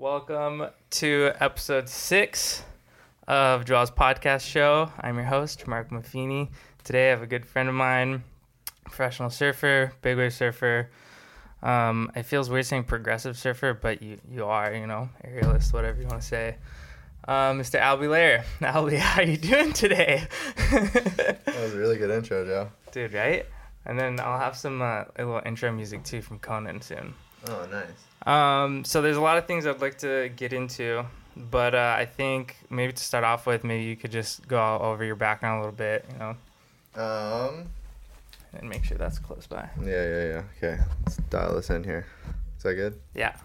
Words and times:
Welcome 0.00 0.68
to 0.90 1.32
episode 1.40 1.88
six 1.88 2.62
of 3.26 3.64
Draws 3.64 3.90
podcast 3.90 4.46
show. 4.46 4.92
I'm 5.00 5.16
your 5.16 5.24
host, 5.24 5.66
Mark 5.66 5.90
Maffini. 5.90 6.50
Today 6.84 7.08
I 7.08 7.10
have 7.10 7.22
a 7.22 7.26
good 7.26 7.44
friend 7.44 7.68
of 7.68 7.74
mine, 7.74 8.22
professional 8.84 9.28
surfer, 9.28 9.92
big 10.00 10.16
wave 10.16 10.32
surfer. 10.32 10.88
Um, 11.64 12.12
it 12.14 12.26
feels 12.26 12.48
weird 12.48 12.66
saying 12.66 12.84
progressive 12.84 13.36
surfer, 13.36 13.74
but 13.74 14.00
you, 14.00 14.18
you 14.30 14.44
are, 14.44 14.72
you 14.72 14.86
know, 14.86 15.08
aerialist, 15.26 15.72
whatever 15.72 16.00
you 16.00 16.06
want 16.06 16.22
to 16.22 16.28
say. 16.28 16.58
Uh, 17.26 17.50
Mr. 17.54 17.80
Albee 17.80 18.06
Layer. 18.06 18.44
Albee, 18.62 18.98
how 18.98 19.20
are 19.20 19.24
you 19.24 19.36
doing 19.36 19.72
today? 19.72 20.28
That 20.70 21.56
was 21.60 21.74
a 21.74 21.76
really 21.76 21.98
good 21.98 22.12
intro, 22.12 22.44
Joe. 22.46 22.70
Dude, 22.92 23.14
right? 23.14 23.46
And 23.84 23.98
then 23.98 24.20
I'll 24.20 24.38
have 24.38 24.56
some 24.56 24.80
uh, 24.80 25.06
a 25.16 25.24
little 25.24 25.42
intro 25.44 25.72
music 25.72 26.04
too 26.04 26.22
from 26.22 26.38
Conan 26.38 26.82
soon. 26.82 27.14
Oh, 27.46 27.66
nice. 27.70 27.86
Um, 28.26 28.84
so 28.84 29.00
there's 29.00 29.16
a 29.16 29.20
lot 29.20 29.38
of 29.38 29.46
things 29.46 29.66
I'd 29.66 29.80
like 29.80 29.98
to 29.98 30.28
get 30.34 30.52
into, 30.52 31.04
but 31.36 31.74
uh, 31.74 31.94
I 31.96 32.04
think 32.04 32.56
maybe 32.68 32.92
to 32.92 33.02
start 33.02 33.24
off 33.24 33.46
with, 33.46 33.64
maybe 33.64 33.84
you 33.84 33.96
could 33.96 34.10
just 34.10 34.46
go 34.48 34.78
over 34.78 35.04
your 35.04 35.14
background 35.16 35.58
a 35.58 35.60
little 35.60 35.76
bit, 35.76 36.04
you 36.12 36.18
know, 36.18 36.36
Um, 37.02 37.66
and 38.54 38.68
make 38.68 38.84
sure 38.84 38.98
that's 38.98 39.18
close 39.18 39.46
by. 39.46 39.68
yeah, 39.80 39.86
yeah, 40.04 40.24
yeah. 40.24 40.42
Okay, 40.56 40.82
let's 41.04 41.16
dial 41.30 41.54
this 41.54 41.70
in 41.70 41.84
here. 41.84 42.06
Is 42.56 42.64
that 42.64 42.74
good? 42.74 43.00
Yeah. 43.14 43.36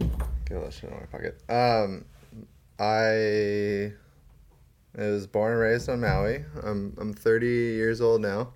Get 0.00 0.56
all 0.56 0.64
that 0.64 0.72
shit 0.72 0.90
in 0.90 0.96
my 0.96 1.06
pocket. 1.06 1.40
Um, 1.48 2.04
I 2.80 3.92
was 4.96 5.26
born 5.26 5.52
and 5.52 5.60
raised 5.60 5.88
on 5.88 6.00
Maui. 6.00 6.44
I'm 6.62 6.94
I'm 7.00 7.12
30 7.14 7.46
years 7.46 8.00
old 8.00 8.20
now, 8.22 8.48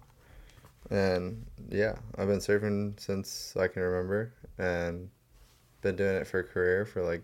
and 0.90 1.46
yeah, 1.68 1.94
I've 2.18 2.28
been 2.28 2.38
surfing 2.38 2.98
since 2.98 3.56
I 3.56 3.68
can 3.68 3.82
remember, 3.82 4.32
and 4.58 5.08
been 5.82 5.96
doing 5.96 6.16
it 6.16 6.26
for 6.26 6.40
a 6.40 6.44
career 6.44 6.84
for 6.84 7.02
like 7.02 7.22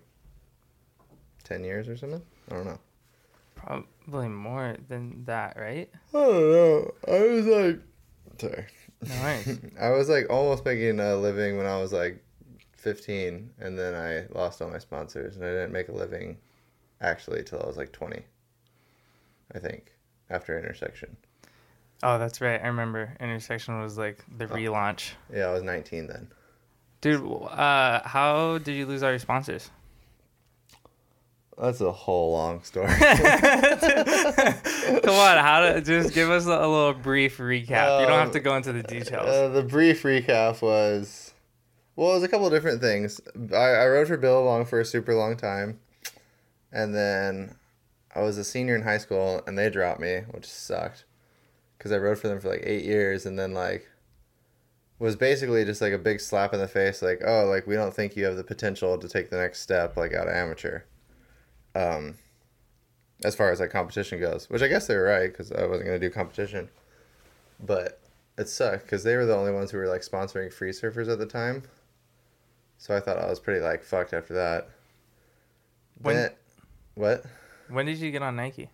10 1.44 1.64
years 1.64 1.88
or 1.88 1.96
something. 1.96 2.22
I 2.50 2.54
don't 2.54 2.64
know. 2.64 2.78
Probably 3.54 4.28
more 4.28 4.76
than 4.88 5.24
that, 5.24 5.56
right? 5.56 5.90
I 6.14 6.18
don't 6.18 6.52
know. 6.52 6.95
I 7.08 7.20
was 7.28 7.46
like, 7.46 7.80
sorry. 8.38 8.66
No. 9.06 9.56
I 9.80 9.90
was 9.90 10.08
like 10.08 10.30
almost 10.30 10.64
making 10.64 11.01
a 11.01 11.16
living 11.16 11.56
when 11.56 11.66
I 11.66 11.78
was 11.78 11.92
like 11.92 12.23
15, 12.76 13.51
and 13.58 13.78
then 13.78 13.95
I 13.95 14.26
lost 14.36 14.62
all 14.62 14.70
my 14.70 14.78
sponsors, 14.78 15.36
and 15.36 15.45
I 15.45 15.51
didn't 15.51 15.73
make 15.73 15.88
a 15.88 15.92
living 15.92 16.38
actually 17.01 17.42
till 17.42 17.60
I 17.62 17.66
was 17.66 17.76
like 17.76 17.92
20. 17.92 18.23
I 19.54 19.58
think 19.58 19.92
after 20.30 20.58
intersection. 20.58 21.16
Oh, 22.02 22.18
that's 22.18 22.40
right. 22.40 22.60
I 22.62 22.66
remember 22.66 23.16
Intersection 23.20 23.80
was 23.80 23.96
like 23.96 24.24
the 24.36 24.46
relaunch. 24.46 25.12
Yeah, 25.32 25.46
I 25.46 25.52
was 25.52 25.62
19 25.62 26.06
then. 26.06 26.28
Dude, 27.00 27.24
uh, 27.24 28.00
how 28.06 28.58
did 28.58 28.72
you 28.72 28.86
lose 28.86 29.02
all 29.02 29.10
your 29.10 29.18
sponsors? 29.18 29.70
That's 31.58 31.80
a 31.80 31.90
whole 31.90 32.32
long 32.32 32.62
story. 32.64 32.88
Come 32.98 33.06
on, 35.14 35.38
how 35.38 35.60
to 35.72 35.80
just 35.80 36.12
give 36.12 36.30
us 36.30 36.46
a, 36.46 36.50
a 36.50 36.68
little 36.68 36.92
brief 36.92 37.38
recap. 37.38 38.00
you 38.00 38.06
don't 38.06 38.18
have 38.18 38.32
to 38.32 38.40
go 38.40 38.56
into 38.56 38.74
the 38.74 38.82
details. 38.82 39.26
Uh, 39.26 39.48
the 39.48 39.62
brief 39.62 40.02
recap 40.02 40.60
was, 40.60 41.32
well, 41.94 42.10
it 42.10 42.14
was 42.14 42.22
a 42.24 42.28
couple 42.28 42.46
of 42.46 42.52
different 42.52 42.82
things. 42.82 43.22
I, 43.54 43.56
I 43.56 43.86
rode 43.86 44.08
for 44.08 44.18
Billabong 44.18 44.66
for 44.66 44.80
a 44.80 44.84
super 44.84 45.14
long 45.14 45.38
time, 45.38 45.80
and 46.72 46.94
then 46.94 47.56
I 48.14 48.20
was 48.20 48.36
a 48.36 48.44
senior 48.44 48.76
in 48.76 48.82
high 48.82 48.98
school, 48.98 49.40
and 49.46 49.56
they 49.56 49.70
dropped 49.70 50.00
me, 50.00 50.20
which 50.32 50.44
sucked, 50.46 51.06
because 51.87 51.96
I 51.96 52.01
rode 52.02 52.18
for 52.18 52.26
them 52.29 52.40
for 52.40 52.48
like 52.48 52.62
eight 52.65 52.84
years, 52.84 53.26
and 53.26 53.38
then 53.38 53.54
like 53.54 53.88
was 54.98 55.15
basically 55.15 55.65
just 55.65 55.80
like 55.80 55.92
a 55.92 55.98
big 55.98 56.20
slap 56.20 56.52
in 56.54 56.59
the 56.59 56.66
face, 56.66 57.02
like, 57.02 57.20
oh, 57.24 57.45
like 57.45 57.66
we 57.66 57.74
don't 57.74 57.95
think 57.95 58.16
you 58.16 58.24
have 58.24 58.37
the 58.37 58.42
potential 58.45 58.96
to 58.98 59.09
take 59.09 59.30
the 59.30 59.37
next 59.37 59.60
step, 59.60 59.96
like 59.96 60.12
out 60.14 60.26
of 60.26 60.34
amateur. 60.34 60.80
Um, 61.74 62.16
as 63.24 63.34
far 63.34 63.51
as 63.52 63.60
like 63.60 63.70
competition 63.70 64.19
goes, 64.19 64.48
which 64.50 64.62
I 64.62 64.69
guess 64.69 64.87
they 64.87 64.97
were 64.97 65.04
right 65.04 65.31
because 65.31 65.53
I 65.53 65.66
wasn't 65.66 65.87
gonna 65.87 65.98
do 65.98 66.10
competition, 66.10 66.69
but 67.64 68.00
it 68.38 68.48
sucked 68.48 68.82
because 68.84 69.04
they 69.04 69.16
were 69.16 69.26
the 69.26 69.36
only 69.36 69.53
ones 69.53 69.70
who 69.70 69.78
were 69.78 69.86
like 69.88 70.00
sponsoring 70.03 70.53
free 70.53 70.70
surfers 70.72 71.10
at 71.12 71.18
the 71.18 71.26
time. 71.26 71.62
So 72.78 72.97
I 72.97 73.00
thought 73.00 73.18
I 73.18 73.26
was 73.26 73.38
pretty 73.41 73.60
like 73.60 73.84
fucked 73.84 74.12
after 74.12 74.34
that. 74.34 74.68
When- 76.00 76.16
Then, 76.16 76.30
what? 76.94 77.24
when 77.68 77.86
did 77.86 77.98
you 77.98 78.10
get 78.10 78.22
on 78.22 78.36
Nike? 78.36 78.70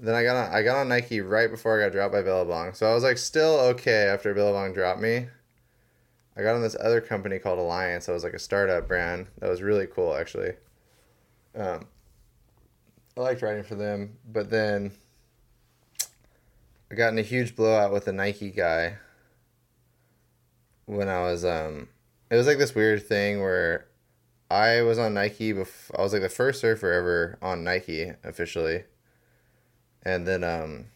Then 0.00 0.14
I 0.14 0.22
got 0.22 0.36
on 0.36 0.54
I 0.54 0.62
got 0.62 0.78
on 0.78 0.88
Nike 0.88 1.20
right 1.20 1.50
before 1.50 1.78
I 1.78 1.84
got 1.84 1.92
dropped 1.92 2.14
by 2.14 2.22
Billabong. 2.22 2.72
So 2.72 2.90
I 2.90 2.94
was 2.94 3.04
like 3.04 3.18
still 3.18 3.60
okay 3.60 4.06
after 4.06 4.32
Billabong 4.32 4.72
dropped 4.72 5.00
me. 5.00 5.26
I 6.36 6.42
got 6.42 6.54
on 6.54 6.62
this 6.62 6.76
other 6.80 7.02
company 7.02 7.38
called 7.38 7.58
Alliance. 7.58 8.06
That 8.06 8.12
was 8.12 8.24
like 8.24 8.32
a 8.32 8.38
startup 8.38 8.88
brand. 8.88 9.26
That 9.40 9.50
was 9.50 9.60
really 9.60 9.86
cool 9.86 10.16
actually. 10.16 10.52
Um 11.54 11.86
I 13.14 13.20
liked 13.20 13.42
riding 13.42 13.62
for 13.62 13.74
them, 13.74 14.16
but 14.26 14.48
then 14.48 14.92
I 16.90 16.94
got 16.94 17.12
in 17.12 17.18
a 17.18 17.22
huge 17.22 17.54
blowout 17.54 17.92
with 17.92 18.08
a 18.08 18.12
Nike 18.12 18.50
guy 18.50 18.96
when 20.86 21.10
I 21.10 21.20
was 21.20 21.44
um 21.44 21.88
it 22.30 22.36
was 22.36 22.46
like 22.46 22.56
this 22.56 22.74
weird 22.74 23.06
thing 23.06 23.42
where 23.42 23.86
I 24.50 24.80
was 24.80 24.98
on 24.98 25.12
Nike 25.12 25.52
before 25.52 26.00
I 26.00 26.02
was 26.02 26.14
like 26.14 26.22
the 26.22 26.30
first 26.30 26.62
surfer 26.62 26.90
ever 26.90 27.38
on 27.42 27.64
Nike 27.64 28.14
officially 28.24 28.84
and 30.04 30.26
then 30.26 30.44
um, 30.44 30.86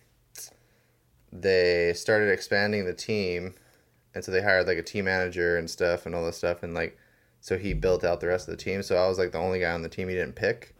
they 1.32 1.92
started 1.94 2.31
expanding 2.31 2.84
the 2.84 2.94
team, 2.94 3.54
and 4.15 4.25
so 4.25 4.32
they 4.32 4.42
hired 4.42 4.66
like 4.66 4.78
a 4.78 4.82
team 4.82 5.06
manager 5.06 5.56
and 5.56 5.69
stuff 5.69 6.06
and 6.06 6.15
all 6.15 6.25
this 6.25 6.37
stuff, 6.37 6.62
and 6.62 6.75
like 6.75 6.98
so 7.41 7.59
he 7.59 7.75
built 7.75 8.04
out 8.04 8.20
the 8.20 8.28
rest 8.28 8.48
of 8.48 8.56
the 8.56 8.62
team. 8.62 8.82
So 8.82 8.97
I 8.97 9.06
was 9.06 9.19
like 9.19 9.32
the 9.32 9.38
only 9.38 9.60
guy 9.60 9.72
on 9.72 9.82
the 9.82 9.88
team 9.88 10.09
he 10.09 10.15
didn't 10.15 10.34
pick, 10.34 10.75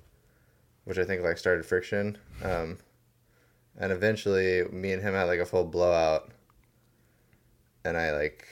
which 0.85 0.99
I 0.99 1.05
think 1.05 1.23
like 1.23 1.37
started 1.37 1.67
friction. 1.67 2.17
Um, 2.43 2.79
and 3.77 3.93
eventually, 3.93 4.65
me 4.71 4.93
and 4.93 5.03
him 5.03 5.15
had 5.15 5.25
like 5.25 5.41
a 5.41 5.47
full 5.47 5.65
blowout, 5.65 6.31
and 7.85 7.97
I 7.97 8.13
like 8.13 8.47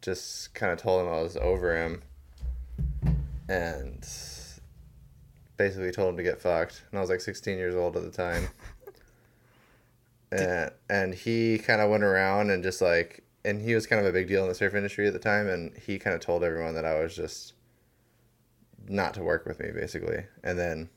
just 0.00 0.54
kind 0.54 0.72
of 0.72 0.78
told 0.78 1.02
him 1.02 1.12
I 1.12 1.20
was 1.20 1.36
over 1.36 1.76
him, 1.76 2.02
and 3.48 4.06
basically 5.56 5.90
told 5.92 6.10
him 6.10 6.16
to 6.16 6.22
get 6.22 6.40
fucked. 6.40 6.82
And 6.90 6.98
I 6.98 7.00
was 7.00 7.10
like 7.10 7.20
16 7.20 7.58
years 7.58 7.74
old 7.74 7.96
at 7.96 8.04
the 8.04 8.10
time. 8.10 8.48
And 10.34 10.70
and 10.90 11.14
he 11.14 11.58
kind 11.58 11.80
of 11.80 11.90
went 11.90 12.02
around 12.02 12.50
and 12.50 12.62
just 12.62 12.80
like 12.80 13.24
and 13.44 13.60
he 13.60 13.74
was 13.74 13.86
kind 13.86 14.00
of 14.00 14.06
a 14.06 14.12
big 14.12 14.26
deal 14.26 14.42
in 14.42 14.48
the 14.48 14.54
surf 14.54 14.74
industry 14.74 15.06
at 15.06 15.12
the 15.12 15.18
time 15.18 15.48
and 15.48 15.76
he 15.76 15.98
kind 15.98 16.14
of 16.14 16.20
told 16.20 16.42
everyone 16.42 16.74
that 16.74 16.84
I 16.84 16.98
was 17.00 17.14
just 17.14 17.54
not 18.88 19.14
to 19.14 19.22
work 19.22 19.46
with 19.46 19.60
me 19.60 19.70
basically. 19.70 20.24
And 20.42 20.58
then 20.58 20.88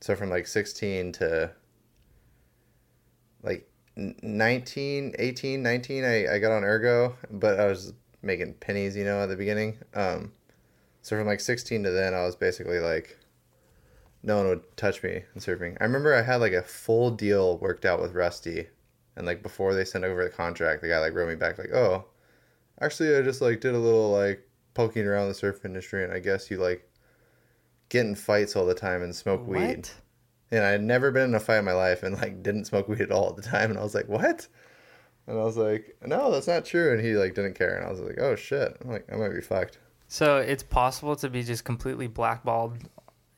so 0.00 0.16
from 0.16 0.30
like 0.30 0.46
16 0.46 1.12
to 1.12 1.50
like 3.42 3.68
n- 3.96 4.16
19 4.22 5.14
18 5.18 5.62
19 5.62 6.04
I, 6.04 6.34
I 6.34 6.38
got 6.38 6.52
on 6.52 6.64
ergo 6.64 7.16
but 7.30 7.60
I 7.60 7.66
was 7.66 7.92
making 8.22 8.54
pennies 8.54 8.96
you 8.96 9.04
know 9.04 9.22
at 9.22 9.26
the 9.26 9.36
beginning. 9.36 9.78
Um 9.94 10.32
so 11.02 11.16
from 11.16 11.26
like 11.26 11.40
16 11.40 11.84
to 11.84 11.90
then 11.90 12.14
I 12.14 12.24
was 12.24 12.34
basically 12.34 12.80
like 12.80 13.18
no 14.24 14.38
one 14.38 14.48
would 14.48 14.76
touch 14.76 15.02
me 15.02 15.22
in 15.34 15.40
surfing. 15.40 15.76
I 15.80 15.84
remember 15.84 16.14
I 16.14 16.22
had 16.22 16.36
like 16.36 16.52
a 16.52 16.62
full 16.62 17.10
deal 17.10 17.58
worked 17.58 17.84
out 17.84 18.00
with 18.00 18.14
Rusty, 18.14 18.66
and 19.16 19.26
like 19.26 19.42
before 19.42 19.74
they 19.74 19.84
sent 19.84 20.04
over 20.04 20.24
the 20.24 20.30
contract, 20.30 20.82
the 20.82 20.88
guy 20.88 20.98
like 20.98 21.14
wrote 21.14 21.28
me 21.28 21.34
back 21.34 21.58
like, 21.58 21.72
"Oh, 21.72 22.06
actually, 22.80 23.14
I 23.16 23.22
just 23.22 23.42
like 23.42 23.60
did 23.60 23.74
a 23.74 23.78
little 23.78 24.10
like 24.10 24.48
poking 24.72 25.06
around 25.06 25.28
the 25.28 25.34
surf 25.34 25.64
industry, 25.64 26.02
and 26.02 26.12
I 26.12 26.18
guess 26.18 26.50
you 26.50 26.56
like 26.56 26.88
get 27.90 28.06
in 28.06 28.14
fights 28.14 28.56
all 28.56 28.66
the 28.66 28.74
time 28.74 29.02
and 29.02 29.14
smoke 29.14 29.46
weed." 29.46 29.88
And 30.50 30.64
I 30.64 30.70
had 30.70 30.82
never 30.82 31.10
been 31.10 31.30
in 31.30 31.34
a 31.34 31.40
fight 31.40 31.58
in 31.58 31.64
my 31.64 31.72
life, 31.72 32.02
and 32.02 32.16
like 32.16 32.42
didn't 32.42 32.64
smoke 32.64 32.88
weed 32.88 33.02
at 33.02 33.12
all 33.12 33.30
at 33.30 33.36
the 33.36 33.42
time, 33.42 33.70
and 33.70 33.78
I 33.78 33.82
was 33.82 33.94
like, 33.94 34.08
"What?" 34.08 34.48
And 35.26 35.38
I 35.38 35.44
was 35.44 35.56
like, 35.56 35.96
"No, 36.04 36.30
that's 36.30 36.48
not 36.48 36.64
true," 36.64 36.92
and 36.92 37.04
he 37.04 37.14
like 37.16 37.34
didn't 37.34 37.54
care, 37.54 37.76
and 37.76 37.86
I 37.86 37.90
was 37.90 38.00
like, 38.00 38.18
"Oh 38.18 38.36
shit!" 38.36 38.76
I'm 38.80 38.90
like, 38.90 39.06
"I 39.12 39.16
might 39.16 39.34
be 39.34 39.42
fucked." 39.42 39.78
So 40.08 40.36
it's 40.38 40.62
possible 40.62 41.16
to 41.16 41.28
be 41.28 41.42
just 41.42 41.64
completely 41.64 42.06
blackballed 42.06 42.78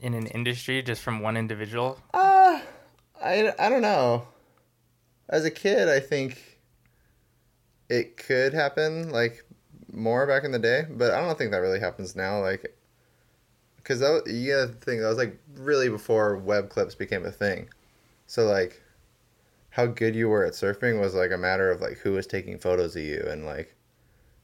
in 0.06 0.14
an 0.14 0.26
industry 0.28 0.80
just 0.82 1.02
from 1.02 1.20
one 1.20 1.36
individual. 1.36 1.98
Uh, 2.14 2.60
I, 3.22 3.52
I 3.58 3.68
don't 3.68 3.82
know. 3.82 4.26
As 5.28 5.44
a 5.44 5.50
kid, 5.50 5.88
I 5.88 5.98
think 5.98 6.60
it 7.88 8.16
could 8.16 8.54
happen 8.54 9.10
like 9.10 9.44
more 9.92 10.26
back 10.26 10.44
in 10.44 10.52
the 10.52 10.58
day, 10.58 10.84
but 10.88 11.12
I 11.12 11.20
don't 11.20 11.36
think 11.36 11.50
that 11.50 11.58
really 11.58 11.80
happens 11.80 12.14
now. 12.14 12.40
Like, 12.40 12.76
because 13.76 14.00
that 14.00 14.10
was, 14.10 14.32
you 14.32 14.52
gotta 14.52 14.68
think 14.68 15.00
that 15.00 15.08
was 15.08 15.18
like 15.18 15.38
really 15.56 15.88
before 15.88 16.36
web 16.36 16.68
clips 16.68 16.94
became 16.94 17.26
a 17.26 17.32
thing. 17.32 17.68
So 18.28 18.46
like, 18.46 18.80
how 19.70 19.86
good 19.86 20.14
you 20.14 20.28
were 20.28 20.44
at 20.44 20.52
surfing 20.54 21.00
was 21.00 21.14
like 21.14 21.32
a 21.32 21.36
matter 21.36 21.70
of 21.70 21.80
like 21.80 21.98
who 21.98 22.12
was 22.12 22.26
taking 22.26 22.58
photos 22.58 22.96
of 22.96 23.02
you 23.02 23.26
and 23.28 23.44
like 23.44 23.74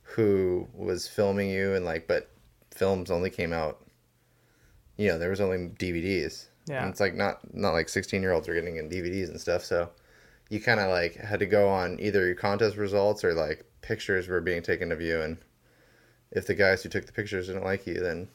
who 0.03 0.69
was 0.75 1.07
filming 1.09 1.49
you 1.49 1.75
and 1.75 1.85
like, 1.85 2.09
but 2.09 2.29
films 2.71 3.11
only 3.11 3.31
came 3.31 3.53
out. 3.53 3.81
You 5.03 5.09
know, 5.09 5.19
there 5.19 5.31
was 5.31 5.41
only 5.41 5.59
DVDs. 5.59 6.47
Yeah. 6.67 6.83
And 6.83 6.91
it's 6.91 7.01
like 7.01 7.15
not 7.15 7.41
not 7.55 7.73
like 7.73 7.89
16 7.89 8.23
year 8.23 8.33
olds 8.33 8.49
are 8.49 8.55
getting 8.55 8.77
in 8.77 8.89
DVDs 8.89 9.29
and 9.29 9.41
stuff. 9.41 9.65
So 9.65 9.91
you 10.49 10.61
kind 10.61 10.79
of 10.79 10.91
like 10.91 11.17
had 11.17 11.41
to 11.41 11.47
go 11.47 11.69
on 11.69 11.99
either 11.99 12.25
your 12.25 12.37
contest 12.37 12.77
results 12.77 13.25
or 13.25 13.35
like 13.35 13.65
pictures 13.81 14.29
were 14.29 14.41
being 14.41 14.63
taken 14.63 14.93
of 14.93 15.01
you. 15.01 15.21
And 15.21 15.39
if 16.31 16.47
the 16.47 16.55
guys 16.55 16.83
who 16.83 16.89
took 16.89 17.07
the 17.07 17.13
pictures 17.13 17.49
didn't 17.49 17.65
like 17.65 17.87
you, 17.87 17.95
then 17.95 18.29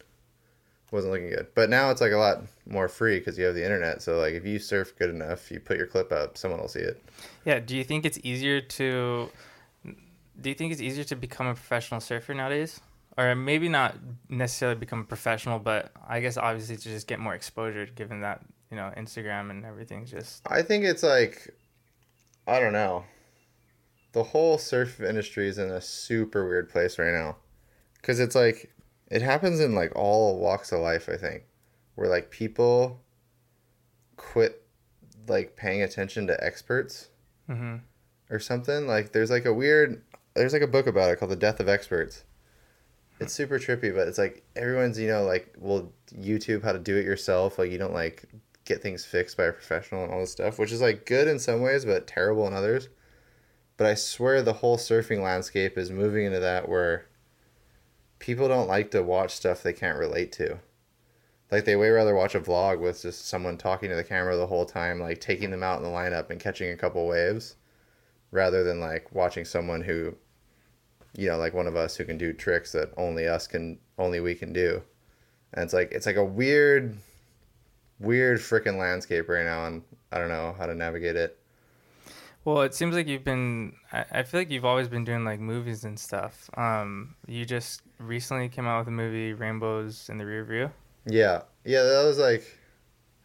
wasn't 0.92 1.14
looking 1.14 1.30
good. 1.30 1.48
But 1.56 1.69
now 1.69 1.90
it's 1.90 2.02
like 2.02 2.12
a 2.12 2.18
lot 2.18 2.44
more 2.66 2.90
free 2.90 3.19
because 3.19 3.38
you 3.38 3.46
have 3.46 3.56
the 3.56 3.64
internet. 3.64 4.02
So 4.02 4.18
like 4.18 4.34
if 4.34 4.46
you 4.46 4.60
surf 4.60 4.94
good 4.98 5.10
enough, 5.10 5.50
you 5.50 5.62
put 5.62 5.78
your 5.78 5.88
clip 5.88 6.12
up, 6.12 6.38
someone 6.38 6.60
will 6.60 6.68
see 6.68 6.80
it. 6.80 7.02
Yeah. 7.46 7.60
Do 7.60 7.78
you 7.78 7.86
think 7.86 8.06
it's 8.06 8.19
easier 8.24 8.60
to? 8.60 9.30
Do 10.40 10.50
you 10.50 10.56
think 10.56 10.74
it's 10.74 10.81
easier 10.81 11.06
to 11.06 11.16
become 11.16 11.48
a 11.48 11.54
professional 11.54 12.00
surfer 12.00 12.34
nowadays, 12.34 12.80
or 13.18 13.36
maybe 13.36 13.68
not 13.69 13.96
necessarily 14.30 14.78
become 14.80 15.00
a 15.02 15.04
professional, 15.06 15.60
but 15.60 15.92
I 16.08 16.19
guess 16.22 16.38
obviously 16.38 16.78
to 16.78 16.84
just 16.84 17.08
get 17.08 17.19
more 17.19 17.34
exposure, 17.34 17.86
given 17.88 18.22
that 18.22 18.42
you 18.69 18.78
know 18.78 18.92
Instagram 18.98 19.50
and 19.50 19.66
everything's 19.66 20.12
just. 20.12 20.42
I 20.50 20.62
think 20.62 20.84
it's 20.84 21.04
like, 21.04 21.50
I 22.48 22.60
don't 22.60 22.74
know. 22.74 23.06
The 24.14 24.24
whole 24.24 24.58
surf 24.58 25.00
industry 25.02 25.48
is 25.48 25.58
in 25.58 25.69
a 25.69 25.81
super 25.81 26.48
weird 26.48 26.69
place 26.69 26.98
right 26.98 27.12
now, 27.14 27.38
because 27.96 28.19
it's 28.19 28.36
like 28.36 28.72
it 29.10 29.22
happens 29.22 29.60
in 29.60 29.74
like 29.75 29.96
all 29.96 30.40
walks 30.40 30.72
of 30.72 30.80
life. 30.80 31.10
I 31.12 31.18
think, 31.18 31.44
where 31.96 32.10
like 32.10 32.30
people 32.31 33.02
quit 34.16 34.64
like 35.28 35.56
paying 35.56 35.81
attention 35.81 36.28
to 36.28 36.44
experts 36.44 37.10
Mm-hmm. 37.50 37.75
or 38.30 38.40
something. 38.40 38.88
Like 38.88 39.14
there's 39.14 39.30
like 39.30 39.46
a 39.46 39.54
weird 39.54 40.02
there's 40.36 40.52
like 40.54 40.62
a 40.62 40.68
book 40.68 40.86
about 40.86 41.10
it 41.12 41.18
called 41.19 41.31
The 41.31 41.36
Death 41.38 41.60
of 41.62 41.69
Experts. 41.69 42.24
It's 43.19 43.34
super 43.34 43.58
trippy, 43.58 43.94
but 43.94 44.08
it's 44.08 44.18
like 44.18 44.44
everyone's, 44.56 45.00
you 45.00 45.08
know, 45.08 45.24
like 45.24 45.54
will 45.58 45.92
YouTube 46.14 46.64
how 46.64 46.72
to 46.72 46.80
do 46.80 46.96
it 46.96 47.06
yourself. 47.06 47.58
Like 47.58 47.72
you 47.72 47.78
don't 47.78 47.94
like 47.94 48.25
get 48.66 48.81
things 48.81 49.06
fixed 49.06 49.38
by 49.38 49.46
a 49.46 49.54
professional 49.54 50.04
and 50.04 50.14
all 50.14 50.19
this 50.19 50.31
stuff, 50.31 50.60
which 50.60 50.72
is 50.72 50.81
like 50.81 51.06
good 51.06 51.28
in 51.28 51.40
some 51.40 51.62
ways, 51.62 51.86
but 51.86 52.06
terrible 52.06 52.48
in 52.48 52.54
others. 52.54 52.90
But 53.78 53.88
I 53.88 53.96
swear 53.96 54.42
the 54.42 54.54
whole 54.54 54.78
surfing 54.78 55.22
landscape 55.22 55.78
is 55.78 55.90
moving 55.90 56.25
into 56.25 56.40
that 56.40 56.68
where 56.68 57.06
people 58.19 58.48
don't 58.48 58.68
like 58.68 58.92
to 58.92 59.04
watch 59.04 59.36
stuff 59.36 59.64
they 59.64 59.74
can't 59.74 60.00
relate 60.00 60.31
to. 60.34 60.60
Like 61.52 61.66
they 61.66 61.75
way 61.75 61.90
rather 61.90 62.14
watch 62.14 62.36
a 62.36 62.42
vlog 62.42 62.80
with 62.80 63.02
just 63.02 63.28
someone 63.28 63.58
talking 63.58 63.90
to 63.90 63.96
the 63.96 64.04
camera 64.04 64.36
the 64.36 64.48
whole 64.48 64.66
time, 64.66 65.00
like 65.00 65.22
taking 65.22 65.52
them 65.52 65.64
out 65.64 65.78
in 65.78 65.84
the 65.84 65.90
lineup 65.90 66.30
and 66.30 66.40
catching 66.40 66.72
a 66.72 66.78
couple 66.78 67.08
waves, 67.08 67.56
rather 68.31 68.64
than 68.64 68.80
like 68.80 69.14
watching 69.14 69.46
someone 69.46 69.81
who, 69.81 70.16
you 71.18 71.28
know, 71.28 71.38
like 71.38 71.54
one 71.54 71.68
of 71.68 71.75
us 71.75 71.98
who 71.98 72.06
can 72.06 72.18
do 72.18 72.31
tricks 72.31 72.72
that 72.72 72.94
only 72.96 73.28
us 73.28 73.46
can, 73.48 73.78
only 73.98 74.22
we 74.22 74.36
can 74.36 74.54
do. 74.54 74.81
And 75.54 75.64
it's 75.64 75.74
like 75.74 75.92
it's 75.92 76.06
like 76.06 76.16
a 76.16 76.24
weird, 76.24 76.96
weird 78.00 78.40
freaking 78.40 78.78
landscape 78.78 79.28
right 79.28 79.44
now, 79.44 79.66
and 79.66 79.81
I 80.12 80.19
don't 80.19 80.30
know 80.30 80.56
how 80.58 80.66
to 80.66 80.75
navigate 80.75 81.16
it. 81.16 81.38
Well, 82.46 82.62
it 82.62 82.74
seems 82.74 82.96
like 82.96 83.08
you've 83.08 83.25
been. 83.25 83.74
I, 83.92 84.06
I 84.12 84.24
feel 84.24 84.40
like 84.40 84.50
you've 84.50 84.64
always 84.64 84.88
been 84.88 85.04
doing 85.04 85.25
like 85.25 85.42
movies 85.42 85.84
and 85.84 86.00
stuff. 86.00 86.50
Um, 86.56 87.16
you 87.28 87.46
just 87.46 87.81
recently 88.00 88.48
came 88.48 88.66
out 88.66 88.80
with 88.80 88.88
a 88.88 88.92
movie, 88.92 89.34
Rainbows 89.34 90.08
in 90.10 90.18
the 90.18 90.25
Rear 90.25 90.46
View. 90.46 90.72
Yeah, 91.06 91.42
yeah, 91.66 91.84
that 91.84 92.04
was 92.06 92.18
like, 92.18 92.46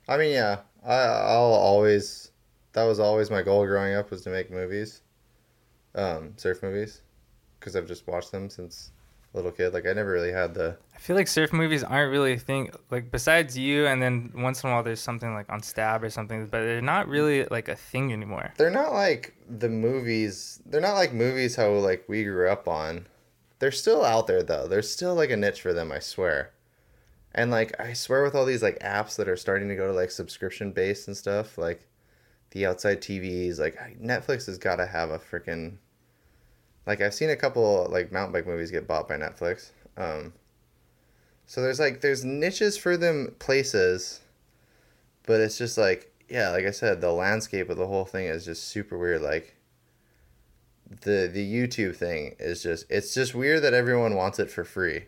I 0.08 0.16
mean, 0.16 0.32
yeah, 0.32 0.60
I 0.84 0.94
I'll 0.94 1.52
always, 1.52 2.30
that 2.72 2.84
was 2.84 2.98
always 3.00 3.30
my 3.30 3.42
goal 3.42 3.66
growing 3.66 3.94
up 3.94 4.10
was 4.10 4.22
to 4.22 4.30
make 4.30 4.50
movies, 4.50 5.02
um, 5.94 6.32
surf 6.36 6.62
movies, 6.62 7.02
because 7.62 7.76
I've 7.76 7.86
just 7.86 8.06
watched 8.08 8.32
them 8.32 8.50
since 8.50 8.90
a 9.32 9.36
little 9.36 9.52
kid. 9.52 9.72
Like 9.72 9.86
I 9.86 9.92
never 9.92 10.10
really 10.10 10.32
had 10.32 10.54
the 10.54 10.76
I 10.94 10.98
feel 10.98 11.16
like 11.16 11.28
surf 11.28 11.52
movies 11.52 11.82
aren't 11.84 12.10
really 12.10 12.34
a 12.34 12.38
thing. 12.38 12.70
Like 12.90 13.10
besides 13.10 13.56
you, 13.56 13.86
and 13.86 14.02
then 14.02 14.32
once 14.34 14.62
in 14.62 14.70
a 14.70 14.72
while 14.72 14.82
there's 14.82 15.00
something 15.00 15.32
like 15.32 15.50
on 15.50 15.62
Stab 15.62 16.02
or 16.02 16.10
something, 16.10 16.46
but 16.46 16.60
they're 16.62 16.82
not 16.82 17.08
really 17.08 17.44
like 17.44 17.68
a 17.68 17.76
thing 17.76 18.12
anymore. 18.12 18.52
they're 18.56 18.70
not 18.70 18.92
like 18.92 19.34
the 19.48 19.68
movies. 19.68 20.60
They're 20.66 20.80
not 20.80 20.94
like 20.94 21.12
movies 21.12 21.56
how 21.56 21.70
like 21.74 22.04
we 22.08 22.24
grew 22.24 22.50
up 22.50 22.68
on. 22.68 23.06
They're 23.58 23.70
still 23.70 24.04
out 24.04 24.26
there 24.26 24.42
though. 24.42 24.66
There's 24.66 24.90
still 24.90 25.14
like 25.14 25.30
a 25.30 25.36
niche 25.36 25.62
for 25.62 25.72
them. 25.72 25.92
I 25.92 26.00
swear. 26.00 26.52
And 27.34 27.50
like 27.50 27.78
I 27.80 27.94
swear 27.94 28.22
with 28.22 28.34
all 28.34 28.44
these 28.44 28.62
like 28.62 28.78
apps 28.80 29.16
that 29.16 29.28
are 29.28 29.36
starting 29.36 29.68
to 29.68 29.76
go 29.76 29.86
to 29.86 29.92
like 29.92 30.10
subscription 30.10 30.72
based 30.72 31.08
and 31.08 31.16
stuff, 31.16 31.56
like 31.56 31.88
the 32.50 32.66
outside 32.66 33.00
TVs, 33.00 33.58
like 33.58 33.76
Netflix 33.98 34.46
has 34.46 34.58
got 34.58 34.76
to 34.76 34.86
have 34.86 35.10
a 35.10 35.18
freaking. 35.18 35.78
Like 36.86 37.00
I've 37.00 37.14
seen 37.14 37.30
a 37.30 37.36
couple 37.36 37.86
like 37.90 38.12
mountain 38.12 38.32
bike 38.32 38.46
movies 38.46 38.70
get 38.70 38.88
bought 38.88 39.08
by 39.08 39.16
Netflix. 39.16 39.70
Um, 39.96 40.32
so 41.46 41.62
there's 41.62 41.80
like 41.80 42.00
there's 42.00 42.24
niches 42.24 42.76
for 42.76 42.96
them 42.96 43.34
places, 43.38 44.20
but 45.24 45.40
it's 45.40 45.58
just 45.58 45.78
like 45.78 46.12
yeah, 46.28 46.50
like 46.50 46.64
I 46.64 46.70
said, 46.70 47.00
the 47.00 47.12
landscape 47.12 47.68
of 47.68 47.76
the 47.76 47.86
whole 47.86 48.06
thing 48.06 48.26
is 48.26 48.44
just 48.44 48.64
super 48.64 48.96
weird. 48.98 49.22
Like 49.22 49.54
the 51.02 51.30
the 51.32 51.46
YouTube 51.46 51.96
thing 51.96 52.34
is 52.38 52.62
just 52.62 52.86
it's 52.90 53.14
just 53.14 53.34
weird 53.34 53.62
that 53.62 53.74
everyone 53.74 54.14
wants 54.14 54.38
it 54.38 54.50
for 54.50 54.64
free, 54.64 55.04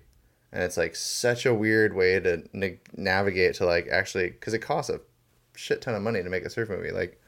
and 0.52 0.62
it's 0.62 0.76
like 0.76 0.94
such 0.94 1.46
a 1.46 1.54
weird 1.54 1.94
way 1.94 2.20
to 2.20 2.44
na- 2.52 2.76
navigate 2.96 3.54
to 3.56 3.66
like 3.66 3.88
actually 3.88 4.30
because 4.30 4.54
it 4.54 4.60
costs 4.60 4.90
a 4.90 5.00
shit 5.56 5.80
ton 5.80 5.94
of 5.94 6.02
money 6.02 6.22
to 6.22 6.30
make 6.30 6.44
a 6.44 6.50
surf 6.50 6.68
movie. 6.68 6.92
Like 6.92 7.20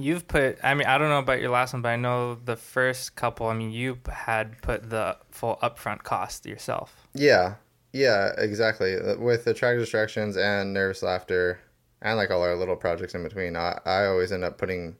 you've 0.00 0.26
put. 0.28 0.58
I 0.62 0.74
mean, 0.74 0.86
I 0.86 0.96
don't 0.98 1.08
know 1.08 1.18
about 1.18 1.40
your 1.40 1.50
last 1.50 1.72
one, 1.72 1.82
but 1.82 1.90
I 1.90 1.96
know 1.96 2.36
the 2.36 2.56
first 2.56 3.16
couple. 3.16 3.48
I 3.48 3.54
mean, 3.54 3.70
you 3.70 3.98
had 4.10 4.60
put 4.62 4.88
the 4.88 5.16
full 5.30 5.58
upfront 5.62 6.04
cost 6.04 6.46
yourself. 6.46 7.08
yeah, 7.14 7.56
yeah, 7.92 8.32
exactly. 8.38 8.96
Uh, 8.96 9.16
with 9.18 9.44
the 9.44 9.54
track 9.54 9.76
distractions 9.78 10.36
and 10.36 10.72
nervous 10.72 11.02
laughter, 11.02 11.60
and 12.00 12.16
like 12.16 12.30
all 12.30 12.42
our 12.42 12.56
little 12.56 12.76
projects 12.76 13.14
in 13.14 13.22
between, 13.22 13.56
I 13.56 13.78
I 13.84 14.06
always 14.06 14.32
end 14.32 14.44
up 14.44 14.58
putting 14.58 14.96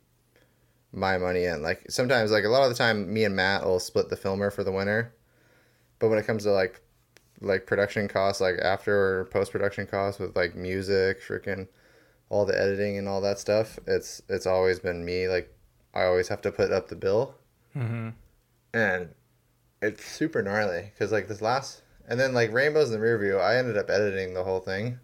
my 0.92 1.18
money 1.18 1.44
in. 1.44 1.62
Like 1.62 1.90
sometimes, 1.90 2.30
like 2.30 2.44
a 2.44 2.48
lot 2.48 2.64
of 2.64 2.68
the 2.68 2.74
time, 2.76 3.12
me 3.12 3.24
and 3.24 3.34
Matt 3.34 3.64
will 3.64 3.80
split 3.80 4.08
the 4.10 4.16
filmer 4.16 4.50
for 4.50 4.64
the 4.64 4.72
winner. 4.72 5.14
But 5.98 6.08
when 6.08 6.18
it 6.18 6.26
comes 6.26 6.44
to 6.44 6.52
like 6.52 6.80
like 7.40 7.66
production 7.66 8.08
costs, 8.08 8.40
like 8.40 8.58
after 8.60 9.20
or 9.20 9.24
post 9.26 9.52
production 9.52 9.86
costs 9.86 10.20
with 10.20 10.36
like 10.36 10.54
music, 10.54 11.20
freaking 11.22 11.66
all 12.32 12.46
the 12.46 12.58
editing 12.58 12.96
and 12.96 13.06
all 13.06 13.20
that 13.20 13.38
stuff, 13.38 13.78
it's 13.86 14.22
it's 14.28 14.46
always 14.46 14.78
been 14.80 15.04
me. 15.04 15.28
Like 15.28 15.54
I 15.94 16.04
always 16.04 16.28
have 16.28 16.40
to 16.42 16.50
put 16.50 16.72
up 16.72 16.88
the 16.88 16.96
bill, 16.96 17.34
Mm-hmm. 17.76 18.08
and 18.74 19.08
it's 19.82 20.04
super 20.04 20.42
gnarly 20.42 20.90
because 20.94 21.12
like 21.12 21.28
this 21.28 21.42
last 21.42 21.82
and 22.08 22.18
then 22.18 22.32
like 22.32 22.50
rainbows 22.52 22.88
in 22.88 22.94
the 22.94 23.00
rear 23.00 23.18
view, 23.18 23.36
I 23.38 23.56
ended 23.56 23.76
up 23.76 23.90
editing 23.90 24.32
the 24.34 24.44
whole 24.44 24.60
thing. 24.60 24.98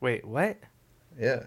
Wait, 0.00 0.24
what? 0.24 0.56
Yeah, 1.18 1.44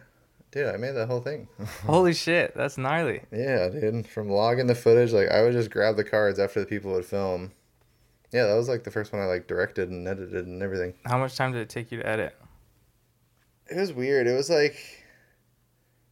dude, 0.51 0.67
I 0.67 0.77
made 0.77 0.91
the 0.95 1.05
whole 1.05 1.21
thing. 1.21 1.47
Holy 1.85 2.13
shit, 2.13 2.53
that's 2.55 2.77
gnarly. 2.77 3.21
Yeah, 3.31 3.69
dude. 3.69 4.07
From 4.07 4.29
logging 4.29 4.67
the 4.67 4.75
footage, 4.75 5.11
like 5.13 5.29
I 5.29 5.43
would 5.43 5.53
just 5.53 5.71
grab 5.71 5.95
the 5.95 6.03
cards 6.03 6.39
after 6.39 6.59
the 6.59 6.65
people 6.65 6.91
would 6.91 7.05
film. 7.05 7.51
Yeah, 8.33 8.47
that 8.47 8.55
was 8.55 8.67
like 8.67 8.83
the 8.83 8.91
first 8.91 9.13
one 9.13 9.21
I 9.21 9.25
like 9.25 9.47
directed 9.47 9.89
and 9.91 10.05
edited 10.07 10.45
and 10.45 10.61
everything. 10.61 10.93
How 11.05 11.17
much 11.17 11.35
time 11.37 11.53
did 11.53 11.61
it 11.61 11.69
take 11.69 11.89
you 11.91 11.99
to 11.99 12.05
edit? 12.07 12.35
It 13.69 13.77
was 13.77 13.93
weird. 13.93 14.27
It 14.27 14.33
was 14.35 14.49
like 14.49 14.75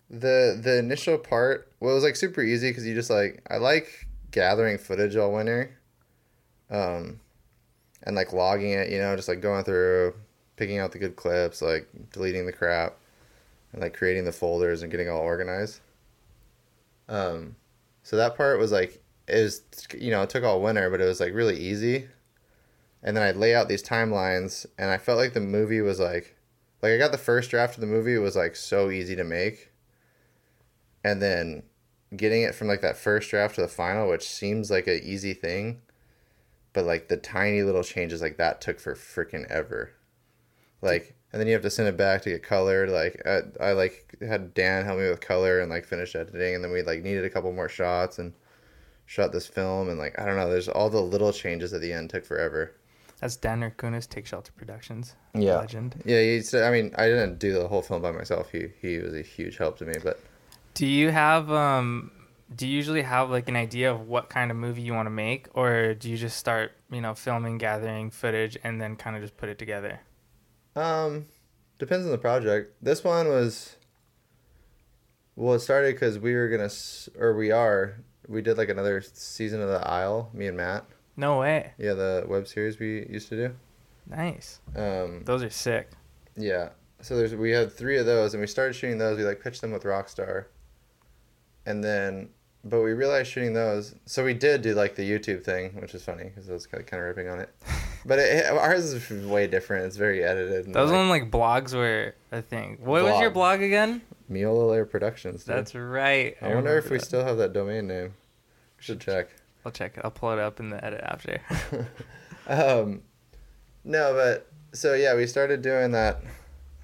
the 0.10 0.60
the 0.62 0.78
initial 0.78 1.18
part. 1.18 1.72
Well, 1.80 1.92
it 1.92 1.96
was 1.96 2.04
like 2.04 2.16
super 2.16 2.42
easy 2.42 2.70
because 2.70 2.86
you 2.86 2.94
just 2.94 3.10
like 3.10 3.42
I 3.50 3.58
like 3.58 4.08
gathering 4.32 4.78
footage 4.78 5.16
all 5.16 5.34
winter, 5.34 5.78
um, 6.70 7.20
and 8.04 8.16
like 8.16 8.34
logging 8.34 8.72
it. 8.72 8.90
You 8.90 9.00
know, 9.00 9.16
just 9.16 9.28
like 9.28 9.42
going 9.42 9.64
through, 9.64 10.14
picking 10.56 10.80
out 10.80 10.92
the 10.92 11.00
good 11.00 11.16
clips, 11.16 11.62
like 11.62 11.88
deleting 12.12 12.46
the 12.46 12.54
crap, 12.54 12.98
and 13.72 13.82
like 13.82 13.96
creating 13.96 14.26
the 14.26 14.32
folders 14.32 14.82
and 14.82 14.92
getting 14.92 15.10
all 15.10 15.22
organized. 15.22 15.80
Um, 17.10 17.56
so 18.04 18.16
that 18.18 18.38
part 18.38 18.60
was 18.60 18.72
like 18.72 19.02
it 19.28 19.42
was 19.42 19.62
you 19.98 20.12
know 20.12 20.22
it 20.22 20.30
took 20.30 20.44
all 20.44 20.62
winter, 20.62 20.90
but 20.90 21.02
it 21.02 21.06
was 21.06 21.20
like 21.20 21.34
really 21.34 21.58
easy. 21.58 22.08
And 23.06 23.18
then 23.18 23.24
I'd 23.24 23.36
lay 23.36 23.54
out 23.54 23.68
these 23.68 23.84
timelines, 23.84 24.66
and 24.78 24.90
I 24.90 24.98
felt 24.98 25.18
like 25.18 25.34
the 25.34 25.42
movie 25.42 25.82
was 25.82 26.00
like 26.00 26.36
like 26.82 26.92
I 26.92 26.98
got 26.98 27.12
the 27.12 27.18
first 27.18 27.50
draft 27.50 27.76
of 27.76 27.82
the 27.82 27.88
movie 27.88 28.16
it 28.16 28.20
was 28.20 28.36
like 28.36 28.56
so 28.56 28.90
easy 28.90 29.16
to 29.16 29.24
make. 29.24 29.72
And 31.04 31.22
then 31.22 31.64
getting 32.16 32.44
it 32.44 32.56
from 32.56 32.68
like 32.68 32.82
that 32.82 32.98
first 32.98 33.30
draft 33.30 33.56
to 33.56 33.62
the 33.62 33.68
final, 33.68 34.10
which 34.10 34.28
seems 34.28 34.72
like 34.72 34.88
an 34.88 35.02
easy 35.04 35.34
thing, 35.34 35.82
but 36.72 36.86
like 36.86 37.08
the 37.08 37.18
tiny 37.18 37.64
little 37.64 37.84
changes 37.84 38.22
like 38.22 38.38
that 38.38 38.62
took 38.62 38.80
for 38.80 38.96
freaking 38.96 39.50
ever. 39.50 39.92
Like 40.82 41.16
and 41.32 41.40
then 41.40 41.48
you 41.48 41.54
have 41.54 41.64
to 41.64 41.70
send 41.72 41.88
it 41.88 41.98
back 41.98 42.22
to 42.22 42.30
get 42.30 42.44
colored. 42.44 42.90
Like 42.90 43.22
I, 43.26 43.42
I 43.60 43.72
like 43.72 44.16
had 44.22 44.54
Dan 44.54 44.86
help 44.86 45.00
me 45.00 45.10
with 45.10 45.20
color 45.20 45.60
and 45.60 45.70
like 45.70 45.86
finish 45.86 46.16
editing, 46.16 46.56
and 46.56 46.64
then 46.64 46.72
we 46.72 46.84
like 46.84 47.02
needed 47.02 47.26
a 47.26 47.30
couple 47.30 47.52
more 47.52 47.70
shots 47.70 48.20
and 48.20 48.34
shot 49.06 49.32
this 49.32 49.48
film 49.48 49.90
and 49.90 49.98
like 49.98 50.18
I 50.20 50.26
don't 50.26 50.38
know. 50.38 50.50
There's 50.50 50.70
all 50.70 50.90
the 50.90 51.02
little 51.02 51.34
changes 51.34 51.74
at 51.74 51.82
the 51.82 51.92
end 51.92 52.12
took 52.12 52.24
forever. 52.24 52.76
That's 53.20 53.36
Dan 53.36 53.62
Narkunis, 53.62 54.08
Take 54.08 54.28
Shelter 54.28 54.52
Productions. 54.52 55.16
Yeah. 55.34 55.58
Legend. 55.58 56.02
Yeah, 56.06 56.22
he 56.22 56.42
said. 56.42 56.64
I 56.64 56.72
mean, 56.72 56.94
I 56.98 57.08
didn't 57.08 57.40
do 57.40 57.54
the 57.54 57.68
whole 57.68 57.82
film 57.82 58.02
by 58.02 58.12
myself. 58.12 58.52
He 58.52 58.68
he 58.80 59.00
was 59.00 59.14
a 59.14 59.22
huge 59.22 59.58
help 59.58 59.78
to 59.80 59.86
me. 59.86 59.94
But 60.04 60.20
Do 60.74 60.86
you 60.88 61.12
have 61.12 61.52
um 61.52 62.12
do 62.56 62.68
you 62.68 62.76
usually 62.76 63.02
have 63.02 63.30
like 63.30 63.48
an 63.50 63.56
idea 63.56 63.92
of 63.92 64.08
what 64.08 64.30
kind 64.30 64.52
of 64.52 64.58
movie 64.58 64.82
you 64.82 64.94
want 64.94 65.08
to 65.08 65.12
make 65.12 65.48
or 65.54 65.94
do 65.96 66.10
you 66.10 66.18
just 66.18 66.38
start, 66.38 66.72
you 66.92 67.02
know, 67.02 67.16
filming, 67.16 67.58
gathering 67.58 68.12
footage 68.12 68.58
and 68.64 68.80
then 68.82 68.96
kind 68.96 69.16
of 69.16 69.22
just 69.22 69.38
put 69.38 69.50
it 69.50 69.58
together? 69.58 70.00
um, 70.76 71.26
depends 71.80 72.06
on 72.06 72.12
the 72.12 72.18
project. 72.18 72.74
This 72.82 73.04
one 73.04 73.28
was. 73.28 73.76
Well, 75.36 75.56
it 75.56 75.60
started 75.60 75.96
because 75.96 76.20
we 76.20 76.36
were 76.36 76.48
gonna, 76.48 76.70
or 77.18 77.36
we 77.36 77.52
are. 77.52 78.00
We 78.28 78.42
did 78.42 78.58
like 78.58 78.70
another 78.70 79.02
season 79.02 79.62
of 79.62 79.70
the 79.70 79.86
Isle. 79.88 80.30
Me 80.34 80.48
and 80.48 80.56
Matt. 80.58 80.86
No 81.18 81.40
way. 81.40 81.74
Yeah, 81.78 81.94
the 81.94 82.24
web 82.28 82.48
series 82.48 82.80
we 82.80 83.06
used 83.08 83.30
to 83.30 83.36
do. 83.36 83.56
Nice. 84.08 84.60
Um, 84.76 85.24
Those 85.26 85.44
are 85.44 85.50
sick. 85.50 85.90
Yeah. 86.36 86.70
So 87.02 87.18
there's 87.18 87.36
we 87.36 87.52
had 87.52 87.72
three 87.72 87.98
of 87.98 88.06
those, 88.06 88.34
and 88.34 88.42
we 88.42 88.48
started 88.48 88.74
shooting 88.74 88.98
those. 88.98 89.18
We 89.18 89.24
like 89.24 89.42
pitched 89.42 89.62
them 89.62 89.72
with 89.72 89.84
Rockstar, 89.84 90.46
and 91.66 91.84
then 91.84 92.30
but 92.66 92.82
we 92.82 92.94
realized 92.94 93.30
shooting 93.30 93.54
those. 93.54 93.94
So 94.06 94.24
we 94.24 94.34
did 94.34 94.62
do 94.62 94.74
like 94.74 94.96
the 94.96 95.10
YouTube 95.10 95.44
thing, 95.44 95.74
which 95.82 95.94
is 95.94 96.04
funny 96.04 96.26
because 96.26 96.50
I 96.50 96.54
was 96.54 96.66
kind 96.66 96.82
of, 96.92 97.00
ripping 97.00 97.28
on 97.28 97.40
it. 97.40 97.50
But 98.06 98.20
it, 98.20 98.46
ours 98.52 98.92
is 98.92 99.26
way 99.26 99.48
different. 99.48 99.86
It's 99.86 99.96
very 99.96 100.26
edited. 100.26 100.66
and, 100.66 100.76
Those 100.76 100.92
like, 100.92 100.98
one 100.98 101.08
like 101.08 101.32
blogs 101.32 101.74
were 101.74 102.16
a 102.34 102.42
thing. 102.42 102.78
What 102.82 103.02
was 103.02 103.18
your 103.22 103.30
Blog. 103.30 103.60
blog 103.60 103.62
again? 103.62 104.02
Meola 104.30 104.72
Layer 104.72 104.84
Productions. 104.84 105.46
Dude. 105.46 105.56
That's 105.56 105.74
right. 105.74 106.36
I 106.42 106.54
wonder 106.54 106.78
if 106.78 106.90
we 106.90 106.98
that. 106.98 107.06
still 107.06 107.24
have 107.24 107.38
that 107.38 107.54
domain 107.54 107.88
name. 107.88 108.14
We 108.78 108.84
should 108.84 109.00
check. 109.00 109.30
I'll 109.66 109.72
check 109.72 109.96
it. 109.96 110.02
I'll 110.04 110.12
pull 110.12 110.34
it 110.34 110.40
up 110.40 110.60
in 110.60 110.70
the 110.70 110.84
edit 110.84 111.00
after. 111.02 111.40
um, 112.48 113.04
no, 113.86 114.14
but 114.14 114.52
so 114.74 114.96
yeah, 114.96 115.16
we 115.16 115.26
started 115.26 115.62
doing 115.62 115.92
that. 115.92 116.22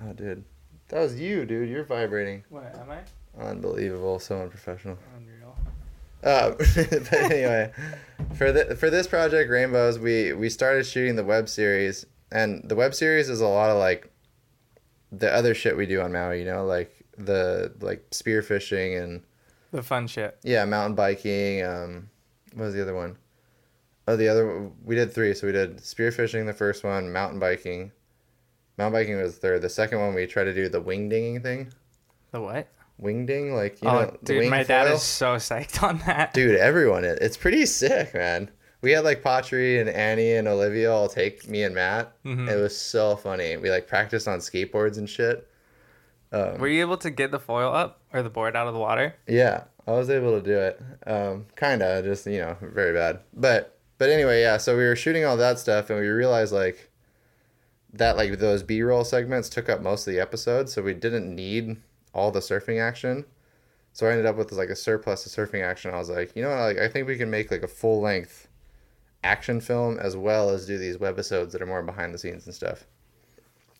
Oh, 0.02 0.14
dude, 0.14 0.46
that 0.88 1.02
was 1.02 1.20
you, 1.20 1.46
dude. 1.46 1.68
You're 1.68 1.84
vibrating. 1.84 2.46
what 2.48 2.74
am 2.76 2.92
I? 2.92 3.00
Unbelievable. 3.38 4.20
So 4.20 4.42
unprofessional. 4.42 4.98
Unreal. 5.18 5.56
Uh, 6.24 6.52
but 6.58 7.14
anyway, 7.14 7.72
for 8.36 8.52
the 8.52 8.76
for 8.76 8.90
this 8.90 9.08
project, 9.08 9.50
Rainbows, 9.50 10.00
we 10.00 10.34
we 10.34 10.50
started 10.50 10.86
shooting 10.86 11.16
the 11.16 11.24
web 11.24 11.48
series, 11.48 12.06
and 12.32 12.68
the 12.68 12.76
web 12.76 12.94
series 12.94 13.30
is 13.30 13.42
a 13.42 13.48
lot 13.48 13.70
of 13.70 13.78
like 13.78 14.12
the 15.12 15.32
other 15.34 15.54
shit 15.56 15.78
we 15.78 15.86
do 15.86 16.02
on 16.02 16.12
Maui. 16.12 16.40
You 16.40 16.46
know, 16.46 16.66
like 16.66 16.94
the 17.18 17.74
like 17.82 18.10
spearfishing 18.12 19.02
and 19.02 19.22
The 19.72 19.84
fun 19.84 20.08
shit. 20.08 20.38
yeah, 20.44 20.66
mountain 20.66 20.96
biking. 20.96 21.64
Um, 21.64 22.10
what 22.54 22.66
was 22.66 22.74
the 22.74 22.82
other 22.82 22.96
one? 22.96 23.18
Oh, 24.08 24.16
the 24.16 24.28
other 24.28 24.70
we 24.84 24.96
did 24.96 25.14
three. 25.14 25.34
So 25.34 25.48
we 25.48 25.54
did 25.54 25.78
spearfishing, 25.78 26.46
the 26.46 26.54
first 26.54 26.84
one, 26.84 27.14
mountain 27.14 27.40
biking. 27.40 27.92
Mountain 28.78 29.00
biking 29.00 29.18
was 29.22 29.36
the 29.36 29.40
third. 29.42 29.62
The 29.62 29.70
second 29.70 30.00
one 30.00 30.14
we 30.16 30.26
tried 30.26 30.46
to 30.46 30.54
do 30.54 30.68
the 30.68 30.82
wing 30.82 31.08
dinging 31.10 31.42
thing. 31.42 31.72
The 32.32 32.42
what? 32.42 32.68
Wing 33.00 33.26
ding, 33.26 33.56
like 33.56 33.82
you 33.82 33.90
oh, 33.90 34.02
know, 34.02 34.18
dude, 34.24 34.50
my 34.50 34.64
dad 34.64 34.88
foil? 34.88 34.96
is 34.96 35.04
so 35.04 35.36
psyched 35.36 35.82
on 35.82 36.00
that. 36.06 36.34
Dude, 36.34 36.56
everyone, 36.56 37.06
it, 37.06 37.20
it's 37.22 37.38
pretty 37.38 37.66
sick, 37.66 38.14
man. 38.14 38.52
We 38.82 38.92
had 38.92 39.04
like 39.04 39.24
Patri 39.24 39.80
and 39.80 39.90
Annie 39.90 40.34
and 40.34 40.48
Olivia 40.48 40.92
all 40.92 41.08
take 41.10 41.48
me 41.50 41.64
and 41.64 41.76
Matt. 41.76 42.14
Mhm. 42.24 42.50
It 42.50 42.56
was 42.56 42.78
so 42.78 43.16
funny. 43.16 43.58
We 43.58 43.70
like 43.70 43.88
practiced 43.88 44.28
on 44.28 44.40
skateboards 44.40 44.98
and 44.98 45.10
shit. 45.10 45.48
Um, 46.32 46.60
Were 46.60 46.68
you 46.68 46.82
able 46.82 46.98
to 46.98 47.10
get 47.10 47.32
the 47.32 47.40
foil 47.40 47.74
up 47.74 48.02
or 48.14 48.22
the 48.22 48.30
board 48.30 48.56
out 48.56 48.68
of 48.68 48.74
the 48.74 48.80
water? 48.80 49.16
Yeah, 49.28 49.64
I 49.88 49.92
was 49.92 50.10
able 50.10 50.40
to 50.40 50.46
do 50.46 50.58
it. 50.58 50.82
Um, 51.08 51.48
kind 51.56 51.82
of, 51.82 52.04
just 52.06 52.26
you 52.28 52.40
know, 52.40 52.58
very 52.62 52.94
bad. 52.94 53.22
But 53.34 53.78
but 53.98 54.10
anyway, 54.10 54.42
yeah. 54.42 54.58
So 54.58 54.78
we 54.78 54.84
were 54.84 54.96
shooting 54.96 55.26
all 55.26 55.38
that 55.38 55.60
stuff, 55.60 55.90
and 55.90 56.00
we 56.00 56.08
realized 56.08 56.54
like 56.54 56.90
that 57.94 58.18
like 58.18 58.40
those 58.40 58.64
B 58.64 58.82
roll 58.82 59.04
segments 59.04 59.50
took 59.50 59.70
up 59.70 59.82
most 59.82 60.08
of 60.08 60.14
the 60.14 60.20
episode, 60.20 60.70
so 60.70 60.82
we 60.82 60.94
didn't 60.94 61.34
need 61.34 61.78
all 62.14 62.32
the 62.32 62.40
surfing 62.40 62.82
action. 62.82 63.26
So 63.94 64.08
I 64.08 64.12
ended 64.12 64.26
up 64.26 64.38
with 64.38 64.52
like 64.52 64.70
a 64.70 64.76
surplus 64.76 65.26
of 65.26 65.32
surfing 65.32 65.64
action. 65.64 65.94
I 65.94 65.98
was 65.98 66.10
like, 66.10 66.36
you 66.36 66.42
know 66.42 66.50
what? 66.50 66.60
Like 66.60 66.78
I 66.78 66.88
think 66.88 67.08
we 67.08 67.18
can 67.18 67.30
make 67.30 67.52
like 67.52 67.64
a 67.64 67.68
full 67.68 68.02
length 68.02 68.48
action 69.24 69.60
film 69.60 70.00
as 70.00 70.16
well 70.16 70.50
as 70.50 70.66
do 70.66 70.78
these 70.78 70.98
webisodes 70.98 71.52
that 71.52 71.62
are 71.62 71.66
more 71.66 71.84
behind 71.84 72.14
the 72.14 72.18
scenes 72.18 72.46
and 72.46 72.56
stuff. 72.56 72.86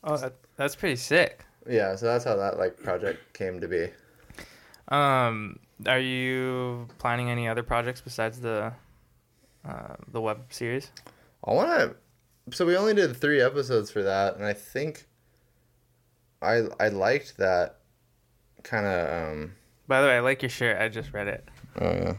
Oh, 0.04 0.18
that, 0.18 0.34
that's 0.56 0.76
pretty 0.76 0.96
sick. 0.96 1.46
Yeah, 1.68 1.96
so 1.96 2.06
that's 2.06 2.26
how 2.26 2.36
that 2.36 2.58
like 2.58 2.78
project 2.78 3.34
came 3.34 3.60
to 3.60 3.68
be. 3.68 3.90
Um, 4.88 5.60
are 5.86 6.00
you 6.00 6.88
planning 6.98 7.30
any 7.30 7.48
other 7.48 7.64
projects 7.64 8.02
besides 8.02 8.40
the 8.40 8.74
uh, 9.68 9.96
the 10.12 10.22
web 10.22 10.46
series? 10.50 10.92
I 11.46 11.54
want 11.54 11.70
to. 11.80 12.56
So 12.56 12.66
we 12.66 12.76
only 12.76 12.94
did 12.94 13.16
three 13.16 13.42
episodes 13.42 13.92
for 13.92 14.02
that, 14.04 14.36
and 14.36 14.46
I 14.46 14.54
think 14.54 15.06
I 16.42 16.64
I 16.80 16.88
liked 16.88 17.38
that 17.38 17.79
kind 18.64 18.86
of. 18.86 19.30
um 19.34 19.52
By 19.88 20.02
the 20.02 20.08
way, 20.08 20.18
I 20.18 20.20
like 20.20 20.42
your 20.42 20.50
shirt. 20.50 20.80
I 20.82 20.90
just 20.90 21.14
read 21.14 21.28
it. 21.28 21.48
Oh 21.80 21.92
yeah, 21.92 22.14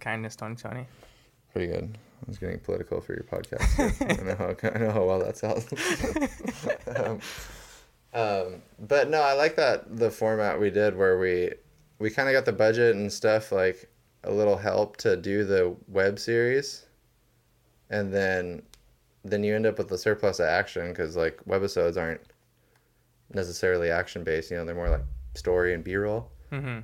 Kindness 0.00 0.36
2020. 0.36 0.86
pretty 1.52 1.72
good. 1.72 1.98
I 2.24 2.24
was 2.28 2.38
getting 2.38 2.60
political 2.60 3.00
for 3.00 3.14
your 3.14 3.24
podcast. 3.24 4.20
I 4.20 4.22
know 4.22 4.36
how 4.36 4.70
I 4.70 4.78
know 4.78 4.90
how 4.92 5.04
well 5.04 5.18
that 5.18 5.36
sounds. 5.36 5.66
um, 6.96 7.20
um, 8.14 8.62
but 8.78 9.08
no, 9.10 9.20
I 9.20 9.32
like 9.32 9.56
that 9.56 9.96
the 9.96 10.10
format 10.10 10.60
we 10.60 10.70
did 10.70 10.96
where 10.96 11.18
we 11.18 11.52
we 11.98 12.10
kind 12.10 12.28
of 12.28 12.34
got 12.34 12.44
the 12.44 12.52
budget 12.52 12.94
and 12.94 13.12
stuff 13.12 13.50
like 13.52 13.88
a 14.24 14.30
little 14.32 14.56
help 14.56 14.96
to 14.98 15.16
do 15.16 15.44
the 15.44 15.74
web 15.88 16.18
series, 16.18 16.86
and 17.90 18.12
then 18.12 18.62
then 19.24 19.42
you 19.42 19.54
end 19.54 19.66
up 19.66 19.78
with 19.78 19.88
the 19.88 19.98
surplus 19.98 20.38
of 20.40 20.46
action 20.46 20.88
because 20.88 21.16
like 21.16 21.38
webisodes 21.48 21.96
aren't 21.96 22.20
necessarily 23.32 23.90
action 23.90 24.22
based. 24.24 24.50
You 24.50 24.58
know, 24.58 24.64
they're 24.64 24.74
more 24.74 24.90
like 24.90 25.04
story 25.34 25.74
and 25.74 25.82
B 25.84 25.96
roll. 25.96 26.30
hmm 26.50 26.80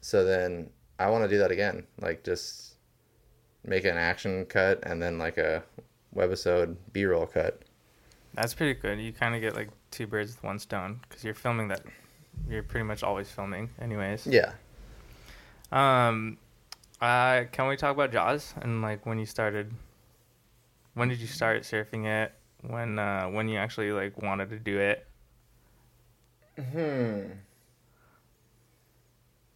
So 0.00 0.24
then 0.24 0.70
I 0.98 1.08
want 1.10 1.24
to 1.24 1.28
do 1.28 1.38
that 1.38 1.50
again. 1.50 1.86
Like 2.00 2.24
just 2.24 2.74
make 3.64 3.84
an 3.84 3.96
action 3.96 4.46
cut 4.46 4.80
and 4.84 5.02
then 5.02 5.18
like 5.18 5.38
a 5.38 5.62
webisode 6.14 6.76
B 6.92 7.04
roll 7.04 7.26
cut. 7.26 7.62
That's 8.34 8.54
pretty 8.54 8.78
good. 8.78 8.98
You 9.00 9.12
kind 9.12 9.34
of 9.34 9.40
get 9.40 9.54
like 9.54 9.68
two 9.90 10.06
birds 10.06 10.34
with 10.34 10.44
one 10.44 10.58
stone 10.58 11.00
because 11.08 11.24
you're 11.24 11.34
filming 11.34 11.68
that. 11.68 11.82
You're 12.48 12.62
pretty 12.62 12.84
much 12.84 13.02
always 13.02 13.30
filming, 13.30 13.70
anyways. 13.80 14.26
Yeah. 14.26 14.52
Um, 15.72 16.38
uh, 17.00 17.44
can 17.52 17.68
we 17.68 17.76
talk 17.76 17.92
about 17.92 18.12
Jaws 18.12 18.54
and 18.60 18.82
like 18.82 19.04
when 19.04 19.18
you 19.18 19.26
started? 19.26 19.72
When 20.94 21.08
did 21.08 21.18
you 21.18 21.26
start 21.26 21.62
surfing 21.62 22.06
it? 22.06 22.32
When 22.62 22.98
uh, 22.98 23.26
when 23.26 23.48
you 23.48 23.58
actually 23.58 23.92
like 23.92 24.20
wanted 24.22 24.50
to 24.50 24.58
do 24.58 24.78
it? 24.78 25.06
Hmm. 26.72 27.32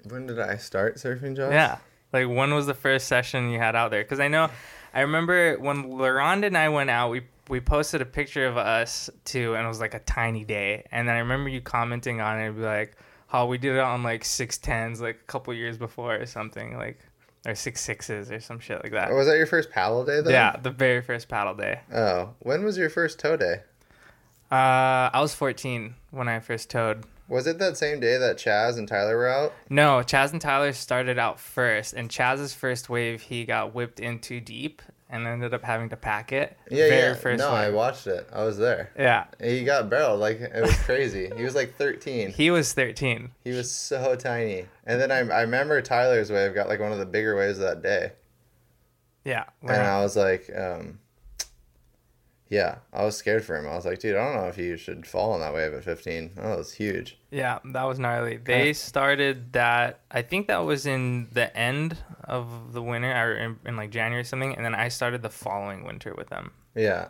When 0.08 0.26
did 0.26 0.38
I 0.38 0.56
start 0.56 0.96
surfing 0.96 1.36
Jaws? 1.36 1.52
Yeah. 1.52 1.78
Like 2.12 2.28
when 2.28 2.54
was 2.54 2.66
the 2.66 2.74
first 2.74 3.08
session 3.08 3.50
you 3.50 3.58
had 3.58 3.74
out 3.74 3.90
there? 3.90 4.02
Because 4.02 4.20
I 4.20 4.28
know, 4.28 4.48
I 4.92 5.00
remember 5.00 5.56
when 5.58 5.84
Laronda 5.84 6.46
and 6.46 6.56
I 6.56 6.68
went 6.68 6.90
out, 6.90 7.10
we 7.10 7.22
we 7.48 7.60
posted 7.60 8.00
a 8.00 8.06
picture 8.06 8.46
of 8.46 8.56
us 8.56 9.10
too, 9.24 9.54
and 9.54 9.64
it 9.64 9.68
was 9.68 9.80
like 9.80 9.94
a 9.94 9.98
tiny 10.00 10.44
day. 10.44 10.86
And 10.90 11.08
then 11.08 11.16
I 11.16 11.18
remember 11.18 11.48
you 11.48 11.60
commenting 11.60 12.20
on 12.20 12.38
it 12.40 12.46
and 12.46 12.56
be 12.56 12.62
like, 12.62 12.96
"How 13.26 13.46
we 13.46 13.58
did 13.58 13.74
it 13.74 13.80
on 13.80 14.02
like 14.02 14.24
six 14.24 14.56
tens, 14.58 15.00
like 15.00 15.16
a 15.16 15.24
couple 15.24 15.52
years 15.52 15.76
before 15.76 16.14
or 16.16 16.26
something, 16.26 16.76
like 16.76 17.00
or 17.46 17.54
six 17.54 17.80
sixes 17.82 18.30
or 18.30 18.40
some 18.40 18.60
shit 18.60 18.82
like 18.82 18.92
that." 18.92 19.10
Oh, 19.10 19.16
was 19.16 19.26
that 19.26 19.36
your 19.36 19.46
first 19.46 19.70
paddle 19.70 20.04
day 20.04 20.20
then? 20.20 20.32
Yeah, 20.32 20.56
the 20.56 20.70
very 20.70 21.02
first 21.02 21.28
paddle 21.28 21.54
day. 21.54 21.80
Oh, 21.92 22.30
when 22.38 22.64
was 22.64 22.78
your 22.78 22.88
first 22.90 23.18
tow 23.18 23.36
day? 23.36 23.62
Uh, 24.52 25.10
I 25.12 25.20
was 25.20 25.34
14 25.34 25.96
when 26.12 26.28
I 26.28 26.38
first 26.38 26.70
towed. 26.70 27.04
Was 27.28 27.46
it 27.46 27.58
that 27.58 27.76
same 27.76 28.00
day 28.00 28.18
that 28.18 28.36
Chaz 28.36 28.76
and 28.76 28.86
Tyler 28.86 29.16
were 29.16 29.28
out? 29.28 29.52
No, 29.70 29.98
Chaz 30.00 30.32
and 30.32 30.40
Tyler 30.40 30.72
started 30.72 31.18
out 31.18 31.40
first, 31.40 31.94
and 31.94 32.10
Chaz's 32.10 32.52
first 32.54 32.88
wave, 32.90 33.22
he 33.22 33.44
got 33.44 33.74
whipped 33.74 33.98
in 34.00 34.18
too 34.18 34.40
deep 34.40 34.82
and 35.08 35.26
ended 35.26 35.54
up 35.54 35.62
having 35.62 35.88
to 35.90 35.96
pack 35.96 36.32
it. 36.32 36.56
Yeah, 36.70 36.88
Very 36.88 37.08
yeah. 37.08 37.14
First 37.14 37.38
no, 37.38 37.48
I 37.50 37.70
watched 37.70 38.06
it. 38.06 38.28
I 38.32 38.44
was 38.44 38.58
there. 38.58 38.90
Yeah, 38.98 39.26
He 39.40 39.64
got 39.64 39.88
barreled 39.88 40.20
like 40.20 40.40
it 40.40 40.60
was 40.60 40.76
crazy. 40.82 41.30
he 41.36 41.44
was 41.44 41.54
like 41.54 41.76
13. 41.76 42.30
he 42.32 42.50
was 42.50 42.72
13. 42.72 43.30
He 43.44 43.50
was 43.52 43.70
so 43.70 44.16
tiny. 44.16 44.66
And 44.86 45.00
then 45.00 45.10
I, 45.12 45.18
I 45.18 45.42
remember 45.42 45.80
Tyler's 45.82 46.30
wave 46.32 46.54
got 46.54 46.68
like 46.68 46.80
one 46.80 46.92
of 46.92 46.98
the 46.98 47.06
bigger 47.06 47.36
waves 47.36 47.58
that 47.58 47.80
day. 47.82 48.12
Yeah, 49.24 49.44
And 49.62 49.70
I 49.72 50.02
was 50.02 50.16
like, 50.16 50.50
um, 50.54 50.98
yeah, 52.54 52.76
I 52.92 53.04
was 53.04 53.16
scared 53.16 53.44
for 53.44 53.56
him. 53.56 53.66
I 53.66 53.74
was 53.74 53.84
like, 53.84 53.98
dude, 53.98 54.16
I 54.16 54.24
don't 54.24 54.40
know 54.42 54.48
if 54.48 54.56
you 54.58 54.76
should 54.76 55.06
fall 55.06 55.32
on 55.32 55.40
that 55.40 55.52
wave 55.52 55.74
at 55.74 55.82
15. 55.84 56.30
Oh, 56.40 56.52
it 56.52 56.58
was 56.58 56.72
huge. 56.72 57.18
yeah, 57.30 57.58
that 57.64 57.82
was 57.84 57.98
gnarly. 57.98 58.36
They 58.36 58.72
started 58.72 59.52
that. 59.54 60.00
I 60.10 60.22
think 60.22 60.46
that 60.48 60.58
was 60.64 60.86
in 60.86 61.28
the 61.32 61.54
end 61.56 61.96
of 62.24 62.72
the 62.72 62.82
winter, 62.82 63.10
or 63.10 63.34
in, 63.36 63.58
in 63.66 63.76
like 63.76 63.90
January 63.90 64.20
or 64.20 64.24
something, 64.24 64.54
and 64.54 64.64
then 64.64 64.74
I 64.74 64.88
started 64.88 65.22
the 65.22 65.30
following 65.30 65.84
winter 65.84 66.14
with 66.16 66.28
them. 66.28 66.52
Yeah. 66.74 67.08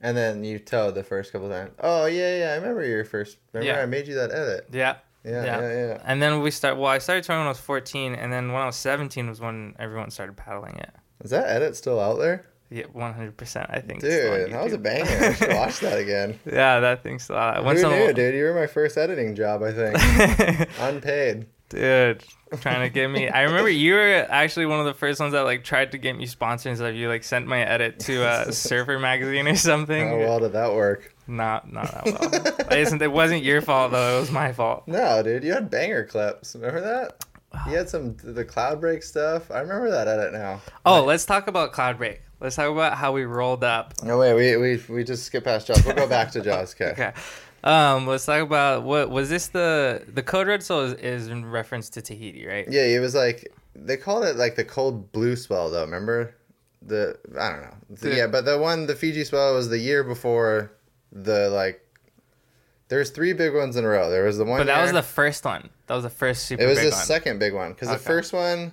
And 0.00 0.16
then 0.16 0.44
you 0.44 0.58
towed 0.58 0.94
the 0.94 1.02
first 1.04 1.32
couple 1.32 1.48
times. 1.48 1.72
Oh, 1.80 2.04
yeah, 2.06 2.38
yeah. 2.38 2.52
I 2.52 2.56
remember 2.56 2.84
your 2.86 3.04
first. 3.04 3.38
Remember 3.52 3.72
Yeah. 3.74 3.82
I 3.82 3.86
made 3.86 4.06
you 4.06 4.14
that 4.14 4.30
edit. 4.32 4.68
Yeah, 4.70 4.96
Yeah, 5.24 5.44
Yeah. 5.44 5.60
yeah, 5.60 5.86
yeah. 5.88 6.02
and 6.04 6.20
then 6.22 6.40
we 6.42 6.50
start. 6.50 6.76
Well, 6.76 6.90
I 6.90 6.98
started 6.98 7.24
towing 7.24 7.40
when 7.40 7.46
I 7.46 7.50
was 7.50 7.58
14, 7.60 8.14
and 8.14 8.30
then 8.32 8.52
when 8.52 8.60
I 8.62 8.66
was 8.66 8.76
17 8.76 9.28
was 9.28 9.40
when 9.40 9.74
everyone 9.78 10.10
started 10.10 10.36
paddling 10.36 10.76
it. 10.76 10.90
Is 11.24 11.30
that 11.30 11.48
edit 11.48 11.74
still 11.74 11.98
out 12.00 12.18
there? 12.18 12.44
Yeah, 12.74 12.86
100. 12.92 13.36
percent 13.36 13.70
I 13.70 13.78
think. 13.78 14.02
on 14.02 14.10
Dude, 14.10 14.50
that 14.50 14.64
was 14.64 14.72
a 14.72 14.78
banger. 14.78 15.06
I 15.06 15.34
should 15.34 15.48
watch 15.54 15.78
that 15.78 15.96
again. 15.96 16.40
Yeah, 16.44 16.80
that 16.80 17.04
thing's 17.04 17.22
still 17.22 17.36
out. 17.36 17.58
Uh, 17.58 17.60
Who 17.60 17.66
Once 17.66 17.80
in 17.80 17.86
a 17.86 17.96
knew, 17.96 18.12
dude? 18.12 18.34
You 18.34 18.42
were 18.42 18.54
my 18.54 18.66
first 18.66 18.98
editing 18.98 19.36
job, 19.36 19.62
I 19.62 19.70
think. 19.72 20.70
Unpaid. 20.80 21.46
Dude, 21.68 22.24
trying 22.60 22.80
to 22.82 22.88
get 22.88 23.08
me. 23.08 23.28
I 23.28 23.42
remember 23.42 23.68
you 23.84 23.94
were 23.94 24.26
actually 24.28 24.66
one 24.66 24.80
of 24.80 24.86
the 24.86 24.94
first 24.94 25.20
ones 25.20 25.34
that 25.34 25.42
like 25.42 25.62
tried 25.62 25.92
to 25.92 25.98
get 25.98 26.16
me 26.16 26.26
sponsors. 26.26 26.80
Like 26.80 26.96
you 26.96 27.06
like 27.06 27.22
sent 27.22 27.46
my 27.46 27.60
edit 27.60 28.00
to 28.00 28.24
uh, 28.24 28.46
a 28.48 28.52
Surfer 28.52 28.98
magazine 28.98 29.46
or 29.46 29.54
something. 29.54 30.08
How 30.08 30.18
well 30.18 30.40
did 30.40 30.52
that 30.54 30.72
work? 30.72 31.14
Not 31.28 31.72
not 31.72 32.04
that 32.04 32.66
well. 32.68 32.72
it, 32.72 33.02
it 33.02 33.12
wasn't 33.12 33.44
your 33.44 33.62
fault 33.62 33.92
though. 33.92 34.16
It 34.16 34.20
was 34.20 34.32
my 34.32 34.52
fault. 34.52 34.88
No, 34.88 35.22
dude, 35.22 35.44
you 35.44 35.52
had 35.52 35.70
banger 35.70 36.04
clips. 36.04 36.56
Remember 36.56 36.80
that? 36.80 37.24
You 37.68 37.76
had 37.76 37.88
some 37.88 38.16
the 38.16 38.44
Cloudbreak 38.44 39.04
stuff. 39.04 39.50
I 39.52 39.60
remember 39.60 39.90
that 39.92 40.08
edit 40.08 40.32
now. 40.32 40.60
Oh, 40.84 41.04
let's 41.04 41.24
talk 41.24 41.46
about 41.46 41.72
Cloudbreak. 41.72 42.18
Let's 42.44 42.56
talk 42.56 42.70
about 42.70 42.98
how 42.98 43.12
we 43.12 43.24
rolled 43.24 43.64
up. 43.64 43.94
No 44.02 44.18
way, 44.18 44.34
we 44.34 44.54
we 44.58 44.82
we 44.94 45.02
just 45.02 45.24
skip 45.24 45.44
past 45.44 45.66
Jaws. 45.66 45.82
We'll 45.82 45.94
go 45.94 46.06
back 46.06 46.30
to 46.32 46.42
Jaws. 46.42 46.74
Okay. 46.78 46.90
Okay. 46.92 47.12
Um, 47.64 48.06
let's 48.06 48.26
talk 48.26 48.42
about 48.42 48.82
what 48.82 49.08
was 49.08 49.30
this 49.30 49.46
the 49.48 50.02
the 50.06 50.22
code 50.22 50.46
red 50.46 50.62
swell 50.62 50.80
is, 50.82 50.92
is 50.92 51.28
in 51.28 51.46
reference 51.46 51.88
to 51.88 52.02
Tahiti, 52.02 52.46
right? 52.46 52.66
Yeah, 52.70 52.82
it 52.82 52.98
was 53.00 53.14
like 53.14 53.50
they 53.74 53.96
called 53.96 54.26
it 54.26 54.36
like 54.36 54.56
the 54.56 54.64
cold 54.64 55.10
blue 55.12 55.36
swell 55.36 55.70
though. 55.70 55.80
Remember 55.86 56.34
the 56.82 57.16
I 57.40 57.48
don't 57.48 57.62
know. 57.62 57.74
The- 57.88 58.14
yeah, 58.14 58.26
but 58.26 58.44
the 58.44 58.58
one 58.58 58.86
the 58.86 58.94
Fiji 58.94 59.24
swell 59.24 59.54
was 59.54 59.70
the 59.70 59.78
year 59.78 60.04
before 60.04 60.70
the 61.12 61.48
like. 61.48 61.80
There's 62.88 63.08
three 63.08 63.32
big 63.32 63.54
ones 63.54 63.76
in 63.76 63.86
a 63.86 63.88
row. 63.88 64.10
There 64.10 64.24
was 64.24 64.36
the 64.36 64.44
one. 64.44 64.60
But 64.60 64.66
that 64.66 64.82
was 64.82 64.92
the 64.92 65.02
first 65.02 65.46
one. 65.46 65.70
That 65.86 65.94
was 65.94 66.04
the 66.04 66.10
first 66.10 66.44
super 66.44 66.62
It 66.62 66.66
was 66.66 66.76
the 66.78 66.90
one. 66.90 66.92
second 66.92 67.38
big 67.38 67.54
one 67.54 67.72
because 67.72 67.88
the 67.88 67.96
first 67.96 68.34
one, 68.34 68.72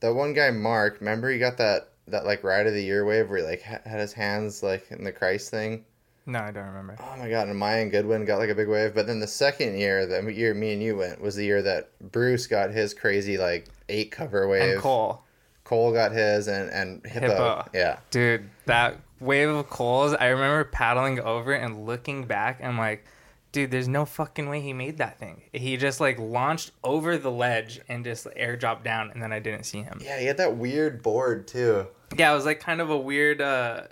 that 0.00 0.12
one 0.12 0.32
guy 0.32 0.50
Mark. 0.50 0.98
Remember 0.98 1.30
he 1.30 1.38
got 1.38 1.58
that 1.58 1.91
that 2.08 2.24
like 2.24 2.42
ride 2.44 2.66
of 2.66 2.74
the 2.74 2.82
year 2.82 3.04
wave 3.04 3.28
where 3.28 3.38
he 3.38 3.44
like 3.44 3.62
ha- 3.62 3.80
had 3.84 4.00
his 4.00 4.12
hands 4.12 4.62
like 4.62 4.86
in 4.90 5.04
the 5.04 5.12
Christ 5.12 5.50
thing. 5.50 5.84
no, 6.26 6.38
I 6.40 6.50
don't 6.50 6.66
remember. 6.66 6.96
Oh 7.00 7.16
my 7.18 7.28
god! 7.28 7.48
And 7.48 7.58
Maya 7.58 7.82
and 7.82 7.90
Goodwin 7.90 8.24
got 8.24 8.38
like 8.38 8.50
a 8.50 8.54
big 8.54 8.68
wave. 8.68 8.94
But 8.94 9.06
then 9.06 9.20
the 9.20 9.26
second 9.26 9.78
year, 9.78 10.06
the 10.06 10.32
year 10.32 10.54
me 10.54 10.72
and 10.72 10.82
you 10.82 10.96
went 10.96 11.20
was 11.20 11.34
the 11.36 11.44
year 11.44 11.62
that 11.62 11.90
Bruce 12.12 12.46
got 12.46 12.70
his 12.70 12.94
crazy 12.94 13.38
like 13.38 13.68
eight 13.88 14.10
cover 14.10 14.46
wave. 14.48 14.74
And 14.74 14.80
Cole, 14.80 15.22
Cole 15.64 15.92
got 15.92 16.12
his 16.12 16.48
and 16.48 16.70
and 16.70 17.04
Hippo. 17.06 17.26
Hippo. 17.28 17.68
Yeah. 17.74 17.98
dude, 18.10 18.48
that 18.66 18.98
wave 19.20 19.48
of 19.48 19.68
Cole's. 19.70 20.14
I 20.14 20.26
remember 20.28 20.64
paddling 20.64 21.20
over 21.20 21.52
and 21.52 21.86
looking 21.86 22.24
back. 22.24 22.58
and 22.60 22.76
like, 22.76 23.04
dude, 23.52 23.70
there's 23.70 23.88
no 23.88 24.04
fucking 24.04 24.48
way 24.48 24.60
he 24.60 24.72
made 24.72 24.98
that 24.98 25.18
thing. 25.18 25.42
He 25.52 25.76
just 25.76 26.00
like 26.00 26.18
launched 26.18 26.72
over 26.82 27.18
the 27.18 27.30
ledge 27.30 27.80
and 27.88 28.04
just 28.04 28.26
airdropped 28.26 28.82
down, 28.82 29.10
and 29.10 29.22
then 29.22 29.32
I 29.32 29.38
didn't 29.38 29.64
see 29.64 29.82
him. 29.82 30.00
Yeah, 30.02 30.18
he 30.18 30.26
had 30.26 30.38
that 30.38 30.56
weird 30.56 31.02
board 31.02 31.46
too. 31.46 31.86
Yeah, 32.16 32.32
it 32.32 32.34
was 32.34 32.46
like 32.46 32.60
kind 32.60 32.80
of 32.80 32.90
a 32.90 32.98
weird, 32.98 33.40
uh, 33.40 33.82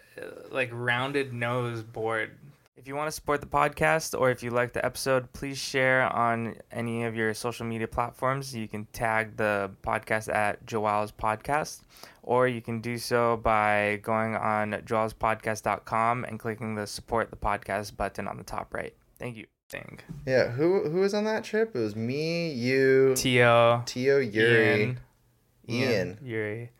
like 0.50 0.70
rounded 0.72 1.32
nose 1.32 1.82
board. 1.82 2.32
If 2.76 2.88
you 2.88 2.96
want 2.96 3.08
to 3.08 3.12
support 3.12 3.42
the 3.42 3.46
podcast 3.46 4.18
or 4.18 4.30
if 4.30 4.42
you 4.42 4.50
like 4.50 4.72
the 4.72 4.82
episode, 4.82 5.30
please 5.34 5.58
share 5.58 6.10
on 6.14 6.56
any 6.72 7.04
of 7.04 7.14
your 7.14 7.34
social 7.34 7.66
media 7.66 7.86
platforms. 7.86 8.54
You 8.54 8.68
can 8.68 8.86
tag 8.94 9.36
the 9.36 9.70
podcast 9.82 10.34
at 10.34 10.64
Joel's 10.64 11.12
Podcast, 11.12 11.80
or 12.22 12.48
you 12.48 12.62
can 12.62 12.80
do 12.80 12.96
so 12.96 13.36
by 13.36 14.00
going 14.02 14.34
on 14.34 14.72
joelspodcast.com 14.72 16.24
and 16.24 16.38
clicking 16.38 16.74
the 16.74 16.86
support 16.86 17.30
the 17.30 17.36
podcast 17.36 17.98
button 17.98 18.26
on 18.26 18.38
the 18.38 18.44
top 18.44 18.72
right. 18.72 18.94
Thank 19.20 19.36
you. 19.36 19.46
Thing. 19.68 20.00
Yeah. 20.26 20.48
Who 20.48 20.88
who 20.90 20.98
was 20.98 21.14
on 21.14 21.22
that 21.26 21.44
trip? 21.44 21.76
It 21.76 21.78
was 21.78 21.94
me, 21.94 22.50
you, 22.52 23.14
Tio, 23.14 23.84
Tio, 23.86 24.18
Yuri, 24.18 24.80
Ian, 24.82 24.98
Ian. 25.68 26.18
Yuri. 26.24 26.58
Ian 26.58 26.70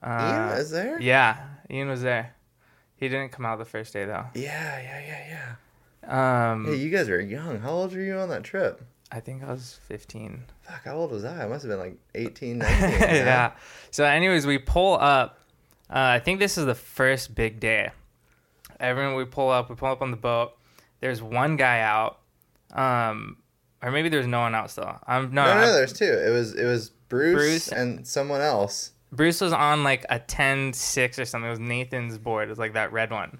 Uh, 0.00 0.54
was 0.56 0.70
there. 0.70 1.00
Yeah, 1.00 1.38
Ian 1.68 1.88
was 1.88 2.02
there. 2.02 2.36
He 2.94 3.08
didn't 3.08 3.32
come 3.32 3.44
out 3.44 3.58
the 3.58 3.64
first 3.64 3.92
day 3.92 4.04
though. 4.04 4.26
Yeah, 4.34 4.80
yeah, 4.80 5.00
yeah, 5.08 5.56
yeah. 6.06 6.52
Um, 6.52 6.66
Hey, 6.66 6.76
you 6.76 6.88
guys 6.90 7.08
were 7.08 7.18
young. 7.20 7.58
How 7.58 7.70
old 7.70 7.92
were 7.92 8.00
you 8.00 8.14
on 8.16 8.28
that 8.28 8.44
trip? 8.44 8.80
I 9.10 9.18
think 9.18 9.42
I 9.42 9.50
was 9.50 9.80
15. 9.88 10.44
Fuck, 10.62 10.84
how 10.84 10.94
old 10.94 11.10
was 11.10 11.24
I? 11.24 11.44
I 11.44 11.48
must 11.48 11.64
have 11.64 11.70
been 11.70 11.80
like 11.80 11.96
18, 12.14 12.58
19. 12.60 12.80
man. 12.80 13.00
yeah. 13.00 13.52
So, 13.90 14.04
anyways, 14.04 14.46
we 14.46 14.58
pull 14.58 14.94
up. 15.00 15.40
Uh, 15.90 15.94
I 16.14 16.18
think 16.20 16.38
this 16.38 16.58
is 16.58 16.66
the 16.66 16.74
first 16.76 17.34
big 17.34 17.58
day. 17.58 17.90
Everyone, 18.78 19.14
we 19.16 19.24
pull 19.24 19.48
up. 19.48 19.68
We 19.70 19.74
pull 19.76 19.88
up 19.90 20.02
on 20.02 20.10
the 20.12 20.16
boat. 20.18 20.52
There's 21.00 21.22
one 21.22 21.56
guy 21.56 21.80
out, 21.80 22.18
um, 22.72 23.36
or 23.82 23.90
maybe 23.90 24.08
there's 24.08 24.26
no 24.26 24.40
one 24.40 24.54
out 24.54 24.70
still. 24.70 24.98
I'm 25.06 25.32
no. 25.32 25.44
No, 25.44 25.54
no, 25.54 25.60
I- 25.68 25.72
there's 25.72 25.92
two. 25.92 26.04
It 26.04 26.30
was 26.30 26.54
it 26.54 26.64
was 26.66 26.90
Bruce, 27.08 27.34
Bruce- 27.34 27.68
and 27.68 28.06
someone 28.06 28.40
else. 28.40 28.92
Bruce 29.10 29.40
was 29.40 29.54
on 29.54 29.84
like 29.84 30.04
a 30.10 30.20
10-6 30.20 31.18
or 31.18 31.24
something. 31.24 31.46
It 31.46 31.50
was 31.50 31.58
Nathan's 31.58 32.18
board. 32.18 32.48
It 32.48 32.50
was 32.50 32.58
like 32.58 32.74
that 32.74 32.92
red 32.92 33.10
one. 33.10 33.38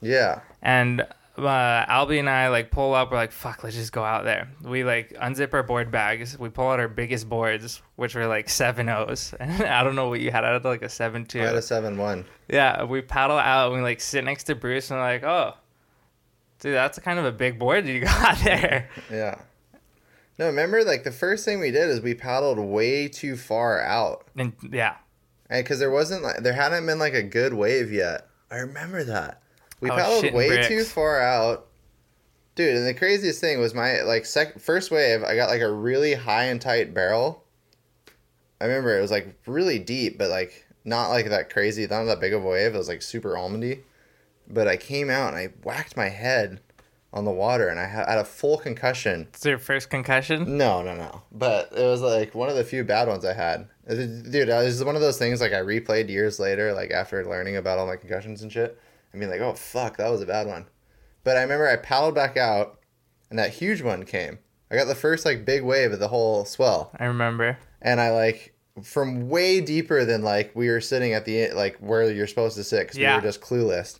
Yeah. 0.00 0.40
And 0.60 1.02
uh, 1.38 1.84
Albee 1.88 2.18
and 2.18 2.28
I 2.28 2.48
like 2.48 2.70
pull 2.70 2.94
up. 2.94 3.10
We're 3.10 3.18
like, 3.18 3.30
"Fuck, 3.32 3.62
let's 3.62 3.76
just 3.76 3.92
go 3.92 4.02
out 4.02 4.24
there." 4.24 4.48
We 4.62 4.84
like 4.84 5.10
unzip 5.20 5.52
our 5.54 5.62
board 5.62 5.90
bags. 5.90 6.38
We 6.38 6.48
pull 6.48 6.68
out 6.68 6.80
our 6.80 6.88
biggest 6.88 7.28
boards, 7.28 7.82
which 7.96 8.14
were 8.14 8.26
like 8.26 8.48
seven 8.48 8.88
O's. 8.88 9.34
And 9.38 9.62
I 9.64 9.84
don't 9.84 9.94
know 9.96 10.08
what 10.08 10.20
you 10.20 10.30
had. 10.30 10.44
I 10.44 10.52
had 10.54 10.64
like 10.64 10.82
a 10.82 10.88
seven 10.88 11.26
two. 11.26 11.40
I 11.42 11.44
had 11.46 11.54
a 11.54 11.62
seven 11.62 11.98
one. 11.98 12.24
Yeah, 12.48 12.84
we 12.84 13.02
paddle 13.02 13.38
out 13.38 13.66
and 13.68 13.76
we 13.76 13.82
like 13.82 14.00
sit 14.00 14.24
next 14.24 14.44
to 14.44 14.54
Bruce 14.54 14.90
and 14.90 14.98
we're 14.98 15.04
like, 15.06 15.22
"Oh, 15.24 15.54
dude, 16.60 16.74
that's 16.74 16.98
kind 16.98 17.18
of 17.18 17.24
a 17.24 17.32
big 17.32 17.58
board 17.58 17.86
you 17.86 18.00
got 18.04 18.38
there." 18.44 18.88
Yeah. 19.10 19.40
No, 20.38 20.46
remember 20.46 20.84
like 20.84 21.02
the 21.04 21.12
first 21.12 21.44
thing 21.44 21.60
we 21.60 21.70
did 21.70 21.88
is 21.88 22.00
we 22.02 22.14
paddled 22.14 22.58
way 22.58 23.08
too 23.08 23.36
far 23.36 23.80
out. 23.80 24.26
And 24.36 24.52
yeah, 24.70 24.96
And 25.48 25.64
because 25.64 25.78
there 25.78 25.90
wasn't 25.90 26.22
like 26.22 26.42
there 26.42 26.52
hadn't 26.52 26.84
been 26.86 26.98
like 26.98 27.14
a 27.14 27.22
good 27.22 27.54
wave 27.54 27.90
yet. 27.90 28.28
I 28.50 28.56
remember 28.58 29.02
that. 29.04 29.40
We 29.80 29.90
Oh, 29.90 29.96
paddled 29.96 30.34
way 30.34 30.48
bricks. 30.48 30.68
too 30.68 30.84
far 30.84 31.20
out. 31.22 31.68
Dude, 32.54 32.76
and 32.76 32.86
the 32.86 32.94
craziest 32.94 33.40
thing 33.40 33.60
was 33.60 33.72
my 33.74 34.02
like 34.02 34.24
sec- 34.26 34.58
first 34.60 34.90
wave, 34.90 35.22
I 35.22 35.36
got 35.36 35.48
like 35.50 35.62
a 35.62 35.70
really 35.72 36.12
high 36.14 36.44
and 36.44 36.60
tight 36.60 36.92
barrel. 36.94 37.42
I 38.60 38.64
remember 38.66 38.96
it 38.96 39.02
was 39.02 39.10
like 39.10 39.34
really 39.46 39.78
deep, 39.78 40.18
but 40.18 40.28
like 40.30 40.66
not 40.84 41.08
like 41.08 41.28
that 41.30 41.50
crazy, 41.50 41.86
not 41.86 42.04
that 42.04 42.20
big 42.20 42.32
of 42.34 42.44
a 42.44 42.48
wave. 42.48 42.74
It 42.74 42.78
was 42.78 42.88
like 42.88 43.02
super 43.02 43.34
almondy. 43.34 43.80
But 44.48 44.68
I 44.68 44.76
came 44.76 45.10
out 45.10 45.28
and 45.28 45.36
I 45.36 45.46
whacked 45.64 45.96
my 45.96 46.08
head 46.08 46.60
on 47.12 47.24
the 47.24 47.30
water 47.30 47.68
and 47.68 47.80
I 47.80 47.86
had 47.86 48.18
a 48.18 48.24
full 48.24 48.58
concussion. 48.58 49.28
it's 49.32 49.44
your 49.44 49.58
first 49.58 49.88
concussion. 49.90 50.56
No, 50.58 50.82
no, 50.82 50.94
no. 50.94 51.22
But 51.32 51.72
it 51.76 51.82
was 51.84 52.00
like 52.02 52.34
one 52.34 52.48
of 52.48 52.56
the 52.56 52.64
few 52.64 52.84
bad 52.84 53.08
ones 53.08 53.24
I 53.24 53.32
had. 53.32 53.68
Dude, 53.88 54.50
uh, 54.50 54.54
it 54.56 54.64
was 54.64 54.84
one 54.84 54.96
of 54.96 55.00
those 55.00 55.18
things 55.18 55.40
like 55.40 55.52
I 55.52 55.60
replayed 55.60 56.08
years 56.10 56.38
later, 56.38 56.72
like 56.74 56.90
after 56.90 57.24
learning 57.24 57.56
about 57.56 57.78
all 57.78 57.86
my 57.86 57.96
concussions 57.96 58.42
and 58.42 58.52
shit. 58.52 58.78
I 59.14 59.16
mean, 59.16 59.30
like, 59.30 59.40
oh 59.40 59.54
fuck, 59.54 59.96
that 59.96 60.10
was 60.10 60.20
a 60.20 60.26
bad 60.26 60.46
one. 60.46 60.66
But 61.24 61.36
I 61.36 61.42
remember 61.42 61.68
I 61.68 61.76
paddled 61.76 62.14
back 62.14 62.36
out, 62.36 62.78
and 63.30 63.38
that 63.38 63.50
huge 63.54 63.80
one 63.82 64.04
came. 64.04 64.38
I 64.70 64.74
got 64.76 64.86
the 64.86 64.94
first 64.94 65.24
like 65.24 65.44
big 65.44 65.62
wave 65.62 65.92
of 65.92 66.00
the 66.00 66.08
whole 66.08 66.44
swell, 66.44 66.90
I 66.98 67.06
remember. 67.06 67.56
and 67.80 68.00
I 68.00 68.10
like 68.10 68.52
from 68.82 69.28
way 69.30 69.60
deeper 69.60 70.04
than 70.04 70.22
like 70.22 70.50
we 70.54 70.68
were 70.68 70.80
sitting 70.82 71.14
at 71.14 71.24
the 71.24 71.50
like 71.52 71.76
where 71.78 72.10
you're 72.10 72.26
supposed 72.26 72.56
to 72.56 72.64
sit 72.64 72.80
because 72.80 72.98
Yeah. 72.98 73.14
we 73.14 73.22
were 73.22 73.28
just 73.28 73.40
clueless. 73.40 73.98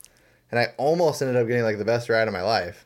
And 0.50 0.60
I 0.60 0.68
almost 0.76 1.20
ended 1.22 1.36
up 1.36 1.46
getting 1.48 1.62
like 1.64 1.78
the 1.78 1.84
best 1.84 2.08
ride 2.08 2.28
of 2.28 2.34
my 2.34 2.42
life. 2.42 2.84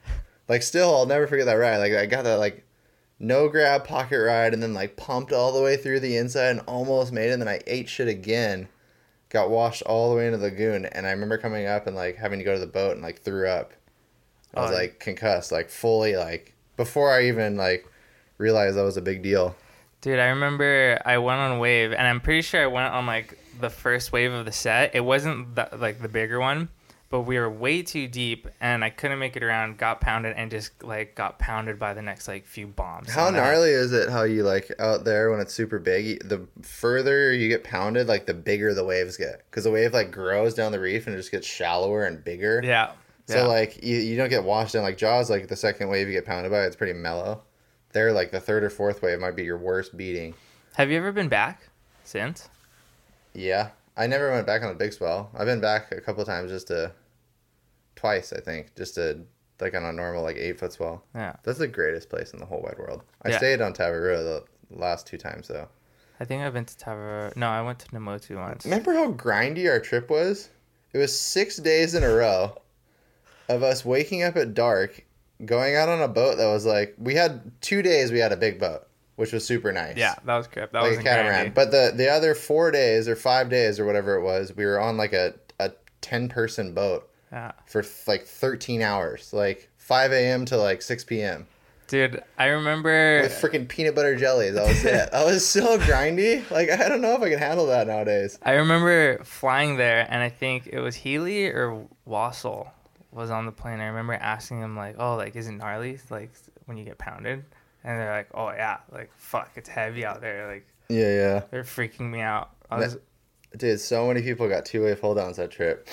Like 0.49 0.63
still, 0.63 0.95
I'll 0.95 1.07
never 1.07 1.27
forget 1.27 1.47
that 1.47 1.55
ride. 1.55 1.77
Like 1.79 1.93
I 1.93 2.07
got 2.07 2.25
that 2.25 2.39
like 2.39 2.65
no 3.19 3.49
grab 3.49 3.85
pocket 3.85 4.19
ride 4.19 4.55
and 4.55 4.63
then 4.63 4.73
like 4.75 4.97
pumped 4.97 5.33
all 5.33 5.53
the 5.53 5.63
way 5.63 5.77
through 5.77 6.01
the 6.01 6.17
inside 6.17 6.51
and 6.51 6.61
almost 6.67 7.13
made 7.13 7.29
it. 7.29 7.33
And 7.35 7.43
then 7.43 7.49
I 7.49 7.61
ate 7.67 7.89
shit 7.89 8.09
again, 8.09 8.69
got 9.29 9.51
washed 9.51 9.83
all 9.83 10.11
the 10.11 10.17
way 10.17 10.27
into 10.27 10.39
the 10.39 10.45
lagoon. 10.47 10.87
And 10.87 11.07
I 11.07 11.11
remember 11.11 11.37
coming 11.39 11.67
up 11.67 11.87
and 11.87 11.95
like 11.95 12.17
having 12.17 12.39
to 12.39 12.45
go 12.45 12.55
to 12.55 12.59
the 12.61 12.67
boat 12.67 12.93
and 12.93 13.03
like 13.03 13.23
threw 13.23 13.47
up. 13.47 13.73
I 14.55 14.63
was 14.63 14.71
Oh. 14.71 14.75
like 14.75 14.99
concussed, 14.99 15.53
like 15.53 15.69
fully 15.71 16.17
like 16.17 16.55
before 16.77 17.13
I 17.13 17.25
even 17.27 17.57
like 17.57 17.87
realized 18.39 18.77
that 18.77 18.83
was 18.83 18.97
a 18.97 19.03
big 19.03 19.23
deal. 19.23 19.55
Dude, 20.01 20.19
I 20.19 20.29
remember 20.29 20.99
I 21.05 21.19
went 21.19 21.39
on 21.41 21.59
wave, 21.59 21.93
and 21.93 22.07
I'm 22.07 22.23
pretty 22.23 22.41
sure 22.41 22.63
I 22.63 22.67
went 22.67 22.93
on 22.93 23.05
like 23.07 23.39
the 23.61 23.69
first 23.69 24.13
wave 24.13 24.33
of 24.33 24.47
the 24.47 24.51
set. 24.53 24.95
It 24.95 25.05
wasn't 25.05 25.55
the, 25.55 25.69
like 25.77 26.01
the 26.01 26.09
bigger 26.09 26.41
one, 26.41 26.71
but 27.11 27.23
we 27.23 27.39
were 27.39 27.51
way 27.51 27.83
too 27.83 28.09
deep, 28.09 28.49
and 28.61 28.85
I 28.85 28.91
couldn't 28.91 29.19
make 29.19 29.37
it 29.37 29.43
around. 29.43 29.77
Got 29.79 30.01
pounded, 30.01 30.35
and 30.37 30.51
just 30.51 30.83
like 30.83 31.15
got 31.15 31.39
pounded 31.39 31.79
by 31.79 31.93
the 31.93 32.03
next 32.03 32.29
like 32.29 32.47
few 32.47 32.69
bombs. 32.69 33.11
How 33.11 33.31
gnarly 33.31 33.71
is 33.71 33.93
it 33.93 34.09
how 34.09 34.23
you 34.23 34.45
like 34.45 34.73
out 34.79 35.05
there 35.05 35.31
when 35.31 35.41
it's 35.41 35.53
super 35.53 35.79
big? 35.79 36.27
The 36.29 36.47
further 36.63 37.33
you 37.33 37.49
get 37.49 37.65
pounded, 37.65 38.07
like 38.07 38.27
the 38.27 38.35
bigger 38.35 38.73
the 38.73 38.85
waves 38.85 39.17
get, 39.17 39.45
because 39.51 39.65
the 39.65 39.71
wave 39.71 39.93
like 39.93 40.11
grows 40.11 40.55
down 40.55 40.73
the 40.73 40.81
reef 40.81 41.07
and 41.07 41.15
it 41.15 41.19
just 41.19 41.33
gets 41.33 41.47
shallower 41.47 42.05
and 42.05 42.25
bigger. 42.25 42.63
Yeah. 42.65 42.93
So 43.27 43.39
yeah. 43.39 43.47
like 43.47 43.83
you, 43.85 43.97
you 43.97 44.17
don't 44.17 44.31
get 44.31 44.45
washed 44.45 44.75
in 44.75 44.83
like 44.83 44.97
Jaws. 44.97 45.31
Like 45.31 45.49
the 45.49 45.57
second 45.57 45.89
wave 45.89 46.07
you 46.07 46.15
get 46.15 46.27
pounded 46.27 46.51
by, 46.53 46.63
it's 46.63 46.77
pretty 46.77 46.95
mellow. 46.95 47.43
There, 47.93 48.13
like 48.13 48.31
the 48.31 48.41
third 48.41 48.63
or 48.63 48.71
fourth 48.71 49.03
wave 49.03 49.19
might 49.19 49.35
be 49.35 49.43
your 49.43 49.59
worst 49.59 49.97
beating. 49.97 50.35
Have 50.75 50.91
you 50.91 50.97
ever 50.97 51.11
been 51.11 51.29
back 51.29 51.69
since? 52.05 52.49
Yeah, 53.35 53.71
I 53.97 54.07
never 54.07 54.31
went 54.31 54.47
back 54.47 54.63
on 54.63 54.71
a 54.71 54.75
big 54.75 54.93
swell. 54.93 55.31
I've 55.37 55.47
been 55.47 55.61
back 55.61 55.91
a 55.91 56.01
couple 56.01 56.25
times 56.25 56.51
just 56.51 56.69
to, 56.69 56.93
twice 58.01 58.33
I 58.33 58.41
think, 58.41 58.75
just 58.77 58.95
to 58.95 59.21
like 59.61 59.75
on 59.75 59.85
a 59.85 59.93
normal 59.93 60.23
like 60.23 60.37
eight 60.37 60.59
foot 60.59 60.73
swell. 60.73 61.05
Yeah. 61.15 61.37
That's 61.45 61.59
the 61.59 61.69
greatest 61.69 62.09
place 62.09 62.33
in 62.33 62.39
the 62.41 62.47
whole 62.47 62.63
wide 62.63 62.79
world. 62.79 63.03
I 63.23 63.31
Yeah. 63.31 63.37
stayed 63.39 63.61
on 63.61 63.75
Tavarua 63.75 64.17
the 64.25 64.45
last 64.71 65.07
two 65.07 65.19
times 65.19 65.49
though. 65.49 65.69
I 66.19 66.25
think 66.25 66.43
I've 66.43 66.53
been 66.55 66.65
to 66.65 66.75
Tavarua. 66.75 67.37
No, 67.37 67.49
I 67.49 67.61
went 67.63 67.79
to 67.81 67.87
Namotu 67.89 68.37
once. 68.37 68.65
Remember 68.65 68.93
how 68.95 69.13
grindy 69.13 69.71
our 69.71 69.81
trip 69.81 70.09
was? 70.11 70.49
It 70.93 70.99
was 70.99 71.19
six 71.19 71.57
days 71.59 71.95
in 71.95 72.03
a 72.03 72.09
row 72.13 72.57
of 73.49 73.63
us 73.63 73.85
waking 73.85 74.23
up 74.23 74.37
at 74.37 74.55
dark, 74.55 75.05
going 75.45 75.77
out 75.77 75.89
on 75.89 76.01
a 76.01 76.09
boat 76.09 76.37
that 76.39 76.47
was 76.47 76.65
like 76.65 76.95
we 76.99 77.15
had 77.15 77.53
two 77.61 77.83
days. 77.83 78.11
We 78.13 78.19
had 78.19 78.33
a 78.33 78.37
big 78.37 78.59
boat, 78.59 78.87
which 79.17 79.33
was 79.33 79.45
super 79.47 79.73
nice. 79.73 79.97
Yeah, 79.99 80.15
that 80.25 80.37
was 80.37 80.47
crap. 80.47 80.73
That 80.73 80.81
like 80.81 80.91
was 80.91 80.99
a 81.01 81.03
catamaran. 81.03 81.53
But 81.53 81.71
the 81.71 81.93
the 81.95 82.09
other 82.11 82.35
four 82.35 82.71
days 82.71 83.09
or 83.09 83.17
five 83.17 83.51
days 83.51 83.79
or 83.79 83.85
whatever 83.85 84.15
it 84.17 84.23
was, 84.23 84.57
we 84.57 84.65
were 84.65 84.81
on 84.81 84.97
like 84.97 85.13
a 85.13 85.35
a 85.59 85.73
ten 86.01 86.29
person 86.31 86.73
boat 86.75 87.10
Yeah. 87.33 87.53
for 87.67 87.85
like 88.07 88.25
thirteen 88.25 88.83
hours, 88.83 89.33
like 89.33 89.69
five 89.77 90.13
a.m. 90.13 90.45
to 90.47 90.57
like 90.57 90.83
six 90.83 91.05
p.m. 91.05 91.47
Dude, 91.87 92.23
I 92.39 92.47
remember. 92.47 93.21
with 93.23 93.33
freaking 93.33 93.67
peanut 93.69 93.97
butter 93.97 94.15
jelly. 94.15 94.51
That 94.51 94.67
was 94.69 94.85
it. 94.85 95.09
I 95.13 95.25
was 95.25 95.45
so 95.47 95.77
grindy. 95.79 96.49
Like 96.51 96.71
I 96.71 96.89
don't 96.89 97.01
know 97.01 97.15
if 97.15 97.21
I 97.23 97.31
can 97.31 97.39
handle 97.39 97.67
that 97.67 97.87
nowadays. 97.89 98.39
I 98.43 98.53
remember 98.53 99.23
flying 99.25 99.77
there, 99.77 100.07
and 100.09 100.23
I 100.23 100.29
think 100.29 100.69
it 100.69 100.81
was 100.81 100.95
Healey 100.97 101.47
or 101.49 101.87
Wassel. 102.07 102.69
was 103.13 103.31
on 103.31 103.47
the 103.47 103.53
plane, 103.53 103.81
I 103.81 103.87
remember 103.87 104.15
asking 104.15 104.61
them 104.61 104.77
like, 104.77 104.97
"Oh, 104.99 105.17
like 105.17 105.35
is 105.37 105.49
it 105.49 105.53
gnarly? 105.53 105.99
Like 106.11 106.31
when 106.67 106.77
you 106.77 106.85
get 106.85 106.99
pounded?" 106.99 107.45
And 107.83 107.99
they're 107.99 108.13
like, 108.13 108.29
"Oh 108.35 108.51
yeah, 108.51 108.79
like 108.93 109.11
fuck, 109.17 109.51
it's 109.57 109.69
heavy 109.69 110.05
out 110.05 110.21
there." 110.21 110.47
Like 110.53 110.67
Yeah, 110.89 111.15
yeah. 111.15 111.43
they're 111.51 111.65
freaking 111.65 112.11
me 112.11 112.21
out. 112.21 112.51
I 112.71 112.79
was, 112.79 112.99
Dude, 113.57 113.81
so 113.81 114.07
many 114.07 114.23
people 114.23 114.49
got 114.49 114.65
two 114.65 114.85
way 114.85 114.95
pull 114.95 115.15
downs 115.17 115.39
that 115.39 115.51
trip. 115.51 115.89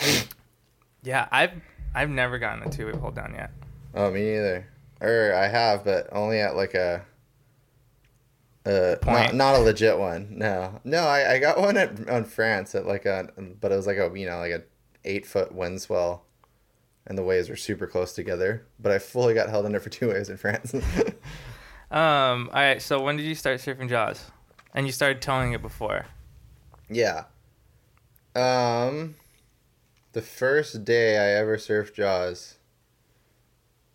Yeah, 1.04 1.28
I've 1.32 1.52
I've 1.96 2.10
never 2.10 2.38
gotten 2.40 2.64
a 2.64 2.70
two 2.70 2.88
way 2.88 2.98
hold 2.98 3.16
down 3.16 3.34
yet. 3.34 3.52
Oh, 3.94 4.12
me 4.12 4.22
neither. 4.22 4.68
Or 5.02 5.34
I 5.34 5.48
have, 5.48 5.84
but 5.84 6.10
only 6.12 6.40
at 6.40 6.56
like 6.56 6.74
a. 6.74 7.06
Uh, 8.66 8.96
not, 9.06 9.34
not 9.34 9.56
a 9.56 9.60
legit 9.60 9.98
one. 9.98 10.28
No, 10.38 10.82
no. 10.84 11.04
I, 11.06 11.34
I 11.36 11.40
got 11.40 11.58
one 11.58 11.78
at 11.78 12.10
on 12.10 12.26
France 12.26 12.76
at 12.76 12.86
like 12.86 13.06
a, 13.06 13.30
but 13.62 13.72
it 13.72 13.76
was 13.76 13.88
like 13.88 13.98
a 13.98 14.12
you 14.14 14.26
know 14.28 14.40
like 14.40 14.52
a 14.52 14.64
eight 15.06 15.26
foot 15.26 15.54
wind 15.54 15.82
swell, 15.82 16.26
and 17.06 17.18
the 17.18 17.24
waves 17.24 17.48
were 17.50 17.56
super 17.56 17.88
close 17.88 18.12
together. 18.14 18.66
But 18.78 18.92
I 18.92 19.00
fully 19.00 19.34
got 19.34 19.50
held 19.50 19.66
under 19.66 19.80
for 19.80 19.90
two 19.90 20.10
waves 20.10 20.30
in 20.30 20.38
France. 20.38 20.74
Um, 21.90 22.50
all 22.54 22.60
right. 22.62 22.82
So 22.82 23.02
when 23.02 23.16
did 23.16 23.26
you 23.26 23.34
start 23.34 23.62
surfing 23.62 23.88
Jaws? 23.88 24.30
And 24.74 24.86
you 24.86 24.92
started 24.92 25.22
towing 25.22 25.54
it 25.54 25.62
before. 25.62 26.06
yeah. 26.90 27.24
Um, 28.36 29.16
the 30.18 30.24
first 30.24 30.84
day 30.84 31.16
I 31.16 31.40
ever 31.40 31.58
surfed 31.58 31.94
Jaws 31.94 32.56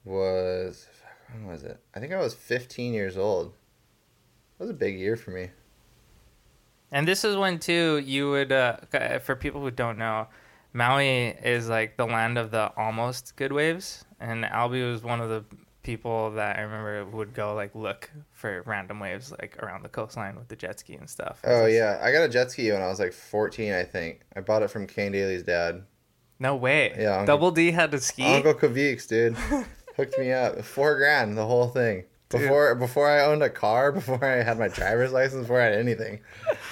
was 0.04 0.86
when 1.32 1.48
was 1.48 1.64
it? 1.64 1.80
I 1.96 1.98
think 1.98 2.12
I 2.12 2.18
was 2.18 2.32
15 2.32 2.94
years 2.94 3.16
old. 3.16 3.54
That 4.56 4.66
was 4.66 4.70
a 4.70 4.74
big 4.74 5.00
year 5.00 5.16
for 5.16 5.32
me. 5.32 5.50
And 6.92 7.08
this 7.08 7.24
is 7.24 7.34
when 7.34 7.58
too 7.58 7.98
you 7.98 8.30
would 8.30 8.52
uh, 8.52 8.76
for 9.18 9.34
people 9.34 9.62
who 9.62 9.72
don't 9.72 9.98
know, 9.98 10.28
Maui 10.72 11.34
is 11.42 11.68
like 11.68 11.96
the 11.96 12.06
land 12.06 12.38
of 12.38 12.52
the 12.52 12.70
almost 12.76 13.34
good 13.34 13.50
waves, 13.50 14.04
and 14.20 14.44
Albie 14.44 14.88
was 14.88 15.02
one 15.02 15.20
of 15.20 15.28
the 15.28 15.44
people 15.82 16.30
that 16.30 16.56
I 16.56 16.60
remember 16.60 17.04
would 17.04 17.34
go 17.34 17.52
like 17.56 17.74
look 17.74 18.12
for 18.30 18.62
random 18.64 19.00
waves 19.00 19.32
like 19.40 19.60
around 19.60 19.82
the 19.82 19.88
coastline 19.88 20.36
with 20.36 20.46
the 20.46 20.54
jet 20.54 20.78
ski 20.78 20.94
and 20.94 21.10
stuff. 21.10 21.40
Oh 21.42 21.66
yeah, 21.66 21.98
I 22.00 22.12
got 22.12 22.22
a 22.22 22.28
jet 22.28 22.52
ski 22.52 22.70
when 22.70 22.80
I 22.80 22.86
was 22.86 23.00
like 23.00 23.12
14, 23.12 23.72
I 23.72 23.82
think. 23.82 24.20
I 24.36 24.40
bought 24.40 24.62
it 24.62 24.70
from 24.70 24.86
Kane 24.86 25.10
Daly's 25.10 25.42
dad. 25.42 25.82
No 26.42 26.56
way. 26.56 26.92
Yeah, 26.98 27.20
Uncle- 27.20 27.26
Double 27.26 27.50
D 27.52 27.70
had 27.70 27.92
to 27.92 28.00
ski. 28.00 28.24
Uncle 28.24 28.54
Kavix, 28.54 29.06
dude, 29.06 29.36
hooked 29.96 30.18
me 30.18 30.32
up. 30.32 30.60
Four 30.64 30.96
grand, 30.96 31.38
the 31.38 31.46
whole 31.46 31.68
thing. 31.68 32.02
Before 32.30 32.74
before 32.74 33.08
I 33.08 33.24
owned 33.26 33.44
a 33.44 33.48
car, 33.50 33.92
before 34.00 34.24
I 34.24 34.42
had 34.42 34.58
my 34.58 34.66
driver's 34.66 35.12
license, 35.12 35.42
before 35.42 35.60
I 35.60 35.66
had 35.66 35.74
anything, 35.74 36.18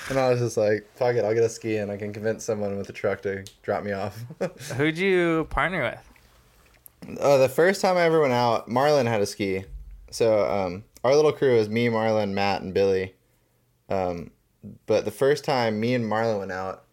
and 0.09 0.19
I 0.19 0.29
was 0.29 0.41
just 0.41 0.57
like, 0.57 0.89
"Fuck 0.97 1.15
it, 1.15 1.25
I'll 1.25 1.35
get 1.35 1.45
a 1.45 1.49
ski 1.49 1.77
and 1.77 1.93
I 1.93 1.97
can 1.99 2.13
convince 2.13 2.45
someone 2.45 2.77
with 2.79 2.89
a 2.89 2.93
truck 2.93 3.23
to 3.23 3.45
drop 3.63 3.85
me 3.85 3.93
off." 3.93 4.25
Who'd 4.77 4.99
you 4.99 5.47
partner 5.51 5.83
with? 5.83 7.19
Oh, 7.21 7.39
the 7.39 7.49
first 7.49 7.81
time 7.81 7.97
I 7.97 8.03
ever 8.03 8.21
went 8.21 8.33
out, 8.33 8.69
Marlon 8.69 9.07
had 9.07 9.21
a 9.21 9.27
ski. 9.27 9.65
So 10.11 10.51
um, 10.51 10.83
our 11.05 11.15
little 11.15 11.33
crew 11.33 11.57
was 11.57 11.69
me, 11.69 11.87
Marlon, 11.89 12.33
Matt, 12.33 12.63
and 12.63 12.75
Billy. 12.75 13.15
Um, 13.89 14.33
but 14.87 15.05
the 15.05 15.11
first 15.13 15.45
time 15.45 15.79
me 15.79 15.95
and 15.95 16.05
Marlon 16.05 16.41
went 16.41 16.53
out, 16.53 16.85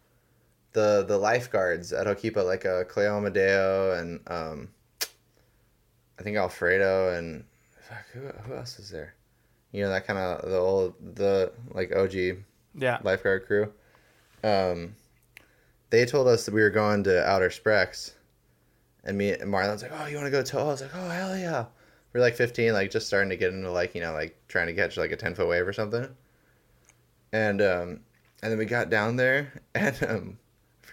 the 0.74 1.04
the 1.08 1.18
lifeguards 1.18 1.94
at 1.94 2.08
Ho'okipa, 2.08 2.46
like 2.46 2.66
uh, 2.66 2.84
Kaleo 2.84 3.18
Amadeo 3.18 3.94
and 3.94 4.20
um, 4.28 4.70
I 6.20 6.24
think 6.24 6.38
Alfredo 6.38 7.14
and 7.14 7.44
fuck, 7.88 8.06
who, 8.14 8.20
who 8.50 8.56
else 8.56 8.80
is 8.80 8.90
there? 8.90 9.14
You 9.72 9.84
know 9.84 9.90
that 9.90 10.08
kind 10.08 10.18
of 10.20 10.50
the 10.50 10.58
old 10.58 10.94
the 11.16 11.52
like 11.72 11.96
OG 11.96 12.44
Yeah. 12.76 13.00
lifeguard 13.04 13.46
crew. 13.46 13.72
Um, 14.44 14.96
they 15.90 16.06
told 16.06 16.28
us 16.28 16.46
that 16.46 16.54
we 16.54 16.62
were 16.62 16.70
going 16.70 17.04
to 17.06 17.26
Outer 17.26 17.50
Sprecks, 17.50 18.12
and 19.04 19.18
me 19.18 19.32
and 19.34 19.50
Marlon's 19.52 19.82
like, 19.82 19.92
"Oh, 19.94 20.06
you 20.06 20.16
want 20.16 20.28
to 20.28 20.32
go 20.32 20.42
tow?" 20.44 20.62
I 20.62 20.64
was 20.66 20.82
like, 20.82 20.92
"Oh, 20.96 21.10
hell 21.10 21.38
yeah!" 21.38 21.66
We're 22.14 22.22
like 22.22 22.36
15, 22.36 22.74
like 22.74 22.90
just 22.92 23.08
starting 23.08 23.30
to 23.30 23.38
get 23.38 23.54
into 23.54 23.70
like 23.72 23.94
you 23.96 24.02
know 24.02 24.14
like 24.14 24.36
trying 24.48 24.68
to 24.68 24.74
catch 24.74 24.98
like 24.98 25.12
a 25.12 25.16
10 25.18 25.36
foot 25.36 25.48
wave 25.48 25.68
or 25.68 25.74
something. 25.74 26.08
And 27.34 27.62
um, 27.62 28.00
and 28.42 28.52
then 28.52 28.58
we 28.58 28.66
got 28.66 28.90
down 28.90 29.16
there, 29.18 29.62
and 29.76 30.04
um, 30.04 30.40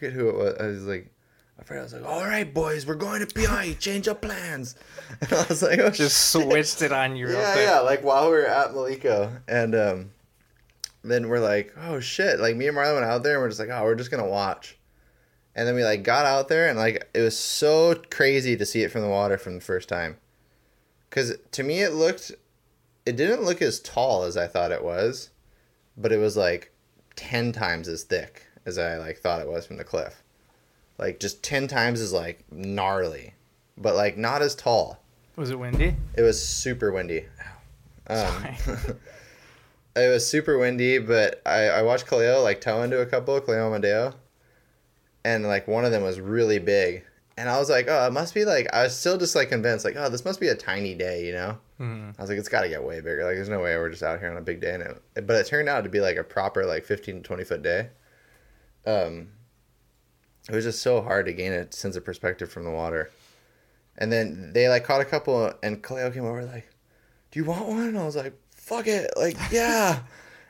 forget 0.05 0.21
who 0.21 0.29
it 0.29 0.37
was. 0.37 0.55
I 0.61 0.67
was 0.67 0.85
like, 0.85 1.11
I 1.59 1.63
forget. 1.63 1.81
I 1.81 1.85
was 1.85 1.93
like, 1.95 2.05
"All 2.05 2.25
right, 2.25 2.53
boys, 2.53 2.87
we're 2.87 2.95
going 2.95 3.27
to 3.27 3.35
PI. 3.35 3.77
Change 3.79 4.09
up 4.09 4.23
plans." 4.23 4.77
And 5.21 5.33
I 5.33 5.47
was 5.49 5.63
like, 5.63 5.79
"Oh, 5.79 5.91
Just 5.91 6.33
shit." 6.33 6.43
switched 6.43 6.83
it 6.83 6.93
on 6.93 7.15
you 7.17 7.29
real 7.29 7.39
yeah, 7.39 7.53
quick. 7.53 7.65
yeah, 7.65 7.81
like 7.81 8.03
while 8.03 8.25
we 8.25 8.37
were 8.37 8.47
at 8.47 8.71
Maliko, 8.71 9.41
and 9.47 9.75
um, 9.75 10.11
then 11.03 11.29
we're 11.29 11.39
like, 11.39 11.73
oh 11.79 12.01
shit! 12.01 12.41
Like 12.41 12.57
me 12.57 12.67
and 12.67 12.77
Marlon 12.77 12.95
went 12.95 13.05
out 13.05 13.23
there, 13.23 13.35
and 13.35 13.43
we're 13.43 13.49
just 13.49 13.61
like, 13.61 13.69
oh, 13.71 13.83
we're 13.85 13.95
just 13.95 14.11
gonna 14.11 14.27
watch. 14.27 14.77
And 15.55 15.69
then 15.69 15.75
we 15.77 15.85
like 15.85 16.03
got 16.03 16.27
out 16.27 16.49
there, 16.49 16.69
and 16.69 16.79
like 16.79 17.09
it 17.15 17.21
was 17.21 17.39
so 17.39 17.95
crazy 18.11 18.57
to 18.57 18.67
see 18.67 18.83
it 18.83 18.91
from 18.91 19.03
the 19.03 19.09
water 19.09 19.39
from 19.39 19.55
the 19.55 19.61
first 19.61 19.89
time. 19.89 20.17
Cause 21.11 21.35
to 21.53 21.63
me, 21.63 21.81
it 21.83 21.93
looked, 21.93 22.33
it 23.07 23.15
didn't 23.15 23.45
look 23.45 23.63
as 23.63 23.79
tall 23.79 24.25
as 24.25 24.37
I 24.37 24.49
thought 24.49 24.73
it 24.73 24.83
was, 24.83 25.31
but 25.97 26.11
it 26.11 26.19
was 26.19 26.37
like 26.37 26.73
ten 27.15 27.53
times 27.53 27.87
as 27.87 28.03
thick 28.03 28.44
as 28.67 28.79
I 28.79 28.97
like 28.97 29.19
thought 29.19 29.41
it 29.41 29.49
was 29.49 29.67
from 29.67 29.77
the 29.77 29.85
cliff. 29.85 30.23
Like 30.99 31.21
just 31.21 31.43
ten 31.43 31.67
times 31.69 32.01
as 32.01 32.13
like 32.13 32.45
gnarly, 32.51 33.35
but 33.77 33.95
like 33.95 34.17
not 34.17 34.43
as 34.43 34.55
tall. 34.55 35.01
Was 35.37 35.51
it 35.51 35.59
windy? 35.59 35.97
It 36.17 36.23
was 36.23 36.45
super 36.45 36.93
windy. 36.93 37.27
Um, 38.07 38.17
Sorry. 38.17 38.57
it 39.97 40.09
was 40.09 40.29
super 40.29 40.59
windy, 40.59 40.99
but 40.99 41.43
I, 41.45 41.69
I 41.69 41.83
watched 41.83 42.07
Kaleo 42.07 42.43
like 42.43 42.61
tow 42.61 42.83
into 42.83 43.01
a 43.01 43.07
couple, 43.07 43.41
Kaleo 43.41 43.67
Amadeo, 43.67 44.15
and 45.25 45.45
like 45.47 45.67
one 45.67 45.85
of 45.85 45.91
them 45.91 46.03
was 46.03 46.21
really 46.21 46.59
big. 46.59 47.05
And 47.37 47.49
I 47.49 47.59
was 47.59 47.69
like, 47.69 47.87
oh, 47.89 48.07
it 48.07 48.13
must 48.13 48.33
be 48.33 48.45
like, 48.45 48.73
I 48.73 48.85
was 48.85 48.97
still 48.97 49.19
just 49.19 49.35
like 49.35 49.49
convinced, 49.49 49.85
like, 49.85 49.97
oh, 49.97 50.09
this 50.09 50.25
must 50.25 50.39
be 50.39 50.49
a 50.49 50.55
tiny 50.55 50.95
day, 50.95 51.27
you 51.27 51.33
know? 51.33 51.59
Mhm. 51.81 52.15
I 52.17 52.23
was 52.23 52.31
like, 52.31 52.39
it's 52.39 52.49
got 52.49 52.61
to 52.61 52.69
get 52.69 52.85
way 52.85 53.01
bigger. 53.01 53.25
Like, 53.25 53.35
there's 53.35 53.49
no 53.49 53.59
way 53.59 53.77
we're 53.77 53.91
just 53.91 54.05
out 54.05 54.21
here 54.21 54.31
on 54.31 54.37
a 54.37 54.41
big 54.41 54.61
day. 54.61 54.75
And 54.75 54.83
it, 54.85 55.27
but 55.27 55.35
it 55.35 55.47
turned 55.47 55.69
out 55.69 55.83
to 55.83 55.91
be 55.91 55.99
like 56.01 56.17
a 56.17 56.23
proper, 56.23 56.65
like, 56.65 56.85
15 56.85 57.17
to 57.17 57.23
20 57.23 57.43
foot 57.43 57.63
day. 57.65 57.89
Um, 58.87 59.29
it 60.49 60.55
was 60.55 60.65
just 60.65 60.83
so 60.83 61.01
hard 61.03 61.27
to 61.27 61.33
gain 61.33 61.53
a 61.53 61.71
sense 61.73 61.97
of 61.97 62.05
perspective 62.05 62.51
from 62.51 62.65
the 62.65 62.71
water. 62.71 63.11
And 63.97 64.13
then 64.13 64.53
they 64.53 64.69
like 64.69 64.85
caught 64.85 65.01
a 65.01 65.05
couple, 65.05 65.53
and 65.63 65.83
Kaleo 65.83 66.13
came 66.13 66.25
over, 66.25 66.45
like, 66.45 66.69
do 67.31 67.39
you 67.39 67.45
want 67.45 67.67
one? 67.69 67.89
And 67.89 67.99
I 67.99 68.05
was 68.05 68.17
like, 68.17 68.35
fuck 68.55 68.87
it. 68.87 69.11
Like, 69.17 69.37
yeah. 69.51 70.01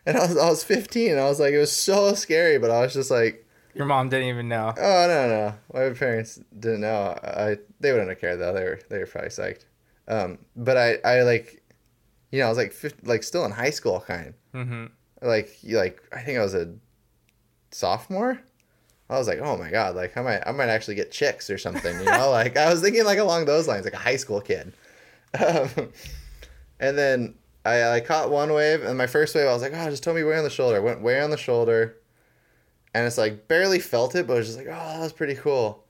and 0.06 0.16
I 0.16 0.20
was, 0.26 0.36
I 0.36 0.48
was 0.48 0.64
15. 0.64 1.12
And 1.12 1.20
I 1.20 1.28
was 1.28 1.38
like, 1.40 1.52
it 1.52 1.58
was 1.58 1.72
so 1.72 2.14
scary, 2.14 2.58
but 2.58 2.70
I 2.70 2.80
was 2.80 2.94
just 2.94 3.10
like, 3.10 3.46
Your 3.74 3.86
mom 3.86 4.08
didn't 4.08 4.28
even 4.28 4.48
know. 4.48 4.72
Oh 4.76 5.06
no 5.08 5.28
no, 5.28 5.54
my 5.72 5.94
parents 5.94 6.40
didn't 6.58 6.80
know. 6.82 7.18
I 7.22 7.58
they 7.80 7.90
wouldn't 7.92 8.08
have 8.08 8.20
cared 8.20 8.40
though. 8.40 8.52
They 8.54 8.62
were 8.64 8.80
they 8.88 8.98
were 8.98 9.06
probably 9.06 9.30
psyched. 9.30 9.64
Um, 10.08 10.38
but 10.56 10.76
I 10.76 10.98
I 11.04 11.22
like, 11.22 11.60
you 12.30 12.38
know, 12.40 12.46
I 12.46 12.48
was 12.48 12.58
like 12.58 12.72
50, 12.72 13.06
like 13.06 13.22
still 13.24 13.44
in 13.44 13.50
high 13.50 13.70
school 13.70 14.00
kind. 14.00 14.34
hmm 14.52 14.86
Like 15.20 15.62
you 15.62 15.76
like 15.76 16.00
I 16.12 16.20
think 16.22 16.38
I 16.38 16.42
was 16.42 16.54
a 16.54 16.72
sophomore. 17.74 18.40
I 19.10 19.18
was 19.18 19.28
like, 19.28 19.38
oh 19.40 19.56
my 19.56 19.70
god, 19.70 19.94
like 19.96 20.16
I 20.16 20.22
might 20.22 20.42
I 20.46 20.52
might 20.52 20.68
actually 20.68 20.94
get 20.94 21.10
chicks 21.12 21.50
or 21.50 21.58
something. 21.58 21.98
You 21.98 22.06
know, 22.06 22.30
like 22.30 22.56
I 22.56 22.70
was 22.70 22.80
thinking 22.80 23.04
like 23.04 23.18
along 23.18 23.44
those 23.44 23.68
lines, 23.68 23.84
like 23.84 23.94
a 23.94 23.98
high 23.98 24.16
school 24.16 24.40
kid. 24.40 24.72
Um, 25.38 25.68
and 26.78 26.96
then 26.96 27.34
I, 27.64 27.82
I 27.94 28.00
caught 28.00 28.30
one 28.30 28.52
wave, 28.52 28.82
and 28.82 28.96
my 28.96 29.06
first 29.06 29.34
wave 29.34 29.48
I 29.48 29.52
was 29.52 29.62
like, 29.62 29.72
oh, 29.74 29.90
just 29.90 30.04
told 30.04 30.16
me 30.16 30.22
way 30.22 30.38
on 30.38 30.44
the 30.44 30.50
shoulder. 30.50 30.76
I 30.76 30.80
went 30.80 31.02
way 31.02 31.20
on 31.20 31.30
the 31.30 31.36
shoulder 31.36 31.96
and 32.94 33.06
it's 33.06 33.18
like 33.18 33.48
barely 33.48 33.80
felt 33.80 34.14
it, 34.14 34.26
but 34.26 34.34
it 34.34 34.38
was 34.38 34.46
just 34.46 34.58
like, 34.58 34.68
oh, 34.68 34.70
that 34.70 35.00
was 35.00 35.12
pretty 35.12 35.34
cool. 35.34 35.84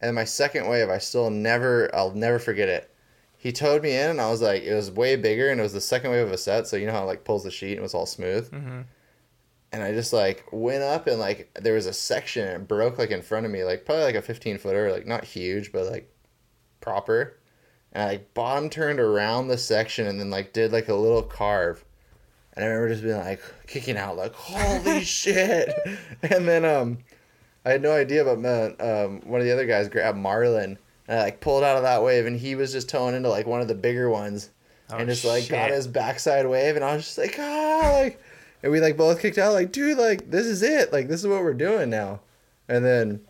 And 0.00 0.14
my 0.14 0.24
second 0.24 0.68
wave, 0.68 0.88
I 0.88 0.98
still 0.98 1.30
never, 1.30 1.92
I'll 1.94 2.12
never 2.12 2.38
forget 2.38 2.68
it. 2.68 2.90
He 3.36 3.52
towed 3.52 3.82
me 3.82 3.96
in, 3.96 4.10
and 4.10 4.20
I 4.20 4.30
was 4.30 4.42
like, 4.42 4.62
it 4.62 4.74
was 4.74 4.90
way 4.90 5.16
bigger, 5.16 5.50
and 5.50 5.60
it 5.60 5.62
was 5.62 5.72
the 5.72 5.80
second 5.80 6.10
wave 6.10 6.26
of 6.26 6.32
a 6.32 6.38
set, 6.38 6.66
so 6.66 6.76
you 6.76 6.86
know 6.86 6.92
how 6.92 7.02
it 7.02 7.06
like 7.06 7.24
pulls 7.24 7.44
the 7.44 7.50
sheet 7.50 7.72
and 7.72 7.80
it 7.80 7.82
was 7.82 7.94
all 7.94 8.06
smooth. 8.06 8.48
hmm 8.50 8.82
And 9.76 9.84
I 9.84 9.92
just 9.92 10.14
like 10.14 10.46
went 10.52 10.82
up, 10.82 11.06
and 11.06 11.20
like 11.20 11.50
there 11.60 11.74
was 11.74 11.84
a 11.84 11.92
section, 11.92 12.48
and 12.48 12.62
it 12.62 12.68
broke 12.68 12.96
like 12.96 13.10
in 13.10 13.20
front 13.20 13.44
of 13.44 13.52
me, 13.52 13.62
like 13.62 13.84
probably 13.84 14.04
like 14.04 14.14
a 14.14 14.22
15 14.22 14.56
footer, 14.56 14.90
like 14.90 15.06
not 15.06 15.22
huge, 15.22 15.70
but 15.70 15.84
like 15.90 16.10
proper. 16.80 17.38
And 17.92 18.02
I 18.02 18.06
like 18.06 18.32
bottom 18.32 18.70
turned 18.70 19.00
around 19.00 19.48
the 19.48 19.58
section, 19.58 20.06
and 20.06 20.18
then 20.18 20.30
like 20.30 20.54
did 20.54 20.72
like 20.72 20.88
a 20.88 20.94
little 20.94 21.22
carve. 21.22 21.84
And 22.54 22.64
I 22.64 22.68
remember 22.68 22.88
just 22.88 23.02
being 23.02 23.18
like 23.18 23.42
kicking 23.66 23.98
out, 23.98 24.16
like 24.16 24.32
holy 24.32 25.04
shit! 25.04 25.74
And 26.22 26.48
then 26.48 26.64
um, 26.64 26.96
I 27.66 27.72
had 27.72 27.82
no 27.82 27.92
idea, 27.92 28.24
but 28.24 28.38
man, 28.38 28.76
um, 28.80 29.20
one 29.28 29.40
of 29.40 29.46
the 29.46 29.52
other 29.52 29.66
guys 29.66 29.90
grabbed 29.90 30.16
Marlon 30.16 30.78
and 31.06 31.18
I 31.20 31.24
like 31.24 31.40
pulled 31.40 31.62
out 31.62 31.76
of 31.76 31.82
that 31.82 32.02
wave, 32.02 32.24
and 32.24 32.40
he 32.40 32.54
was 32.54 32.72
just 32.72 32.88
towing 32.88 33.14
into 33.14 33.28
like 33.28 33.46
one 33.46 33.60
of 33.60 33.68
the 33.68 33.74
bigger 33.74 34.08
ones, 34.08 34.48
Oh, 34.88 34.96
and 34.96 35.08
just 35.08 35.24
like 35.24 35.48
got 35.48 35.70
his 35.70 35.86
backside 35.86 36.46
wave, 36.46 36.76
and 36.76 36.84
I 36.84 36.94
was 36.94 37.04
just 37.04 37.18
like 37.18 37.36
ah, 37.38 37.90
like, 37.92 38.22
and 38.66 38.72
we 38.72 38.80
like 38.80 38.96
both 38.96 39.20
kicked 39.22 39.38
out, 39.38 39.52
like 39.52 39.70
dude, 39.70 39.96
like 39.96 40.28
this 40.28 40.44
is 40.44 40.60
it, 40.60 40.92
like 40.92 41.06
this 41.06 41.20
is 41.20 41.28
what 41.28 41.44
we're 41.44 41.54
doing 41.54 41.88
now, 41.88 42.18
and 42.68 42.84
then, 42.84 43.20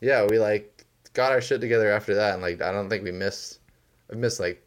yeah, 0.00 0.24
we 0.24 0.38
like 0.38 0.86
got 1.12 1.32
our 1.32 1.42
shit 1.42 1.60
together 1.60 1.92
after 1.92 2.14
that, 2.14 2.32
and 2.32 2.42
like 2.42 2.62
I 2.62 2.72
don't 2.72 2.88
think 2.88 3.04
we 3.04 3.12
missed, 3.12 3.58
I 4.10 4.14
missed 4.14 4.40
like 4.40 4.66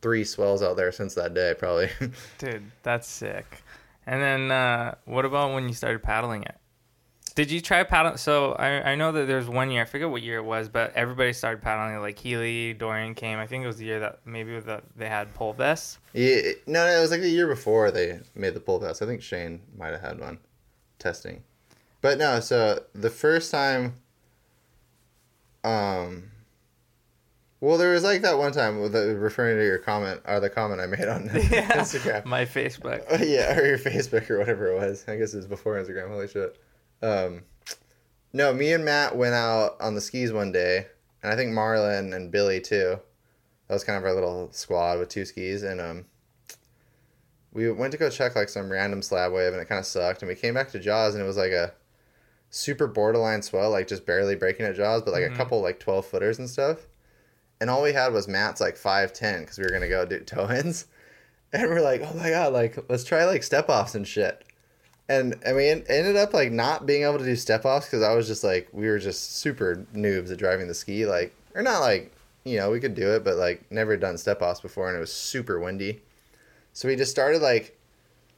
three 0.00 0.24
swells 0.24 0.62
out 0.62 0.78
there 0.78 0.90
since 0.90 1.14
that 1.16 1.34
day, 1.34 1.54
probably. 1.58 1.90
Dude, 2.38 2.62
that's 2.82 3.06
sick. 3.06 3.62
And 4.06 4.22
then 4.22 4.50
uh, 4.50 4.94
what 5.04 5.26
about 5.26 5.52
when 5.52 5.68
you 5.68 5.74
started 5.74 6.02
paddling 6.02 6.44
it? 6.44 6.56
Did 7.40 7.50
you 7.50 7.62
try 7.62 7.82
paddling? 7.84 8.18
So 8.18 8.52
I, 8.52 8.90
I 8.90 8.94
know 8.96 9.12
that 9.12 9.26
there's 9.26 9.48
one 9.48 9.70
year, 9.70 9.80
I 9.80 9.84
forget 9.86 10.10
what 10.10 10.20
year 10.20 10.36
it 10.36 10.44
was, 10.44 10.68
but 10.68 10.92
everybody 10.94 11.32
started 11.32 11.62
paddling. 11.62 11.98
Like 12.02 12.18
Healey, 12.18 12.74
Dorian 12.74 13.14
came. 13.14 13.38
I 13.38 13.46
think 13.46 13.64
it 13.64 13.66
was 13.66 13.78
the 13.78 13.86
year 13.86 13.98
that 14.00 14.18
maybe 14.26 14.60
the, 14.60 14.82
they 14.94 15.08
had 15.08 15.32
pull 15.32 15.54
vests. 15.54 16.00
Yeah, 16.12 16.36
no, 16.66 16.84
no, 16.84 16.98
it 16.98 17.00
was 17.00 17.10
like 17.10 17.22
the 17.22 17.30
year 17.30 17.46
before 17.46 17.90
they 17.90 18.20
made 18.34 18.52
the 18.52 18.60
pull 18.60 18.78
vest. 18.78 19.00
I 19.00 19.06
think 19.06 19.22
Shane 19.22 19.62
might 19.74 19.92
have 19.92 20.02
had 20.02 20.20
one 20.20 20.38
testing. 20.98 21.42
But 22.02 22.18
no, 22.18 22.40
so 22.40 22.82
the 22.94 23.08
first 23.08 23.50
time 23.50 23.94
um 25.64 26.24
well 27.60 27.78
there 27.78 27.92
was 27.92 28.02
like 28.04 28.20
that 28.20 28.36
one 28.36 28.52
time 28.52 28.82
with 28.82 28.92
the, 28.92 29.16
referring 29.16 29.56
to 29.56 29.64
your 29.64 29.78
comment 29.78 30.20
or 30.26 30.40
the 30.40 30.50
comment 30.50 30.82
I 30.82 30.86
made 30.86 31.08
on 31.08 31.24
Yeah. 31.50 31.72
Instagram. 31.72 32.26
My 32.26 32.44
Facebook. 32.44 33.02
yeah, 33.26 33.58
or 33.58 33.64
your 33.64 33.78
Facebook 33.78 34.28
or 34.28 34.38
whatever 34.38 34.70
it 34.74 34.78
was. 34.78 35.06
I 35.08 35.16
guess 35.16 35.32
it 35.32 35.38
was 35.38 35.46
before 35.46 35.82
Instagram. 35.82 36.08
Holy 36.10 36.28
shit. 36.28 36.54
Um, 37.02 37.42
no, 38.32 38.52
me 38.52 38.72
and 38.72 38.84
Matt 38.84 39.16
went 39.16 39.34
out 39.34 39.76
on 39.80 39.94
the 39.94 40.00
skis 40.00 40.32
one 40.32 40.52
day, 40.52 40.86
and 41.22 41.32
I 41.32 41.36
think 41.36 41.52
Marlon 41.52 42.14
and 42.14 42.30
Billy 42.30 42.60
too. 42.60 42.98
That 43.68 43.74
was 43.74 43.84
kind 43.84 43.96
of 43.98 44.04
our 44.04 44.14
little 44.14 44.50
squad 44.52 44.98
with 44.98 45.08
two 45.08 45.24
skis, 45.24 45.62
and 45.62 45.80
um, 45.80 46.04
we 47.52 47.70
went 47.72 47.92
to 47.92 47.98
go 47.98 48.10
check 48.10 48.36
like 48.36 48.48
some 48.48 48.70
random 48.70 49.02
slab 49.02 49.32
wave, 49.32 49.52
and 49.52 49.60
it 49.60 49.68
kind 49.68 49.78
of 49.78 49.86
sucked. 49.86 50.22
And 50.22 50.28
we 50.28 50.34
came 50.34 50.54
back 50.54 50.70
to 50.72 50.78
Jaws, 50.78 51.14
and 51.14 51.22
it 51.22 51.26
was 51.26 51.36
like 51.36 51.52
a 51.52 51.72
super 52.50 52.86
borderline 52.86 53.42
swell, 53.42 53.70
like 53.70 53.88
just 53.88 54.06
barely 54.06 54.36
breaking 54.36 54.66
at 54.66 54.76
Jaws, 54.76 55.02
but 55.02 55.12
like 55.12 55.22
Mhm. 55.22 55.34
a 55.34 55.36
couple 55.36 55.60
like 55.62 55.78
twelve 55.80 56.06
footers 56.06 56.38
and 56.38 56.48
stuff. 56.50 56.86
And 57.60 57.68
all 57.68 57.82
we 57.82 57.92
had 57.92 58.12
was 58.12 58.26
Matt's 58.26 58.60
like 58.60 58.76
five 58.76 59.12
ten 59.12 59.40
because 59.40 59.58
we 59.58 59.64
were 59.64 59.70
gonna 59.70 59.88
go 59.88 60.04
do 60.04 60.20
tow 60.20 60.48
ins. 60.50 60.86
And 61.52 61.68
we're 61.68 61.80
like, 61.80 62.00
oh 62.02 62.14
my 62.16 62.30
god, 62.30 62.52
like 62.52 62.78
let's 62.88 63.02
try 63.02 63.24
like 63.24 63.42
step 63.42 63.68
offs 63.68 63.96
and 63.96 64.06
shit. 64.06 64.44
And 65.10 65.34
I 65.44 65.52
mean, 65.52 65.78
en- 65.78 65.84
ended 65.88 66.14
up 66.14 66.32
like 66.32 66.52
not 66.52 66.86
being 66.86 67.02
able 67.02 67.18
to 67.18 67.24
do 67.24 67.34
step 67.34 67.64
offs 67.64 67.86
because 67.86 68.00
I 68.04 68.14
was 68.14 68.28
just 68.28 68.44
like 68.44 68.68
we 68.72 68.86
were 68.86 69.00
just 69.00 69.38
super 69.38 69.84
noobs 69.92 70.30
at 70.30 70.38
driving 70.38 70.68
the 70.68 70.74
ski, 70.74 71.04
like 71.04 71.34
or 71.52 71.62
not 71.62 71.80
like 71.80 72.12
you 72.44 72.58
know 72.58 72.70
we 72.70 72.78
could 72.78 72.94
do 72.94 73.10
it, 73.16 73.24
but 73.24 73.36
like 73.36 73.68
never 73.72 73.96
done 73.96 74.16
step 74.16 74.40
offs 74.40 74.60
before, 74.60 74.86
and 74.86 74.96
it 74.96 75.00
was 75.00 75.12
super 75.12 75.58
windy. 75.58 76.00
So 76.74 76.86
we 76.86 76.94
just 76.94 77.10
started 77.10 77.42
like 77.42 77.76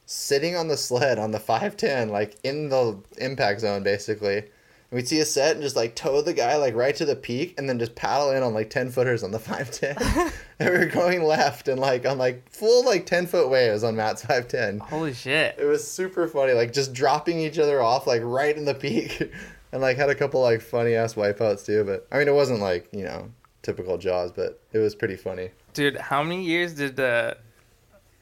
sitting 0.07 0.55
on 0.55 0.67
the 0.67 0.75
sled 0.75 1.19
on 1.19 1.29
the 1.29 1.39
five 1.39 1.77
ten, 1.77 2.09
like 2.09 2.37
in 2.43 2.69
the 2.69 2.97
impact 3.17 3.61
zone 3.61 3.83
basically. 3.83 4.45
We'd 4.93 5.07
see 5.07 5.19
a 5.19 5.25
set 5.25 5.55
and 5.55 5.63
just 5.63 5.75
like 5.75 5.95
tow 5.95 6.21
the 6.21 6.33
guy 6.33 6.55
like 6.57 6.75
right 6.75 6.95
to 6.95 7.05
the 7.05 7.15
peak 7.15 7.55
and 7.57 7.67
then 7.67 7.79
just 7.79 7.95
paddle 7.95 8.29
in 8.29 8.43
on 8.43 8.53
like 8.53 8.69
ten 8.69 8.91
footers 8.91 9.23
on 9.23 9.31
the 9.31 9.39
five 9.49 9.71
ten. 9.71 9.95
and 10.59 10.69
we 10.69 10.77
were 10.77 10.85
going 10.85 11.23
left 11.23 11.67
and 11.67 11.79
like 11.79 12.05
on 12.05 12.19
like 12.19 12.47
full 12.49 12.85
like 12.85 13.07
ten 13.07 13.25
foot 13.25 13.49
waves 13.49 13.83
on 13.83 13.95
Matt's 13.95 14.23
five 14.23 14.47
ten. 14.47 14.79
Holy 14.79 15.13
shit. 15.13 15.55
It 15.57 15.65
was 15.65 15.85
super 15.85 16.27
funny, 16.27 16.53
like 16.53 16.73
just 16.73 16.93
dropping 16.93 17.39
each 17.39 17.57
other 17.57 17.81
off 17.81 18.05
like 18.05 18.21
right 18.23 18.55
in 18.55 18.65
the 18.65 18.75
peak, 18.75 19.31
and 19.71 19.81
like 19.81 19.97
had 19.97 20.09
a 20.09 20.15
couple 20.15 20.41
like 20.41 20.61
funny 20.61 20.93
ass 20.93 21.15
wipeouts 21.15 21.65
too. 21.65 21.83
But 21.83 22.07
I 22.11 22.19
mean, 22.19 22.27
it 22.27 22.35
wasn't 22.35 22.59
like 22.59 22.87
you 22.91 23.03
know 23.03 23.31
typical 23.63 23.97
Jaws, 23.97 24.31
but 24.31 24.61
it 24.73 24.77
was 24.77 24.93
pretty 24.93 25.15
funny. 25.15 25.49
Dude, 25.73 25.97
how 25.97 26.21
many 26.21 26.43
years 26.43 26.75
did 26.75 26.97
the, 26.97 27.37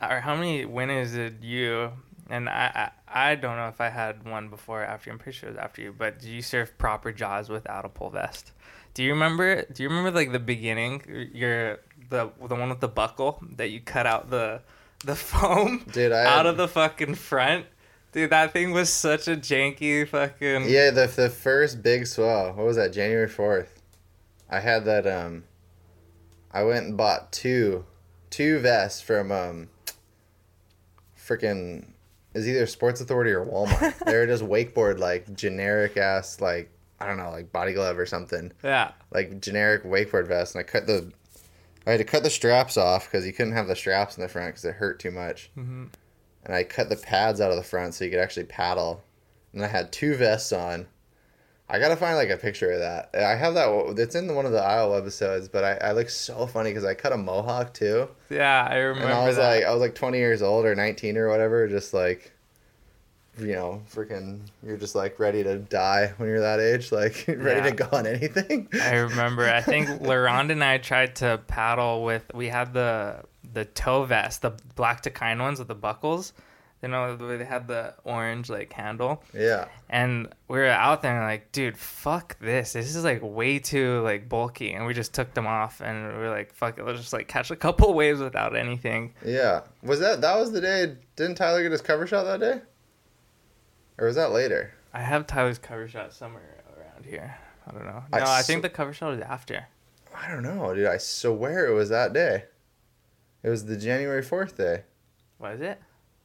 or 0.02 0.22
how 0.22 0.36
many 0.36 0.64
winners 0.64 1.12
did 1.12 1.44
you, 1.44 1.92
and 2.30 2.48
I, 2.48 2.72
I, 2.74 2.92
I 3.14 3.36
don't 3.36 3.58
know 3.58 3.68
if 3.68 3.82
I 3.82 3.90
had 3.90 4.26
one 4.28 4.50
before 4.50 4.82
or 4.82 4.86
after 4.86 5.10
you, 5.10 5.14
I'm 5.14 5.20
pretty 5.20 5.38
sure 5.38 5.50
it 5.50 5.54
was 5.54 5.60
after 5.60 5.82
you, 5.82 5.94
but 5.98 6.20
did 6.20 6.30
you 6.30 6.42
surf 6.42 6.74
proper 6.78 7.12
jaws 7.12 7.50
without 7.50 7.86
a 7.86 7.90
pull 7.90 8.10
vest? 8.10 8.52
Do 8.94 9.04
you 9.04 9.12
remember, 9.12 9.64
do 9.72 9.84
you 9.84 9.90
remember 9.90 10.12
like 10.12 10.32
the 10.32 10.40
beginning, 10.40 11.30
your, 11.34 11.80
the, 12.10 12.30
the 12.48 12.56
one 12.56 12.70
with 12.70 12.80
the 12.82 12.88
buckle 12.88 13.42
that 13.56 13.70
you 13.70 13.80
cut 13.82 14.06
out 14.06 14.30
the, 14.30 14.62
the 15.06 15.16
foam 15.32 15.86
Dude, 15.92 16.12
I 16.12 16.26
out 16.26 16.38
had- 16.38 16.46
of 16.48 16.58
the 16.58 16.68
fucking 16.68 17.16
front? 17.16 17.66
Dude, 18.14 18.30
that 18.32 18.52
thing 18.52 18.72
was 18.72 18.92
such 18.92 19.30
a 19.30 19.38
janky 19.38 20.06
fucking. 20.06 20.68
Yeah, 20.70 20.92
the 20.92 21.08
the 21.08 21.30
first 21.30 21.82
big 21.82 22.06
swell. 22.06 22.48
What 22.52 22.66
was 22.66 22.76
that? 22.76 22.92
January 22.92 23.30
fourth. 23.30 23.82
I 24.50 24.60
had 24.60 24.84
that. 24.84 25.08
Um, 25.08 25.46
I 26.52 26.64
went 26.64 26.88
and 26.88 26.98
bought 26.98 27.32
two, 27.32 27.86
two 28.30 28.60
vests 28.60 29.00
from 29.02 29.32
um. 29.32 29.70
Freaking, 31.18 31.94
is 32.34 32.48
either 32.48 32.66
Sports 32.66 33.02
Authority 33.02 33.32
or 33.32 33.46
Walmart. 33.46 33.98
they 34.06 34.16
were 34.18 34.28
just 34.28 34.44
wakeboard 34.44 35.00
like 35.00 35.34
generic 35.36 35.98
ass 35.98 36.40
like 36.42 36.70
I 37.00 37.08
don't 37.08 37.18
know 37.18 37.32
like 37.32 37.52
body 37.52 37.74
glove 37.74 37.98
or 37.98 38.06
something 38.06 38.52
Yeah. 38.64 38.92
like 39.12 39.42
generic 39.42 39.84
wakeboard 39.84 40.28
vest, 40.28 40.56
and 40.56 40.60
I 40.60 40.64
cut 40.64 40.88
the. 40.88 41.12
I 41.88 41.92
had 41.92 41.98
to 41.98 42.04
cut 42.04 42.22
the 42.22 42.30
straps 42.30 42.78
off 42.78 43.06
because 43.10 43.26
you 43.26 43.34
couldn't 43.34 43.54
have 43.54 43.68
the 43.68 43.76
straps 43.76 44.16
in 44.16 44.22
the 44.22 44.30
front 44.30 44.50
because 44.50 44.66
it 44.66 44.76
hurt 44.76 45.00
too 45.00 45.10
much 45.12 45.50
hmm 45.56 45.86
and 46.44 46.56
I 46.56 46.64
cut 46.64 46.90
the 46.90 46.96
pads 46.96 47.40
out 47.42 47.52
of 47.52 47.58
the 47.58 47.64
front 47.64 47.94
so 47.96 48.04
you 48.06 48.10
could 48.12 48.20
actually 48.20 48.46
paddle. 48.46 49.04
And 49.54 49.64
I 49.64 49.68
had 49.68 49.92
two 49.92 50.16
vests 50.16 50.52
on. 50.52 50.88
I 51.72 51.80
gotta 51.80 51.96
find 51.96 52.16
like 52.16 52.30
a 52.30 52.38
picture 52.38 52.72
of 52.72 52.80
that. 52.80 53.10
I 53.16 53.36
have 53.36 53.54
that. 53.54 53.96
It's 53.98 54.14
in 54.16 54.34
one 54.36 54.46
of 54.46 54.52
the 54.52 54.62
Isle 54.62 54.94
episodes, 54.96 55.48
but 55.48 55.64
I, 55.64 55.90
I 55.90 55.92
look 55.94 56.10
so 56.10 56.46
funny 56.48 56.70
because 56.72 56.84
I 56.86 56.94
cut 56.94 57.14
a 57.14 57.18
mohawk 57.18 57.74
too, 57.74 58.10
Yeah, 58.30 58.68
I 58.70 58.76
remember 58.76 59.08
and 59.10 59.14
I 59.18 59.26
was 59.28 59.38
that. 59.38 59.48
like, 59.56 59.64
I 59.64 59.72
was 59.72 59.80
like 59.82 59.96
20 59.96 60.18
years 60.18 60.42
old 60.42 60.66
or 60.66 60.76
19 60.76 61.18
or 61.18 61.30
whatever, 61.30 61.68
just 61.68 61.94
like, 61.94 62.34
you 63.40 63.54
know, 63.54 63.82
freaking, 63.90 64.42
you're 64.62 64.76
just 64.76 64.94
like 64.94 65.18
ready 65.18 65.42
to 65.44 65.58
die 65.58 66.14
when 66.18 66.28
you're 66.28 66.42
that 66.42 66.60
age, 66.60 66.92
like 66.92 67.24
ready 67.30 67.62
Yeah. 67.62 67.70
to 67.70 67.72
go 67.72 67.88
on 67.98 68.06
anything. 68.06 68.68
I 68.74 68.98
remember. 68.98 69.48
I 69.50 69.62
think 69.62 69.88
Laronde 70.02 70.52
and 70.52 70.64
I 70.64 70.78
tried 70.78 71.16
to 71.18 71.40
paddle 71.48 72.04
with. 72.04 72.26
We 72.34 72.50
had 72.50 72.74
the 72.74 73.24
the 73.54 73.66
tow 73.66 74.04
vest, 74.04 74.42
the 74.42 74.52
black 74.76 75.04
Dakine 75.04 75.40
ones 75.40 75.60
with 75.60 75.70
the 75.70 75.76
buckles. 75.76 76.34
You 76.82 76.90
know, 76.90 77.16
the 77.16 77.26
way 77.28 77.38
they 77.38 77.46
had 77.46 77.68
the 77.68 77.94
orange 78.06 78.50
like 78.50 78.74
handle, 78.74 79.22
yeah, 79.36 79.68
and 79.90 80.34
we 80.48 80.58
were 80.58 80.66
out 80.66 81.04
there 81.04 81.16
and 81.16 81.24
like, 81.26 81.52
dude, 81.52 81.78
fuck 81.78 82.40
this. 82.40 82.74
This 82.74 82.96
is 82.96 83.04
like 83.04 83.20
way 83.22 83.60
too 83.60 84.02
like 84.02 84.28
bulky, 84.28 84.74
and 84.74 84.88
we 84.88 84.94
just 84.96 85.14
took 85.14 85.34
them 85.36 85.46
off, 85.46 85.80
and 85.82 86.08
we 86.08 86.18
were 86.18 86.30
like, 86.32 86.54
fuck 86.56 86.80
it, 86.80 86.84
let's 86.86 87.00
just 87.00 87.14
like 87.14 87.28
catch 87.28 87.52
a 87.52 87.56
couple 87.56 87.94
waves 88.02 88.20
without 88.20 88.56
anything. 88.56 89.14
yeah. 89.24 89.62
Was 89.84 90.00
that 90.00 90.22
that 90.22 90.36
was 90.38 90.52
the 90.52 90.60
day? 90.62 90.96
Didn't 91.16 91.36
Tyler 91.36 91.62
get 91.62 91.72
his 91.72 91.82
cover 91.82 92.08
shot 92.08 92.24
that 92.24 92.40
day? 92.40 92.62
Or 94.00 94.08
was 94.08 94.16
that 94.16 94.32
later? 94.32 94.74
I 94.94 95.02
have 95.02 95.28
Tyler's 95.28 95.60
cover 95.60 95.88
shot 95.88 96.14
somewhere 96.14 96.64
around 96.76 97.06
here. 97.06 97.38
I 97.68 97.72
don't 97.72 97.86
know. 97.86 98.04
I 98.12 98.20
No, 98.20 98.26
I, 98.26 98.40
s- 98.40 98.48
think 98.48 98.64
the 98.64 98.70
cover 98.70 98.92
shot 98.94 99.12
was 99.12 99.20
after. 99.22 99.68
I 100.16 100.28
don't 100.30 100.42
know, 100.44 100.74
dude. 100.74 100.88
I 100.88 100.98
swear 100.98 101.68
it 101.68 101.74
was 101.76 101.90
that 101.90 102.12
day. 102.12 102.46
It 103.44 103.50
was 103.50 103.66
the 103.66 103.78
January 103.78 104.24
4th 104.24 104.56
day. 104.58 104.84
Was 105.40 105.62
it? 105.62 105.80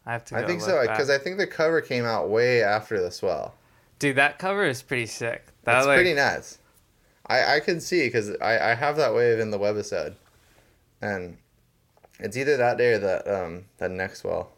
I 0.07 0.13
have 0.13 0.25
to. 0.27 0.37
I 0.37 0.47
think 0.47 0.61
so, 0.61 0.81
because 0.83 1.11
I 1.11 1.19
think 1.19 1.37
the 1.37 1.47
cover 1.47 1.81
came 1.81 2.05
out 2.05 2.29
way 2.29 2.63
after 2.63 3.03
the 3.03 3.11
swell. 3.11 3.55
Dude, 3.99 4.17
that 4.17 4.39
cover 4.39 4.65
is 4.65 4.83
pretty 4.83 5.07
sick. 5.07 5.47
That's 5.65 5.87
like, 5.87 5.97
pretty 5.97 6.15
nuts. 6.15 6.59
I, 7.27 7.57
I 7.57 7.61
can 7.61 7.81
see, 7.81 8.07
because 8.07 8.31
I, 8.41 8.71
I 8.71 8.75
have 8.75 8.97
that 8.97 9.15
wave 9.15 9.41
in 9.41 9.51
the 9.51 9.59
webisode. 9.59 10.15
And 11.03 11.39
it's 12.21 12.37
either 12.37 12.57
that 12.57 12.79
day 12.79 12.93
or 12.93 12.99
that, 12.99 13.27
um, 13.27 13.65
that 13.79 13.91
next 13.91 14.21
swell. 14.21 14.53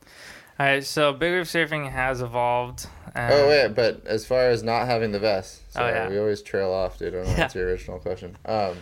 All 0.61 0.67
right, 0.67 0.85
so 0.85 1.13
big 1.13 1.33
wave 1.33 1.47
surfing 1.47 1.91
has 1.91 2.21
evolved. 2.21 2.87
And 3.15 3.33
oh, 3.33 3.49
wait, 3.49 3.69
but 3.75 4.07
as 4.07 4.27
far 4.27 4.51
as 4.51 4.63
not 4.63 4.87
having 4.87 5.13
the 5.13 5.19
vest. 5.19 5.63
Oh, 5.77 5.87
yeah. 5.87 6.09
we 6.09 6.19
always 6.19 6.43
trail 6.43 6.71
off, 6.71 6.99
dude. 6.99 7.15
I 7.15 7.19
don't 7.19 7.27
know 7.27 7.33
Yeah. 7.33 7.41
what's 7.43 7.55
your 7.55 7.69
original 7.69 8.01
question. 8.01 8.37
Um, 8.45 8.77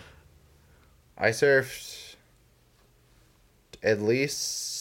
I 1.17 1.29
surfed 1.29 2.17
at 3.83 4.01
least 4.01 4.76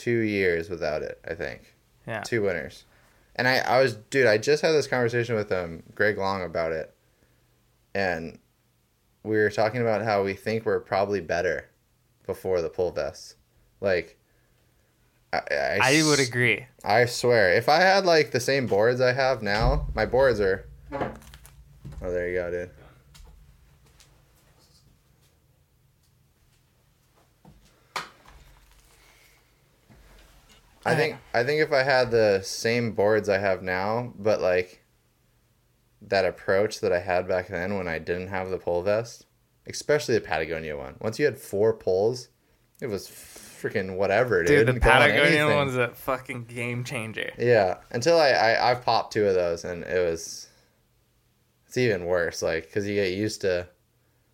two 0.00 0.18
years 0.20 0.70
without 0.70 1.02
it, 1.02 1.20
I 1.28 1.34
think. 1.34 1.74
Yeah. 2.06 2.20
two 2.22 2.42
winners. 2.42 2.84
And 3.36 3.46
I, 3.46 3.58
I 3.58 3.82
was, 3.82 3.94
dude, 3.94 4.26
I 4.26 4.38
just 4.38 4.62
had 4.62 4.72
this 4.72 4.86
conversation 4.86 5.34
with 5.34 5.52
um 5.52 5.82
Greg 5.94 6.18
Long 6.18 6.42
about 6.42 6.72
it, 6.72 6.94
and 7.94 8.38
we 9.22 9.36
were 9.36 9.50
talking 9.50 9.80
about 9.80 10.02
how 10.02 10.24
we 10.24 10.34
think 10.34 10.64
we're 10.64 10.80
probably 10.80 11.20
better 11.20 11.68
before 12.26 12.62
the 12.62 12.68
pull 12.70 12.90
vests. 12.90 13.36
Like, 13.80 14.18
I, 15.32 15.38
I, 15.50 15.78
I 15.82 16.02
would 16.02 16.20
agree. 16.20 16.66
I 16.84 17.04
swear, 17.06 17.52
if 17.54 17.68
I 17.68 17.80
had 17.80 18.04
like 18.04 18.30
the 18.30 18.40
same 18.40 18.66
boards 18.66 19.00
I 19.00 19.12
have 19.12 19.42
now, 19.42 19.86
my 19.94 20.06
boards 20.06 20.40
are. 20.40 20.66
Oh, 20.92 22.10
there 22.10 22.28
you 22.28 22.34
go, 22.38 22.50
dude. 22.50 22.70
I 30.90 30.96
think 30.96 31.16
I 31.34 31.44
think 31.44 31.60
if 31.62 31.72
I 31.72 31.82
had 31.82 32.10
the 32.10 32.40
same 32.42 32.92
boards 32.92 33.28
I 33.28 33.38
have 33.38 33.62
now, 33.62 34.12
but 34.18 34.40
like 34.40 34.84
that 36.02 36.24
approach 36.24 36.80
that 36.80 36.92
I 36.92 37.00
had 37.00 37.28
back 37.28 37.48
then 37.48 37.76
when 37.76 37.88
I 37.88 37.98
didn't 37.98 38.28
have 38.28 38.50
the 38.50 38.58
pull 38.58 38.82
vest, 38.82 39.26
especially 39.66 40.14
the 40.14 40.20
Patagonia 40.22 40.76
one. 40.76 40.96
Once 41.00 41.18
you 41.18 41.24
had 41.24 41.38
four 41.38 41.74
poles, 41.74 42.28
it 42.80 42.86
was 42.86 43.08
freaking 43.08 43.96
whatever, 43.96 44.42
dude. 44.42 44.66
Dude, 44.66 44.76
the 44.76 44.80
Go 44.80 44.90
on 44.90 45.00
Patagonia 45.00 45.54
one's 45.54 45.76
a 45.76 45.88
fucking 45.88 46.44
game 46.44 46.84
changer. 46.84 47.30
Yeah, 47.38 47.78
until 47.90 48.18
I, 48.18 48.30
I 48.30 48.72
I 48.72 48.74
popped 48.74 49.12
two 49.12 49.26
of 49.26 49.34
those 49.34 49.64
and 49.64 49.84
it 49.84 50.04
was 50.04 50.48
it's 51.66 51.76
even 51.76 52.06
worse 52.06 52.42
like 52.42 52.64
because 52.64 52.88
you 52.88 52.94
get 52.96 53.12
used 53.12 53.42
to 53.42 53.68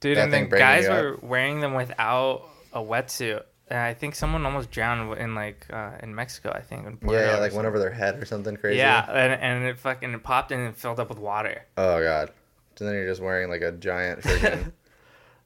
Dude, 0.01 0.17
That 0.19 0.25
and 0.25 0.33
thing 0.33 0.49
then 0.49 0.59
guys 0.59 0.89
were 0.89 1.19
wearing 1.23 1.61
them 1.61 1.75
without 1.75 2.49
a 2.73 2.81
wetsuit. 2.81 3.43
And 3.69 3.79
I 3.81 3.95
think 3.95 4.15
someone 4.15 4.47
almost 4.47 4.71
drowned 4.71 5.19
in 5.19 5.35
like 5.35 5.67
uh, 5.73 5.93
in 6.03 6.15
Mexico. 6.15 6.53
I 6.55 6.61
think. 6.61 6.87
In 6.87 6.97
Puerto 6.99 7.19
Yeah, 7.19 7.33
yeah, 7.33 7.39
like 7.39 7.53
went 7.53 7.67
over 7.67 7.79
their 7.79 7.91
head 7.91 8.21
or 8.23 8.25
something 8.25 8.57
crazy. 8.57 8.79
Yeah, 8.79 9.05
and, 9.11 9.33
and 9.33 9.65
it 9.65 9.79
fucking 9.79 10.19
popped 10.21 10.53
in 10.53 10.61
and 10.61 10.69
it 10.69 10.77
filled 10.77 11.01
up 11.01 11.09
with 11.09 11.19
water. 11.19 11.65
Oh 11.77 12.03
god. 12.03 12.31
And 12.79 12.89
then 12.89 12.95
you're 12.95 13.09
just 13.09 13.23
wearing 13.23 13.49
like 13.49 13.63
a 13.63 13.73
giant 13.73 14.21
freaking. 14.21 14.73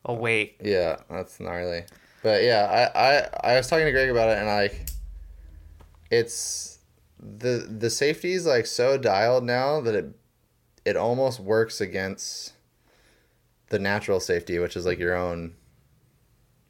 Oh 0.03 0.15
wait. 0.15 0.57
yeah, 0.63 0.97
that's 1.11 1.39
gnarly. 1.41 1.85
But 2.23 2.43
yeah, 2.43 2.91
I, 2.95 2.99
I 2.99 3.53
I 3.53 3.57
was 3.57 3.69
talking 3.69 3.85
to 3.85 3.93
Greg 3.93 4.09
about 4.09 4.31
it 4.31 4.39
and 4.39 4.47
like, 4.47 4.87
it's 6.11 6.79
the 7.19 7.67
the 7.71 7.91
safety 7.91 8.33
is 8.33 8.47
like 8.47 8.65
so 8.65 8.97
dialed 8.97 9.45
now 9.45 9.81
that 9.83 9.95
it 9.95 10.07
it 10.87 10.97
almost 10.97 11.39
works 11.39 11.83
against 11.83 12.55
the 13.69 13.79
natural 13.79 14.21
safety, 14.21 14.59
which 14.59 14.75
is 14.75 14.87
like 14.87 14.99
your 14.99 15.15
own 15.15 15.55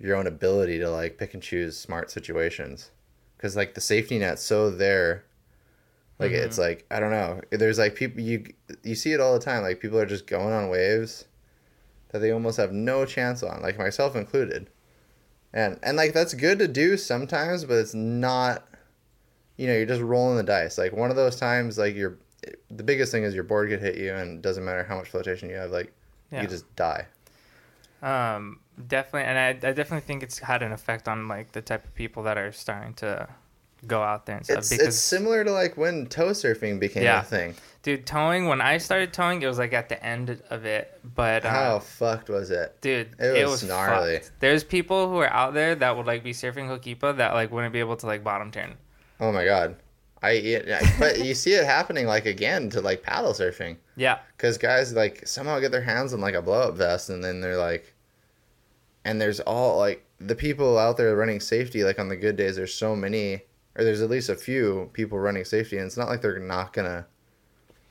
your 0.01 0.17
own 0.17 0.27
ability 0.27 0.79
to 0.79 0.91
like 0.91 1.19
pick 1.19 1.35
and 1.35 1.43
choose 1.43 1.79
smart 1.79 2.11
situations. 2.11 2.91
Because 3.37 3.55
like 3.57 3.75
the 3.75 3.81
safety 3.81 4.19
net's 4.19 4.43
so 4.43 4.71
there. 4.71 5.25
Like 6.19 6.33
it's 6.33 6.59
like 6.59 6.85
i 6.91 7.01
don't 7.01 7.11
know. 7.13 7.41
There's 7.51 7.79
like 7.79 7.95
people 7.95 8.21
you 8.21 8.45
you 8.83 8.95
see 8.95 9.13
it 9.13 9.21
all 9.21 9.33
the 9.33 9.45
time. 9.45 9.63
Like 9.63 9.81
people 9.81 9.99
are 9.99 10.07
just 10.07 10.27
going 10.27 10.53
on 10.53 10.69
waves 10.69 11.25
that 12.11 12.19
they 12.19 12.31
almost 12.31 12.57
have 12.59 12.73
no 12.73 13.05
chance 13.07 13.43
on 13.43 13.63
like 13.63 13.79
myself 13.79 14.17
included. 14.17 14.69
And 15.53 15.79
and 15.83 15.97
like 15.97 16.13
that's 16.13 16.35
good 16.35 16.59
to 16.59 16.69
do 16.69 16.97
sometimes 16.97 17.65
but 17.65 17.75
it's 17.79 17.95
not 17.95 18.67
you 19.57 19.67
know 19.67 19.73
you're 19.75 19.87
just 19.87 20.03
rolling 20.03 20.37
the 20.37 20.43
dice. 20.43 20.77
Like 20.77 20.93
one 20.93 21.11
of 21.11 21.17
those 21.17 21.37
times 21.37 21.79
like 21.79 21.95
you're 21.95 22.19
the 22.71 22.83
biggest 22.83 23.13
thing 23.13 23.25
is 23.25 23.35
your 23.35 23.45
board 23.45 23.69
could 23.69 23.81
hit 23.81 23.97
you 23.97 24.13
and 24.13 24.39
it 24.39 24.43
doesn't 24.43 24.65
matter 24.65 24.85
how 24.85 24.97
much 24.97 25.09
flotation 25.09 25.49
you 25.51 25.57
have 25.57 25.71
like 25.71 25.93
Yeah. 26.31 26.43
you 26.43 26.49
just 26.49 26.65
die. 26.77 27.07
Um, 28.03 28.61
definitely, 28.89 29.29
and 29.29 29.39
I, 29.39 29.49
I 29.69 29.73
definitely 29.73 30.01
think 30.01 30.23
it's 30.23 30.39
had 30.39 30.63
an 30.63 30.73
effect 30.73 31.09
on 31.09 31.29
like 31.29 31.53
the 31.53 31.63
type 31.63 31.85
of 31.85 31.95
people 31.95 32.23
that 32.25 32.37
are 32.39 32.53
starting 32.53 32.95
to 32.95 33.29
go 33.87 34.03
out 34.03 34.27
there 34.27 34.37
and 34.37 34.45
stuff. 34.45 34.59
it's, 34.59 34.69
because, 34.71 34.87
it's 34.89 34.97
similar 34.99 35.43
to 35.45 35.53
like 35.53 35.77
when 35.77 36.07
tow 36.07 36.31
surfing 36.31 36.79
became 36.79 37.03
Yeah. 37.03 37.21
a 37.21 37.25
thing 37.25 37.55
dude, 37.83 38.05
towing. 38.05 38.47
When 38.47 38.61
I 38.61 38.77
started 38.77 39.13
towing, 39.15 39.41
it 39.41 39.47
was 39.47 39.59
like 39.59 39.73
at 39.73 39.89
the 39.89 40.03
end 40.05 40.43
of 40.51 40.67
it, 40.67 41.01
but 41.15 41.45
how 41.45 41.77
um, 41.77 41.81
fucked 41.81 42.29
was 42.29 42.51
it 42.51 42.77
dude, 42.83 43.09
It 43.19 43.37
it 43.39 43.43
was 43.45 43.63
was, 43.63 43.69
gnarly. 43.71 44.19
fucked. 44.19 44.33
There's 44.41 44.65
people 44.65 45.09
who 45.09 45.17
are 45.19 45.33
out 45.33 45.55
there 45.55 45.75
that 45.75 45.97
would 45.97 46.07
like 46.07 46.23
be 46.23 46.33
surfing 46.33 46.67
Ho'okipa 46.67 47.17
that 47.17 47.33
like 47.33 47.51
wouldn't 47.51 47.73
be 47.73 47.81
able 47.81 47.97
to 47.97 48.07
like 48.07 48.23
bottom 48.23 48.51
turn. 48.51 48.75
Oh 49.19 49.33
my 49.33 49.45
god. 49.45 49.77
I 50.23 50.33
yeah, 50.33 50.81
but 50.99 51.25
you 51.25 51.35
see 51.35 51.55
it 51.55 51.65
happening 51.65 52.07
like 52.07 52.27
again 52.27 52.69
to 52.71 52.83
like 52.83 53.03
paddle 53.03 53.33
surfing 53.33 53.79
Yeah, 53.97 54.19
cuz 54.37 54.59
guys 54.59 54.93
like 54.93 55.27
somehow 55.27 55.59
get 55.61 55.73
their 55.73 55.81
hands 55.81 56.13
on 56.13 56.21
like 56.21 56.35
a 56.35 56.43
blow 56.43 56.69
up 56.69 56.75
vest 56.77 57.09
and 57.09 57.25
then 57.25 57.41
they're 57.41 57.57
like 57.57 57.95
and 59.05 59.21
there's 59.21 59.41
all 59.41 59.79
like 59.79 60.05
the 60.19 60.35
people 60.35 60.79
out 60.79 60.97
there 60.97 61.15
running 61.17 61.41
safety 61.41 61.85
like 61.85 61.99
on 61.99 62.09
the 62.09 62.17
good 62.17 62.37
days 62.37 62.57
there's 62.57 62.75
so 62.75 62.95
many 62.95 63.43
or 63.77 63.85
there's 63.85 64.03
at 64.03 64.11
least 64.11 64.29
a 64.29 64.35
few 64.37 64.91
people 64.93 65.19
running 65.19 65.45
safety 65.45 65.77
and 65.79 65.87
it's 65.87 65.97
not 65.97 66.09
like 66.09 66.21
they're 66.23 66.39
not 66.39 66.73
going 66.73 66.87
to 66.87 67.05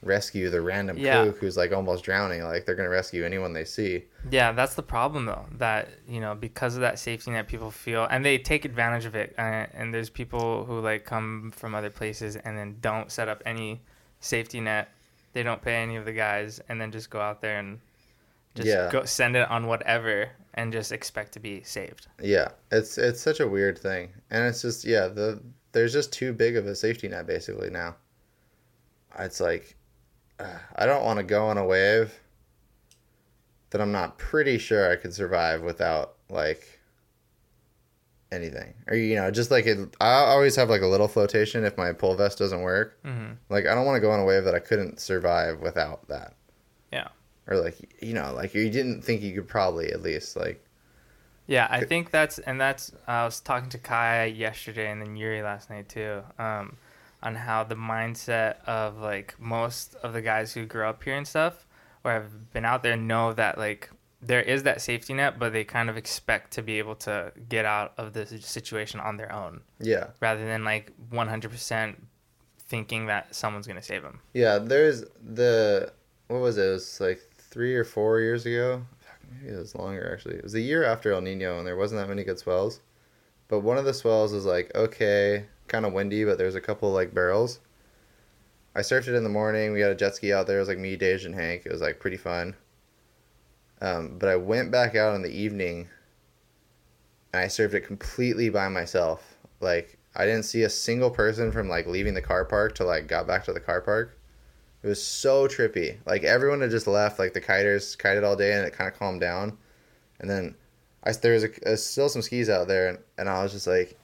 rescue 0.01 0.49
the 0.49 0.61
random 0.61 0.97
Yeah. 0.97 1.25
kook 1.25 1.39
who's 1.39 1.57
like 1.57 1.73
almost 1.73 2.03
drowning 2.05 2.41
like 2.43 2.65
they're 2.65 2.75
going 2.75 2.87
to 2.87 2.93
rescue 2.93 3.25
anyone 3.25 3.51
they 3.51 3.65
see. 3.65 4.05
Yeah, 4.31 4.53
that's 4.53 4.75
the 4.75 4.83
problem 4.83 5.25
though. 5.25 5.45
That 5.57 5.89
you 6.07 6.21
know, 6.21 6.35
because 6.35 6.75
of 6.75 6.81
that 6.81 6.99
safety 6.99 7.31
net, 7.31 7.47
people 7.49 7.69
feel 7.69 8.07
and 8.09 8.23
they 8.23 8.37
take 8.37 8.63
advantage 8.63 9.03
of 9.05 9.15
it. 9.15 9.35
Uh, 9.37 9.65
and 9.73 9.93
there's 9.93 10.09
people 10.09 10.63
who 10.65 10.79
like 10.79 11.03
come 11.03 11.51
from 11.53 11.75
other 11.75 11.89
places 11.89 12.37
and 12.37 12.57
then 12.57 12.77
don't 12.81 13.11
set 13.11 13.27
up 13.27 13.43
any 13.45 13.81
safety 14.21 14.61
net. 14.61 14.89
They 15.33 15.43
don't 15.43 15.61
pay 15.61 15.75
any 15.75 15.95
of 15.97 16.05
the 16.05 16.13
guys, 16.13 16.59
and 16.69 16.79
then 16.79 16.91
just 16.91 17.09
go 17.09 17.19
out 17.19 17.41
there 17.41 17.59
and 17.59 17.79
just 18.55 18.67
Yeah. 18.67 18.89
go 18.91 19.03
send 19.05 19.35
it 19.35 19.49
on 19.51 19.67
whatever 19.67 20.29
and 20.53 20.71
just 20.73 20.91
expect 20.91 21.33
to 21.33 21.39
be 21.39 21.63
saved. 21.63 22.07
Yeah, 22.21 22.49
it's 22.71 22.97
it's 22.97 23.21
such 23.21 23.39
a 23.39 23.47
weird 23.47 23.77
thing, 23.77 24.09
and 24.29 24.45
it's 24.45 24.61
just 24.61 24.85
yeah 24.85 25.07
the 25.07 25.41
there's 25.71 25.93
just 25.93 26.11
too 26.11 26.33
big 26.33 26.55
of 26.55 26.65
a 26.65 26.75
safety 26.75 27.07
net 27.07 27.27
basically 27.27 27.69
now. 27.69 27.95
It's 29.17 29.39
like 29.39 29.75
uh, 30.39 30.57
I 30.75 30.85
don't 30.85 31.03
want 31.03 31.17
to 31.17 31.23
go 31.23 31.47
on 31.47 31.57
a 31.57 31.65
wave 31.65 32.13
that 33.71 33.81
I'm 33.81 33.91
not 33.91 34.17
pretty 34.17 34.57
sure 34.57 34.91
I 34.91 34.95
could 34.95 35.13
survive 35.13 35.61
without 35.61 36.15
like 36.29 36.79
anything, 38.31 38.73
or 38.87 38.95
you 38.95 39.15
know, 39.15 39.29
just 39.31 39.51
like 39.51 39.65
it. 39.65 39.95
I 39.99 40.13
always 40.13 40.55
have 40.55 40.69
like 40.69 40.81
a 40.81 40.87
little 40.87 41.07
flotation 41.07 41.63
if 41.65 41.77
my 41.77 41.93
pull 41.93 42.15
vest 42.15 42.37
doesn't 42.37 42.61
work. 42.61 42.99
hmm 43.03 43.31
Like 43.49 43.65
I 43.65 43.75
don't 43.75 43.85
want 43.85 43.97
to 43.97 44.01
go 44.01 44.11
on 44.11 44.19
a 44.19 44.25
wave 44.25 44.43
that 44.45 44.55
I 44.55 44.59
couldn't 44.59 44.99
survive 44.99 45.59
without 45.59 46.07
that. 46.07 46.33
Yeah. 46.91 47.09
Or 47.49 47.57
like 47.57 47.95
you 48.01 48.13
know, 48.13 48.31
like 48.33 48.53
you 48.53 48.69
didn't 48.69 49.01
think 49.01 49.21
you 49.21 49.33
could 49.33 49.47
probably 49.47 49.91
at 49.91 50.01
least 50.01 50.37
like 50.37 50.63
Yeah, 51.47 51.67
I 51.69 51.83
think 51.83 52.11
that's 52.11 52.37
and 52.37 52.61
that's. 52.61 52.91
I 53.07 53.25
was 53.25 53.39
talking 53.39 53.69
to 53.71 53.79
Kai 53.79 54.25
yesterday 54.25 54.91
and 54.91 55.01
then 55.01 55.15
Yuri 55.17 55.41
last 55.41 55.69
night 55.71 55.89
too, 55.89 56.21
um, 56.37 56.77
on 57.23 57.33
how 57.33 57.63
the 57.63 57.75
mindset 57.75 58.63
of 58.65 58.99
like 58.99 59.33
most 59.39 59.95
of 60.03 60.13
the 60.13 60.21
guys 60.21 60.53
who 60.53 60.67
grew 60.67 60.85
up 60.85 61.03
here 61.03 61.15
and 61.15 61.27
stuff, 61.27 61.65
or 62.03 62.11
have 62.11 62.53
been 62.53 62.65
out 62.65 62.83
there, 62.83 62.95
know 62.95 63.33
that 63.33 63.57
like 63.57 63.89
there 64.21 64.41
is 64.41 64.63
that 64.63 64.79
safety 64.81 65.15
net, 65.15 65.39
but 65.39 65.51
they 65.51 65.63
kind 65.63 65.89
of 65.89 65.97
expect 65.97 66.51
to 66.51 66.61
be 66.61 66.77
able 66.77 66.95
to 66.95 67.31
get 67.47 67.65
out 67.65 67.93
of 67.97 68.13
this 68.13 68.45
situation 68.45 68.99
on 68.99 69.17
their 69.17 69.31
own, 69.31 69.61
yeah. 69.79 70.07
rather 70.19 70.45
than 70.45 70.63
like 70.63 70.91
one 71.09 71.27
hundred 71.27 71.49
percent 71.49 72.05
thinking 72.59 73.07
that 73.07 73.33
someone's 73.33 73.65
gonna 73.65 73.81
save 73.81 74.03
them. 74.03 74.19
Yeah, 74.33 74.59
there's 74.59 75.03
the 75.23 75.91
what 76.27 76.41
was 76.41 76.57
it? 76.57 76.67
It 76.67 76.71
was 76.71 76.99
like 77.01 77.21
three 77.49 77.75
or 77.75 77.83
four 77.83 78.19
years 78.19 78.45
ago. 78.45 78.85
Maybe 79.31 79.53
it 79.53 79.59
was 79.59 79.75
longer 79.75 80.11
actually. 80.11 80.35
It 80.35 80.43
was 80.43 80.55
a 80.55 80.61
year 80.61 80.83
after 80.83 81.11
El 81.11 81.21
Nino, 81.21 81.57
and 81.57 81.67
there 81.67 81.75
wasn't 81.75 82.01
that 82.01 82.09
many 82.09 82.23
good 82.23 82.39
swells. 82.39 82.81
But 83.47 83.59
one 83.59 83.77
of 83.77 83.85
the 83.85 83.93
swells 83.93 84.33
was 84.33 84.45
like 84.45 84.73
okay, 84.75 85.45
kind 85.67 85.85
of 85.85 85.93
windy, 85.93 86.23
but 86.25 86.37
there's 86.37 86.55
a 86.55 86.61
couple 86.61 86.91
like 86.91 87.13
barrels. 87.13 87.59
I 88.75 88.81
surfed 88.81 89.07
it 89.07 89.15
in 89.15 89.23
the 89.23 89.29
morning. 89.29 89.73
We 89.73 89.81
had 89.81 89.91
a 89.91 89.95
jet 89.95 90.15
ski 90.15 90.31
out 90.31 90.47
there. 90.47 90.57
It 90.57 90.61
was 90.61 90.69
like 90.69 90.77
me, 90.77 90.95
Dage, 90.95 91.25
and 91.25 91.35
Hank. 91.35 91.63
It 91.65 91.71
was 91.71 91.81
like 91.81 91.99
pretty 91.99 92.17
fun. 92.17 92.55
Um, 93.81 94.17
but 94.19 94.29
I 94.29 94.35
went 94.35 94.71
back 94.71 94.95
out 94.95 95.15
in 95.15 95.21
the 95.21 95.31
evening, 95.31 95.87
and 97.33 97.43
I 97.43 97.45
surfed 97.45 97.73
it 97.73 97.81
completely 97.81 98.49
by 98.49 98.69
myself. 98.69 99.37
Like 99.59 99.97
I 100.15 100.25
didn't 100.25 100.43
see 100.43 100.63
a 100.63 100.69
single 100.69 101.09
person 101.09 101.51
from 101.51 101.69
like 101.69 101.87
leaving 101.87 102.13
the 102.13 102.21
car 102.21 102.45
park 102.45 102.75
to 102.75 102.83
like 102.83 103.07
got 103.07 103.27
back 103.27 103.45
to 103.45 103.53
the 103.53 103.59
car 103.59 103.81
park. 103.81 104.18
It 104.81 104.87
was 104.87 105.03
so 105.03 105.47
trippy. 105.47 105.97
Like 106.05 106.23
everyone 106.23 106.61
had 106.61 106.71
just 106.71 106.87
left. 106.87 107.19
Like 107.19 107.33
the 107.33 107.41
kiters 107.41 107.97
kited 107.97 108.23
all 108.23 108.35
day, 108.35 108.53
and 108.53 108.65
it 108.65 108.73
kind 108.73 108.91
of 108.91 108.97
calmed 108.97 109.21
down. 109.21 109.57
And 110.19 110.29
then 110.29 110.55
I 111.03 111.11
there 111.11 111.33
was 111.33 111.43
a, 111.45 111.73
uh, 111.73 111.75
still 111.75 112.09
some 112.09 112.21
skis 112.21 112.49
out 112.49 112.67
there, 112.67 112.89
and, 112.89 112.97
and 113.17 113.29
I 113.29 113.43
was 113.43 113.51
just 113.51 113.67
like, 113.67 113.97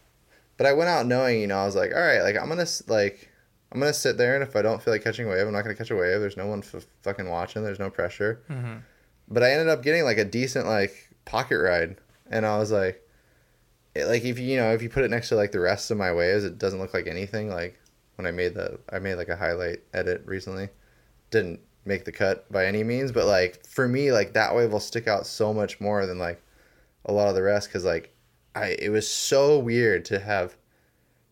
but 0.57 0.65
I 0.65 0.73
went 0.73 0.89
out 0.89 1.05
knowing, 1.05 1.41
you 1.41 1.47
know, 1.47 1.57
I 1.57 1.65
was 1.65 1.75
like, 1.75 1.93
all 1.93 2.01
right, 2.01 2.21
like 2.21 2.37
I'm 2.37 2.49
gonna 2.49 2.67
like 2.87 3.29
I'm 3.71 3.79
gonna 3.79 3.93
sit 3.93 4.17
there, 4.17 4.35
and 4.35 4.43
if 4.43 4.55
I 4.55 4.61
don't 4.61 4.81
feel 4.81 4.93
like 4.93 5.03
catching 5.03 5.27
a 5.27 5.29
wave, 5.29 5.45
I'm 5.45 5.53
not 5.53 5.63
gonna 5.63 5.75
catch 5.75 5.91
a 5.91 5.95
wave. 5.95 6.19
There's 6.19 6.37
no 6.37 6.47
one 6.47 6.59
f- 6.59 6.85
fucking 7.03 7.29
watching. 7.29 7.63
There's 7.63 7.79
no 7.79 7.89
pressure. 7.89 8.41
Mm-hmm. 8.49 8.77
But 9.27 9.43
I 9.43 9.51
ended 9.51 9.69
up 9.69 9.83
getting 9.83 10.03
like 10.03 10.17
a 10.17 10.25
decent 10.25 10.65
like 10.65 11.09
pocket 11.25 11.59
ride, 11.59 11.97
and 12.29 12.45
I 12.45 12.57
was 12.57 12.71
like, 12.71 13.01
it, 13.93 14.05
like 14.05 14.23
if 14.23 14.39
you 14.39 14.45
you 14.45 14.57
know 14.57 14.71
if 14.73 14.81
you 14.81 14.89
put 14.89 15.03
it 15.03 15.11
next 15.11 15.29
to 15.29 15.35
like 15.35 15.51
the 15.51 15.59
rest 15.59 15.91
of 15.91 15.97
my 15.97 16.13
waves, 16.13 16.43
it 16.43 16.57
doesn't 16.57 16.79
look 16.79 16.93
like 16.93 17.07
anything. 17.07 17.49
Like 17.49 17.79
when 18.15 18.25
I 18.27 18.31
made 18.31 18.53
the 18.53 18.79
I 18.89 18.99
made 18.99 19.15
like 19.15 19.29
a 19.29 19.35
highlight 19.35 19.79
edit 19.93 20.23
recently, 20.25 20.69
didn't 21.31 21.59
make 21.85 22.05
the 22.05 22.11
cut 22.11 22.51
by 22.51 22.65
any 22.65 22.83
means, 22.83 23.11
but 23.11 23.25
like 23.25 23.65
for 23.67 23.87
me 23.87 24.11
like 24.11 24.33
that 24.33 24.55
wave 24.55 24.71
will 24.71 24.79
stick 24.79 25.07
out 25.07 25.27
so 25.27 25.53
much 25.53 25.79
more 25.79 26.05
than 26.05 26.17
like 26.17 26.41
a 27.05 27.11
lot 27.13 27.27
of 27.29 27.35
the 27.35 27.43
rest 27.43 27.67
because 27.69 27.85
like 27.85 28.13
I 28.55 28.69
it 28.79 28.89
was 28.89 29.07
so 29.07 29.59
weird 29.59 30.05
to 30.05 30.19
have 30.19 30.57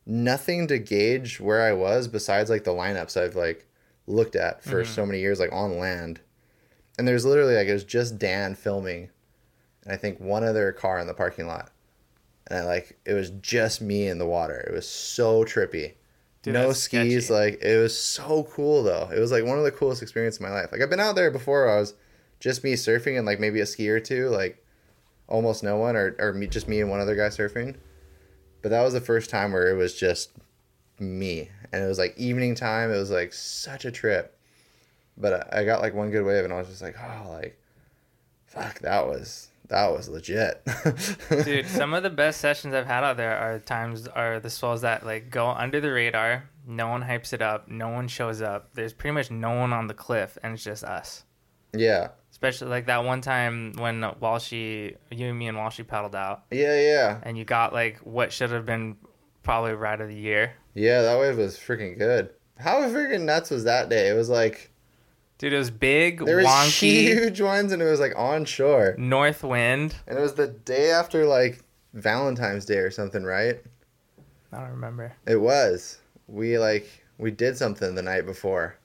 nothing 0.05 0.67
to 0.67 0.77
gauge 0.77 1.39
where 1.39 1.61
I 1.61 1.71
was 1.73 2.07
besides 2.07 2.49
like 2.49 2.63
the 2.65 2.71
lineups 2.71 3.19
I've 3.19 3.35
like 3.35 3.65
looked 4.05 4.35
at 4.35 4.63
for 4.63 4.83
Mhm. 4.83 4.87
so 4.87 5.05
many 5.05 5.19
years 5.19 5.39
like 5.39 5.51
on 5.53 5.77
land. 5.79 6.19
And 6.99 7.07
there's 7.07 7.25
literally 7.25 7.55
like 7.55 7.67
it 7.67 7.73
was 7.73 7.85
just 7.85 8.19
Dan 8.19 8.53
filming 8.53 9.09
and 9.83 9.93
I 9.93 9.97
think 9.97 10.19
one 10.19 10.43
other 10.43 10.71
car 10.71 10.99
in 10.99 11.07
the 11.07 11.13
parking 11.13 11.47
lot. 11.47 11.71
And 12.47 12.59
I 12.59 12.65
like 12.65 12.99
it 13.05 13.13
was 13.13 13.29
just 13.31 13.81
me 13.81 14.07
in 14.07 14.17
the 14.19 14.27
water. 14.27 14.59
It 14.59 14.73
was 14.73 14.87
so 14.87 15.43
trippy. 15.45 15.93
Dude, 16.43 16.53
no 16.53 16.73
skis, 16.73 17.25
sketchy. 17.25 17.33
like 17.33 17.63
it 17.63 17.77
was 17.77 17.97
so 17.97 18.43
cool 18.51 18.83
though. 18.83 19.09
It 19.15 19.19
was 19.19 19.31
like 19.31 19.45
one 19.45 19.57
of 19.57 19.63
the 19.63 19.71
coolest 19.71 20.01
experiences 20.01 20.39
of 20.39 20.43
my 20.43 20.51
life. 20.51 20.71
Like 20.71 20.81
I've 20.81 20.89
been 20.89 20.99
out 20.99 21.15
there 21.15 21.31
before 21.31 21.69
I 21.69 21.79
was 21.79 21.93
just 22.41 22.63
me 22.65 22.73
surfing 22.73 23.17
and 23.17 23.25
like 23.25 23.39
maybe 23.39 23.61
a 23.61 23.65
ski 23.65 23.89
or 23.89 24.01
two, 24.01 24.27
like 24.27 24.61
almost 25.27 25.63
no 25.63 25.77
one 25.77 25.95
or, 25.95 26.15
or 26.19 26.33
me 26.33 26.47
just 26.47 26.67
me 26.67 26.81
and 26.81 26.89
one 26.89 26.99
other 26.99 27.15
guy 27.15 27.29
surfing. 27.29 27.77
But 28.61 28.69
that 28.69 28.83
was 28.83 28.93
the 28.93 29.01
first 29.01 29.29
time 29.29 29.53
where 29.53 29.69
it 29.69 29.77
was 29.77 29.95
just 29.95 30.31
me. 30.99 31.49
And 31.71 31.81
it 31.81 31.87
was 31.87 31.97
like 31.97 32.17
evening 32.17 32.55
time. 32.55 32.91
It 32.91 32.97
was 32.97 33.09
like 33.11 33.31
such 33.31 33.85
a 33.85 33.91
trip. 33.91 34.37
But 35.17 35.53
I 35.53 35.61
I 35.61 35.63
got 35.63 35.81
like 35.81 35.93
one 35.93 36.11
good 36.11 36.25
wave 36.25 36.43
and 36.43 36.51
I 36.51 36.57
was 36.57 36.67
just 36.67 36.81
like, 36.81 36.97
oh 37.01 37.29
like 37.29 37.57
fuck, 38.47 38.79
that 38.79 39.07
was 39.07 39.47
that 39.73 39.91
was 39.91 40.07
legit. 40.07 40.65
Dude, 41.43 41.67
some 41.67 41.93
of 41.93 42.03
the 42.03 42.09
best 42.09 42.39
sessions 42.39 42.73
I've 42.73 42.85
had 42.85 43.03
out 43.03 43.17
there 43.17 43.35
are 43.37 43.59
times 43.59 44.07
are 44.07 44.39
the 44.39 44.49
swells 44.49 44.81
that 44.81 45.05
like 45.05 45.29
go 45.29 45.47
under 45.49 45.81
the 45.81 45.91
radar. 45.91 46.49
No 46.65 46.87
one 46.87 47.03
hypes 47.03 47.33
it 47.33 47.41
up. 47.41 47.67
No 47.67 47.89
one 47.89 48.07
shows 48.07 48.41
up. 48.41 48.69
There's 48.73 48.93
pretty 48.93 49.13
much 49.13 49.29
no 49.31 49.51
one 49.51 49.73
on 49.73 49.87
the 49.87 49.93
cliff, 49.93 50.37
and 50.43 50.53
it's 50.53 50.63
just 50.63 50.83
us. 50.83 51.23
yeah. 51.73 52.09
Especially 52.31 52.67
like 52.67 52.87
that 52.87 53.05
one 53.05 53.21
time 53.21 53.73
when 53.77 54.01
Walshy, 54.01 54.95
you 55.11 55.27
and 55.27 55.37
me 55.39 55.47
and 55.47 55.57
Walshy 55.57 55.87
paddled 55.87 56.15
out, 56.15 56.43
Yeah, 56.51 56.77
yeah. 56.79 57.19
and 57.23 57.37
you 57.37 57.45
got 57.45 57.71
like 57.73 57.97
what 57.99 58.33
should 58.33 58.49
have 58.51 58.65
been 58.65 58.97
probably 59.43 59.73
ride 59.73 60.01
of 60.01 60.09
the 60.09 60.15
year. 60.15 60.53
Yeah, 60.73 61.03
that 61.03 61.19
wave 61.19 61.37
was 61.37 61.55
freaking 61.57 61.97
good. 61.97 62.31
How 62.57 62.81
freaking 62.89 63.21
nuts 63.21 63.49
was 63.49 63.63
that 63.65 63.87
day? 63.89 64.09
It 64.09 64.13
was 64.13 64.29
like 64.29 64.71
Dude, 65.43 65.51
it 65.51 65.57
was 65.57 65.71
big, 65.71 66.23
there 66.25 66.37
was 66.37 66.45
wonky, 66.45 67.01
huge 67.01 67.41
ones 67.41 67.73
and 67.73 67.81
it 67.81 67.85
was 67.85 67.99
like 67.99 68.13
on 68.15 68.45
shore. 68.45 68.95
north 68.97 69.43
wind. 69.43 69.93
And 70.07 70.17
it 70.17 70.21
was 70.21 70.35
the 70.35 70.47
day 70.47 70.89
after 70.91 71.25
like 71.25 71.65
Valentine's 71.93 72.63
Day 72.63 72.77
or 72.77 72.89
something, 72.89 73.25
right? 73.25 73.61
I 74.53 74.59
don't 74.61 74.69
remember. 74.69 75.11
It 75.27 75.35
was. 75.35 75.97
We 76.29 76.57
like 76.57 76.87
we 77.17 77.29
did 77.29 77.57
something 77.57 77.93
the 77.93 78.01
night 78.01 78.25
before. 78.25 78.77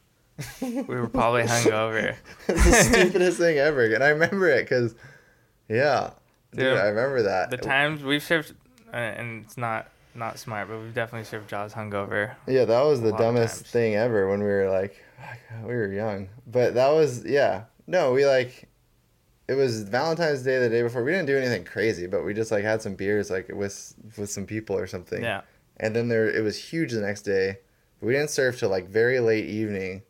We 0.61 0.83
were 0.83 1.07
probably 1.07 1.45
hungover. 1.45 2.17
it's 2.49 2.65
the 2.65 2.73
stupidest 2.73 3.39
thing 3.39 3.59
ever, 3.59 3.85
and 3.95 4.03
I 4.03 4.09
remember 4.09 4.49
it 4.49 4.69
because, 4.69 4.97
yeah, 5.69 6.11
dude, 6.51 6.59
Dude, 6.59 6.77
I 6.77 6.87
remember 6.87 7.23
that. 7.23 7.51
The 7.51 7.57
times 7.57 8.03
we've 8.03 8.21
served, 8.21 8.53
uh, 8.93 8.97
and 8.97 9.45
it's 9.45 9.57
not 9.57 9.93
not 10.17 10.41
smart, 10.41 10.67
but 10.67 10.81
we've 10.81 10.93
definitely 10.93 11.25
served 11.25 11.49
Jaws 11.49 11.75
hungover. 11.75 12.35
Yeah, 12.49 12.65
that 12.65 12.83
was 12.83 13.01
the 13.01 13.13
dumbest 13.13 13.65
thing 13.65 13.95
ever 13.95 14.29
when 14.29 14.41
we 14.41 14.47
were 14.49 14.69
like, 14.69 15.05
we 15.63 15.75
were 15.75 15.93
young. 15.93 16.29
But 16.47 16.75
that 16.75 16.91
was 16.91 17.25
yeah. 17.25 17.65
No, 17.87 18.13
we 18.13 18.27
like, 18.27 18.69
it 19.49 19.55
was 19.55 19.83
Valentine's 19.83 20.43
Day 20.43 20.59
the 20.59 20.69
day 20.69 20.83
before. 20.83 21.03
We 21.03 21.13
didn't 21.13 21.27
do 21.27 21.39
anything 21.39 21.65
crazy, 21.65 22.07
but 22.07 22.25
we 22.25 22.35
just 22.35 22.53
like 22.53 22.65
had 22.65 22.83
some 22.83 22.95
beers 22.95 23.31
like 23.31 23.49
with 23.49 23.95
with 24.17 24.31
some 24.31 24.47
people 24.47 24.77
or 24.77 24.87
something. 24.87 25.23
Yeah. 25.23 25.43
And 25.79 25.95
then 25.95 26.09
there 26.09 26.29
it 26.29 26.43
was 26.43 26.57
huge 26.57 26.93
the 26.93 27.01
next 27.01 27.23
day. 27.23 27.59
We 28.01 28.13
didn't 28.13 28.31
surf 28.31 28.59
till 28.59 28.69
like 28.69 28.89
very 28.89 29.21
late 29.21 29.47
evening. 29.47 30.03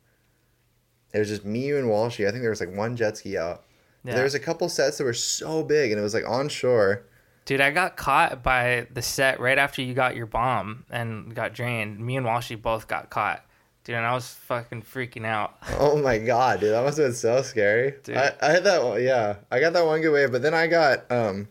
It 1.14 1.20
was 1.20 1.28
just 1.28 1.44
me, 1.44 1.66
you, 1.66 1.78
and 1.78 1.88
Walshy. 1.88 2.26
I 2.26 2.30
think 2.30 2.42
there 2.42 2.50
was 2.50 2.60
like 2.60 2.74
one 2.74 2.96
jet 2.96 3.16
ski 3.16 3.38
out. 3.38 3.64
Yeah. 4.04 4.14
There 4.14 4.24
was 4.24 4.34
a 4.34 4.40
couple 4.40 4.68
sets 4.68 4.98
that 4.98 5.04
were 5.04 5.14
so 5.14 5.62
big, 5.62 5.90
and 5.90 5.98
it 5.98 6.02
was 6.02 6.14
like 6.14 6.28
on 6.28 6.48
shore. 6.48 7.06
Dude, 7.46 7.62
I 7.62 7.70
got 7.70 7.96
caught 7.96 8.42
by 8.42 8.86
the 8.92 9.00
set 9.00 9.40
right 9.40 9.56
after 9.56 9.80
you 9.80 9.94
got 9.94 10.14
your 10.14 10.26
bomb 10.26 10.84
and 10.90 11.34
got 11.34 11.54
drained. 11.54 11.98
Me 11.98 12.16
and 12.16 12.26
Walshy 12.26 12.60
both 12.60 12.88
got 12.88 13.08
caught. 13.08 13.42
Dude, 13.88 13.96
and 13.96 14.04
I 14.04 14.12
was 14.12 14.28
fucking 14.34 14.82
freaking 14.82 15.24
out. 15.24 15.54
Oh 15.78 15.96
my 15.96 16.18
god, 16.18 16.60
dude, 16.60 16.74
that 16.74 16.84
must 16.84 16.98
have 16.98 17.06
been 17.06 17.14
so 17.14 17.40
scary. 17.40 17.94
Dude. 18.02 18.18
I, 18.18 18.34
I 18.42 18.50
had 18.50 18.64
that 18.64 18.84
one, 18.84 19.02
yeah. 19.02 19.36
I 19.50 19.60
got 19.60 19.72
that 19.72 19.86
one 19.86 20.02
good 20.02 20.12
wave, 20.12 20.30
but 20.30 20.42
then 20.42 20.52
I 20.52 20.66
got 20.66 21.10
um 21.10 21.48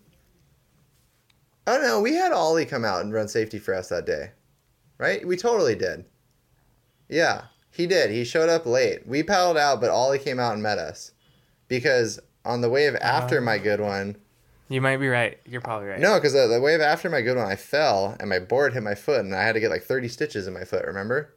Oh 1.66 1.80
no, 1.82 2.00
we 2.00 2.14
had 2.14 2.32
Ollie 2.32 2.68
come 2.68 2.86
out 2.86 3.02
and 3.02 3.12
run 3.12 3.28
safety 3.28 3.58
for 3.58 3.74
us 3.74 3.90
that 3.90 4.06
day. 4.06 4.34
Right? 5.00 5.28
We 5.28 5.36
totally 5.36 5.74
did. 5.74 6.06
Yeah, 7.10 7.46
he 7.72 7.88
did. 7.88 8.12
He 8.12 8.24
showed 8.24 8.50
up 8.50 8.68
late. 8.68 9.08
We 9.08 9.24
paddled 9.24 9.58
out, 9.58 9.82
but 9.82 9.90
Ollie 9.90 10.20
came 10.20 10.40
out 10.40 10.54
and 10.54 10.62
met 10.62 10.78
us. 10.78 11.14
Because 11.68 12.20
on 12.46 12.62
the 12.62 12.70
wave 12.70 12.96
after 13.02 13.40
Oh. 13.40 13.42
my 13.42 13.58
good 13.58 13.82
one, 13.82 14.16
You 14.70 14.80
might 14.82 14.98
be 14.98 15.08
right. 15.08 15.40
You're 15.44 15.62
probably 15.62 15.88
right. 15.88 16.00
no, 16.00 16.16
because 16.20 16.34
the, 16.34 16.46
the 16.46 16.62
wave 16.62 16.82
after 16.82 17.10
my 17.10 17.22
good 17.22 17.38
one, 17.38 17.48
I 17.48 17.56
fell 17.56 18.16
and 18.20 18.30
my 18.30 18.38
board 18.38 18.74
hit 18.74 18.84
my 18.84 18.94
foot, 18.96 19.22
and 19.22 19.34
I 19.34 19.42
had 19.42 19.54
to 19.54 19.60
get 19.60 19.72
like 19.72 19.82
30 19.84 20.08
stitches 20.08 20.46
in 20.46 20.54
my 20.54 20.66
foot, 20.66 20.86
remember? 20.86 21.34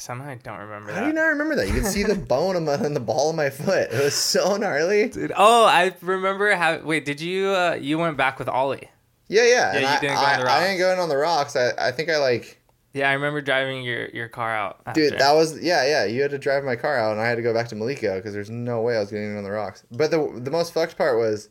Somehow 0.00 0.30
I 0.30 0.34
don't 0.36 0.58
remember 0.58 0.88
How 0.92 0.96
that. 0.96 1.00
do 1.02 1.06
you 1.08 1.12
not 1.12 1.24
remember 1.26 1.54
that? 1.56 1.66
You 1.68 1.74
could 1.74 1.86
see 1.86 2.02
the 2.02 2.14
bone 2.34 2.56
on 2.56 2.64
the, 2.64 2.82
on 2.84 2.94
the 2.94 3.00
ball 3.00 3.30
of 3.30 3.36
my 3.36 3.50
foot. 3.50 3.92
It 3.92 4.02
was 4.02 4.14
so 4.14 4.56
gnarly. 4.56 5.08
Dude, 5.10 5.32
oh, 5.36 5.64
I 5.66 5.94
remember 6.00 6.54
how. 6.54 6.78
Wait, 6.80 7.04
did 7.04 7.20
you? 7.20 7.48
Uh, 7.50 7.74
you 7.80 7.98
went 7.98 8.16
back 8.16 8.38
with 8.38 8.48
Ollie? 8.48 8.88
Yeah, 9.28 9.44
yeah. 9.46 9.72
and 9.72 9.80
you 9.82 9.86
I, 9.86 10.00
didn't 10.00 10.16
go 10.16 10.22
on 10.22 10.38
the 10.40 10.42
I 10.42 10.44
rocks. 10.44 10.64
didn't 10.66 10.78
go 10.78 10.92
in 10.92 10.98
on 10.98 11.08
the 11.08 11.16
rocks. 11.16 11.54
I, 11.56 11.70
I 11.78 11.92
think 11.92 12.08
I 12.10 12.16
like, 12.16 12.60
Yeah, 12.94 13.08
I 13.10 13.12
remember 13.12 13.40
driving 13.40 13.82
your 13.84 14.08
your 14.08 14.28
car 14.28 14.50
out. 14.56 14.80
dude, 14.94 15.12
after. 15.12 15.18
that 15.18 15.32
was 15.34 15.60
yeah, 15.62 15.86
yeah. 15.86 16.04
You 16.06 16.22
had 16.22 16.30
to 16.32 16.38
drive 16.38 16.64
my 16.64 16.76
car 16.76 16.98
out, 16.98 17.12
and 17.12 17.20
I 17.20 17.26
had 17.28 17.36
to 17.36 17.42
go 17.42 17.52
back 17.54 17.68
to 17.68 17.76
Maliko 17.76 18.16
because 18.16 18.32
there's 18.32 18.50
no 18.50 18.80
way 18.80 18.96
I 18.96 19.00
was 19.00 19.10
getting 19.10 19.30
in 19.30 19.36
on 19.36 19.44
the 19.44 19.50
rocks. 19.52 19.84
But 19.92 20.10
the 20.10 20.32
the 20.42 20.50
most 20.50 20.72
fucked 20.74 20.96
part 20.98 21.18
was, 21.18 21.48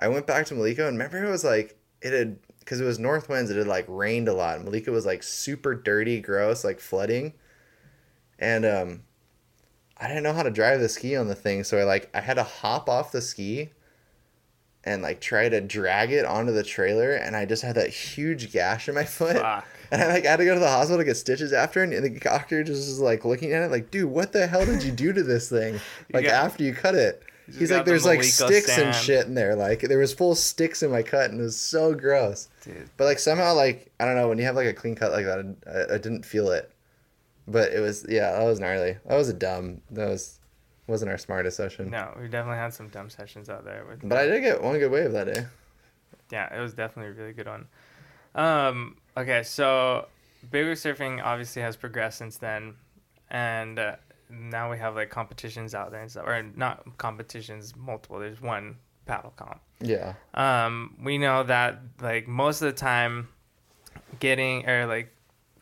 I 0.00 0.08
went 0.08 0.26
back 0.26 0.46
to 0.46 0.54
Maliko, 0.54 0.88
and 0.88 0.98
remember 0.98 1.22
it 1.22 1.30
was 1.30 1.44
like 1.44 1.78
it 2.02 2.12
had 2.12 2.38
because 2.60 2.80
it 2.80 2.84
was 2.84 2.98
north 2.98 3.28
winds. 3.28 3.50
It 3.50 3.58
had 3.58 3.66
like 3.68 3.84
rained 3.88 4.26
a 4.26 4.32
lot. 4.34 4.58
Maliko 4.60 4.88
was 4.88 5.04
like 5.06 5.22
super 5.22 5.74
dirty, 5.74 6.20
gross, 6.20 6.64
like 6.64 6.80
flooding, 6.80 7.34
and 8.38 8.64
um, 8.64 9.02
I 9.98 10.08
didn't 10.08 10.22
know 10.22 10.32
how 10.32 10.42
to 10.42 10.50
drive 10.50 10.80
the 10.80 10.88
ski 10.88 11.16
on 11.16 11.28
the 11.28 11.34
thing, 11.34 11.64
so 11.64 11.78
I 11.78 11.84
like 11.84 12.10
I 12.14 12.20
had 12.20 12.34
to 12.34 12.42
hop 12.44 12.88
off 12.88 13.12
the 13.12 13.20
ski. 13.22 13.70
And 14.86 15.00
like 15.00 15.22
try 15.22 15.48
to 15.48 15.62
drag 15.62 16.12
it 16.12 16.26
onto 16.26 16.52
the 16.52 16.62
trailer, 16.62 17.12
and 17.12 17.34
I 17.34 17.46
just 17.46 17.62
had 17.62 17.76
that 17.76 17.88
huge 17.88 18.52
gash 18.52 18.86
in 18.86 18.94
my 18.94 19.04
foot. 19.06 19.36
Fuck. 19.38 19.66
And 19.90 20.02
I 20.02 20.08
like 20.08 20.24
had 20.26 20.36
to 20.36 20.44
go 20.44 20.52
to 20.52 20.60
the 20.60 20.68
hospital 20.68 20.98
to 20.98 21.04
get 21.04 21.16
stitches 21.16 21.54
after, 21.54 21.82
and 21.82 21.90
the 21.90 22.10
doctor 22.10 22.62
just 22.62 22.86
was 22.86 23.00
like 23.00 23.24
looking 23.24 23.54
at 23.54 23.62
it, 23.62 23.70
like, 23.70 23.90
"Dude, 23.90 24.10
what 24.10 24.32
the 24.32 24.46
hell 24.46 24.66
did 24.66 24.82
you 24.82 24.92
do 24.92 25.14
to 25.14 25.22
this 25.22 25.48
thing? 25.48 25.80
Like 26.12 26.24
got- 26.26 26.34
after 26.34 26.64
you 26.64 26.74
cut 26.74 26.94
it?" 26.94 27.22
just 27.46 27.60
He's 27.60 27.70
like, 27.70 27.86
the 27.86 27.92
"There's 27.92 28.04
like 28.04 28.22
sticks 28.24 28.76
and 28.76 28.94
shit 28.94 29.26
in 29.26 29.32
there. 29.34 29.54
Like 29.56 29.80
there 29.80 29.96
was 29.98 30.12
full 30.12 30.34
sticks 30.34 30.82
in 30.82 30.90
my 30.90 31.02
cut, 31.02 31.30
and 31.30 31.40
it 31.40 31.42
was 31.42 31.58
so 31.58 31.94
gross." 31.94 32.48
Dude. 32.62 32.90
But 32.98 33.04
like 33.04 33.18
somehow, 33.20 33.54
like 33.54 33.90
I 33.98 34.04
don't 34.04 34.16
know, 34.16 34.28
when 34.28 34.36
you 34.36 34.44
have 34.44 34.54
like 34.56 34.66
a 34.66 34.74
clean 34.74 34.96
cut 34.96 35.12
like 35.12 35.24
that, 35.24 35.38
I, 35.66 35.94
I 35.94 35.96
didn't 35.96 36.26
feel 36.26 36.50
it. 36.50 36.70
But 37.46 37.72
it 37.72 37.80
was 37.80 38.06
yeah, 38.08 38.32
that 38.32 38.44
was 38.44 38.60
gnarly. 38.60 38.96
That 39.06 39.16
was 39.16 39.28
a 39.28 39.34
dumb. 39.34 39.80
That 39.90 40.08
was 40.08 40.40
wasn't 40.86 41.10
our 41.10 41.18
smartest 41.18 41.56
session. 41.56 41.90
No, 41.90 42.14
we 42.20 42.28
definitely 42.28 42.58
had 42.58 42.74
some 42.74 42.88
dumb 42.88 43.10
sessions 43.10 43.48
out 43.48 43.64
there. 43.64 43.84
But 44.02 44.18
I 44.18 44.26
did 44.26 44.42
get 44.42 44.62
one 44.62 44.78
good 44.78 44.90
wave 44.90 45.12
that 45.12 45.32
day. 45.32 45.46
yeah, 46.30 46.54
it 46.54 46.60
was 46.60 46.74
definitely 46.74 47.12
a 47.12 47.14
really 47.14 47.32
good 47.32 47.46
one. 47.46 47.66
Um, 48.34 48.96
okay, 49.16 49.42
so 49.42 50.06
big 50.50 50.66
wave 50.66 50.76
surfing 50.76 51.22
obviously 51.22 51.62
has 51.62 51.76
progressed 51.76 52.18
since 52.18 52.36
then, 52.38 52.74
and 53.30 53.78
uh, 53.78 53.96
now 54.30 54.70
we 54.70 54.78
have 54.78 54.94
like 54.94 55.10
competitions 55.10 55.74
out 55.74 55.90
there 55.90 56.00
and 56.00 56.10
stuff, 56.10 56.26
or 56.26 56.42
not 56.56 56.98
competitions, 56.98 57.74
multiple. 57.76 58.18
There's 58.18 58.40
one 58.40 58.76
paddle 59.06 59.32
comp. 59.36 59.60
Yeah. 59.80 60.14
um, 60.32 60.96
we 61.02 61.18
know 61.18 61.42
that 61.42 61.80
like 62.00 62.26
most 62.26 62.62
of 62.62 62.66
the 62.72 62.78
time 62.78 63.28
getting 64.18 64.68
or 64.68 64.86
like 64.86 65.14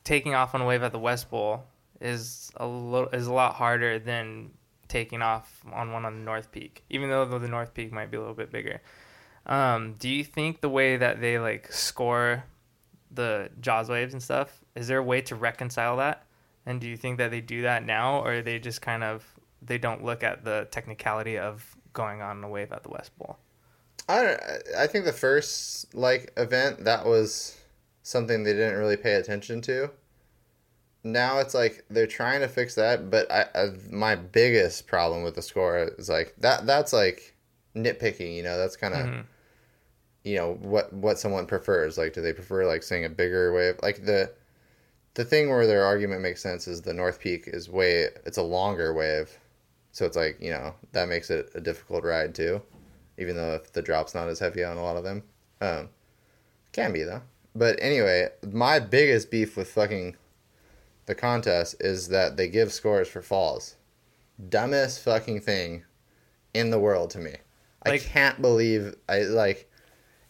taking 0.04 0.34
off 0.34 0.54
on 0.54 0.60
a 0.60 0.66
wave 0.66 0.82
at 0.82 0.92
the 0.92 0.98
West 0.98 1.30
Bowl 1.30 1.64
is 2.02 2.50
a 2.56 2.66
little 2.66 3.08
is 3.10 3.26
a 3.26 3.32
lot 3.32 3.54
harder 3.54 3.98
than 3.98 4.50
taking 4.88 5.22
off 5.22 5.62
on 5.72 5.92
one 5.92 6.04
on 6.04 6.18
the 6.18 6.24
North 6.24 6.52
Peak, 6.52 6.82
even 6.90 7.08
though 7.08 7.24
the 7.24 7.48
North 7.48 7.72
Peak 7.72 7.92
might 7.92 8.10
be 8.10 8.16
a 8.16 8.20
little 8.20 8.34
bit 8.34 8.50
bigger. 8.50 8.82
Um, 9.46 9.94
do 9.98 10.08
you 10.08 10.22
think 10.22 10.60
the 10.60 10.68
way 10.68 10.96
that 10.96 11.20
they 11.20 11.38
like 11.38 11.72
score 11.72 12.44
the 13.10 13.50
Jaws 13.60 13.88
waves 13.88 14.12
and 14.12 14.22
stuff 14.22 14.62
is 14.74 14.88
there 14.88 14.98
a 14.98 15.02
way 15.02 15.20
to 15.22 15.34
reconcile 15.34 15.96
that? 15.98 16.26
And 16.64 16.80
do 16.80 16.88
you 16.88 16.96
think 16.96 17.18
that 17.18 17.30
they 17.30 17.40
do 17.40 17.62
that 17.62 17.84
now, 17.84 18.20
or 18.24 18.42
they 18.42 18.58
just 18.58 18.82
kind 18.82 19.02
of 19.02 19.24
they 19.60 19.78
don't 19.78 20.04
look 20.04 20.22
at 20.22 20.44
the 20.44 20.68
technicality 20.70 21.38
of 21.38 21.76
going 21.92 22.22
on 22.22 22.42
a 22.42 22.48
wave 22.48 22.72
at 22.72 22.82
the 22.82 22.88
West 22.88 23.16
Bowl? 23.18 23.38
I 24.08 24.36
I 24.78 24.86
think 24.86 25.04
the 25.04 25.12
first 25.12 25.94
like 25.94 26.32
event 26.36 26.84
that 26.84 27.04
was 27.04 27.58
something 28.02 28.42
they 28.42 28.52
didn't 28.52 28.78
really 28.78 28.96
pay 28.96 29.14
attention 29.14 29.60
to. 29.62 29.90
Now 31.04 31.38
it's 31.38 31.54
like 31.54 31.84
they're 31.90 32.06
trying 32.06 32.40
to 32.40 32.48
fix 32.48 32.74
that, 32.76 33.10
but 33.10 33.30
I, 33.30 33.46
I 33.54 33.70
my 33.90 34.14
biggest 34.14 34.86
problem 34.86 35.22
with 35.22 35.34
the 35.34 35.42
score 35.42 35.90
is 35.98 36.08
like 36.08 36.34
that 36.38 36.66
that's 36.66 36.92
like 36.92 37.34
nitpicking, 37.74 38.36
you 38.36 38.42
know, 38.42 38.56
that's 38.56 38.76
kind 38.76 38.94
of 38.94 39.00
Mhm. 39.06 39.24
you 40.24 40.36
know 40.36 40.54
what 40.60 40.92
what 40.92 41.18
someone 41.18 41.46
prefers. 41.46 41.98
Like 41.98 42.12
do 42.12 42.20
they 42.20 42.32
prefer 42.32 42.66
like 42.66 42.82
saying 42.82 43.04
a 43.04 43.08
bigger 43.08 43.52
wave? 43.52 43.76
Like 43.82 44.04
the 44.04 44.32
the 45.14 45.24
thing 45.24 45.50
where 45.50 45.66
their 45.66 45.84
argument 45.84 46.22
makes 46.22 46.40
sense 46.40 46.66
is 46.68 46.82
the 46.82 46.94
North 46.94 47.18
Peak 47.20 47.44
is 47.46 47.68
way 47.68 48.08
it's 48.24 48.38
a 48.38 48.42
longer 48.42 48.94
wave. 48.94 49.36
So 49.90 50.06
it's 50.06 50.16
like, 50.16 50.38
you 50.40 50.50
know, 50.50 50.74
that 50.92 51.08
makes 51.08 51.28
it 51.28 51.50
a 51.54 51.60
difficult 51.60 52.04
ride 52.04 52.34
too 52.34 52.62
even 53.18 53.36
though 53.36 53.54
if 53.54 53.70
the 53.74 53.82
drop's 53.82 54.14
not 54.14 54.26
as 54.28 54.38
heavy 54.38 54.64
on 54.64 54.78
a 54.78 54.82
lot 54.82 54.96
of 54.96 55.04
them. 55.04 55.22
Um, 55.60 55.90
can 56.72 56.92
be 56.92 57.02
though. 57.02 57.20
But 57.54 57.78
anyway, 57.80 58.28
my 58.50 58.78
biggest 58.80 59.30
beef 59.30 59.54
with 59.56 59.70
fucking 59.70 60.16
the 61.12 61.20
contest 61.20 61.74
is 61.80 62.08
that 62.08 62.36
they 62.38 62.48
give 62.48 62.72
scores 62.72 63.06
for 63.08 63.20
falls. 63.20 63.76
Dumbest 64.48 65.04
fucking 65.04 65.42
thing 65.42 65.84
in 66.54 66.70
the 66.70 66.78
world 66.78 67.10
to 67.10 67.18
me. 67.18 67.34
I 67.84 67.98
can't 67.98 68.40
believe 68.40 68.94
I 69.08 69.20
like. 69.22 69.70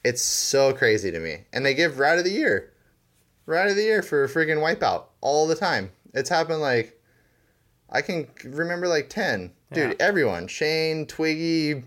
It's 0.05 0.23
so 0.23 0.73
crazy 0.73 1.13
to 1.13 1.21
me, 1.21 1.45
and 1.53 1.65
they 1.65 1.75
give 1.75 2.01
ride 2.01 2.19
of 2.19 2.25
the 2.25 2.31
year, 2.33 2.73
ride 3.47 3.69
of 3.71 3.77
the 3.77 3.83
year 3.85 4.03
for 4.03 4.25
a 4.25 4.29
freaking 4.29 4.59
wipeout 4.59 5.05
all 5.21 5.47
the 5.47 5.55
time. 5.55 5.91
It's 6.15 6.29
happened 6.31 6.61
like, 6.61 7.01
I 7.89 8.03
can 8.03 8.27
remember 8.45 8.89
like 8.89 9.09
ten, 9.09 9.53
dude. 9.73 9.91
Yeah. 9.91 9.97
Everyone, 10.01 10.49
Shane, 10.49 11.07
Twiggy, 11.07 11.85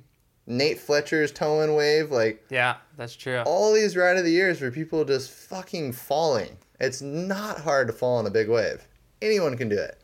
Nate 0.48 0.80
Fletcher's 0.80 1.32
towing 1.34 1.76
wave, 1.76 2.12
like 2.12 2.46
Yeah, 2.50 2.78
that's 2.96 3.16
true. 3.16 3.42
all 3.46 3.74
these 3.74 3.98
ride 3.98 4.16
of 4.18 4.24
the 4.24 4.32
years 4.32 4.62
where 4.62 4.72
people 4.72 5.04
just 5.04 5.30
fucking 5.32 5.92
falling. 5.92 6.58
It's 6.80 7.02
not 7.02 7.60
hard 7.60 7.88
to 7.88 7.94
fall 7.94 8.18
on 8.18 8.26
a 8.26 8.32
big 8.32 8.50
wave. 8.50 8.88
Anyone 9.22 9.58
can 9.58 9.70
do 9.70 9.78
it. 9.78 10.00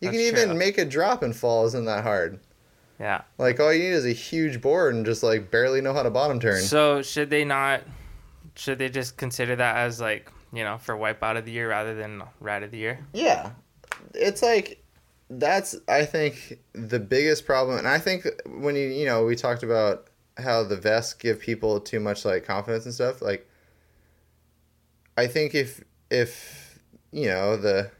You 0.00 0.08
That's 0.08 0.16
can 0.18 0.26
even 0.26 0.48
true. 0.50 0.58
make 0.58 0.78
a 0.78 0.84
drop 0.84 1.22
and 1.22 1.34
fall 1.34 1.66
isn't 1.66 1.84
that 1.84 2.02
hard. 2.02 2.40
Yeah. 2.98 3.22
Like 3.38 3.60
all 3.60 3.72
you 3.72 3.82
need 3.82 3.92
is 3.94 4.04
a 4.04 4.12
huge 4.12 4.60
board 4.60 4.94
and 4.94 5.06
just 5.06 5.22
like 5.22 5.50
barely 5.50 5.80
know 5.80 5.94
how 5.94 6.02
to 6.02 6.10
bottom 6.10 6.40
turn. 6.40 6.60
So 6.62 7.02
should 7.02 7.30
they 7.30 7.44
not? 7.44 7.82
Should 8.56 8.78
they 8.78 8.88
just 8.88 9.16
consider 9.16 9.56
that 9.56 9.76
as 9.76 10.00
like 10.00 10.30
you 10.52 10.64
know 10.64 10.78
for 10.78 10.96
wipeout 10.96 11.38
of 11.38 11.44
the 11.44 11.52
year 11.52 11.68
rather 11.68 11.94
than 11.94 12.22
ride 12.40 12.62
of 12.62 12.70
the 12.70 12.78
year? 12.78 13.06
Yeah. 13.12 13.50
It's 14.14 14.42
like 14.42 14.82
that's 15.30 15.76
I 15.88 16.04
think 16.04 16.58
the 16.72 16.98
biggest 16.98 17.46
problem, 17.46 17.78
and 17.78 17.88
I 17.88 17.98
think 17.98 18.26
when 18.46 18.74
you 18.74 18.88
you 18.88 19.06
know 19.06 19.24
we 19.24 19.36
talked 19.36 19.62
about 19.62 20.08
how 20.36 20.62
the 20.64 20.76
vests 20.76 21.14
give 21.14 21.40
people 21.40 21.80
too 21.80 22.00
much 22.00 22.24
like 22.24 22.44
confidence 22.44 22.84
and 22.84 22.94
stuff. 22.94 23.22
Like, 23.22 23.48
I 25.16 25.26
think 25.26 25.54
if 25.54 25.82
if 26.10 26.78
you 27.12 27.26
know 27.26 27.56
the 27.56 27.90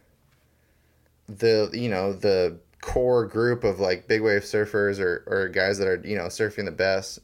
the 1.28 1.70
you 1.72 1.88
know 1.88 2.12
the 2.12 2.58
core 2.80 3.26
group 3.26 3.64
of 3.64 3.78
like 3.78 4.08
big 4.08 4.22
wave 4.22 4.42
surfers 4.42 4.98
or 4.98 5.22
or 5.26 5.48
guys 5.48 5.78
that 5.78 5.86
are 5.86 6.00
you 6.04 6.16
know 6.16 6.24
surfing 6.24 6.64
the 6.64 6.70
best 6.72 7.20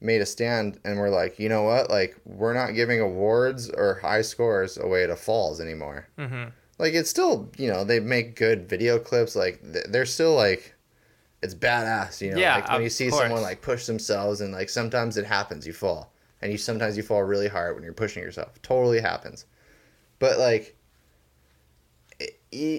made 0.00 0.20
a 0.20 0.26
stand 0.26 0.80
and 0.84 0.98
we're 0.98 1.10
like, 1.10 1.38
you 1.38 1.48
know 1.48 1.62
what? 1.62 1.90
Like, 1.90 2.16
we're 2.24 2.54
not 2.54 2.74
giving 2.74 3.00
awards 3.00 3.68
or 3.68 3.98
high 4.00 4.22
scores 4.22 4.78
away 4.78 5.06
to 5.06 5.16
falls 5.16 5.60
anymore. 5.60 6.08
Mm-hmm. 6.18 6.50
Like, 6.78 6.94
it's 6.94 7.10
still, 7.10 7.50
you 7.58 7.70
know, 7.70 7.84
they 7.84 8.00
make 8.00 8.36
good 8.36 8.68
video 8.68 8.98
clips. 8.98 9.36
Like, 9.36 9.60
they're 9.62 10.06
still 10.06 10.34
like, 10.34 10.74
it's 11.42 11.54
badass, 11.54 12.20
you 12.20 12.32
know. 12.32 12.38
Yeah, 12.38 12.56
like 12.56 12.70
when 12.70 12.82
you 12.82 12.90
see 12.90 13.10
course. 13.10 13.22
someone 13.22 13.42
like 13.42 13.60
push 13.62 13.86
themselves 13.86 14.40
and 14.40 14.52
like 14.52 14.68
sometimes 14.68 15.16
it 15.16 15.26
happens, 15.26 15.66
you 15.66 15.72
fall, 15.72 16.12
and 16.42 16.50
you 16.52 16.58
sometimes 16.58 16.96
you 16.96 17.02
fall 17.02 17.22
really 17.22 17.48
hard 17.48 17.74
when 17.74 17.84
you're 17.84 17.92
pushing 17.92 18.22
yourself. 18.22 18.60
Totally 18.62 19.00
happens, 19.00 19.46
but 20.18 20.38
like. 20.38 20.76
it- 22.18 22.36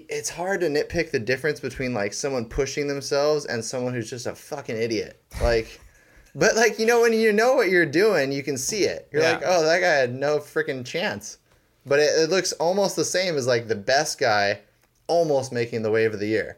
It's 0.09 0.30
hard 0.30 0.59
to 0.62 0.68
nitpick 0.68 1.12
the 1.12 1.20
difference 1.20 1.59
between 1.62 1.93
like 1.93 2.14
someone 2.14 2.45
pushing 2.45 2.88
themselves 2.88 3.45
and 3.45 3.64
someone 3.64 3.93
who's 3.93 4.09
just 4.09 4.28
a 4.28 4.36
fucking 4.36 4.76
idiot. 4.76 5.22
Like, 5.41 5.80
but 6.36 6.55
like 6.55 6.78
you 6.78 6.86
know 6.86 7.01
when 7.01 7.14
you 7.14 7.32
know 7.32 7.53
what 7.55 7.70
you're 7.70 7.86
doing, 7.86 8.32
you 8.32 8.43
can 8.43 8.57
see 8.57 8.84
it. 8.84 9.07
You're 9.12 9.22
Yeah. 9.22 9.32
like, 9.34 9.43
oh, 9.45 9.64
that 9.64 9.80
guy 9.80 9.93
had 9.93 10.14
no 10.14 10.39
freaking 10.39 10.86
chance. 10.86 11.38
But 11.86 11.99
it, 11.99 12.12
it 12.20 12.30
looks 12.30 12.51
almost 12.53 12.95
the 12.95 13.05
same 13.05 13.36
as 13.38 13.47
like 13.47 13.68
the 13.68 13.76
best 13.76 14.20
guy 14.20 14.59
almost 15.07 15.51
making 15.51 15.82
the 15.84 15.89
wave 15.91 16.14
of 16.14 16.20
the 16.20 16.28
year. 16.28 16.57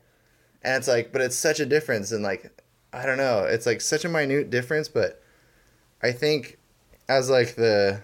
And 0.63 0.75
it's 0.75 0.87
like, 0.87 1.11
but 1.11 1.21
it's 1.21 1.37
such 1.37 1.59
a 1.59 1.65
difference. 1.65 2.11
And 2.11 2.23
like, 2.23 2.51
I 2.91 3.05
don't 3.05 3.17
know, 3.17 3.43
it's 3.43 3.65
like 3.65 3.79
such 3.81 4.03
a 4.05 4.09
minute 4.09 4.49
difference. 4.49 4.89
But 4.89 5.21
I 6.01 6.11
think 6.11 6.57
as 7.09 7.29
like 7.29 7.55
the, 7.55 8.01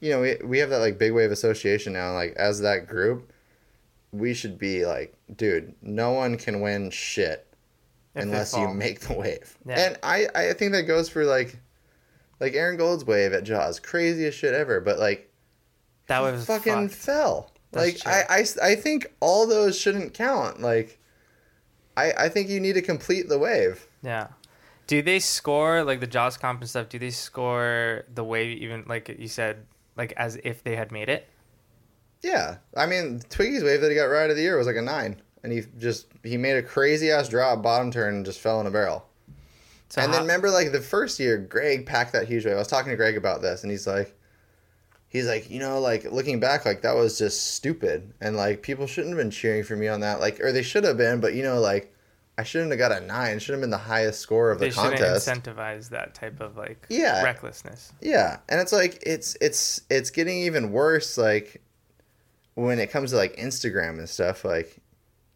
you 0.00 0.10
know, 0.10 0.20
we, 0.20 0.36
we 0.44 0.58
have 0.58 0.70
that 0.70 0.78
like 0.78 0.98
big 0.98 1.12
wave 1.12 1.30
association 1.30 1.92
now. 1.92 2.12
Like 2.14 2.32
as 2.36 2.60
that 2.60 2.86
group, 2.86 3.32
we 4.12 4.34
should 4.34 4.58
be 4.58 4.86
like, 4.86 5.14
dude, 5.36 5.74
no 5.82 6.12
one 6.12 6.36
can 6.36 6.60
win 6.60 6.90
shit 6.90 7.46
If 8.14 8.22
unless 8.24 8.56
you 8.56 8.68
make 8.68 9.00
the 9.00 9.14
wave. 9.14 9.56
Yeah. 9.66 9.78
And 9.86 9.98
I, 10.02 10.26
I 10.34 10.52
think 10.54 10.72
that 10.72 10.82
goes 10.82 11.08
for 11.08 11.24
like, 11.24 11.56
like 12.40 12.54
Aaron 12.54 12.76
Gold's 12.76 13.04
wave 13.04 13.32
at 13.32 13.44
Jaws, 13.44 13.78
craziest 13.78 14.38
shit 14.38 14.54
ever. 14.54 14.80
But 14.80 14.98
like, 14.98 15.30
That 16.08 16.20
was 16.20 16.44
fucking 16.44 16.88
fucked. 16.88 17.00
fell. 17.00 17.50
That's 17.72 18.04
like 18.04 18.28
I, 18.30 18.40
I, 18.40 18.70
I 18.72 18.74
think 18.74 19.12
all 19.20 19.46
those 19.46 19.78
shouldn't 19.78 20.12
count. 20.14 20.60
Like, 20.60 20.98
I, 21.96 22.12
I 22.12 22.28
think 22.28 22.48
you 22.48 22.58
need 22.58 22.72
to 22.72 22.82
complete 22.82 23.28
the 23.28 23.38
wave. 23.38 23.86
Yeah. 24.02 24.28
Do 24.90 25.02
they 25.02 25.20
score 25.20 25.84
like 25.84 26.00
the 26.00 26.08
Jaws 26.08 26.36
comp 26.36 26.62
and 26.62 26.68
stuff? 26.68 26.88
Do 26.88 26.98
they 26.98 27.10
score 27.10 28.06
the 28.12 28.24
wave 28.24 28.58
even 28.58 28.82
like 28.88 29.08
you 29.08 29.28
said, 29.28 29.64
like 29.96 30.12
as 30.16 30.36
if 30.42 30.64
they 30.64 30.74
had 30.74 30.90
made 30.90 31.08
it? 31.08 31.28
Yeah, 32.22 32.56
I 32.76 32.86
mean 32.86 33.20
Twiggy's 33.30 33.62
wave 33.62 33.82
that 33.82 33.90
he 33.90 33.94
got 33.94 34.06
right 34.06 34.28
of 34.28 34.34
the 34.34 34.42
year 34.42 34.58
was 34.58 34.66
like 34.66 34.74
a 34.74 34.82
nine, 34.82 35.22
and 35.44 35.52
he 35.52 35.62
just 35.78 36.08
he 36.24 36.36
made 36.36 36.56
a 36.56 36.62
crazy 36.64 37.12
ass 37.12 37.28
drop 37.28 37.62
bottom 37.62 37.92
turn 37.92 38.14
and 38.16 38.24
just 38.24 38.40
fell 38.40 38.60
in 38.60 38.66
a 38.66 38.70
barrel. 38.72 39.06
So 39.90 40.02
and 40.02 40.10
how- 40.10 40.18
then 40.18 40.26
remember 40.26 40.50
like 40.50 40.72
the 40.72 40.80
first 40.80 41.20
year, 41.20 41.38
Greg 41.38 41.86
packed 41.86 42.12
that 42.14 42.26
huge 42.26 42.44
wave. 42.44 42.56
I 42.56 42.58
was 42.58 42.66
talking 42.66 42.90
to 42.90 42.96
Greg 42.96 43.16
about 43.16 43.42
this, 43.42 43.62
and 43.62 43.70
he's 43.70 43.86
like, 43.86 44.18
he's 45.06 45.28
like, 45.28 45.48
you 45.48 45.60
know, 45.60 45.78
like 45.78 46.02
looking 46.10 46.40
back, 46.40 46.64
like 46.64 46.82
that 46.82 46.96
was 46.96 47.16
just 47.16 47.54
stupid, 47.54 48.12
and 48.20 48.36
like 48.36 48.62
people 48.62 48.88
shouldn't 48.88 49.14
have 49.14 49.22
been 49.24 49.30
cheering 49.30 49.62
for 49.62 49.76
me 49.76 49.86
on 49.86 50.00
that, 50.00 50.18
like, 50.18 50.40
or 50.40 50.50
they 50.50 50.62
should 50.62 50.82
have 50.82 50.96
been, 50.96 51.20
but 51.20 51.34
you 51.34 51.44
know, 51.44 51.60
like 51.60 51.94
I 52.38 52.42
shouldn't 52.42 52.70
have 52.70 52.78
got 52.78 52.92
a 52.92 53.00
nine. 53.00 53.38
Should 53.38 53.52
have 53.52 53.60
been 53.60 53.70
the 53.70 53.76
highest 53.76 54.20
score 54.20 54.50
of 54.50 54.58
the 54.58 54.70
contest. 54.70 55.26
they 55.26 55.32
shouldn't 55.32 55.44
incentivize 55.56 55.90
that 55.90 56.14
type 56.14 56.40
of 56.40 56.56
like 56.56 56.86
Yeah. 56.88 57.22
recklessness. 57.22 57.92
Yeah, 58.00 58.38
and 58.48 58.60
it's 58.60 58.72
like 58.72 59.02
it's 59.04 59.36
it's 59.40 59.82
it's 59.90 60.10
getting 60.10 60.38
even 60.38 60.72
worse. 60.72 61.18
Like 61.18 61.60
when 62.54 62.78
it 62.78 62.90
comes 62.90 63.10
to 63.10 63.16
like 63.16 63.36
Instagram 63.36 63.98
and 63.98 64.08
stuff. 64.08 64.44
Like 64.44 64.76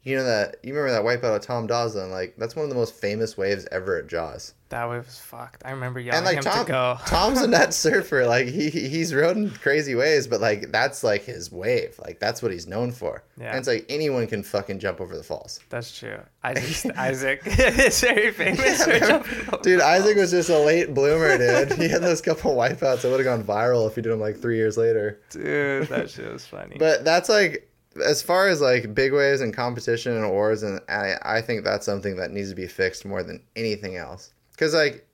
you 0.05 0.16
know 0.16 0.24
that 0.24 0.57
you 0.62 0.74
remember 0.74 0.92
that 0.92 1.02
wipeout 1.22 1.36
of 1.36 1.42
Tom 1.42 1.66
Dosland. 1.66 2.11
Like 2.11 2.34
that's 2.36 2.55
one 2.55 2.64
of 2.64 2.68
the 2.68 2.76
most 2.76 2.94
famous 2.94 3.36
waves 3.38 3.66
ever 3.72 3.96
at 3.98 4.07
Jaws. 4.07 4.55
That 4.68 4.88
wave 4.90 5.07
was 5.07 5.18
fucked. 5.18 5.62
I 5.64 5.70
remember 5.70 6.00
yelling 6.00 6.18
and 6.18 6.26
like 6.26 6.36
him 6.38 6.42
Tom, 6.44 6.66
to 6.66 6.70
go. 6.72 6.98
Tom's 7.07 7.40
a 7.40 7.46
net 7.46 7.72
surfer. 7.72 8.26
Like 8.26 8.46
he 8.46 8.68
he's 8.68 9.14
ridden 9.14 9.50
crazy 9.50 9.94
waves, 9.94 10.26
but 10.26 10.40
like 10.42 10.70
that's 10.72 11.02
like 11.02 11.22
his 11.22 11.50
wave. 11.50 11.98
Like 12.05 12.18
that's 12.20 12.42
what 12.42 12.52
he's 12.52 12.66
known 12.66 12.92
for. 12.92 13.24
Yeah. 13.40 13.50
And 13.50 13.59
it's 13.59 13.68
like 13.68 13.86
anyone 13.88 14.26
can 14.26 14.42
fucking 14.42 14.78
jump 14.78 15.00
over 15.00 15.16
the 15.16 15.22
falls. 15.22 15.61
That's 15.70 15.96
true. 15.98 16.18
Isaac, 16.44 16.96
Isaac 16.98 17.40
is 17.46 18.00
very 18.00 18.30
famous. 18.30 18.86
Yeah, 18.86 19.22
Dude, 19.62 19.80
Isaac 19.80 20.16
was 20.16 20.30
just 20.30 20.50
a 20.50 20.59
late 20.59 20.92
bloomer, 20.92 21.38
dude. 21.38 21.78
he 21.78 21.88
had 21.88 22.02
those 22.02 22.20
couple 22.20 22.55
wipeouts 22.55 23.00
that 23.02 23.09
would 23.11 23.24
have 23.24 23.24
gone 23.24 23.42
viral 23.42 23.88
if 23.88 23.94
he 23.94 24.02
did 24.02 24.12
them 24.12 24.20
like 24.20 24.38
three 24.38 24.57
years 24.57 24.76
later. 24.76 25.20
Dude, 25.30 25.88
that 25.88 26.11
shit 26.11 26.30
was 26.30 26.44
funny. 26.44 26.76
But 26.78 27.05
that's 27.05 27.30
like 27.30 27.70
as 28.03 28.22
far 28.22 28.49
as 28.49 28.61
like 28.61 28.95
big 28.95 29.12
waves 29.12 29.40
and 29.40 29.53
competition 29.55 30.12
and 30.14 30.24
awards, 30.24 30.62
and 30.62 30.80
I 30.88 31.14
I 31.22 31.40
think 31.40 31.64
that's 31.64 31.86
something 31.86 32.16
that 32.16 32.30
needs 32.30 32.51
to 32.51 32.55
be 32.57 32.66
fixed 32.66 33.05
more 33.05 33.22
than 33.22 33.42
anything 33.57 33.97
else. 33.97 34.32
Cause 34.57 34.72
like, 34.74 35.07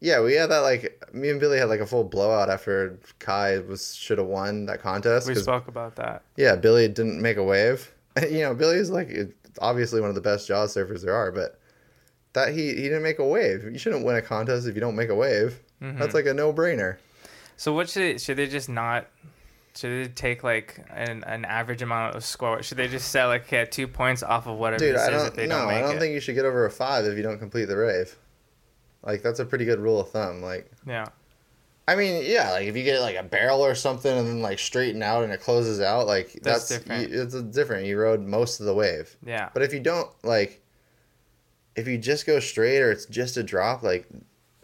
yeah, 0.00 0.20
we 0.20 0.34
had 0.34 0.50
that 0.50 0.60
like 0.60 1.02
me 1.12 1.30
and 1.30 1.40
Billy 1.40 1.58
had 1.58 1.68
like 1.68 1.80
a 1.80 1.86
full 1.86 2.04
blowout 2.04 2.50
after 2.50 2.98
Kai 3.18 3.58
was 3.58 3.94
should 3.94 4.18
have 4.18 4.26
won 4.26 4.66
that 4.66 4.80
contest. 4.80 5.26
We 5.28 5.34
spoke 5.34 5.68
about 5.68 5.96
that. 5.96 6.22
yeah, 6.36 6.56
Billy 6.56 6.86
didn't 6.88 7.20
make 7.20 7.36
a 7.36 7.44
wave. 7.44 7.92
you 8.30 8.40
know, 8.40 8.54
Billy 8.54 8.76
is 8.76 8.90
like 8.90 9.10
obviously 9.60 10.00
one 10.00 10.08
of 10.08 10.14
the 10.14 10.20
best 10.20 10.46
jaws 10.46 10.74
surfers 10.74 11.02
there 11.04 11.14
are, 11.14 11.32
but 11.32 11.58
that 12.34 12.54
he 12.54 12.68
he 12.74 12.82
didn't 12.82 13.02
make 13.02 13.18
a 13.18 13.24
wave. 13.26 13.64
You 13.64 13.78
shouldn't 13.78 14.04
win 14.04 14.16
a 14.16 14.22
contest 14.22 14.66
if 14.66 14.74
you 14.74 14.80
don't 14.80 14.96
make 14.96 15.08
a 15.08 15.14
wave. 15.14 15.60
Mhm. 15.82 15.98
That's 15.98 16.14
like 16.14 16.26
a 16.26 16.34
no 16.34 16.52
brainer. 16.52 16.96
So 17.56 17.72
what 17.72 17.88
should 17.88 18.20
should 18.20 18.36
they 18.36 18.46
just 18.46 18.68
not? 18.68 19.06
Should 19.78 20.06
they 20.06 20.08
take 20.12 20.42
like 20.42 20.84
an, 20.90 21.22
an 21.22 21.44
average 21.44 21.82
amount 21.82 22.16
of 22.16 22.24
score? 22.24 22.64
Should 22.64 22.78
they 22.78 22.88
just 22.88 23.10
set 23.12 23.26
like 23.26 23.70
two 23.70 23.86
points 23.86 24.24
off 24.24 24.48
of 24.48 24.58
whatever 24.58 24.84
Dude, 24.84 24.96
I 24.96 25.08
don't. 25.08 25.32
they 25.32 25.46
No, 25.46 25.58
don't 25.60 25.68
I 25.68 25.80
don't 25.80 25.96
it? 25.96 26.00
think 26.00 26.14
you 26.14 26.20
should 26.20 26.34
get 26.34 26.44
over 26.44 26.66
a 26.66 26.70
five 26.70 27.04
if 27.04 27.16
you 27.16 27.22
don't 27.22 27.38
complete 27.38 27.66
the 27.66 27.76
rave. 27.76 28.16
Like 29.04 29.22
that's 29.22 29.38
a 29.38 29.44
pretty 29.44 29.64
good 29.64 29.78
rule 29.78 30.00
of 30.00 30.10
thumb. 30.10 30.42
Like, 30.42 30.68
yeah, 30.84 31.06
I 31.86 31.94
mean, 31.94 32.24
yeah, 32.26 32.50
like 32.50 32.66
if 32.66 32.76
you 32.76 32.82
get 32.82 33.00
like 33.00 33.14
a 33.14 33.22
barrel 33.22 33.64
or 33.64 33.76
something 33.76 34.10
and 34.18 34.26
then 34.26 34.42
like 34.42 34.58
straighten 34.58 35.00
out 35.00 35.22
and 35.22 35.32
it 35.32 35.40
closes 35.40 35.80
out, 35.80 36.08
like 36.08 36.32
That's 36.42 36.68
that's, 36.68 36.68
different. 36.68 37.10
You, 37.12 37.22
it's 37.22 37.34
a 37.34 37.42
different. 37.44 37.86
You 37.86 38.00
rode 38.00 38.20
most 38.20 38.58
of 38.58 38.66
the 38.66 38.74
wave, 38.74 39.16
yeah, 39.24 39.50
but 39.54 39.62
if 39.62 39.72
you 39.72 39.78
don't 39.78 40.10
like, 40.24 40.60
if 41.76 41.86
you 41.86 41.98
just 41.98 42.26
go 42.26 42.40
straight 42.40 42.80
or 42.80 42.90
it's 42.90 43.06
just 43.06 43.36
a 43.36 43.44
drop, 43.44 43.84
like, 43.84 44.08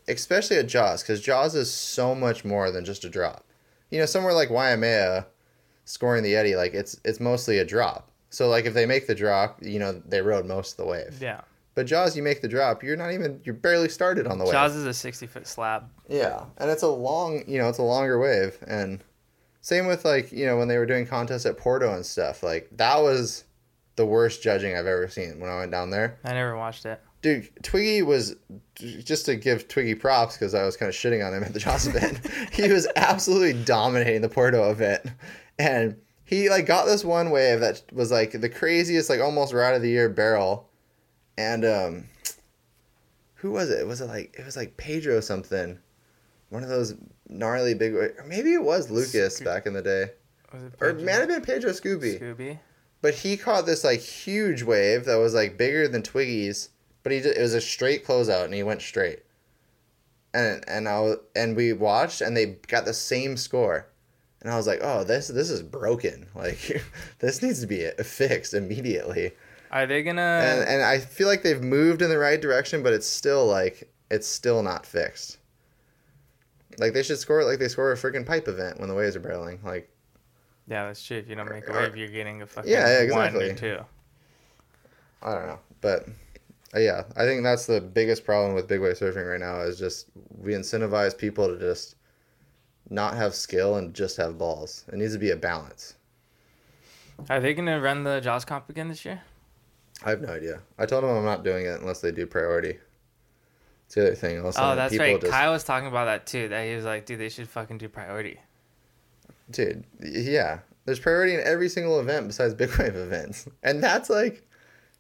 especially 0.09 0.57
at 0.57 0.67
Jaws, 0.67 1.03
because 1.05 1.21
Jaws 1.21 1.55
is 1.55 1.73
so 1.73 2.17
much 2.17 2.45
more 2.45 2.73
than 2.73 2.85
just 2.85 3.05
a 3.05 3.09
drop. 3.09 3.45
You 3.95 4.01
know, 4.01 4.07
somewhere 4.07 4.33
like 4.35 4.51
Waimea, 4.51 5.25
scoring 5.85 6.25
the 6.25 6.35
Eddie, 6.35 6.57
like 6.57 6.75
it's 6.75 7.01
it's 7.05 7.21
mostly 7.21 7.59
a 7.59 7.65
drop. 7.65 8.11
So 8.31 8.49
like 8.49 8.65
if 8.65 8.75
they 8.75 8.87
make 8.87 9.07
the 9.07 9.15
drop, 9.15 9.63
you 9.63 9.79
know 9.79 10.03
they 10.05 10.21
rode 10.21 10.47
most 10.47 10.73
of 10.73 10.77
the 10.79 10.87
wave. 10.87 11.19
yeah. 11.21 11.43
But 11.77 11.87
Jaws, 11.87 12.17
you 12.17 12.23
make 12.23 12.41
the 12.41 12.49
drop, 12.49 12.83
you're 12.83 12.97
not 12.97 13.13
even 13.13 13.41
you're 13.45 13.55
barely 13.55 13.89
started 13.89 14.27
on 14.27 14.39
the 14.39 14.45
wave. 14.45 14.53
Jaws 14.53 14.75
is 14.75 14.85
a 14.85 14.93
sixty 14.93 15.29
foot 15.29 15.47
slab. 15.47 15.89
Yeah, 16.09 16.45
and 16.59 16.71
it's 16.73 16.83
a 16.83 16.89
long, 16.89 17.45
you 17.47 17.59
know, 17.59 17.69
it's 17.69 17.79
a 17.79 17.83
longer 17.83 18.19
wave, 18.19 18.59
and 18.67 19.03
same 19.61 19.87
with 19.87 20.05
like 20.05 20.33
you 20.33 20.45
know 20.45 20.57
when 20.57 20.67
they 20.67 20.79
were 20.79 20.87
doing 20.87 21.07
contests 21.07 21.47
at 21.47 21.57
Porto 21.57 21.95
and 21.95 22.05
stuff. 22.05 22.43
Like 22.43 22.71
that 22.73 23.01
was 23.01 23.45
the 23.95 24.07
worst 24.07 24.43
judging 24.43 24.77
I've 24.77 24.87
ever 24.87 25.09
seen 25.09 25.39
when 25.39 25.49
I 25.51 25.61
went 25.61 25.71
down 25.71 25.91
there. 25.91 26.19
I 26.25 26.33
never 26.33 26.57
watched 26.57 26.85
it. 26.85 27.01
Dude, 27.25 27.49
Twiggy 27.63 28.03
was 28.03 28.37
just 28.77 29.25
to 29.25 29.35
give 29.35 29.67
Twiggy 29.67 29.95
props 29.95 30.37
because 30.37 30.53
I 30.55 30.63
was 30.65 30.77
kind 30.77 30.91
of 30.91 30.95
shitting 30.95 31.27
on 31.27 31.33
him 31.33 31.43
at 31.43 31.55
the 31.55 31.59
Jaws 31.59 31.87
event. 31.95 32.21
he 32.53 32.71
was 32.71 32.87
absolutely 32.97 33.55
dominating 33.65 34.21
the 34.21 34.29
Porto 34.29 34.71
event, 34.71 35.07
and 35.59 35.97
he 36.27 36.51
like 36.51 36.67
got 36.67 36.85
this 36.85 37.03
one 37.03 37.31
wave 37.31 37.61
that 37.61 37.83
was 37.95 38.11
like 38.13 38.33
the 38.39 38.51
craziest, 38.51 39.09
like 39.09 39.21
almost 39.21 39.55
right 39.55 39.75
of 39.75 39.81
the 39.81 39.89
year 39.89 40.11
barrel, 40.11 40.69
and 41.39 41.65
um, 41.65 42.05
who 43.37 43.53
was 43.53 43.71
it? 43.71 43.87
Was 43.87 44.03
it 44.03 44.07
like 44.09 44.37
it 44.39 44.45
was 44.45 44.55
like 44.59 44.77
Pedro 44.77 45.21
something, 45.21 45.79
one 46.51 46.63
of 46.63 46.69
those 46.69 46.95
gnarly 47.27 47.73
big, 47.73 47.95
or 47.95 48.15
maybe 48.29 48.53
it 48.53 48.63
was 48.63 48.91
Lucas 48.91 49.37
Sco- 49.37 49.47
back 49.47 49.65
in 49.65 49.73
the 49.73 49.81
day, 49.81 50.11
Was 50.53 50.63
it 50.65 50.73
or 50.79 50.89
it 50.91 51.03
might 51.03 51.13
have 51.13 51.29
been 51.29 51.41
Pedro 51.41 51.71
Scooby. 51.71 52.21
Scooby? 52.21 52.59
But 53.01 53.15
he 53.15 53.39
caught 53.39 53.65
this 53.65 53.83
like 53.83 54.01
huge 54.01 54.63
wave 54.63 55.07
that 55.07 55.17
was 55.17 55.33
like 55.33 55.57
bigger 55.57 55.89
than 55.89 56.03
Twiggy's, 56.03 56.69
but 57.05 57.13
he 57.13 57.21
did, 57.21 57.37
it 57.37 57.41
was 57.41 57.55
a 57.55 57.61
straight 57.61 58.05
closeout 58.05 58.45
and 58.47 58.55
he 58.55 58.65
went 58.65 58.83
straight. 58.83 59.21
And 60.35 60.65
and 60.67 60.89
I 60.89 60.99
was, 61.01 61.19
and 61.37 61.55
we 61.55 61.73
watched 61.73 62.21
and 62.21 62.37
they 62.37 62.57
got 62.67 62.85
the 62.85 62.93
same 62.95 63.37
score. 63.37 63.87
And 64.41 64.53
I 64.53 64.57
was 64.57 64.67
like, 64.67 64.81
"Oh, 64.83 65.05
this 65.05 65.29
this 65.29 65.49
is 65.49 65.63
broken. 65.63 66.27
Like 66.35 66.83
this 67.21 67.41
needs 67.41 67.61
to 67.61 67.67
be 67.69 67.89
fixed 68.03 68.53
immediately." 68.53 69.33
Are 69.71 69.87
they 69.87 70.03
gonna? 70.03 70.21
and 70.21 70.69
and 70.69 70.83
I 70.83 70.99
feel 70.99 71.29
like 71.29 71.43
they've 71.43 71.63
moved 71.63 72.03
in 72.03 72.11
the 72.11 72.19
right 72.19 72.41
direction, 72.41 72.83
but 72.83 72.93
it's 72.93 73.07
still 73.07 73.47
like 73.47 73.91
it's 74.11 74.27
still 74.27 74.63
not 74.63 74.85
fixed. 74.85 75.39
Like 76.79 76.93
they 76.93 77.03
should 77.05 77.19
score 77.19 77.41
it 77.41 77.45
like 77.45 77.59
they 77.61 77.69
score 77.69 77.93
a 77.93 77.97
freaking 77.97 78.27
pipe 78.27 78.49
event 78.49 78.81
when 78.81 78.89
the 78.89 78.95
waves 78.95 79.15
are 79.17 79.21
barreling. 79.21 79.63
Like 79.63 79.89
yeah, 80.67 80.87
that's 80.87 81.05
true. 81.05 81.19
If 81.19 81.29
you 81.29 81.37
don't 81.37 81.49
make 81.49 81.69
a 81.69 81.73
wave, 81.73 81.97
you're 81.97 82.09
getting 82.09 82.43
a 82.43 82.47
fucking 82.47 82.71
Yeah, 82.71 83.03
yeah, 83.05 83.13
one 83.15 83.27
exactly. 83.37 83.51
or 83.51 83.55
two. 83.55 83.85
I 85.23 85.33
don't 85.35 85.47
know, 85.47 85.59
but 85.81 86.07
Uh, 86.75 86.81
yeah, 86.81 87.05
I 87.17 87.25
think 87.25 87.43
that's 87.43 87.67
the 87.67 87.81
biggest 87.81 88.25
problem 88.25 88.55
with 88.55 88.67
big 88.67 88.81
wave 88.81 88.97
surfing 88.99 89.31
right 89.31 89.41
now 89.41 89.61
is 89.61 89.79
just 89.79 90.09
we 90.41 90.53
incentivize 90.55 91.17
people 91.17 91.47
to 91.49 91.59
just 91.59 91.97
not 92.91 93.15
have 93.15 93.35
skill 93.35 93.77
and 93.77 93.95
just 93.95 94.17
have 94.17 94.37
balls. 94.39 94.85
It 94.93 94.97
needs 94.97 95.13
to 95.13 95.19
be 95.19 95.31
a 95.31 95.37
balance. 95.37 95.95
Are 97.31 97.41
they 97.41 97.55
gonna 97.55 97.81
run 97.81 98.03
the 98.03 98.21
Jaws 98.21 98.45
comp 98.45 98.69
again 98.69 98.89
this 98.89 99.05
year? 99.05 99.21
I 100.05 100.11
have 100.11 100.21
no 100.21 100.29
idea. 100.33 100.61
I 100.79 100.87
told 100.87 101.05
them 101.05 101.11
I'm 101.17 101.25
not 101.25 101.45
doing 101.45 101.65
it 101.67 101.81
unless 101.81 102.01
they 102.01 102.11
do 102.11 102.27
priority. 102.27 102.79
It's 103.87 103.95
the 103.95 104.03
other 104.09 104.15
thing. 104.15 104.45
Also, 104.45 104.61
Oh, 104.63 104.75
that's 104.75 104.97
right. 104.99 105.21
just- 105.21 105.33
Kyle 105.33 105.53
was 105.53 105.63
talking 105.63 105.87
about 105.89 106.07
that 106.07 106.27
too. 106.27 106.49
That 106.49 106.67
he 106.67 106.75
was 106.75 106.85
like, 106.85 107.07
dude, 107.07 107.21
they 107.21 107.29
should 107.29 107.49
fucking 107.49 107.79
do 107.79 107.89
priority. 107.89 108.41
Dude, 109.51 109.85
yeah. 110.01 110.59
There's 110.87 110.99
priority 110.99 111.35
in 111.35 111.41
every 111.41 111.69
single 111.69 112.01
event 112.01 112.27
besides 112.27 112.53
big 112.55 112.71
wave 112.79 112.97
events. 112.97 113.47
And 113.63 113.83
that's 113.83 114.11
like 114.11 114.43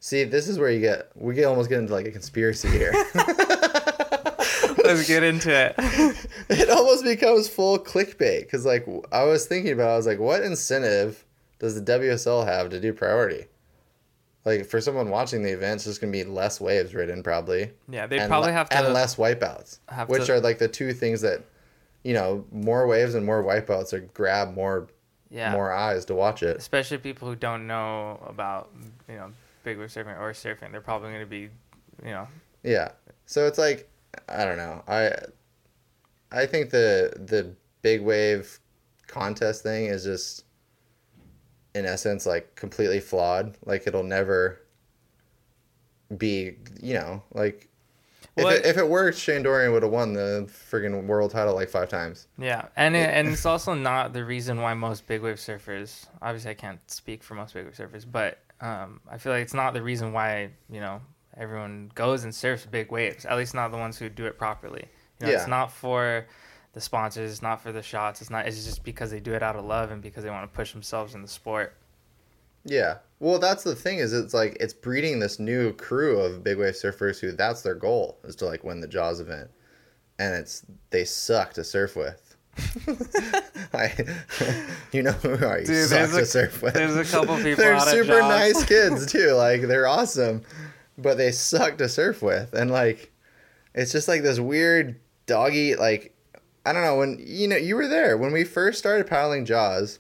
see, 0.04 0.24
this 0.24 0.48
is 0.48 0.58
where 0.58 0.70
you 0.70 0.80
get 0.80 1.10
we 1.14 1.34
get 1.34 1.46
almost 1.46 1.70
get 1.70 1.78
into 1.78 1.92
like 1.92 2.06
a 2.06 2.10
conspiracy 2.10 2.68
here. 2.68 2.92
Let's 4.84 5.08
get 5.08 5.22
into 5.22 5.50
it. 5.50 5.74
it 6.50 6.68
almost 6.68 7.04
becomes 7.04 7.48
full 7.48 7.78
clickbait 7.78 8.48
cuz 8.50 8.66
like 8.66 8.86
I 9.10 9.24
was 9.24 9.46
thinking 9.46 9.72
about 9.72 9.90
I 9.90 9.96
was 9.96 10.06
like 10.06 10.18
what 10.18 10.42
incentive 10.42 11.24
does 11.58 11.82
the 11.82 11.92
WSL 11.98 12.44
have 12.44 12.68
to 12.70 12.80
do 12.80 12.92
priority? 12.92 13.46
Like 14.44 14.66
for 14.66 14.78
someone 14.78 15.08
watching 15.08 15.42
the 15.42 15.52
event, 15.52 15.76
it's 15.76 15.84
just 15.84 16.02
going 16.02 16.12
to 16.12 16.18
be 16.18 16.24
less 16.24 16.60
waves 16.60 16.94
ridden 16.94 17.22
probably. 17.22 17.70
Yeah, 17.88 18.06
they 18.06 18.18
probably 18.26 18.48
le- 18.50 18.52
have 18.52 18.68
to. 18.68 18.76
and 18.76 18.92
less 18.92 19.16
wipeouts, 19.16 19.78
which 20.06 20.26
to- 20.26 20.34
are 20.34 20.40
like 20.40 20.58
the 20.58 20.68
two 20.68 20.92
things 20.92 21.22
that 21.22 21.42
you 22.02 22.12
know, 22.12 22.44
more 22.52 22.86
waves 22.86 23.14
and 23.14 23.24
more 23.24 23.42
wipeouts 23.42 23.94
are 23.94 24.00
grab 24.00 24.54
more 24.54 24.88
yeah, 25.30 25.50
more 25.52 25.72
eyes 25.72 26.04
to 26.04 26.14
watch 26.14 26.42
it. 26.42 26.58
especially 26.58 26.98
people 26.98 27.26
who 27.26 27.34
don't 27.34 27.66
know 27.66 28.22
about 28.28 28.70
you 29.08 29.14
know 29.14 29.32
big 29.64 29.78
wave 29.78 29.88
surfing 29.88 30.18
or 30.20 30.32
surfing. 30.32 30.70
They're 30.70 30.80
probably 30.80 31.12
gonna 31.12 31.26
be, 31.26 31.50
you 32.04 32.10
know, 32.10 32.28
Yeah. 32.62 32.92
So 33.26 33.46
it's 33.46 33.58
like 33.58 33.88
I 34.28 34.44
don't 34.44 34.58
know. 34.58 34.82
I 34.86 35.12
I 36.30 36.46
think 36.46 36.70
the 36.70 37.12
the 37.16 37.54
big 37.82 38.02
wave 38.02 38.60
contest 39.06 39.62
thing 39.62 39.86
is 39.86 40.04
just 40.04 40.44
in 41.74 41.86
essence 41.86 42.26
like 42.26 42.54
completely 42.54 43.00
flawed. 43.00 43.56
Like 43.64 43.86
it'll 43.86 44.04
never 44.04 44.60
be, 46.16 46.56
you 46.80 46.94
know, 46.94 47.22
like 47.32 47.68
if 48.36 48.44
Well, 48.44 48.52
it, 48.52 48.66
if 48.66 48.76
it 48.78 48.88
worked, 48.88 49.18
Shane 49.18 49.42
Dorian 49.42 49.72
would 49.72 49.82
have 49.84 49.92
won 49.92 50.12
the 50.12 50.48
friggin' 50.48 51.06
world 51.06 51.30
title 51.30 51.54
like 51.54 51.68
five 51.68 51.88
times. 51.88 52.26
Yeah, 52.38 52.66
and 52.76 52.96
it, 52.96 53.10
and 53.10 53.28
it's 53.28 53.46
also 53.46 53.74
not 53.74 54.12
the 54.12 54.24
reason 54.24 54.60
why 54.60 54.74
most 54.74 55.06
big 55.06 55.22
wave 55.22 55.36
surfers. 55.36 56.06
Obviously, 56.20 56.50
I 56.50 56.54
can't 56.54 56.80
speak 56.90 57.22
for 57.22 57.34
most 57.34 57.54
big 57.54 57.64
wave 57.66 57.74
surfers, 57.74 58.04
but 58.10 58.38
um, 58.64 59.00
I 59.10 59.18
feel 59.18 59.32
like 59.32 59.42
it's 59.42 59.54
not 59.54 59.74
the 59.74 59.82
reason 59.82 60.12
why 60.12 60.50
you 60.70 60.80
know 60.80 61.00
everyone 61.36 61.90
goes 61.94 62.24
and 62.24 62.34
surfs 62.34 62.66
big 62.66 62.90
waves. 62.90 63.24
At 63.24 63.36
least 63.36 63.54
not 63.54 63.70
the 63.70 63.76
ones 63.78 63.98
who 63.98 64.08
do 64.08 64.24
it 64.26 64.38
properly. 64.38 64.88
You 65.20 65.26
know, 65.26 65.32
Yeah. 65.32 65.38
it's 65.38 65.48
not 65.48 65.70
for 65.72 66.26
the 66.72 66.80
sponsors. 66.80 67.30
It's 67.30 67.42
not 67.42 67.60
for 67.60 67.72
the 67.72 67.82
shots. 67.82 68.20
It's 68.20 68.30
not. 68.30 68.46
It's 68.46 68.64
just 68.64 68.82
because 68.84 69.10
they 69.10 69.20
do 69.20 69.34
it 69.34 69.42
out 69.42 69.56
of 69.56 69.64
love 69.64 69.90
and 69.90 70.00
because 70.02 70.24
they 70.24 70.30
want 70.30 70.50
to 70.50 70.56
push 70.56 70.72
themselves 70.72 71.14
in 71.14 71.22
the 71.22 71.28
sport. 71.28 71.76
Yeah. 72.64 72.98
Well, 73.20 73.38
that's 73.38 73.62
the 73.62 73.74
thing 73.74 73.98
is 73.98 74.12
it's 74.12 74.34
like 74.34 74.56
it's 74.60 74.72
breeding 74.74 75.18
this 75.20 75.38
new 75.38 75.72
crew 75.74 76.18
of 76.20 76.42
big 76.42 76.58
wave 76.58 76.74
surfers 76.74 77.20
who 77.20 77.32
that's 77.32 77.62
their 77.62 77.74
goal 77.74 78.18
is 78.24 78.36
to 78.36 78.46
like 78.46 78.64
win 78.64 78.80
the 78.80 78.88
Jaws 78.88 79.20
event, 79.20 79.50
and 80.18 80.34
it's 80.34 80.64
they 80.90 81.04
suck 81.04 81.52
to 81.54 81.64
surf 81.64 81.96
with. 81.96 82.23
I, 83.72 83.92
you 84.92 85.02
know 85.02 85.12
who 85.12 85.44
are 85.44 85.60
you? 85.60 85.66
Dude, 85.66 85.88
suck 85.88 85.98
there's 85.98 86.12
to 86.12 86.18
a- 86.22 86.26
surf 86.26 86.62
with. 86.62 86.74
there's 86.74 86.96
a 86.96 87.04
couple 87.04 87.36
people 87.36 87.56
they're 87.56 87.80
super 87.80 88.20
nice 88.20 88.64
kids 88.66 89.10
too. 89.10 89.32
Like 89.32 89.62
they're 89.62 89.86
awesome, 89.86 90.42
but 90.98 91.16
they 91.18 91.32
suck 91.32 91.78
to 91.78 91.88
surf 91.88 92.22
with, 92.22 92.52
and 92.54 92.70
like 92.70 93.12
it's 93.74 93.92
just 93.92 94.08
like 94.08 94.22
this 94.22 94.38
weird 94.38 95.00
doggy 95.26 95.74
like 95.74 96.14
I 96.66 96.72
don't 96.72 96.82
know 96.82 96.96
when 96.98 97.18
you 97.24 97.48
know 97.48 97.56
you 97.56 97.76
were 97.76 97.88
there 97.88 98.16
when 98.16 98.32
we 98.32 98.44
first 98.44 98.78
started 98.78 99.06
paddling 99.06 99.44
Jaws. 99.44 99.98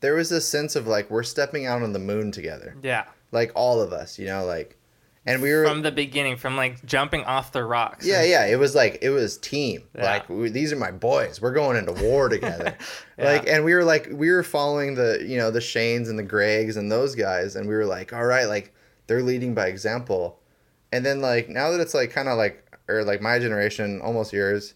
There 0.00 0.14
was 0.14 0.28
this 0.28 0.46
sense 0.46 0.76
of 0.76 0.86
like 0.86 1.10
we're 1.10 1.22
stepping 1.22 1.64
out 1.66 1.82
on 1.82 1.92
the 1.94 1.98
moon 1.98 2.30
together, 2.30 2.76
Yeah, 2.82 3.04
like 3.32 3.52
all 3.54 3.80
of 3.80 3.90
us, 3.92 4.18
you 4.18 4.26
know, 4.26 4.44
like, 4.44 4.76
and 5.26 5.40
we 5.40 5.52
were 5.52 5.64
from 5.64 5.82
the 5.82 5.92
beginning, 5.92 6.36
from 6.36 6.56
like 6.56 6.84
jumping 6.84 7.24
off 7.24 7.52
the 7.52 7.64
rocks. 7.64 8.06
yeah, 8.06 8.22
yeah. 8.22 8.46
It 8.46 8.58
was 8.58 8.74
like 8.74 8.98
it 9.00 9.10
was 9.10 9.38
team. 9.38 9.84
Yeah. 9.94 10.04
Like 10.04 10.28
we, 10.28 10.50
these 10.50 10.72
are 10.72 10.76
my 10.76 10.90
boys. 10.90 11.40
We're 11.40 11.52
going 11.52 11.76
into 11.76 11.92
war 11.92 12.28
together. 12.28 12.76
Yeah. 13.16 13.30
Like, 13.30 13.46
and 13.46 13.64
we 13.64 13.72
were 13.74 13.84
like 13.84 14.08
we 14.10 14.28
were 14.28 14.42
following 14.42 14.96
the 14.96 15.24
you 15.24 15.38
know 15.38 15.52
the 15.52 15.60
Shanes 15.60 16.08
and 16.08 16.18
the 16.18 16.24
Gregs 16.24 16.76
and 16.76 16.90
those 16.90 17.14
guys, 17.14 17.54
and 17.54 17.68
we 17.68 17.74
were 17.76 17.86
like, 17.86 18.12
all 18.12 18.24
right, 18.24 18.46
like 18.46 18.74
they're 19.06 19.22
leading 19.22 19.54
by 19.54 19.68
example. 19.68 20.40
And 20.90 21.06
then 21.06 21.20
like 21.20 21.48
now 21.48 21.70
that 21.70 21.80
it's 21.80 21.94
like 21.94 22.10
kind 22.10 22.28
of 22.28 22.36
like 22.36 22.76
or 22.88 23.04
like 23.04 23.20
my 23.20 23.38
generation, 23.38 24.00
almost 24.00 24.32
yours, 24.32 24.74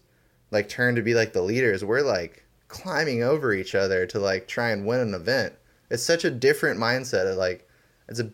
like 0.51 0.69
turned 0.69 0.95
to 0.95 1.03
be 1.03 1.13
like 1.15 1.33
the 1.33 1.41
leaders. 1.41 1.83
We're 1.83 2.01
like 2.01 2.45
climbing 2.69 3.23
over 3.23 3.53
each 3.53 3.75
other 3.75 4.05
to 4.05 4.19
like 4.19 4.47
try 4.47 4.71
and 4.71 4.85
win 4.87 5.01
an 5.01 5.13
event. 5.13 5.53
It's 5.89 6.03
such 6.03 6.23
a 6.23 6.31
different 6.31 6.79
mindset. 6.79 7.29
Of, 7.29 7.37
like 7.37 7.67
it's 8.07 8.21
a 8.21 8.31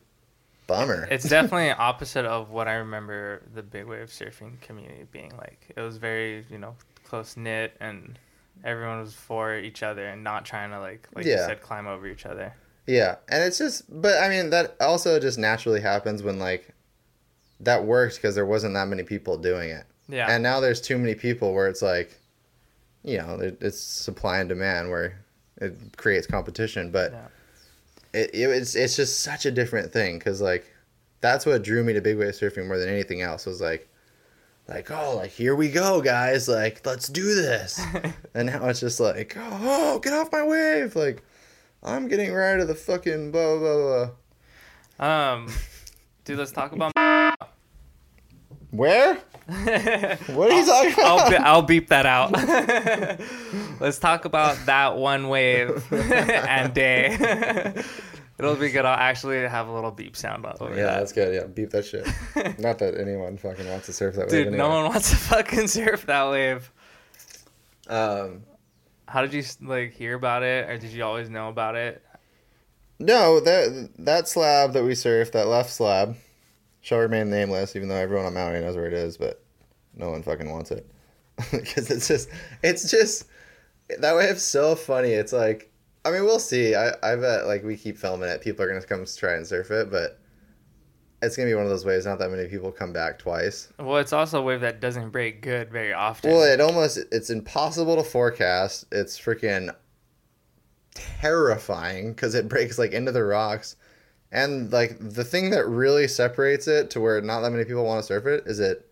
bummer. 0.68 1.08
It's 1.12 1.28
definitely 1.28 1.72
opposite 1.72 2.26
of 2.26 2.50
what 2.50 2.68
I 2.68 2.76
remember 2.76 3.44
the 3.54 3.64
big 3.64 3.86
wave 3.86 4.08
surfing 4.08 4.60
community 4.62 5.06
being 5.12 5.32
like. 5.38 5.68
It 5.76 5.82
was 5.82 5.98
very, 5.98 6.46
you 6.50 6.58
know, 6.58 6.76
close 7.04 7.38
knit 7.38 7.76
and 7.80 8.18
everyone 8.64 9.00
was 9.00 9.14
for 9.14 9.56
each 9.58 9.84
other 9.84 10.08
and 10.08 10.24
not 10.24 10.46
trying 10.46 10.72
to 10.72 10.80
like 10.80 11.08
like 11.14 11.26
you 11.26 11.38
said 11.38 11.62
climb 11.62 11.88
over 11.88 12.08
each 12.08 12.26
other. 12.26 12.54
Yeah, 12.88 13.16
and 13.30 13.44
it's 13.44 13.58
just, 13.58 13.84
but 14.02 14.22
I 14.22 14.30
mean, 14.30 14.52
that 14.52 14.76
also 14.80 15.20
just 15.20 15.38
naturally 15.40 15.82
happens 15.82 16.22
when 16.22 16.38
like 16.40 16.70
that 17.62 17.84
works 17.84 18.16
because 18.18 18.36
there 18.36 18.46
wasn't 18.46 18.74
that 18.76 18.88
many 18.88 19.04
people 19.04 19.38
doing 19.38 19.70
it, 19.72 19.86
Yeah. 20.08 20.28
and 20.30 20.44
now 20.44 20.60
there's 20.60 20.82
too 20.82 20.98
many 20.98 21.16
people 21.16 21.54
where 21.54 21.68
it's 21.68 21.82
like, 21.82 22.20
you 23.04 23.18
know, 23.18 23.40
it, 23.40 23.58
it's 23.62 23.80
supply 23.80 24.40
and 24.40 24.50
demand 24.50 24.90
where 24.92 25.20
it 25.58 25.76
creates 25.98 26.28
competition, 26.28 26.92
but 26.92 27.12
Yeah. 27.12 27.28
It, 28.16 28.30
it 28.34 28.50
it's 28.50 28.76
it's 28.76 28.96
just 28.96 29.20
such 29.22 29.46
a 29.46 29.52
different 29.52 29.92
thing 29.92 30.18
because 30.18 30.42
like 30.42 30.74
that's 31.22 31.46
what 31.46 31.64
drew 31.64 31.84
me 31.84 31.94
to 31.94 32.02
big 32.02 32.18
wave 32.18 32.34
surfing 32.34 32.68
more 32.68 32.78
than 32.78 32.90
anything 32.90 33.22
else 33.22 33.46
was 33.46 33.62
like. 33.62 33.90
Like 34.68 34.90
oh 34.90 35.18
like 35.18 35.30
here 35.30 35.54
we 35.54 35.70
go 35.70 36.02
guys 36.02 36.48
like 36.48 36.84
let's 36.88 37.08
do 37.08 37.36
this 37.36 37.80
and 38.34 38.48
now 38.48 38.66
it's 38.68 38.80
just 38.80 39.00
like 39.00 39.38
oh 39.40 40.00
get 40.00 40.12
off 40.12 40.32
my 40.32 40.44
wave 40.44 40.96
like 40.96 41.24
I'm 41.84 42.08
getting 42.08 42.34
right 42.34 42.60
of 42.60 42.68
the 42.68 42.74
fucking 42.74 43.30
blah 43.30 43.60
blah 43.60 44.10
blah. 44.98 45.34
um 45.34 45.54
dude, 46.24 46.40
let's 46.40 46.52
talk 46.52 46.72
about 46.72 46.94
Where? 48.72 49.16
What 49.48 50.52
are 50.52 50.60
you 50.60 50.66
talking 50.66 50.94
I'll, 51.06 51.18
about? 51.18 51.30
be- 51.30 51.38
I'll 51.38 51.62
beep 51.62 51.90
that 51.90 52.06
out. 52.08 52.32
let's 53.80 54.00
talk 54.00 54.26
about 54.26 54.58
that 54.66 54.98
one 54.98 55.30
wave 55.30 55.86
and 55.94 56.74
day. 56.74 57.14
It'll 58.40 58.56
be 58.56 58.70
good. 58.70 58.84
I'll 58.86 58.98
actually 58.98 59.38
have 59.48 59.68
a 59.68 59.72
little 59.72 59.92
beep 59.92 60.18
sound 60.18 60.46
over 60.60 60.76
yeah, 60.76 60.86
that. 60.86 61.00
that's 61.00 61.12
good. 61.14 61.34
Yeah, 61.36 61.46
beep 61.46 61.70
that 61.70 61.86
shit. 61.86 62.06
Not 62.60 62.80
that 62.80 62.98
anyone 63.00 63.38
fucking 63.38 63.70
wants 63.70 63.86
to 63.86 63.94
surf 63.94 64.16
that 64.16 64.30
Dude, 64.30 64.48
wave. 64.48 64.56
no 64.58 64.66
anyway. 64.66 64.82
one 64.84 64.92
wants 64.92 65.12
to 65.12 65.16
fucking 65.16 65.68
surf 65.68 66.06
that 66.08 66.30
wave. 66.32 66.72
Um, 67.88 68.42
How 69.08 69.22
did 69.22 69.32
you 69.34 69.44
like 69.62 69.94
hear 69.94 70.16
about 70.16 70.42
it, 70.44 70.68
or 70.70 70.78
did 70.80 70.90
you 70.92 71.04
always 71.04 71.30
know 71.30 71.50
about 71.50 71.76
it? 71.76 72.02
no, 72.98 73.40
that 73.42 73.90
that 74.00 74.28
slab 74.28 74.74
that 74.74 74.84
we 74.84 74.94
surfed, 74.94 75.34
that 75.34 75.48
left 75.48 75.70
slab, 75.70 76.16
shall 76.86 77.00
remain 77.00 77.32
nameless, 77.32 77.76
even 77.76 77.90
though 77.90 77.96
everyone 77.96 78.28
on 78.28 78.36
Maui 78.36 78.60
knows 78.60 78.76
where 78.76 78.86
it 78.86 78.94
is, 78.94 79.18
but 79.18 79.44
no 79.96 80.12
one 80.12 80.22
fucking 80.22 80.52
wants 80.52 80.70
it 80.70 80.88
because 81.52 81.90
it's 81.90 82.08
just, 82.08 82.30
it's 82.62 82.92
just 82.92 83.26
that 83.98 84.16
wave's 84.16 84.44
so 84.44 84.76
funny. 84.76 85.10
It's 85.10 85.34
like, 85.34 85.72
I 86.06 86.12
mean, 86.12 86.24
we'll 86.26 86.38
see. 86.38 86.76
I 86.76 86.90
I 87.02 87.16
bet 87.16 87.48
like 87.48 87.64
we 87.64 87.76
keep 87.76 87.98
filming 87.98 88.30
it, 88.30 88.42
people 88.42 88.64
are 88.64 88.68
gonna 88.68 88.86
come 88.86 89.04
try 89.18 89.34
and 89.34 89.46
surf 89.46 89.72
it, 89.72 89.92
but. 89.92 90.20
It's 91.22 91.36
gonna 91.36 91.50
be 91.50 91.56
one 91.56 91.64
of 91.64 91.70
those 91.70 91.86
waves. 91.86 92.06
Not 92.06 92.20
that 92.20 92.30
many 92.30 92.48
people 92.48 92.72
come 92.72 92.94
back 92.94 93.18
twice. 93.18 93.70
Well, 93.80 93.98
it's 93.98 94.14
also 94.14 94.42
a 94.42 94.44
wave 94.44 94.62
that 94.62 94.80
doesn't 94.80 95.10
break 95.10 95.42
good 95.42 95.72
very 95.72 95.92
often. 95.92 96.30
Well, 96.30 96.44
it 96.44 96.62
almost 96.62 97.00
it's 97.12 97.32
impossible 97.32 97.96
to 97.96 98.04
forecast. 98.04 98.86
It's 98.92 99.18
freaking 99.18 99.74
terrifying 100.94 102.12
because 102.12 102.36
it 102.36 102.48
breaks 102.48 102.78
like 102.78 102.92
into 102.92 103.12
the 103.12 103.24
rocks. 103.24 103.76
And 104.36 104.70
like 104.70 104.98
the 105.00 105.24
thing 105.24 105.52
that 105.52 105.66
really 105.66 106.10
separates 106.10 106.68
it 106.68 106.90
to 106.90 107.00
where 107.00 107.22
not 107.22 107.40
that 107.40 107.52
many 107.52 107.64
people 107.64 107.86
want 107.86 108.02
to 108.02 108.06
surf 108.06 108.26
it 108.26 108.44
is 108.46 108.60
it 108.60 108.86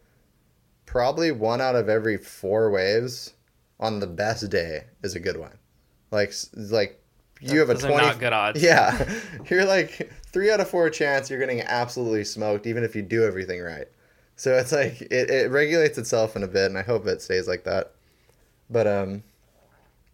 probably 0.85 1.33
one 1.33 1.59
out 1.59 1.75
of 1.75 1.89
every 1.89 2.15
four 2.15 2.71
waves 2.71 3.33
on 3.77 3.99
the 3.99 4.07
best 4.07 4.49
day 4.49 4.85
is 5.03 5.15
a 5.15 5.19
good 5.19 5.35
one. 5.35 5.51
Like 6.11 6.33
like 6.55 7.03
you 7.41 7.59
have 7.59 7.69
a 7.69 7.75
20 7.75 7.93
not 7.93 8.19
good 8.19 8.31
odds. 8.31 8.63
Yeah. 8.63 9.19
You're 9.49 9.65
like 9.65 10.13
3 10.27 10.49
out 10.49 10.61
of 10.61 10.69
4 10.69 10.89
chance 10.89 11.29
you're 11.29 11.39
getting 11.39 11.59
absolutely 11.59 12.23
smoked 12.23 12.65
even 12.65 12.85
if 12.85 12.95
you 12.95 13.01
do 13.01 13.25
everything 13.25 13.61
right. 13.61 13.89
So 14.37 14.53
it's 14.53 14.71
like 14.71 15.01
it, 15.01 15.29
it 15.29 15.51
regulates 15.51 15.97
itself 15.97 16.37
in 16.37 16.43
a 16.43 16.47
bit 16.47 16.67
and 16.67 16.77
I 16.77 16.83
hope 16.83 17.05
it 17.05 17.21
stays 17.21 17.49
like 17.49 17.65
that. 17.65 17.91
But 18.69 18.87
um 18.87 19.23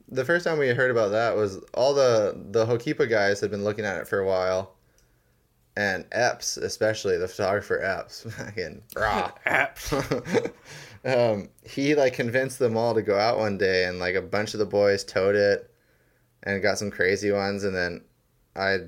the 0.08 0.26
first 0.26 0.44
time 0.44 0.58
we 0.58 0.70
heard 0.70 0.90
about 0.90 1.12
that 1.12 1.36
was 1.36 1.60
all 1.76 1.94
the 1.94 2.36
the 2.50 2.66
Ho'okipa 2.66 3.08
guys 3.08 3.40
had 3.42 3.52
been 3.52 3.64
looking 3.64 3.86
at 3.86 3.98
it 3.98 4.08
for 4.08 4.18
a 4.18 4.26
while 4.26 4.74
and 5.80 6.04
Epps, 6.12 6.58
especially 6.58 7.18
the 7.18 7.28
photographer 7.28 7.82
Epps, 7.82 8.24
fucking 8.30 8.82
rah. 8.98 9.32
Apps. 9.48 10.52
um, 11.06 11.48
he 11.64 11.96
like 11.96 12.14
convinced 12.14 12.60
them 12.60 12.76
all 12.76 12.94
to 12.94 13.02
go 13.02 13.18
out 13.18 13.38
one 13.38 13.58
day, 13.58 13.86
and 13.86 13.98
like 13.98 14.16
a 14.16 14.22
bunch 14.22 14.54
of 14.54 14.60
the 14.60 14.66
boys 14.66 15.06
towed 15.06 15.36
it, 15.36 15.72
and 16.44 16.62
got 16.62 16.78
some 16.78 16.92
crazy 16.92 17.32
ones, 17.32 17.64
and 17.64 17.74
then 17.74 18.02
I 18.58 18.80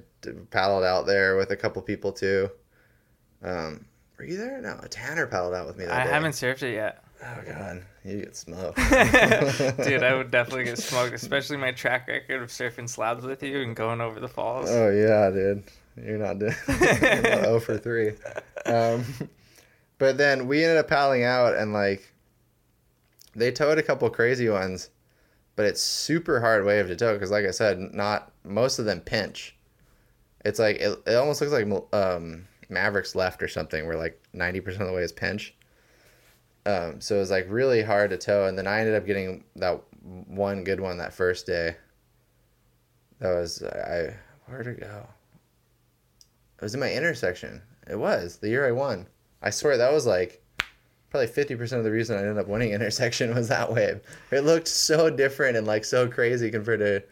paddled 0.49 0.83
out 0.83 1.05
there 1.05 1.37
with 1.37 1.51
a 1.51 1.55
couple 1.55 1.81
people 1.81 2.11
too. 2.11 2.49
Um, 3.41 3.85
were 4.17 4.25
you 4.25 4.35
there? 4.35 4.61
No, 4.61 4.77
a 4.83 4.89
Tanner 4.89 5.27
paddled 5.27 5.53
out 5.53 5.67
with 5.67 5.77
me. 5.77 5.85
That 5.85 5.93
I 5.93 6.03
day. 6.03 6.11
haven't 6.11 6.33
surfed 6.33 6.63
it 6.63 6.73
yet. 6.73 7.05
Oh 7.23 7.41
god, 7.45 7.85
you 8.03 8.17
get 8.17 8.35
smoked, 8.35 8.77
Dude, 8.77 10.03
I 10.03 10.15
would 10.15 10.31
definitely 10.31 10.65
get 10.65 10.79
smoked, 10.79 11.13
especially 11.13 11.55
my 11.55 11.71
track 11.71 12.07
record 12.09 12.41
of 12.41 12.49
surfing 12.49 12.89
slabs 12.89 13.23
with 13.23 13.43
you 13.43 13.61
and 13.61 13.75
going 13.77 14.01
over 14.01 14.19
the 14.19 14.27
falls. 14.27 14.69
Oh 14.69 14.89
yeah, 14.89 15.29
dude. 15.29 15.63
You're 15.97 16.17
not 16.17 16.39
doing 16.39 16.55
you're 16.67 17.21
not 17.21 17.43
0 17.43 17.59
for 17.61 17.77
3. 17.77 18.13
Um, 18.65 19.05
but 19.97 20.17
then 20.17 20.47
we 20.47 20.63
ended 20.63 20.77
up 20.77 20.87
paddling 20.87 21.23
out 21.23 21.55
and 21.55 21.73
like 21.73 22.13
they 23.35 23.51
towed 23.51 23.77
a 23.77 23.83
couple 23.83 24.09
crazy 24.09 24.49
ones, 24.49 24.89
but 25.55 25.65
it's 25.65 25.81
super 25.81 26.39
hard 26.39 26.65
wave 26.65 26.87
to 26.87 26.95
tow 26.95 27.13
because 27.13 27.31
like 27.31 27.45
I 27.45 27.51
said, 27.51 27.79
not 27.79 28.31
most 28.43 28.79
of 28.79 28.85
them 28.85 29.01
pinch. 29.01 29.55
It's 30.43 30.59
like 30.59 30.77
it, 30.77 30.99
it 31.05 31.15
almost 31.15 31.41
looks 31.41 31.53
like 31.53 31.67
um, 31.93 32.47
Mavericks 32.69 33.15
left 33.15 33.43
or 33.43 33.47
something 33.47 33.85
where 33.85 33.97
like 33.97 34.19
90% 34.35 34.67
of 34.79 34.87
the 34.87 34.93
way 34.93 35.03
is 35.03 35.11
pinch. 35.11 35.53
Um, 36.65 37.01
so 37.01 37.15
it 37.15 37.19
was 37.19 37.31
like 37.31 37.45
really 37.49 37.81
hard 37.81 38.11
to 38.11 38.17
tow 38.17 38.45
and 38.45 38.57
then 38.57 38.67
I 38.67 38.79
ended 38.79 38.95
up 38.95 39.05
getting 39.05 39.43
that 39.57 39.81
one 40.01 40.63
good 40.63 40.79
one 40.79 40.97
that 40.97 41.13
first 41.13 41.45
day. 41.45 41.75
That 43.19 43.35
was 43.35 43.61
I 43.63 44.15
where'd 44.47 44.67
it 44.67 44.79
go? 44.79 45.07
It 46.61 46.65
was 46.65 46.75
in 46.75 46.79
my 46.79 46.89
Innersection. 46.89 47.61
It 47.89 47.97
was 47.97 48.37
the 48.37 48.49
year 48.49 48.67
I 48.67 48.71
won. 48.71 49.07
I 49.41 49.49
swear 49.49 49.77
that 49.77 49.91
was 49.91 50.05
like 50.05 50.43
probably 51.09 51.27
fifty 51.27 51.55
percent 51.55 51.79
of 51.79 51.85
the 51.85 51.91
reason 51.91 52.15
I 52.15 52.19
ended 52.19 52.37
up 52.37 52.47
winning 52.47 52.71
Innersection 52.73 53.33
was 53.33 53.47
that 53.47 53.73
wave. 53.73 54.01
It 54.31 54.41
looked 54.41 54.67
so 54.67 55.09
different 55.09 55.57
and 55.57 55.65
like 55.65 55.83
so 55.83 56.07
crazy 56.07 56.51
compared 56.51 56.79
to 56.79 57.03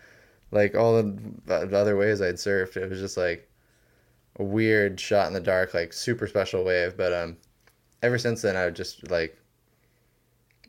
like 0.51 0.75
all 0.75 1.01
the 1.01 1.19
the 1.45 1.77
other 1.77 1.97
waves 1.97 2.21
I'd 2.21 2.35
surfed. 2.35 2.77
It 2.77 2.89
was 2.89 2.99
just 2.99 3.17
like 3.17 3.49
a 4.37 4.43
weird 4.43 4.99
shot 4.99 5.27
in 5.27 5.33
the 5.33 5.39
dark, 5.39 5.73
like 5.73 5.93
super 5.93 6.27
special 6.27 6.63
wave. 6.63 6.95
But 6.95 7.11
um, 7.11 7.37
ever 8.03 8.19
since 8.19 8.43
then, 8.43 8.55
I 8.55 8.65
would 8.65 8.75
just 8.75 9.09
like 9.09 9.35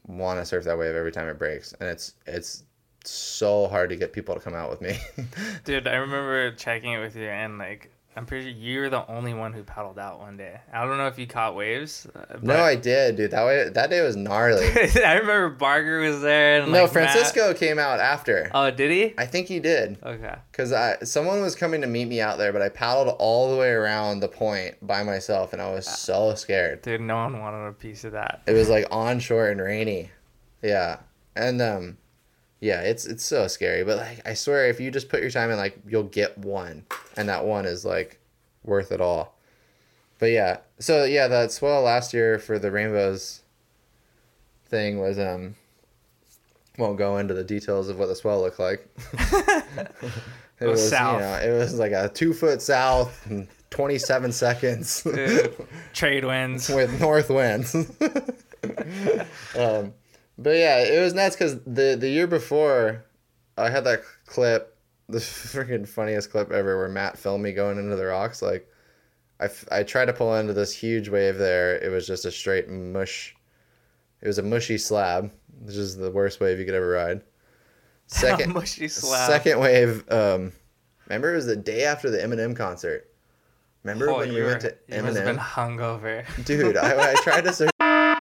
want 0.07 0.41
to 0.41 0.47
surf 0.47 0.65
that 0.65 0.79
wave 0.79 0.95
every 0.95 1.13
time 1.13 1.29
it 1.29 1.39
breaks, 1.39 1.75
and 1.81 1.89
it's 1.89 2.15
it's 2.27 2.65
so 3.05 3.69
hard 3.69 3.91
to 3.91 3.97
get 3.97 4.13
people 4.13 4.35
to 4.35 4.41
come 4.41 4.55
out 4.55 4.71
with 4.71 4.81
me. 4.81 4.99
Dude, 5.65 5.87
I 5.87 5.97
remember 5.97 6.51
checking 6.53 6.93
it 6.93 7.01
with 7.01 7.17
you, 7.17 7.29
and 7.29 7.59
like, 7.59 7.91
I'm 8.17 8.27
pretty 8.27 8.51
sure 8.51 8.61
you 8.61 8.81
were 8.81 8.91
the 8.91 9.09
only 9.09 9.35
one 9.35 9.53
who 9.53 9.63
paddled 9.63 9.99
out 9.99 10.19
one 10.19 10.37
day. 10.37 10.61
I 10.73 10.85
don't 10.85 10.97
know 10.99 11.07
if 11.07 11.19
you 11.19 11.27
caught 11.29 11.55
waves. 11.55 12.07
uh, 12.15 12.39
no, 12.43 12.57
I 12.57 12.75
did, 12.75 13.17
dude. 13.17 13.31
That 13.31 13.47
way, 13.47 13.69
that 13.69 13.89
day 13.89 14.03
was 14.03 14.17
gnarly. 14.17 14.67
I 15.05 15.15
remember 15.15 15.51
Barger 15.51 16.01
was 16.01 16.21
there. 16.21 16.61
And, 16.63 16.73
no, 16.73 16.83
like, 16.85 16.95
Matt- 16.95 17.13
Francisco 17.13 17.55
came 17.55 17.79
out 17.79 18.01
after. 18.01 18.51
Oh, 18.53 18.71
did 18.73 18.91
he? 18.91 19.15
I 19.17 19.27
think 19.27 19.47
he 19.47 19.61
did. 19.61 19.99
Okay. 20.03 20.35
Cause 20.53 20.73
I 20.73 20.99
someone 21.05 21.41
was 21.41 21.55
coming 21.55 21.81
to 21.83 21.87
meet 21.87 22.07
me 22.07 22.21
out 22.21 22.37
there, 22.37 22.53
but 22.53 22.63
I 22.63 22.69
paddled 22.69 23.15
all 23.21 23.51
the 23.51 23.57
way 23.57 23.71
around 23.71 24.21
the 24.21 24.29
point 24.29 24.75
by 24.85 25.03
myself, 25.05 25.53
and 25.53 25.63
I 25.63 25.71
was 25.71 25.87
so 25.87 26.35
scared. 26.35 26.83
Dude, 26.83 27.01
no 27.01 27.17
one 27.17 27.39
wanted 27.41 27.67
a 27.69 27.73
piece 27.73 28.05
of 28.05 28.13
that. 28.13 28.43
It 28.47 28.53
was 28.53 28.69
like 28.69 28.87
onshore 28.91 29.49
and 29.51 29.61
rainy, 29.61 30.11
yeah, 30.63 30.99
and 31.37 31.63
um, 31.63 31.97
yeah, 32.61 32.81
it's 32.83 33.07
it's 33.07 33.25
so 33.25 33.47
scary. 33.47 33.85
But 33.85 33.99
like, 33.99 34.27
I 34.27 34.35
swear, 34.35 34.69
if 34.69 34.81
you 34.81 34.91
just 34.91 35.09
put 35.09 35.21
your 35.21 35.31
time 35.31 35.51
in, 35.51 35.57
like, 35.57 35.79
you'll 35.87 36.05
get 36.05 36.37
one, 36.39 36.85
and 37.17 37.29
that 37.29 37.45
one 37.45 37.65
is 37.67 37.85
like 37.85 38.19
worth 38.65 38.93
it 38.93 39.01
all. 39.01 39.35
But 40.19 40.31
yeah, 40.31 40.59
so 40.79 41.05
yeah, 41.05 41.29
that 41.29 41.53
swell 41.53 41.83
last 41.83 42.13
year 42.13 42.39
for 42.39 42.59
the 42.59 42.71
rainbows 42.71 43.43
thing 44.67 44.99
was 45.01 45.19
um. 45.19 45.55
Won't 46.79 46.97
go 46.97 47.19
into 47.19 47.35
the 47.35 47.45
details 47.45 47.89
of 47.89 47.99
what 47.99 48.07
the 48.07 48.15
swell 48.15 48.41
looked 48.41 48.59
like. 48.59 48.89
It 50.61 50.67
was 50.67 50.81
was, 50.83 50.91
south. 50.91 51.15
you 51.15 51.21
know, 51.21 51.55
it 51.55 51.59
was 51.59 51.79
like 51.79 51.93
a 51.93 52.11
two 52.11 52.35
foot 52.35 52.61
south, 52.61 53.27
and 53.27 53.49
twenty 53.71 53.97
seven 53.99 54.31
seconds 54.31 55.03
Dude, 55.03 55.55
trade 55.95 56.25
winds. 56.25 56.69
with 56.69 57.01
north 57.01 57.31
winds. 57.31 57.75
um, 59.59 59.95
but 60.41 60.57
yeah, 60.57 60.79
it 60.79 61.01
was 61.01 61.15
nuts 61.15 61.37
because 61.37 61.61
the 61.65 61.97
the 61.99 62.09
year 62.09 62.27
before, 62.27 63.05
I 63.57 63.71
had 63.71 63.85
that 63.85 64.03
clip, 64.27 64.77
the 65.09 65.19
freaking 65.19 65.87
funniest 65.87 66.31
clip 66.31 66.51
ever, 66.51 66.77
where 66.79 66.89
Matt 66.89 67.19
filmed 67.19 67.45
me 67.45 67.53
going 67.53 67.79
into 67.79 67.97
the 67.97 68.07
rocks. 68.07 68.43
Like, 68.43 68.67
I, 69.39 69.45
f- 69.45 69.69
I 69.71 69.83
tried 69.83 70.07
to 70.07 70.13
pull 70.13 70.35
into 70.37 70.53
this 70.53 70.73
huge 70.73 71.09
wave 71.09 71.37
there. 71.39 71.77
It 71.79 71.91
was 71.91 72.07
just 72.07 72.25
a 72.25 72.31
straight 72.31 72.69
mush. 72.69 73.35
It 74.23 74.27
was 74.27 74.39
a 74.39 74.43
mushy 74.43 74.79
slab, 74.79 75.31
which 75.63 75.77
is 75.77 75.97
the 75.97 76.11
worst 76.11 76.41
wave 76.41 76.59
you 76.59 76.65
could 76.65 76.75
ever 76.75 76.89
ride. 76.91 77.23
Second, 78.07 78.53
mushy 78.55 78.89
slab. 78.89 79.31
Second 79.31 79.61
wave. 79.61 80.05
Um, 80.11 80.53
remember, 81.07 81.33
it 81.33 81.37
was 81.37 81.47
the 81.47 81.57
day 81.57 81.85
after 81.85 82.11
the 82.11 82.19
Eminem 82.19 82.57
concert. 82.57 83.07
Remember 83.83 84.11
Oh, 84.11 84.19
when 84.19 84.35
we 84.35 84.43
went 84.43 84.61
to 84.63 84.77
you 84.89 85.03
must 85.03 85.17
have 85.17 85.25
been 85.25 85.39
hungover. 85.39 86.27
Dude, 86.45 86.77
I, 86.77 87.13
I 87.13 87.15
tried 87.23 87.45
to 87.45 87.53
search. 87.55 87.71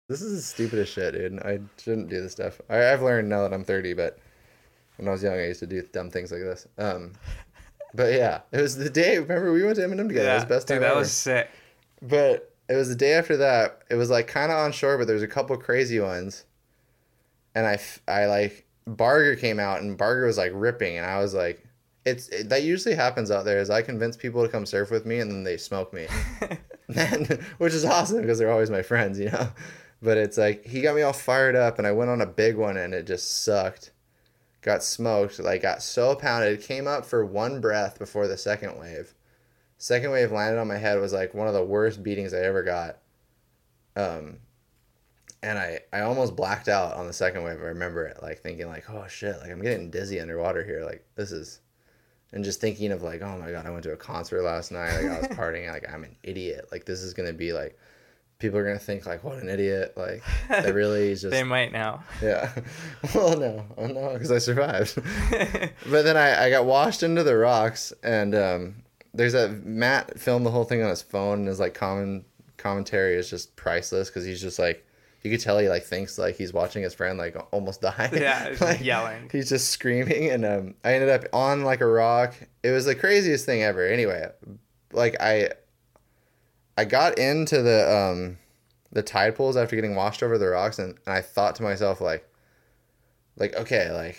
This 0.08 0.22
is 0.22 0.36
the 0.36 0.41
stupidest 0.41 0.93
shit, 0.93 1.14
dude. 1.14 1.39
I 1.39 1.60
shouldn't 1.82 2.10
do 2.10 2.22
this 2.22 2.34
stuff. 2.34 2.62
I, 2.70 2.91
I've 2.91 3.01
learned 3.01 3.28
now 3.28 3.41
that 3.41 3.53
I'm 3.53 3.64
30, 3.64 3.93
but 3.93 4.20
when 4.97 5.08
I 5.08 5.12
was 5.12 5.24
young, 5.24 5.34
I 5.34 5.47
used 5.47 5.62
to 5.62 5.68
do 5.68 5.82
dumb 5.82 6.12
things 6.12 6.32
like 6.32 6.41
this. 6.41 6.68
Um, 6.78 7.14
but 7.93 8.14
yeah, 8.14 8.41
it 8.51 8.62
was 8.62 8.76
the 8.78 8.89
day. 8.89 9.18
Remember, 9.18 9.51
we 9.51 9.64
went 9.64 9.78
to 9.78 9.82
Eminem 9.82 10.08
together. 10.08 10.30
it 10.30 10.34
was 10.34 10.43
the 10.43 10.49
best 10.49 10.68
dude, 10.68 10.76
time 10.76 10.82
that 10.82 10.91
ever. 10.91 10.99
was 10.99 11.12
sick. 11.12 11.49
But 12.01 12.53
it 12.70 12.76
was 12.76 12.89
the 12.89 12.95
day 12.95 13.14
after 13.14 13.38
that. 13.38 13.82
It 13.89 13.95
was 13.95 14.10
like 14.10 14.28
kind 14.28 14.51
of 14.51 14.58
on 14.60 14.72
shore, 14.72 14.97
but 14.97 15.08
there 15.08 15.16
was 15.16 15.24
a 15.24 15.28
couple 15.28 15.58
crazy 15.58 15.99
ones. 15.99 16.45
And 17.56 17.66
I, 17.66 17.80
I 18.08 18.26
like 18.26 18.66
Barger 18.86 19.36
came 19.36 19.60
out 19.60 19.82
and 19.82 19.97
Barger 19.97 20.26
was 20.26 20.38
like 20.38 20.51
ripping, 20.53 20.97
and 20.97 21.06
I 21.06 21.20
was 21.20 21.34
like, 21.34 21.66
it's 22.06 22.28
it, 22.30 22.49
that 22.49 22.64
usually 22.64 22.95
happens 22.95 23.32
out 23.32 23.45
there. 23.45 23.60
Is 23.60 23.70
I 23.70 23.82
convince 23.82 24.18
people 24.18 24.43
to 24.43 24.49
come 24.49 24.66
surf 24.66 24.91
with 24.91 25.06
me, 25.06 25.20
and 25.20 25.32
then 25.32 25.43
they 25.43 25.58
smoke 25.58 25.93
me, 25.93 26.08
and, 26.95 27.28
which 27.58 27.74
is 27.74 27.86
awesome 27.86 28.22
because 28.22 28.38
they're 28.38 28.51
always 28.51 28.70
my 28.70 28.82
friends, 28.84 29.20
you 29.20 29.32
know. 29.32 29.47
But 30.06 30.18
it's 30.18 30.38
like 30.38 30.66
he 30.66 30.82
got 30.82 30.95
me 30.95 31.01
all 31.01 31.14
fired 31.14 31.56
up, 31.56 31.78
and 31.78 31.86
I 31.86 31.91
went 31.91 32.12
on 32.12 32.22
a 32.22 32.26
big 32.26 32.56
one, 32.56 32.78
and 32.78 32.93
it 32.93 33.06
just 33.06 33.43
sucked. 33.43 33.91
Got 34.62 34.84
smoked, 34.84 35.39
like 35.39 35.62
got 35.62 35.84
so 35.84 36.16
pounded. 36.16 36.62
Came 36.62 36.88
up 36.88 37.06
for 37.06 37.26
one 37.26 37.60
breath 37.60 37.99
before 37.99 38.28
the 38.28 38.38
second 38.38 38.80
wave 38.80 39.14
second 39.78 40.12
wave 40.12 40.32
landed 40.32 40.60
on 40.60 40.68
my 40.68 40.78
head 40.78 40.99
was 40.99 41.14
like 41.14 41.34
one 41.34 41.47
of 41.47 41.53
the 41.53 41.64
worst 41.64 42.03
beatings 42.03 42.34
I 42.34 42.39
ever 42.39 42.64
got. 42.64 42.97
Um, 43.95 44.38
and 45.43 45.58
I 45.60 45.80
I 45.93 46.01
almost 46.01 46.36
blacked 46.36 46.68
out 46.68 46.95
on 46.95 47.08
the 47.08 47.14
second 47.14 47.43
wave. 47.43 47.60
I 47.60 47.66
remember 47.66 48.06
it 48.06 48.22
like 48.22 48.39
thinking 48.39 48.68
like, 48.68 48.89
oh 48.89 49.06
shit, 49.08 49.38
like 49.39 49.51
I'm 49.51 49.62
getting 49.62 49.91
dizzy 49.91 50.20
underwater 50.20 50.64
here. 50.64 50.84
Like 50.84 51.06
this 51.16 51.32
is, 51.32 51.60
and 52.32 52.43
just 52.43 52.62
thinking 52.62 52.91
of 52.91 53.03
like, 53.03 53.22
oh 53.22 53.38
my 53.38 53.51
god, 53.51 53.66
I 53.66 53.70
went 53.70 53.84
to 53.84 53.93
a 53.93 53.97
concert 53.97 54.41
last 54.41 54.72
night. 54.72 54.95
Like 54.95 55.12
I 55.12 55.20
was 55.20 55.28
partying. 55.38 55.72
Like 55.72 55.88
I'm 55.91 56.03
an 56.03 56.16
idiot. 56.24 56.70
Like 56.72 56.86
this 56.86 57.01
is 57.01 57.14
gonna 57.14 57.34
be 57.34 57.53
like, 57.53 57.78
people 58.40 58.60
are 58.60 58.66
gonna 58.66 58.80
think 58.80 59.06
like, 59.06 59.24
what 59.24 59.38
an 59.38 59.50
idiot. 59.50 59.94
Like 59.96 60.24
that 60.50 60.74
really 60.74 61.12
just 61.12 61.32
they 61.32 61.44
might 61.44 61.72
now. 61.72 62.04
yeah. 62.22 62.52
well, 63.16 63.38
no, 63.38 63.66
oh, 63.78 63.88
no, 63.88 64.14
because 64.14 64.32
I 64.32 64.40
survived. 64.40 64.96
but 65.90 66.04
then 66.04 66.18
I, 66.18 66.46
I 66.46 66.50
got 66.50 66.66
washed 66.66 67.04
into 67.04 67.24
the 67.24 67.38
rocks, 67.38 67.94
and 68.04 68.36
um, 68.36 68.76
there's 69.14 69.34
that 69.34 69.66
Matt 69.66 70.20
filmed 70.20 70.46
the 70.46 70.52
whole 70.52 70.66
thing 70.66 70.84
on 70.84 70.90
his 70.90 71.02
phone, 71.02 71.40
and 71.40 71.48
his 71.48 71.60
like 71.60 71.74
common 71.74 72.26
commentary 72.58 73.16
is 73.16 73.30
just 73.30 73.56
priceless 73.56 74.10
because 74.10 74.26
he's 74.26 74.42
just 74.42 74.60
like, 74.60 74.86
you 75.24 75.32
could 75.32 75.40
tell 75.40 75.58
he 75.58 75.70
like 75.70 75.84
thinks 75.84 76.20
like 76.20 76.36
he's 76.36 76.54
watching 76.54 76.84
his 76.84 76.94
friend 76.94 77.18
like 77.18 77.36
almost 77.52 77.82
die. 77.82 78.10
Yeah, 78.14 78.50
he's 78.50 78.62
like, 78.62 78.84
yelling. 78.84 79.30
He's 79.32 79.50
just 79.50 79.70
screaming, 79.70 80.30
and 80.30 80.46
um, 80.46 80.76
I 80.84 80.94
ended 80.94 81.10
up 81.10 81.26
on 81.34 81.64
like 81.64 81.82
a 81.82 81.88
rock. 81.88 82.36
It 82.64 82.72
was 82.72 82.86
the 82.86 82.96
craziest 82.96 83.46
thing 83.46 83.64
ever. 83.64 83.88
Anyway, 83.88 84.30
like 84.92 85.20
I, 85.20 85.50
I 86.78 86.86
got 86.86 87.18
into 87.18 87.62
the 87.62 87.94
um, 87.94 88.38
the 88.92 89.04
tide 89.04 89.36
pools 89.36 89.58
after 89.58 89.76
getting 89.76 89.96
washed 89.96 90.24
over 90.24 90.38
the 90.38 90.48
rocks, 90.48 90.80
and, 90.80 90.96
and 91.06 91.16
I 91.16 91.22
thought 91.22 91.56
to 91.56 91.64
myself 91.64 92.02
like, 92.02 92.28
like 93.38 93.56
okay, 93.56 93.92
like 93.92 94.18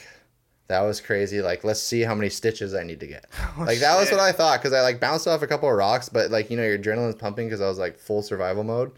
that 0.68 0.80
was 0.80 1.00
crazy. 1.00 1.40
Like 1.40 1.64
let's 1.64 1.82
see 1.82 2.02
how 2.02 2.14
many 2.14 2.30
stitches 2.30 2.74
I 2.74 2.82
need 2.82 3.00
to 3.00 3.06
get. 3.06 3.26
like 3.58 3.80
that 3.80 3.98
was 3.98 4.10
what 4.10 4.20
I 4.20 4.32
thought 4.32 4.60
because 4.60 4.72
I 4.72 4.80
like 4.80 5.00
bounced 5.00 5.28
off 5.28 5.42
a 5.42 5.46
couple 5.46 5.68
of 5.68 5.76
rocks, 5.76 6.08
but 6.08 6.30
like 6.30 6.50
you 6.50 6.56
know 6.56 6.64
your 6.64 6.78
adrenaline's 6.78 7.16
pumping 7.16 7.46
because 7.46 7.60
I 7.60 7.68
was 7.68 7.78
like 7.78 7.98
full 7.98 8.22
survival 8.22 8.64
mode, 8.64 8.92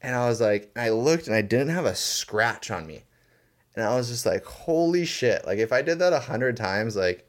and 0.00 0.14
I 0.14 0.28
was 0.28 0.40
like, 0.40 0.70
I 0.76 0.90
looked 0.90 1.26
and 1.26 1.34
I 1.36 1.42
didn't 1.42 1.70
have 1.70 1.86
a 1.86 1.94
scratch 1.96 2.70
on 2.70 2.86
me, 2.86 3.02
and 3.74 3.84
I 3.84 3.96
was 3.96 4.08
just 4.08 4.26
like, 4.26 4.44
holy 4.44 5.04
shit! 5.04 5.44
Like 5.44 5.58
if 5.58 5.72
I 5.72 5.82
did 5.82 5.98
that 5.98 6.12
a 6.12 6.20
hundred 6.20 6.56
times, 6.56 6.94
like 6.94 7.28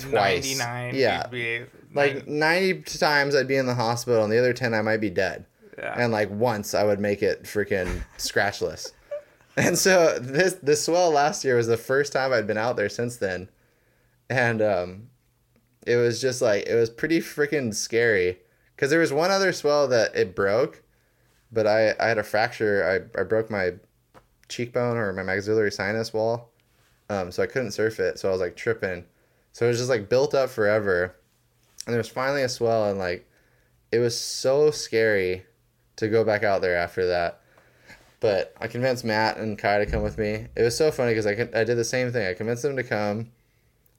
twice. 0.00 0.58
99. 0.58 0.94
Yeah. 0.94 1.26
be 1.26 1.62
like 1.94 2.26
ninety 2.26 2.82
times 2.82 3.34
I'd 3.34 3.48
be 3.48 3.56
in 3.56 3.66
the 3.66 3.74
hospital, 3.74 4.24
and 4.24 4.32
the 4.32 4.38
other 4.38 4.52
ten 4.52 4.74
I 4.74 4.82
might 4.82 5.00
be 5.00 5.10
dead 5.10 5.46
yeah. 5.80 5.94
and 5.96 6.12
like 6.12 6.30
once 6.30 6.74
I 6.74 6.84
would 6.84 7.00
make 7.00 7.22
it 7.22 7.44
freaking 7.44 8.02
scratchless. 8.18 8.92
And 9.56 9.76
so 9.76 10.16
this 10.20 10.54
this 10.62 10.84
swell 10.86 11.10
last 11.10 11.44
year 11.44 11.56
was 11.56 11.66
the 11.66 11.76
first 11.76 12.12
time 12.12 12.32
I'd 12.32 12.46
been 12.46 12.56
out 12.56 12.76
there 12.76 12.88
since 12.88 13.16
then, 13.16 13.48
and 14.30 14.62
um, 14.62 15.08
it 15.84 15.96
was 15.96 16.20
just 16.20 16.40
like 16.40 16.66
it 16.66 16.76
was 16.76 16.88
pretty 16.88 17.18
freaking 17.18 17.74
scary 17.74 18.38
because 18.74 18.90
there 18.90 19.00
was 19.00 19.12
one 19.12 19.32
other 19.32 19.52
swell 19.52 19.88
that 19.88 20.14
it 20.14 20.36
broke, 20.36 20.84
but 21.50 21.66
I 21.66 21.94
I 21.98 22.06
had 22.06 22.16
a 22.16 22.22
fracture. 22.22 23.10
I 23.16 23.20
I 23.20 23.24
broke 23.24 23.50
my 23.50 23.72
cheekbone 24.48 24.96
or 24.96 25.12
my 25.12 25.24
maxillary 25.24 25.72
sinus 25.72 26.14
wall, 26.14 26.52
um, 27.10 27.32
so 27.32 27.42
I 27.42 27.46
couldn't 27.46 27.72
surf 27.72 27.98
it. 27.98 28.20
So 28.20 28.28
I 28.28 28.32
was 28.32 28.40
like 28.40 28.54
tripping. 28.54 29.04
So 29.52 29.66
it 29.66 29.68
was 29.68 29.78
just 29.78 29.90
like 29.90 30.08
built 30.08 30.34
up 30.34 30.50
forever, 30.50 31.14
and 31.86 31.92
there 31.92 31.98
was 31.98 32.08
finally 32.08 32.42
a 32.42 32.48
swell, 32.48 32.88
and 32.88 32.98
like 32.98 33.28
it 33.92 33.98
was 33.98 34.18
so 34.18 34.70
scary 34.70 35.44
to 35.96 36.08
go 36.08 36.24
back 36.24 36.42
out 36.42 36.62
there 36.62 36.76
after 36.76 37.06
that. 37.08 37.40
But 38.20 38.54
I 38.60 38.68
convinced 38.68 39.04
Matt 39.04 39.38
and 39.38 39.58
Kai 39.58 39.78
to 39.78 39.86
come 39.86 40.02
with 40.02 40.18
me. 40.18 40.46
It 40.54 40.62
was 40.62 40.76
so 40.76 40.90
funny 40.90 41.12
because 41.12 41.26
I, 41.26 41.32
I 41.54 41.64
did 41.64 41.76
the 41.76 41.84
same 41.84 42.12
thing. 42.12 42.26
I 42.26 42.34
convinced 42.34 42.62
them 42.62 42.76
to 42.76 42.84
come, 42.84 43.30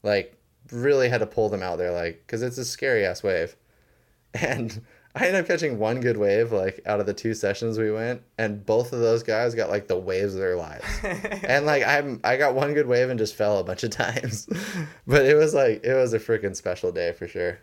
like 0.04 0.38
really 0.72 1.10
had 1.10 1.20
to 1.20 1.26
pull 1.26 1.50
them 1.50 1.64
out 1.64 1.78
there, 1.78 1.92
like 1.92 2.24
because 2.26 2.42
it's 2.42 2.58
a 2.58 2.66
scary 2.66 3.06
ass 3.06 3.24
wave, 3.24 3.56
and 4.34 4.82
I 5.16 5.28
ended 5.28 5.42
up 5.42 5.48
catching 5.48 5.78
one 5.78 6.00
good 6.00 6.18
wave 6.18 6.52
like 6.52 6.80
out 6.86 7.00
of 7.00 7.06
the 7.06 7.14
two 7.14 7.34
sessions 7.34 7.78
we 7.78 7.92
went, 7.92 8.22
and 8.38 8.66
both 8.66 8.94
of 8.94 9.00
those 9.00 9.24
guys 9.24 9.54
got 9.54 9.70
like 9.70 9.88
the 9.88 9.98
waves 9.98 10.34
of 10.36 10.40
their 10.40 10.56
lives. 10.56 10.86
and 11.04 11.66
like 11.66 11.86
I'm 11.86 12.22
I 12.24 12.38
got 12.38 12.56
one 12.56 12.74
good 12.74 12.88
wave 12.88 13.10
and 13.10 13.20
just 13.20 13.36
fell 13.36 13.60
a 13.60 13.64
bunch 13.64 13.84
of 13.84 13.90
times, 13.90 14.48
but 15.08 15.26
it 15.26 15.36
was 15.36 15.54
like 15.54 15.84
it 15.84 15.94
was 15.94 16.14
a 16.14 16.20
freaking 16.20 16.56
special 16.56 16.92
day 16.92 17.12
for 17.12 17.28
sure. 17.28 17.60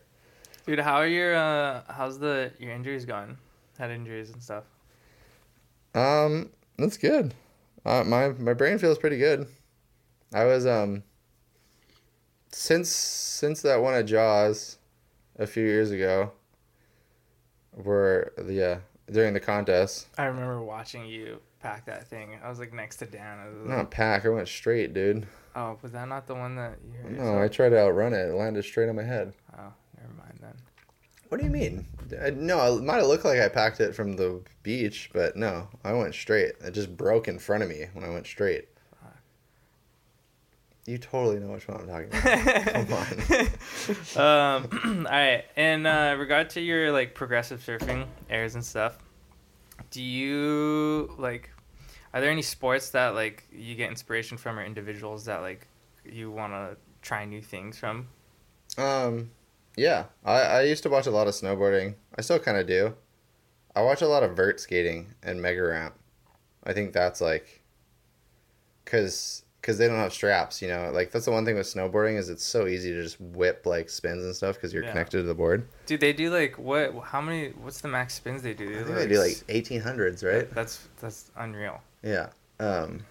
Dude, 0.66 0.80
how 0.80 0.96
are 0.96 1.06
your 1.06 1.34
uh 1.34 1.82
how's 1.88 2.18
the 2.18 2.52
your 2.58 2.72
injuries 2.72 3.04
going? 3.04 3.38
Head 3.78 3.90
injuries 3.90 4.30
and 4.30 4.42
stuff. 4.42 4.64
Um, 5.94 6.50
that's 6.76 6.98
good. 6.98 7.32
Uh, 7.86 8.04
my 8.04 8.28
my 8.30 8.52
brain 8.52 8.78
feels 8.78 8.98
pretty 8.98 9.18
good. 9.18 9.46
I 10.34 10.44
was 10.44 10.66
um 10.66 11.02
since 12.52 12.90
since 12.90 13.62
that 13.62 13.80
one 13.80 13.94
at 13.94 14.06
Jaws 14.06 14.78
a 15.38 15.46
few 15.46 15.64
years 15.64 15.90
ago, 15.90 16.32
where 17.82 18.32
yeah 18.46 18.78
during 19.10 19.34
the 19.34 19.40
contest, 19.40 20.08
I 20.18 20.26
remember 20.26 20.62
watching 20.62 21.06
you 21.06 21.40
pack 21.60 21.86
that 21.86 22.06
thing. 22.08 22.38
I 22.42 22.48
was 22.48 22.58
like 22.58 22.72
next 22.72 22.96
to 22.96 23.06
Dan. 23.06 23.38
I 23.38 23.48
was 23.48 23.58
like, 23.58 23.68
not 23.68 23.90
pack. 23.90 24.24
I 24.24 24.28
went 24.28 24.48
straight, 24.48 24.94
dude. 24.94 25.26
Oh, 25.56 25.78
was 25.82 25.92
that 25.92 26.08
not 26.08 26.26
the 26.26 26.34
one 26.34 26.56
that 26.56 26.78
you 26.84 27.10
No, 27.10 27.24
yourself? 27.24 27.40
I 27.40 27.48
tried 27.48 27.68
to 27.70 27.78
outrun 27.78 28.12
it. 28.12 28.28
It 28.28 28.34
landed 28.34 28.64
straight 28.64 28.88
on 28.88 28.96
my 28.96 29.02
head. 29.02 29.32
Oh, 29.56 29.72
never 29.96 30.14
mind 30.16 30.38
then. 30.40 30.54
What 31.28 31.38
do 31.38 31.44
you 31.44 31.50
mean? 31.50 31.86
I, 32.22 32.30
no, 32.30 32.76
it 32.76 32.82
might 32.82 32.96
have 32.96 33.06
looked 33.06 33.24
like 33.24 33.40
I 33.40 33.48
packed 33.48 33.80
it 33.80 33.94
from 33.94 34.16
the 34.16 34.40
beach, 34.62 35.10
but 35.12 35.36
no, 35.36 35.68
I 35.84 35.92
went 35.92 36.14
straight. 36.14 36.52
It 36.60 36.72
just 36.72 36.96
broke 36.96 37.28
in 37.28 37.38
front 37.38 37.62
of 37.62 37.68
me 37.68 37.86
when 37.92 38.04
I 38.04 38.10
went 38.10 38.26
straight. 38.26 38.68
You 40.88 40.96
totally 40.96 41.38
know 41.38 41.48
which 41.48 41.68
one 41.68 41.82
I'm 41.82 41.86
talking 41.86 42.08
about. 42.08 43.04
Come 44.14 44.22
um, 44.22 45.06
all 45.06 45.12
right. 45.12 45.44
In 45.54 45.84
uh, 45.84 46.16
regard 46.18 46.48
to 46.50 46.62
your 46.62 46.92
like 46.92 47.14
progressive 47.14 47.60
surfing 47.60 48.06
airs 48.30 48.54
and 48.54 48.64
stuff, 48.64 48.96
do 49.90 50.02
you 50.02 51.14
like? 51.18 51.50
Are 52.14 52.22
there 52.22 52.30
any 52.30 52.40
sports 52.40 52.88
that 52.90 53.08
like 53.08 53.44
you 53.52 53.74
get 53.74 53.90
inspiration 53.90 54.38
from, 54.38 54.58
or 54.58 54.64
individuals 54.64 55.26
that 55.26 55.42
like 55.42 55.68
you 56.06 56.30
want 56.30 56.54
to 56.54 56.78
try 57.02 57.26
new 57.26 57.42
things 57.42 57.78
from? 57.78 58.08
Um, 58.78 59.30
yeah, 59.76 60.04
I, 60.24 60.40
I 60.40 60.62
used 60.62 60.84
to 60.84 60.88
watch 60.88 61.06
a 61.06 61.10
lot 61.10 61.28
of 61.28 61.34
snowboarding. 61.34 61.96
I 62.16 62.22
still 62.22 62.38
kind 62.38 62.56
of 62.56 62.66
do. 62.66 62.94
I 63.76 63.82
watch 63.82 64.00
a 64.00 64.08
lot 64.08 64.22
of 64.22 64.34
vert 64.34 64.58
skating 64.58 65.12
and 65.22 65.42
mega 65.42 65.64
ramp. 65.64 65.96
I 66.64 66.72
think 66.72 66.94
that's 66.94 67.20
like, 67.20 67.62
cause, 68.86 69.44
cause 69.68 69.78
they 69.78 69.86
don't 69.86 69.98
have 69.98 70.12
straps. 70.12 70.60
You 70.62 70.68
know, 70.68 70.90
like 70.92 71.12
that's 71.12 71.26
the 71.26 71.30
one 71.30 71.44
thing 71.44 71.54
with 71.56 71.66
snowboarding 71.66 72.18
is 72.18 72.28
it's 72.30 72.44
so 72.44 72.66
easy 72.66 72.92
to 72.92 73.02
just 73.02 73.20
whip 73.20 73.66
like 73.66 73.88
spins 73.90 74.24
and 74.24 74.34
stuff 74.34 74.56
because 74.56 74.72
you're 74.72 74.82
Yeah. 74.82 74.90
connected 74.90 75.18
to 75.18 75.22
the 75.24 75.34
board. 75.34 75.68
Dude, 75.86 76.00
they 76.00 76.12
do 76.12 76.30
like 76.30 76.58
what? 76.58 76.94
How 77.04 77.20
many? 77.20 77.50
What's 77.50 77.80
the 77.80 77.88
max 77.88 78.14
spins 78.14 78.42
they 78.42 78.54
do? 78.54 78.80
I 78.80 78.82
think 78.84 78.96
they 78.96 79.06
do 79.08 79.18
like 79.20 79.32
1800s, 79.48 80.24
right? 80.24 80.52
That's 80.54 80.88
that's 81.00 81.30
unreal. 81.36 81.80
Yeah. 82.02 82.30
Um, 82.58 83.04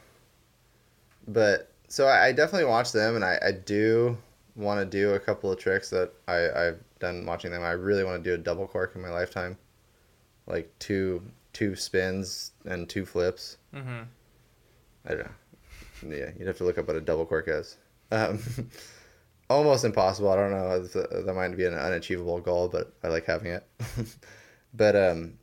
but 1.28 1.72
so 1.88 2.06
I, 2.08 2.28
I 2.28 2.32
definitely 2.32 2.68
watch 2.68 2.92
them, 2.92 3.16
and 3.16 3.24
I, 3.24 3.40
I 3.46 3.52
do 3.52 4.18
want 4.56 4.80
to 4.80 4.86
do 4.86 5.14
a 5.14 5.20
couple 5.20 5.52
of 5.52 5.60
tricks 5.60 5.90
that 5.92 6.12
I, 6.28 6.50
I've 6.50 6.80
done 7.00 7.26
watching 7.26 7.52
them. 7.52 7.64
I 7.64 7.72
really 7.72 8.04
want 8.04 8.24
to 8.24 8.30
do 8.30 8.34
a 8.34 8.38
double 8.38 8.68
cork 8.68 8.94
in 8.96 9.02
my 9.02 9.10
lifetime, 9.10 9.58
like 10.48 10.72
two 10.80 11.22
two 11.54 11.76
spins 11.76 12.52
and 12.66 12.88
two 12.90 13.06
flips. 13.06 13.58
Mm-hmm. 13.74 14.04
I 15.06 15.10
don't 15.10 15.20
know. 15.20 15.32
Yeah, 16.04 16.32
you'd 16.38 16.48
have 16.48 16.58
to 16.58 16.64
look 16.64 16.78
up 16.78 16.88
what 16.88 16.96
a 16.96 17.02
double 17.02 17.26
cork 17.26 17.48
is. 17.48 17.78
Um, 18.12 18.40
almost 19.50 19.86
impossible. 19.86 20.30
I 20.30 20.36
don't 20.36 20.52
know. 20.52 20.84
If 20.84 20.94
that 20.94 21.34
might 21.36 21.56
be 21.56 21.66
an 21.66 21.74
unachievable 21.74 22.40
goal, 22.40 22.68
but 22.68 22.94
I 23.04 23.08
like 23.08 23.26
having 23.26 23.52
it. 23.52 23.68
but 24.74 24.96
um, 24.96 25.34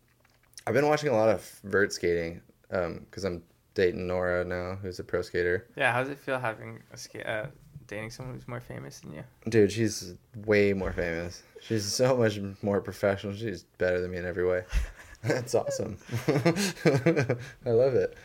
I've 0.66 0.74
been 0.74 0.88
watching 0.88 1.10
a 1.10 1.16
lot 1.16 1.28
of 1.28 1.42
vert 1.64 1.92
skating 1.92 2.40
because 2.68 3.24
I'm 3.24 3.42
dating 3.74 4.06
Nora 4.06 4.44
now, 4.44 4.76
who's 4.80 4.98
a 4.98 5.04
pro 5.04 5.22
skater. 5.22 5.66
Yeah. 5.76 5.92
How 5.92 6.00
does 6.00 6.10
it 6.10 6.18
feel 6.18 6.38
having 6.38 6.82
a 6.92 6.96
ska- 6.96 7.28
uh, 7.28 7.46
dating 7.86 8.10
someone 8.10 8.34
who's 8.34 8.48
more 8.48 8.60
famous 8.60 9.00
than 9.00 9.12
you? 9.12 9.24
Dude, 9.48 9.72
she's 9.72 10.14
way 10.46 10.72
more 10.72 10.92
famous. 10.92 11.42
She's 11.60 11.84
so 11.84 12.16
much 12.16 12.40
more 12.62 12.80
professional. 12.80 13.34
She's 13.34 13.64
better 13.78 14.00
than 14.00 14.10
me 14.10 14.18
in 14.18 14.26
every 14.26 14.46
way. 14.46 14.64
That's 15.22 15.54
awesome. 15.54 15.96
I 16.28 17.70
love 17.70 17.94
it. 17.94 18.16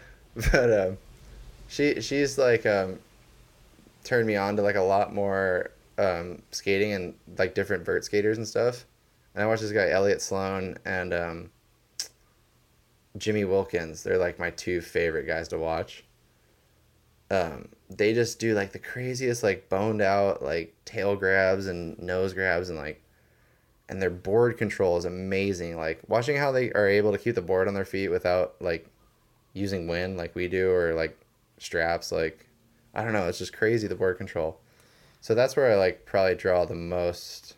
But 0.51 0.88
um, 0.88 0.97
she 1.70 2.01
she's 2.01 2.38
like 2.38 2.65
um, 2.65 2.99
turned 4.03 4.28
me 4.28 4.36
on 4.36 4.57
to 4.57 4.61
like 4.61 4.76
a 4.76 4.82
lot 4.82 5.13
more 5.13 5.72
um, 5.97 6.41
skating 6.51 6.93
and 6.93 7.13
like 7.38 7.53
different 7.53 7.86
vert 7.86 8.03
skaters 8.03 8.38
and 8.38 8.47
stuff. 8.47 8.86
And 9.34 9.43
I 9.43 9.47
watch 9.47 9.61
this 9.61 9.72
guy 9.72 9.89
Elliot 9.89 10.22
Sloan 10.22 10.78
and 10.84 11.13
um, 11.13 11.51
Jimmy 13.17 13.45
Wilkins. 13.45 14.03
They're 14.03 14.17
like 14.17 14.39
my 14.39 14.49
two 14.49 14.82
favorite 14.82 15.28
guys 15.28 15.47
to 15.49 15.59
watch. 15.59 16.03
Um, 17.30 17.70
they 17.88 18.13
just 18.15 18.39
do 18.39 18.55
like 18.55 18.72
the 18.72 18.80
craziest 18.80 19.43
like 19.43 19.70
boned 19.70 20.01
out 20.01 20.41
like 20.41 20.76
tail 20.86 21.15
grabs 21.15 21.67
and 21.67 21.97
nose 21.99 22.34
grabs 22.34 22.70
and 22.70 22.80
like 22.80 23.03
and 23.88 24.01
their 24.01 24.09
board 24.09 24.57
control 24.57 24.97
is 24.97 25.05
amazing 25.05 25.76
like 25.76 25.99
watching 26.07 26.36
how 26.38 26.51
they 26.51 26.72
are 26.72 26.88
able 26.88 27.11
to 27.11 27.20
keep 27.20 27.36
the 27.36 27.41
board 27.41 27.67
on 27.67 27.76
their 27.76 27.86
feet 27.86 28.07
without 28.07 28.55
like 28.59 28.88
using 29.53 29.88
wind 29.88 30.17
like 30.17 30.34
we 30.34 30.47
do 30.47 30.72
or 30.72 30.95
like 30.95 31.20
straps 31.60 32.12
like 32.12 32.47
i 32.93 33.03
don't 33.03 33.14
know 33.14 33.28
it's 33.28 33.38
just 33.39 33.53
crazy 33.53 33.88
the 33.88 33.95
board 33.95 34.18
control 34.18 34.60
so 35.22 35.36
that's 35.36 35.55
where 35.55 35.72
i 35.72 35.76
like 35.76 36.05
probably 36.05 36.36
draw 36.36 36.66
the 36.66 36.74
most 36.76 37.55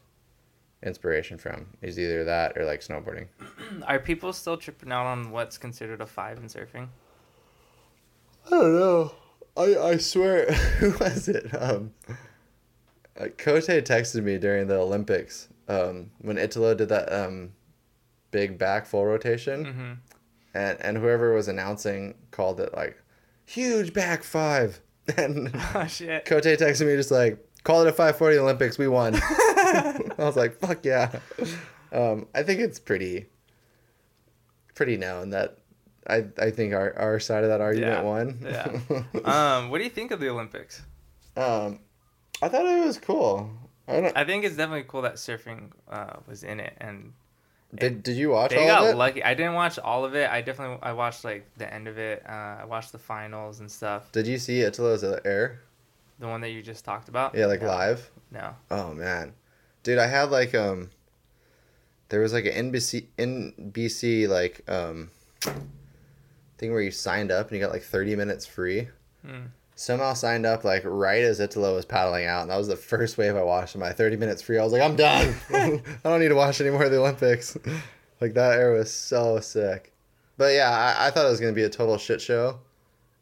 inspiration 0.83 1.37
from 1.37 1.67
is 1.81 1.99
either 1.99 2.23
that 2.23 2.57
or 2.57 2.65
like 2.65 2.81
snowboarding 2.81 3.27
Are 3.87 3.99
people 3.99 4.33
still 4.33 4.57
tripping 4.57 4.91
out 4.91 5.05
on 5.05 5.29
what's 5.31 5.57
considered 5.57 6.01
a 6.01 6.05
five 6.07 6.37
in 6.39 6.45
surfing? 6.45 6.87
I 8.47 8.49
don't 8.49 8.73
know. 8.73 9.11
I 9.55 9.77
I 9.77 9.97
swear, 9.97 10.51
who 10.79 10.91
was 10.99 11.27
it? 11.27 11.53
Um, 11.53 11.93
uh, 13.19 13.27
Kote 13.37 13.63
texted 13.85 14.23
me 14.23 14.37
during 14.37 14.67
the 14.67 14.77
Olympics 14.79 15.47
um, 15.67 16.11
when 16.19 16.37
Italo 16.37 16.73
did 16.73 16.89
that 16.89 17.11
um, 17.13 17.51
big 18.31 18.57
back 18.57 18.85
full 18.85 19.05
rotation, 19.05 19.65
Mm-hmm. 19.65 19.91
and 20.55 20.81
and 20.81 20.97
whoever 20.97 21.33
was 21.33 21.47
announcing 21.47 22.15
called 22.31 22.59
it 22.59 22.73
like 22.73 23.00
huge 23.51 23.93
back 23.93 24.23
five, 24.23 24.79
and 25.17 25.51
Oh 25.75 25.85
shit. 25.87 26.25
Kote 26.25 26.43
texted 26.43 26.87
me 26.87 26.95
just 26.95 27.11
like 27.11 27.37
call 27.63 27.81
it 27.81 27.87
a 27.87 27.91
five 27.93 28.17
forty 28.17 28.37
Olympics, 28.37 28.77
we 28.77 28.87
won. 28.87 29.15
I 29.23 30.01
was 30.17 30.35
like, 30.35 30.59
fuck 30.59 30.83
yeah. 30.85 31.19
Um, 31.91 32.27
I 32.33 32.43
think 32.43 32.59
it's 32.61 32.79
pretty 32.79 33.27
pretty 34.75 34.97
known 34.97 35.29
that 35.31 35.57
I 36.07 36.25
I 36.39 36.49
think 36.51 36.73
our, 36.73 36.97
our 36.97 37.19
side 37.19 37.43
of 37.43 37.49
that 37.49 37.61
argument 37.61 37.93
Yeah. 37.93 38.01
won. 38.01 38.39
Yeah. 38.43 39.01
um, 39.25 39.69
what 39.69 39.77
do 39.77 39.83
you 39.83 39.89
think 39.89 40.11
of 40.11 40.19
the 40.19 40.29
Olympics? 40.29 40.81
Um, 41.37 41.79
I 42.41 42.49
thought 42.49 42.65
it 42.65 42.85
was 42.85 42.97
cool. 42.97 43.49
I 43.87 44.01
don't. 44.01 44.17
I 44.17 44.23
think 44.25 44.43
it's 44.45 44.55
definitely 44.55 44.85
cool 44.87 45.01
that 45.03 45.15
surfing 45.15 45.71
uh, 45.89 46.13
was 46.27 46.43
in 46.43 46.59
it, 46.59 46.73
and 46.79 47.13
Did 47.73 48.03
Did 48.03 48.17
you 48.17 48.29
watch 48.31 48.51
they 48.51 48.57
all 48.57 48.67
got 48.67 48.81
of 48.81 48.83
it? 48.83 48.87
I 48.87 48.91
got 48.91 48.97
lucky. 48.97 49.23
I 49.23 49.33
didn't 49.33 49.53
watch 49.53 49.79
all 49.79 50.03
of 50.03 50.13
it. 50.15 50.29
I 50.29 50.41
definitely 50.41 50.77
I 50.81 50.91
watched 50.93 51.23
like 51.23 51.45
the 51.57 51.71
end 51.73 51.87
of 51.87 51.97
it. 51.97 52.23
Uh, 52.27 52.57
I 52.61 52.65
watched 52.65 52.91
the 52.91 52.97
finals 52.97 53.59
and 53.61 53.71
stuff. 53.71 54.11
Did 54.11 54.27
you 54.27 54.37
see 54.37 54.59
Italo's 54.61 55.03
air? 55.25 55.61
The 56.19 56.27
one 56.27 56.41
that 56.41 56.49
you 56.49 56.61
just 56.61 56.83
talked 56.85 57.09
about. 57.09 57.33
Yeah, 57.33 57.45
like 57.45 57.61
No. 57.61 57.67
live. 57.67 58.11
No. 58.31 58.55
Oh 58.69 58.93
man, 58.93 59.33
dude, 59.83 59.97
I 59.97 60.07
had 60.07 60.29
like 60.31 60.53
um, 60.53 60.89
there 62.09 62.19
was 62.19 62.33
like 62.33 62.45
an 62.45 62.71
NBC 62.71 63.05
NBC 63.17 64.27
like 64.27 64.69
um, 64.69 65.09
thing 66.57 66.71
where 66.71 66.81
you 66.81 66.91
signed 66.91 67.31
up 67.31 67.47
and 67.47 67.57
you 67.57 67.63
got 67.63 67.71
like 67.73 67.83
thirty 67.83 68.15
minutes 68.15 68.45
free. 68.45 68.89
Hmm. 69.25 69.45
Somehow 69.81 70.13
signed 70.13 70.45
up 70.45 70.63
like 70.63 70.83
right 70.85 71.23
as 71.23 71.39
Italo 71.39 71.73
was 71.73 71.85
paddling 71.85 72.27
out, 72.27 72.43
and 72.43 72.51
that 72.51 72.57
was 72.57 72.67
the 72.67 72.75
first 72.75 73.17
wave 73.17 73.35
I 73.35 73.41
watched. 73.41 73.73
And 73.73 73.79
my 73.81 73.91
thirty 73.91 74.15
minutes 74.15 74.43
free, 74.43 74.59
I 74.59 74.63
was 74.63 74.71
like, 74.71 74.81
I'm 74.83 74.95
done. 74.95 75.35
I 75.51 75.81
don't 76.03 76.19
need 76.19 76.27
to 76.27 76.35
watch 76.35 76.61
any 76.61 76.69
more 76.69 76.83
of 76.83 76.91
the 76.91 76.99
Olympics. 76.99 77.57
like 78.21 78.35
that 78.35 78.59
air 78.59 78.73
was 78.73 78.93
so 78.93 79.39
sick. 79.39 79.91
But 80.37 80.53
yeah, 80.53 80.69
I, 80.69 81.07
I 81.07 81.09
thought 81.09 81.25
it 81.25 81.29
was 81.31 81.39
gonna 81.39 81.53
be 81.53 81.63
a 81.63 81.69
total 81.69 81.97
shit 81.97 82.21
show, 82.21 82.59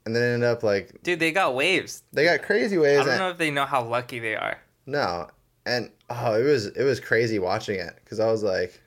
and 0.06 0.14
then 0.14 0.22
it 0.22 0.34
ended 0.34 0.50
up 0.50 0.62
like 0.62 1.02
Dude, 1.02 1.20
they 1.20 1.32
got 1.32 1.56
waves. 1.56 2.04
they 2.12 2.26
got 2.26 2.42
crazy 2.42 2.78
waves. 2.78 3.04
I 3.04 3.06
don't 3.06 3.14
and- 3.14 3.20
know 3.20 3.30
if 3.30 3.38
they 3.38 3.52
know 3.52 3.66
how 3.66 3.82
lucky 3.82 4.20
they 4.20 4.36
are. 4.36 4.58
No, 4.86 5.30
and 5.66 5.90
oh, 6.10 6.34
it 6.38 6.44
was 6.44 6.66
it 6.66 6.84
was 6.84 7.00
crazy 7.00 7.40
watching 7.40 7.80
it 7.80 7.98
because 8.04 8.20
I 8.20 8.30
was 8.30 8.44
like, 8.44 8.82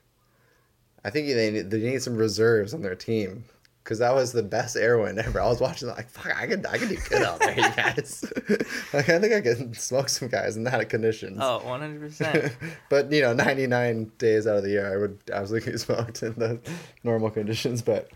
I 1.06 1.08
think 1.08 1.26
they 1.28 1.50
need, 1.50 1.70
they 1.70 1.78
need 1.78 2.02
some 2.02 2.16
reserves 2.16 2.74
on 2.74 2.82
their 2.82 2.96
team 2.96 3.44
because 3.82 3.98
that 3.98 4.14
was 4.14 4.32
the 4.32 4.42
best 4.42 4.76
airwind 4.76 5.18
ever. 5.18 5.40
I 5.40 5.48
was 5.48 5.60
watching 5.60 5.88
like, 5.88 6.08
fuck, 6.08 6.36
I 6.36 6.46
could 6.46 6.64
I 6.66 6.78
could 6.78 6.88
do 6.88 6.96
good 7.08 7.22
out 7.22 7.40
there, 7.40 7.56
you 7.56 7.70
guys. 7.74 8.24
like 8.92 9.08
I 9.08 9.18
think 9.18 9.32
I 9.32 9.40
could 9.40 9.76
smoke 9.76 10.08
some 10.08 10.28
guys 10.28 10.56
in 10.56 10.64
that 10.64 10.88
conditions. 10.88 11.38
Oh, 11.40 11.60
100%. 11.64 12.52
but 12.88 13.10
you 13.10 13.22
know, 13.22 13.32
ninety 13.32 13.66
nine 13.66 14.12
days 14.18 14.46
out 14.46 14.56
of 14.56 14.62
the 14.62 14.70
year, 14.70 14.92
I 14.92 14.96
would 14.96 15.18
absolutely 15.32 15.72
get 15.72 15.80
smoked 15.80 16.22
in 16.22 16.34
the 16.34 16.60
normal 17.02 17.30
conditions. 17.30 17.82
But 17.82 18.10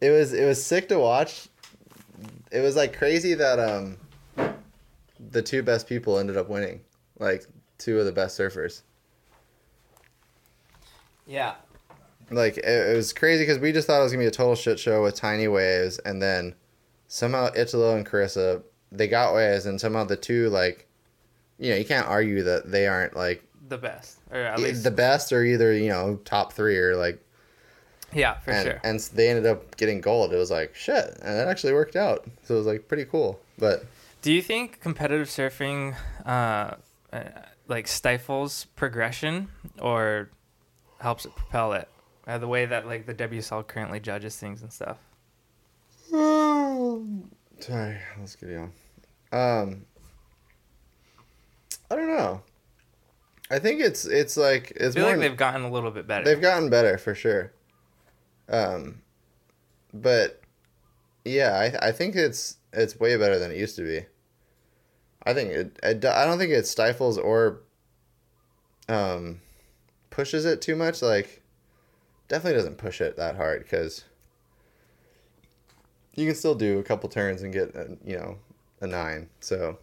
it 0.00 0.10
was 0.10 0.32
it 0.32 0.46
was 0.46 0.64
sick 0.64 0.88
to 0.88 0.98
watch. 0.98 1.48
It 2.50 2.60
was 2.60 2.76
like 2.76 2.96
crazy 2.96 3.34
that 3.34 3.58
um 3.58 3.98
the 5.30 5.42
two 5.42 5.62
best 5.62 5.86
people 5.86 6.18
ended 6.18 6.36
up 6.36 6.48
winning, 6.48 6.80
like 7.18 7.44
two 7.78 7.98
of 7.98 8.06
the 8.06 8.12
best 8.12 8.38
surfers. 8.38 8.82
yeah. 11.26 11.54
Like 12.30 12.58
it, 12.58 12.64
it 12.64 12.96
was 12.96 13.12
crazy 13.12 13.42
because 13.42 13.58
we 13.58 13.72
just 13.72 13.86
thought 13.86 14.00
it 14.00 14.04
was 14.04 14.12
gonna 14.12 14.24
be 14.24 14.28
a 14.28 14.30
total 14.30 14.54
shit 14.54 14.78
show 14.78 15.02
with 15.02 15.14
tiny 15.14 15.48
waves, 15.48 15.98
and 16.00 16.22
then 16.22 16.54
somehow 17.08 17.50
Italo 17.54 17.96
and 17.96 18.06
Carissa 18.06 18.62
they 18.92 19.08
got 19.08 19.34
waves, 19.34 19.66
and 19.66 19.80
somehow 19.80 20.04
the 20.04 20.16
two 20.16 20.48
like, 20.48 20.88
you 21.58 21.70
know, 21.70 21.76
you 21.76 21.84
can't 21.84 22.06
argue 22.06 22.42
that 22.42 22.70
they 22.70 22.86
aren't 22.86 23.16
like 23.16 23.44
The 23.68 23.78
best. 23.78 24.18
Or 24.30 24.38
at 24.38 24.60
least. 24.60 24.84
the 24.84 24.90
best 24.90 25.32
or 25.32 25.44
either 25.44 25.72
you 25.72 25.88
know 25.88 26.16
top 26.24 26.52
three 26.52 26.76
or 26.78 26.96
like 26.96 27.24
yeah, 28.12 28.38
for 28.40 28.50
and, 28.50 28.66
sure. 28.66 28.80
and 28.82 29.00
they 29.14 29.28
ended 29.28 29.46
up 29.46 29.76
getting 29.76 30.00
gold. 30.00 30.32
It 30.32 30.36
was 30.36 30.50
like 30.50 30.74
shit, 30.74 31.18
and 31.22 31.38
it 31.38 31.48
actually 31.48 31.72
worked 31.72 31.96
out. 31.96 32.26
So 32.42 32.54
it 32.54 32.58
was 32.58 32.66
like 32.66 32.88
pretty 32.88 33.04
cool. 33.04 33.40
But 33.58 33.84
Do 34.22 34.32
you 34.32 34.42
think 34.42 34.80
competitive 34.80 35.28
surfing 35.28 35.94
uh, 36.26 36.74
uh, 37.12 37.22
like 37.68 37.86
stifles 37.86 38.66
progression 38.76 39.48
or 39.80 40.30
helps 41.00 41.24
it 41.24 41.34
propel 41.36 41.72
it? 41.72 41.88
Uh, 42.30 42.38
the 42.38 42.46
way 42.46 42.64
that 42.64 42.86
like 42.86 43.06
the 43.06 43.14
WSL 43.14 43.66
currently 43.66 43.98
judges 43.98 44.36
things 44.36 44.62
and 44.62 44.72
stuff. 44.72 44.98
sorry, 46.10 47.98
let's 48.20 48.36
get 48.36 48.50
you 48.50 48.70
on. 49.32 49.62
Um, 49.62 49.86
I 51.90 51.96
don't 51.96 52.06
know. 52.06 52.42
I 53.50 53.58
think 53.58 53.80
it's 53.80 54.04
it's 54.04 54.36
like 54.36 54.72
I 54.80 54.84
it's 54.84 54.94
feel 54.94 55.06
more. 55.06 55.16
like 55.16 55.20
they've 55.20 55.36
gotten 55.36 55.62
a 55.62 55.70
little 55.72 55.90
bit 55.90 56.06
better. 56.06 56.24
They've 56.24 56.40
gotten 56.40 56.70
better 56.70 56.98
for 56.98 57.16
sure. 57.16 57.52
Um, 58.48 59.02
but 59.92 60.40
yeah, 61.24 61.58
I 61.58 61.88
I 61.88 61.90
think 61.90 62.14
it's 62.14 62.58
it's 62.72 63.00
way 63.00 63.16
better 63.16 63.40
than 63.40 63.50
it 63.50 63.56
used 63.56 63.74
to 63.74 63.82
be. 63.82 64.06
I 65.24 65.34
think 65.34 65.50
it, 65.50 65.80
it 65.82 66.04
I 66.04 66.24
don't 66.24 66.38
think 66.38 66.52
it 66.52 66.68
stifles 66.68 67.18
or 67.18 67.62
um 68.88 69.40
pushes 70.10 70.44
it 70.44 70.62
too 70.62 70.76
much. 70.76 71.02
Like 71.02 71.39
definitely 72.30 72.56
doesn't 72.56 72.78
push 72.78 73.00
it 73.00 73.16
that 73.16 73.36
hard 73.36 73.64
because 73.64 74.04
you 76.14 76.26
can 76.26 76.34
still 76.34 76.54
do 76.54 76.78
a 76.78 76.82
couple 76.82 77.08
turns 77.08 77.42
and 77.42 77.52
get 77.52 77.74
a, 77.74 77.98
you 78.04 78.16
know 78.16 78.38
a 78.80 78.86
nine. 78.86 79.28
So 79.40 79.78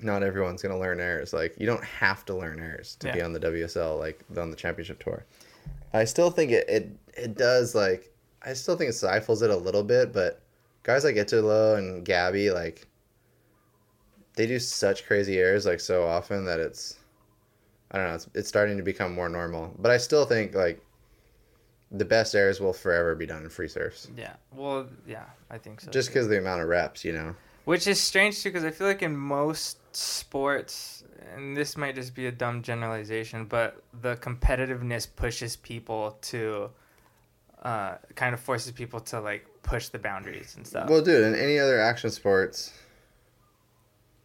not 0.00 0.22
everyone's 0.22 0.60
gonna 0.60 0.78
learn 0.78 1.00
errors. 1.00 1.32
Like 1.32 1.54
you 1.58 1.64
don't 1.64 1.84
have 1.84 2.24
to 2.26 2.34
learn 2.34 2.60
errors 2.60 2.96
to 2.96 3.12
be 3.12 3.22
on 3.22 3.32
the 3.32 3.40
WSL 3.40 3.98
like 3.98 4.20
on 4.36 4.50
the 4.50 4.56
championship 4.56 5.02
tour. 5.02 5.24
I 5.94 6.04
still 6.04 6.30
think 6.30 6.50
it, 6.50 6.68
it 6.68 6.90
it 7.16 7.36
does 7.36 7.74
like 7.74 8.12
I 8.42 8.52
still 8.54 8.76
think 8.76 8.90
it 8.90 8.94
stifles 8.94 9.40
it 9.42 9.50
a 9.50 9.56
little 9.56 9.84
bit, 9.84 10.12
but 10.12 10.42
guys 10.82 11.04
like 11.04 11.16
Italo 11.16 11.76
and 11.76 12.04
Gabby 12.04 12.50
like 12.50 12.88
they 14.34 14.46
do 14.46 14.58
such 14.58 15.06
crazy 15.06 15.38
errors 15.38 15.64
like 15.64 15.78
so 15.78 16.04
often 16.04 16.44
that 16.46 16.58
it's 16.58 16.98
I 17.92 17.98
don't 17.98 18.08
know, 18.08 18.14
it's 18.14 18.28
it's 18.34 18.48
starting 18.48 18.78
to 18.78 18.82
become 18.82 19.14
more 19.14 19.28
normal. 19.28 19.72
But 19.78 19.92
I 19.92 19.98
still 19.98 20.24
think 20.24 20.56
like 20.56 20.84
the 21.92 22.04
best 22.04 22.34
airs 22.34 22.60
will 22.60 22.72
forever 22.72 23.14
be 23.14 23.26
done 23.26 23.42
in 23.44 23.50
free 23.50 23.68
surfs. 23.68 24.08
yeah. 24.16 24.32
Well, 24.54 24.88
yeah, 25.06 25.24
I 25.50 25.58
think 25.58 25.80
so. 25.80 25.90
Just 25.90 26.08
because 26.08 26.24
of 26.24 26.30
the 26.30 26.38
amount 26.38 26.62
of 26.62 26.68
reps, 26.68 27.04
you 27.04 27.12
know. 27.12 27.34
Which 27.64 27.86
is 27.86 28.00
strange 28.00 28.42
too, 28.42 28.48
because 28.48 28.64
I 28.64 28.70
feel 28.70 28.86
like 28.86 29.02
in 29.02 29.16
most 29.16 29.78
sports, 29.94 31.04
and 31.34 31.56
this 31.56 31.76
might 31.76 31.94
just 31.94 32.14
be 32.14 32.26
a 32.26 32.32
dumb 32.32 32.62
generalization, 32.62 33.44
but 33.44 33.82
the 34.00 34.16
competitiveness 34.16 35.06
pushes 35.14 35.54
people 35.56 36.18
to, 36.22 36.70
uh, 37.62 37.96
kind 38.16 38.34
of 38.34 38.40
forces 38.40 38.72
people 38.72 38.98
to 39.00 39.20
like 39.20 39.46
push 39.62 39.88
the 39.88 39.98
boundaries 39.98 40.54
and 40.56 40.66
stuff. 40.66 40.88
Well, 40.88 41.02
dude, 41.02 41.22
in 41.22 41.34
any 41.34 41.58
other 41.58 41.78
action 41.80 42.10
sports, 42.10 42.72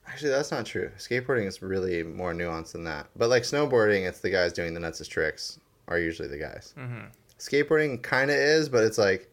actually, 0.07 0.31
that's 0.31 0.49
not 0.51 0.65
true. 0.65 0.89
Skateboarding 0.97 1.45
is 1.45 1.61
really 1.61 2.01
more 2.01 2.33
nuanced 2.33 2.71
than 2.71 2.85
that. 2.85 3.07
But 3.15 3.29
like 3.29 3.43
snowboarding, 3.43 4.07
it's 4.07 4.19
the 4.21 4.31
guys 4.31 4.53
doing 4.53 4.73
the 4.73 4.79
nuts 4.79 5.05
tricks 5.07 5.59
are 5.87 5.99
usually 5.99 6.27
the 6.27 6.37
guys. 6.39 6.73
hmm 6.77 7.05
Skateboarding 7.39 8.01
kind 8.01 8.31
of 8.31 8.37
is, 8.37 8.69
but 8.69 8.83
it's 8.83 8.97
like 8.97 9.31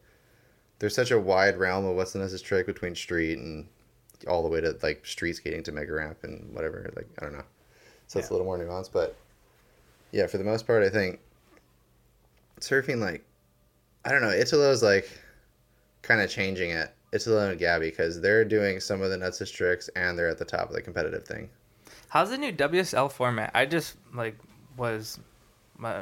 there's 0.78 0.94
such 0.94 1.10
a 1.10 1.18
wide 1.18 1.56
realm 1.56 1.84
of 1.86 1.96
what's 1.96 2.12
the 2.12 2.18
nicest 2.18 2.44
trick 2.44 2.66
between 2.66 2.94
street 2.94 3.38
and 3.38 3.66
all 4.28 4.42
the 4.42 4.48
way 4.48 4.60
to 4.60 4.76
like 4.82 5.04
street 5.06 5.36
skating 5.36 5.62
to 5.62 5.72
mega 5.72 5.92
ramp 5.92 6.18
and 6.22 6.54
whatever. 6.54 6.90
Like 6.96 7.08
I 7.18 7.24
don't 7.24 7.32
know, 7.32 7.44
so 8.06 8.18
it's 8.18 8.28
a 8.28 8.32
little 8.32 8.46
more 8.46 8.58
nuanced. 8.58 8.92
But 8.92 9.16
yeah, 10.12 10.26
for 10.26 10.38
the 10.38 10.44
most 10.44 10.66
part, 10.66 10.82
I 10.82 10.90
think 10.90 11.20
surfing 12.60 12.98
like 12.98 13.24
I 14.04 14.10
don't 14.10 14.22
know. 14.22 14.30
Italo's 14.30 14.82
like 14.82 15.10
kind 16.02 16.20
of 16.20 16.30
changing 16.30 16.70
it. 16.70 16.94
Italo 17.12 17.50
and 17.50 17.58
Gabby 17.58 17.90
because 17.90 18.20
they're 18.20 18.44
doing 18.44 18.80
some 18.80 19.00
of 19.00 19.10
the 19.10 19.16
nutsest 19.16 19.54
tricks 19.54 19.88
and 19.94 20.18
they're 20.18 20.28
at 20.28 20.38
the 20.38 20.44
top 20.44 20.68
of 20.68 20.74
the 20.74 20.82
competitive 20.82 21.24
thing. 21.24 21.48
How's 22.08 22.30
the 22.30 22.38
new 22.38 22.52
WSL 22.52 23.10
format? 23.10 23.52
I 23.54 23.66
just 23.66 23.96
like 24.12 24.36
was 24.76 25.18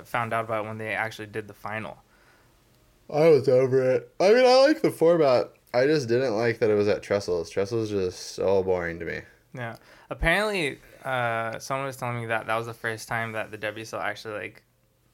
found 0.05 0.33
out 0.33 0.45
about 0.45 0.65
when 0.65 0.79
they 0.79 0.95
actually 0.95 1.27
did 1.27 1.49
the 1.49 1.55
final. 1.55 1.99
I 3.13 3.29
was 3.29 3.49
over 3.49 3.83
it. 3.91 4.13
I 4.21 4.33
mean, 4.33 4.45
I 4.45 4.67
like 4.67 4.83
the 4.83 4.91
format. 4.91 5.53
I 5.75 5.87
just 5.87 6.09
didn't 6.09 6.35
like 6.37 6.59
that 6.61 6.71
it 6.71 6.75
was 6.75 6.89
at 6.89 7.03
Trestles. 7.03 7.51
Trestles 7.51 7.89
just 7.89 8.33
so 8.35 8.63
boring 8.63 8.99
to 8.99 9.05
me. 9.05 9.21
Yeah. 9.55 9.77
Apparently, 10.11 10.79
uh, 11.05 11.59
someone 11.59 11.87
was 11.87 11.97
telling 11.97 12.21
me 12.21 12.27
that 12.27 12.47
that 12.47 12.57
was 12.57 12.67
the 12.67 12.75
first 12.75 13.09
time 13.09 13.33
that 13.33 13.51
the 13.51 13.59
WSL 13.59 14.01
actually 14.03 14.35
like 14.35 14.63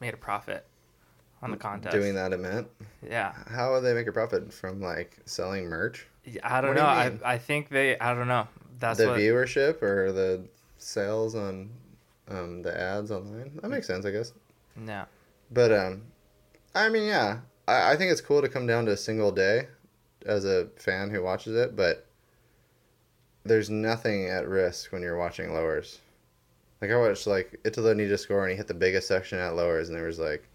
made 0.01 0.15
a 0.15 0.17
profit 0.19 0.67
on 1.43 1.51
the 1.51 1.57
contest. 1.57 1.95
Doing 1.95 2.15
that 2.15 2.33
event. 2.33 2.69
Yeah. 3.09 3.33
How 3.49 3.73
would 3.73 3.83
they 3.83 3.95
make 3.95 4.07
a 4.07 4.13
profit 4.13 4.53
from 4.53 4.81
like 4.81 5.19
selling 5.25 5.67
merch? 5.67 6.07
Yeah, 6.25 6.41
I 6.45 6.61
don't 6.61 6.75
What 6.75 6.77
know. 6.77 6.83
you 6.83 7.21
I? 7.25 7.35
I 7.35 7.39
think 7.39 7.69
they. 7.69 7.99
I 7.99 8.15
don't 8.15 8.29
know. 8.29 8.47
That's 8.81 8.99
the 8.99 9.09
what. 9.09 9.19
viewership 9.19 9.83
or 9.83 10.13
the 10.13 10.43
sales 10.79 11.35
on 11.35 11.71
um, 12.29 12.63
the 12.63 12.79
ads 12.79 13.11
online? 13.11 13.53
That 13.63 13.69
makes 13.69 13.87
sense, 13.87 14.05
I 14.05 14.11
guess. 14.11 14.33
Yeah. 14.87 15.07
But 15.51 15.73
um, 15.73 16.03
I 16.75 16.89
mean, 16.89 17.07
yeah, 17.07 17.41
I, 17.67 17.93
I 17.93 17.97
think 17.97 18.13
it's 18.13 18.21
cool 18.21 18.43
to 18.43 18.49
come 18.49 18.67
down 18.67 18.85
to 18.87 18.93
a 18.93 18.97
single 18.97 19.33
day 19.33 19.69
as 20.27 20.45
a 20.45 20.69
fan 20.77 21.11
who 21.11 21.23
watches 21.23 21.57
it, 21.57 21.75
but 21.77 22.07
there's 23.45 23.71
nothing 23.71 24.27
at 24.29 24.47
risk 24.47 24.93
when 24.93 25.03
you're 25.03 25.17
watching 25.17 25.53
Lowers. 25.55 26.01
Like 26.81 26.91
I 26.91 26.97
watched 26.97 27.27
like 27.27 27.59
Italo 27.65 27.95
need 27.95 28.09
to 28.09 28.19
score 28.19 28.43
and 28.43 28.51
he 28.53 28.57
hit 28.57 28.69
the 28.69 28.75
biggest 28.75 29.09
section 29.09 29.39
at 29.39 29.57
Lowers 29.57 29.89
and 29.89 29.97
there 29.97 30.07
was 30.07 30.19
like 30.19 30.47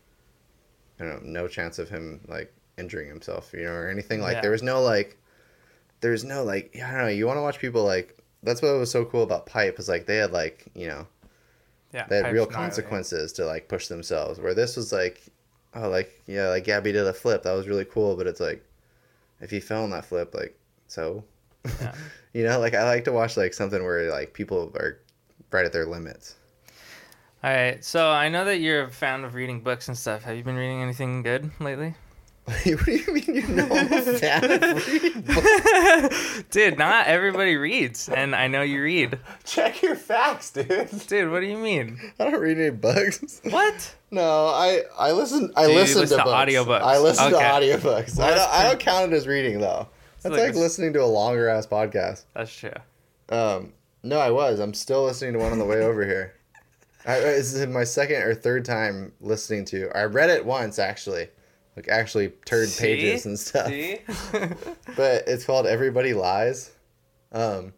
I 0.99 1.05
don't 1.05 1.25
know, 1.25 1.41
no 1.41 1.47
chance 1.47 1.79
of 1.79 1.89
him 1.89 2.21
like 2.27 2.53
injuring 2.77 3.09
himself, 3.09 3.51
you 3.53 3.63
know, 3.63 3.71
or 3.71 3.89
anything 3.89 4.21
like 4.21 4.35
Yeah. 4.35 4.41
there 4.41 4.51
was 4.51 4.63
no 4.63 4.81
like 4.81 5.17
there's 6.01 6.23
no 6.23 6.43
like 6.43 6.75
I 6.75 6.91
don't 6.91 7.01
know, 7.01 7.07
you 7.07 7.25
want 7.25 7.37
to 7.37 7.41
watch 7.41 7.59
people 7.59 7.83
like 7.83 8.17
that's 8.43 8.61
what 8.61 8.77
was 8.77 8.91
so 8.91 9.05
cool 9.05 9.23
about 9.23 9.45
Pipe 9.47 9.79
is 9.79 9.89
like 9.89 10.05
they 10.05 10.17
had 10.17 10.31
like, 10.31 10.65
you 10.75 10.87
know, 10.87 11.07
Yeah. 11.93 12.05
they 12.07 12.17
had 12.17 12.23
Pipe's 12.25 12.33
real 12.33 12.45
consequences 12.45 13.33
to 13.33 13.45
like 13.45 13.67
push 13.67 13.87
themselves. 13.87 14.39
Where 14.39 14.53
this 14.53 14.75
was 14.75 14.91
like, 14.91 15.21
oh, 15.75 15.89
like 15.89 16.21
yeah, 16.27 16.49
like 16.49 16.63
Gabby 16.63 16.91
did 16.91 17.05
a 17.05 17.13
flip 17.13 17.43
that 17.43 17.53
was 17.53 17.67
really 17.67 17.85
cool, 17.85 18.15
but 18.15 18.27
it's 18.27 18.39
like, 18.39 18.63
if 19.41 19.51
he 19.51 19.59
fell 19.59 19.83
on 19.83 19.89
that 19.91 20.05
flip, 20.05 20.33
like 20.33 20.57
so, 20.87 21.23
Yeah. 21.81 21.93
you 22.33 22.43
know, 22.43 22.59
like 22.59 22.73
I 22.73 22.83
like 22.83 23.05
to 23.05 23.11
watch 23.11 23.37
like 23.37 23.53
something 23.53 23.83
where 23.83 24.11
like 24.11 24.33
people 24.33 24.71
are 24.75 24.99
right 25.51 25.65
at 25.65 25.71
their 25.73 25.85
limits. 25.85 26.35
All 27.43 27.51
right. 27.51 27.83
So 27.83 28.09
I 28.09 28.29
know 28.29 28.45
that 28.45 28.59
you're 28.59 28.83
a 28.83 28.89
fan 28.89 29.23
of 29.25 29.33
reading 29.35 29.59
books 29.61 29.89
and 29.89 29.97
stuff. 29.97 30.23
Have 30.23 30.37
you 30.37 30.43
been 30.43 30.55
reading 30.55 30.81
anything 30.81 31.23
good 31.23 31.51
lately? 31.59 31.93
what 32.45 32.63
do 32.85 32.91
you 32.91 33.13
mean 33.13 33.23
you 33.35 33.47
know 33.47 33.67
I'm 33.71 33.93
a 33.93 34.01
fan 34.19 34.43
of 34.63 34.87
reading 34.87 35.21
books? 35.21 36.43
Dude, 36.51 36.77
not 36.77 37.07
everybody 37.07 37.55
reads, 37.55 38.09
and 38.09 38.35
I 38.35 38.47
know 38.47 38.61
you 38.61 38.81
read. 38.83 39.17
Check 39.45 39.81
your 39.81 39.95
facts, 39.95 40.51
dude. 40.51 40.89
Dude, 41.07 41.31
what 41.31 41.39
do 41.39 41.45
you 41.45 41.57
mean? 41.57 41.99
I 42.19 42.29
don't 42.29 42.41
read 42.41 42.57
any 42.57 42.69
books. 42.71 43.39
What? 43.49 43.95
No, 44.11 44.47
I 44.47 44.81
I 44.97 45.11
listen. 45.13 45.53
I 45.55 45.65
Do 45.67 45.71
you 45.71 45.77
listen, 45.79 46.01
listen 46.01 46.17
to, 46.17 46.23
to 46.23 46.29
books. 46.29 46.51
audiobooks? 46.51 46.81
I 46.81 46.97
listen 46.99 47.33
Okay. 47.33 47.37
to 47.37 47.77
audiobooks. 47.77 48.17
Well, 48.17 48.27
I, 48.27 48.29
don't, 48.29 48.37
that's 48.37 48.53
I 48.53 48.63
don't 48.63 48.79
count 48.79 49.13
it 49.13 49.15
as 49.15 49.25
reading 49.27 49.59
though. 49.59 49.87
That's 50.21 50.35
like 50.35 50.47
like, 50.47 50.55
listening 50.55 50.93
to 50.93 51.01
a 51.03 51.05
longer 51.05 51.47
ass 51.49 51.65
podcast. 51.65 52.23
That's 52.33 52.53
true. 52.55 52.71
Um, 53.29 53.73
no, 54.03 54.19
I 54.19 54.31
was. 54.31 54.59
I'm 54.59 54.73
still 54.73 55.03
listening 55.05 55.33
to 55.33 55.39
one 55.39 55.51
on 55.53 55.59
the 55.59 55.65
way 55.65 55.77
over 55.81 56.05
here. 56.05 56.35
I, 57.05 57.19
this 57.19 57.53
is 57.53 57.67
my 57.67 57.83
second 57.85 58.21
or 58.23 58.33
third 58.35 58.63
time 58.65 59.13
listening 59.21 59.65
to. 59.65 59.89
I 59.97 60.03
read 60.03 60.29
it 60.29 60.45
once 60.45 60.77
actually, 60.79 61.29
like 61.75 61.87
actually 61.89 62.29
turd 62.45 62.69
See? 62.69 62.83
pages 62.83 63.25
and 63.25 63.37
stuff. 63.37 63.67
See? 63.67 63.99
But 64.95 65.23
it's 65.27 65.45
called 65.45 65.65
Everybody 65.65 66.13
Lies. 66.13 66.71
Um, 67.31 67.73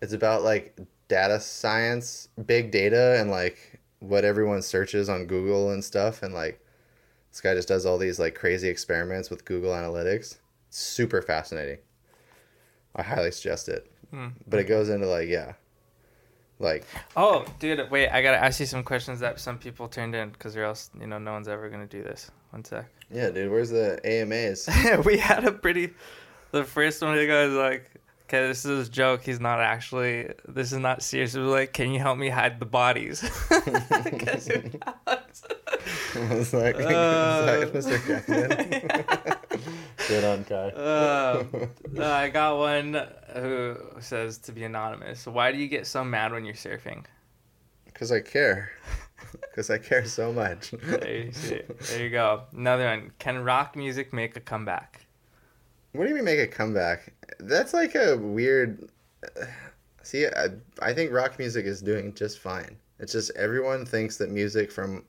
it's 0.00 0.12
about 0.12 0.42
like 0.42 0.78
data 1.08 1.40
science, 1.40 2.28
big 2.46 2.70
data, 2.70 3.16
and 3.20 3.30
like 3.30 3.80
what 4.00 4.24
everyone 4.24 4.62
searches 4.62 5.08
on 5.08 5.26
Google 5.26 5.70
and 5.70 5.84
stuff. 5.84 6.22
And 6.22 6.32
like 6.32 6.60
this 7.30 7.40
guy 7.40 7.54
just 7.54 7.68
does 7.68 7.86
all 7.86 7.98
these 7.98 8.18
like 8.18 8.34
crazy 8.34 8.68
experiments 8.68 9.30
with 9.30 9.44
Google 9.44 9.72
Analytics. 9.72 10.38
Super 10.70 11.22
fascinating. 11.22 11.78
I 12.96 13.02
highly 13.02 13.30
suggest 13.30 13.68
it. 13.68 13.90
Hmm. 14.10 14.28
But 14.46 14.60
it 14.60 14.64
goes 14.64 14.88
into 14.88 15.06
like, 15.06 15.28
yeah. 15.28 15.52
Like, 16.62 16.86
Oh, 17.16 17.44
dude, 17.58 17.90
wait! 17.90 18.08
I 18.08 18.22
gotta 18.22 18.38
ask 18.42 18.60
you 18.60 18.66
some 18.66 18.84
questions 18.84 19.18
that 19.20 19.40
some 19.40 19.58
people 19.58 19.88
turned 19.88 20.14
in, 20.14 20.30
because 20.30 20.56
or 20.56 20.62
else 20.64 20.90
you 20.98 21.06
know 21.08 21.18
no 21.18 21.32
one's 21.32 21.48
ever 21.48 21.68
gonna 21.68 21.86
do 21.86 22.02
this. 22.02 22.30
One 22.50 22.64
sec. 22.64 22.86
yeah, 23.10 23.30
dude, 23.30 23.50
where's 23.50 23.70
the 23.70 24.00
AMAs? 24.06 24.68
we 25.04 25.18
had 25.18 25.44
a 25.44 25.52
pretty. 25.52 25.90
The 26.52 26.64
first 26.64 27.02
one, 27.02 27.16
the 27.16 27.26
guy 27.26 27.46
was 27.46 27.54
like, 27.54 27.90
"Okay, 28.26 28.46
this 28.46 28.64
is 28.64 28.88
a 28.88 28.90
joke. 28.90 29.22
He's 29.22 29.40
not 29.40 29.58
actually. 29.60 30.32
This 30.46 30.70
is 30.72 30.78
not 30.78 31.02
serious." 31.02 31.34
It 31.34 31.40
was 31.40 31.50
like, 31.50 31.72
"Can 31.72 31.90
you 31.92 31.98
help 31.98 32.16
me 32.18 32.28
hide 32.28 32.60
the 32.60 32.66
bodies?" 32.66 33.22
Asked? 33.50 34.50
it's 36.14 36.52
like, 36.52 36.76
Uh, 36.76 37.66
Mr. 37.72 39.38
Good 40.08 40.24
on 40.24 40.44
Kai. 40.44 40.70
Um, 40.82 41.70
uh, 41.98 42.04
I 42.04 42.28
got 42.28 42.58
one 42.58 43.06
who 43.34 43.76
says 44.00 44.38
to 44.38 44.52
be 44.52 44.64
anonymous. 44.64 45.26
Why 45.26 45.52
do 45.52 45.58
you 45.58 45.68
get 45.68 45.86
so 45.86 46.04
mad 46.04 46.32
when 46.32 46.44
you're 46.44 46.54
surfing? 46.54 47.04
Because 47.84 48.12
I 48.12 48.20
care. 48.20 48.70
Because 49.40 49.70
I 49.70 49.78
care 49.78 50.04
so 50.04 50.32
much. 50.32 50.72
There 50.82 51.16
you, 51.16 51.32
see. 51.32 51.60
there 51.88 52.02
you 52.02 52.10
go. 52.10 52.42
Another 52.52 52.86
one. 52.86 53.12
Can 53.18 53.44
rock 53.44 53.76
music 53.76 54.12
make 54.12 54.36
a 54.36 54.40
comeback? 54.40 55.06
What 55.92 56.04
do 56.04 56.10
you 56.10 56.16
mean 56.16 56.24
make 56.24 56.40
a 56.40 56.46
comeback? 56.46 57.12
That's 57.38 57.72
like 57.72 57.94
a 57.94 58.16
weird. 58.16 58.90
See, 60.02 60.26
I, 60.26 60.48
I 60.80 60.92
think 60.92 61.12
rock 61.12 61.38
music 61.38 61.66
is 61.66 61.80
doing 61.80 62.12
just 62.14 62.40
fine. 62.40 62.76
It's 62.98 63.12
just 63.12 63.30
everyone 63.36 63.86
thinks 63.86 64.16
that 64.18 64.30
music 64.30 64.72
from 64.72 65.04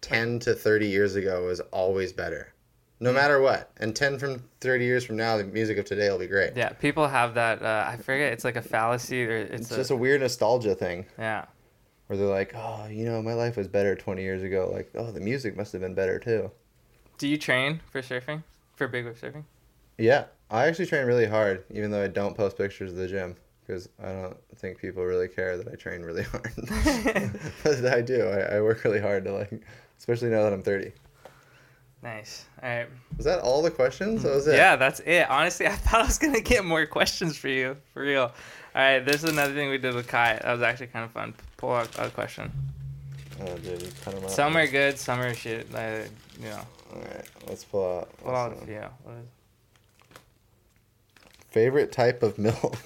10 0.00 0.38
to 0.40 0.54
30 0.54 0.86
years 0.86 1.14
ago 1.16 1.48
is 1.48 1.60
always 1.60 2.12
better. 2.12 2.53
No 3.00 3.12
matter 3.12 3.40
what. 3.40 3.70
And 3.78 3.94
10 3.94 4.18
from 4.18 4.42
30 4.60 4.84
years 4.84 5.04
from 5.04 5.16
now, 5.16 5.36
the 5.36 5.44
music 5.44 5.78
of 5.78 5.84
today 5.84 6.10
will 6.10 6.18
be 6.18 6.26
great. 6.26 6.56
Yeah, 6.56 6.70
people 6.70 7.06
have 7.08 7.34
that. 7.34 7.62
Uh, 7.62 7.84
I 7.86 7.96
forget. 7.96 8.32
It's 8.32 8.44
like 8.44 8.56
a 8.56 8.62
fallacy, 8.62 9.24
or 9.26 9.36
it's, 9.36 9.62
It's 9.62 9.70
a, 9.72 9.76
just 9.76 9.90
a 9.90 9.96
weird 9.96 10.20
nostalgia 10.20 10.74
thing 10.74 11.06
yeah. 11.18 11.44
where 12.06 12.16
they're 12.16 12.26
like, 12.26 12.54
oh, 12.54 12.86
you 12.88 13.04
know, 13.04 13.20
my 13.20 13.34
life 13.34 13.56
was 13.56 13.68
better 13.68 13.94
20 13.96 14.22
years 14.22 14.42
ago. 14.42 14.70
Like, 14.72 14.90
oh, 14.94 15.10
the 15.10 15.20
music 15.20 15.56
must 15.56 15.72
have 15.72 15.80
been 15.80 15.94
better 15.94 16.18
too. 16.18 16.50
Do 17.18 17.28
you 17.28 17.36
train 17.36 17.80
for 17.90 18.00
surfing? 18.00 18.42
For 18.76 18.88
big 18.88 19.04
wave 19.04 19.20
surfing? 19.20 19.44
Yeah, 19.98 20.24
I 20.50 20.66
actually 20.66 20.86
train 20.86 21.06
really 21.06 21.26
hard, 21.26 21.64
even 21.70 21.90
though 21.90 22.02
I 22.02 22.08
don't 22.08 22.36
post 22.36 22.56
pictures 22.56 22.92
of 22.92 22.96
the 22.96 23.08
gym 23.08 23.36
because 23.66 23.88
I 24.02 24.12
don't 24.12 24.36
think 24.56 24.78
people 24.78 25.04
really 25.04 25.28
care 25.28 25.56
that 25.56 25.68
I 25.68 25.74
train 25.76 26.02
really 26.02 26.22
hard. 26.24 26.52
but 27.64 27.86
I 27.86 28.00
do. 28.00 28.22
I, 28.22 28.56
I 28.56 28.60
work 28.60 28.84
really 28.84 29.00
hard 29.00 29.24
to 29.24 29.32
like, 29.32 29.62
especially 29.98 30.30
now 30.30 30.42
that 30.42 30.52
I'm 30.52 30.62
30. 30.62 30.92
Nice. 32.04 32.44
All 32.62 32.68
right. 32.68 32.86
Was 33.16 33.24
that 33.24 33.40
all 33.40 33.62
the 33.62 33.70
questions? 33.70 34.22
That 34.24 34.34
was 34.34 34.46
it. 34.46 34.56
Yeah, 34.56 34.76
that's 34.76 35.00
it. 35.00 35.28
Honestly, 35.30 35.66
I 35.66 35.74
thought 35.74 36.02
I 36.02 36.06
was 36.06 36.18
gonna 36.18 36.40
get 36.42 36.62
more 36.64 36.84
questions 36.84 37.38
for 37.38 37.48
you, 37.48 37.76
for 37.94 38.02
real. 38.02 38.24
All 38.24 38.32
right, 38.74 38.98
this 39.00 39.24
is 39.24 39.30
another 39.30 39.54
thing 39.54 39.70
we 39.70 39.78
did 39.78 39.94
with 39.94 40.06
Kai. 40.06 40.38
That 40.42 40.52
was 40.52 40.60
actually 40.62 40.88
kind 40.88 41.06
of 41.06 41.12
fun. 41.12 41.32
Pull 41.56 41.72
out 41.72 41.88
a 41.98 42.10
question. 42.10 42.52
Oh, 43.40 43.56
dude, 43.56 43.80
you 43.82 43.88
cut 44.04 44.14
'em 44.14 44.22
out. 44.24 44.30
Some 44.30 44.54
are 44.56 44.66
good, 44.66 44.98
some 44.98 45.18
are 45.20 45.32
shit. 45.34 45.72
Like, 45.72 46.10
you 46.38 46.50
know, 46.50 46.60
All 46.94 47.00
right, 47.00 47.24
let's 47.48 47.64
pull 47.64 48.00
out. 48.00 48.16
pull 48.18 48.34
out 48.34 48.50
let's, 48.50 48.62
a 48.62 48.66
few. 48.66 48.84
What 49.04 49.14
is- 49.14 50.18
Favorite 51.50 51.90
type 51.92 52.22
of 52.22 52.36
milk. 52.36 52.76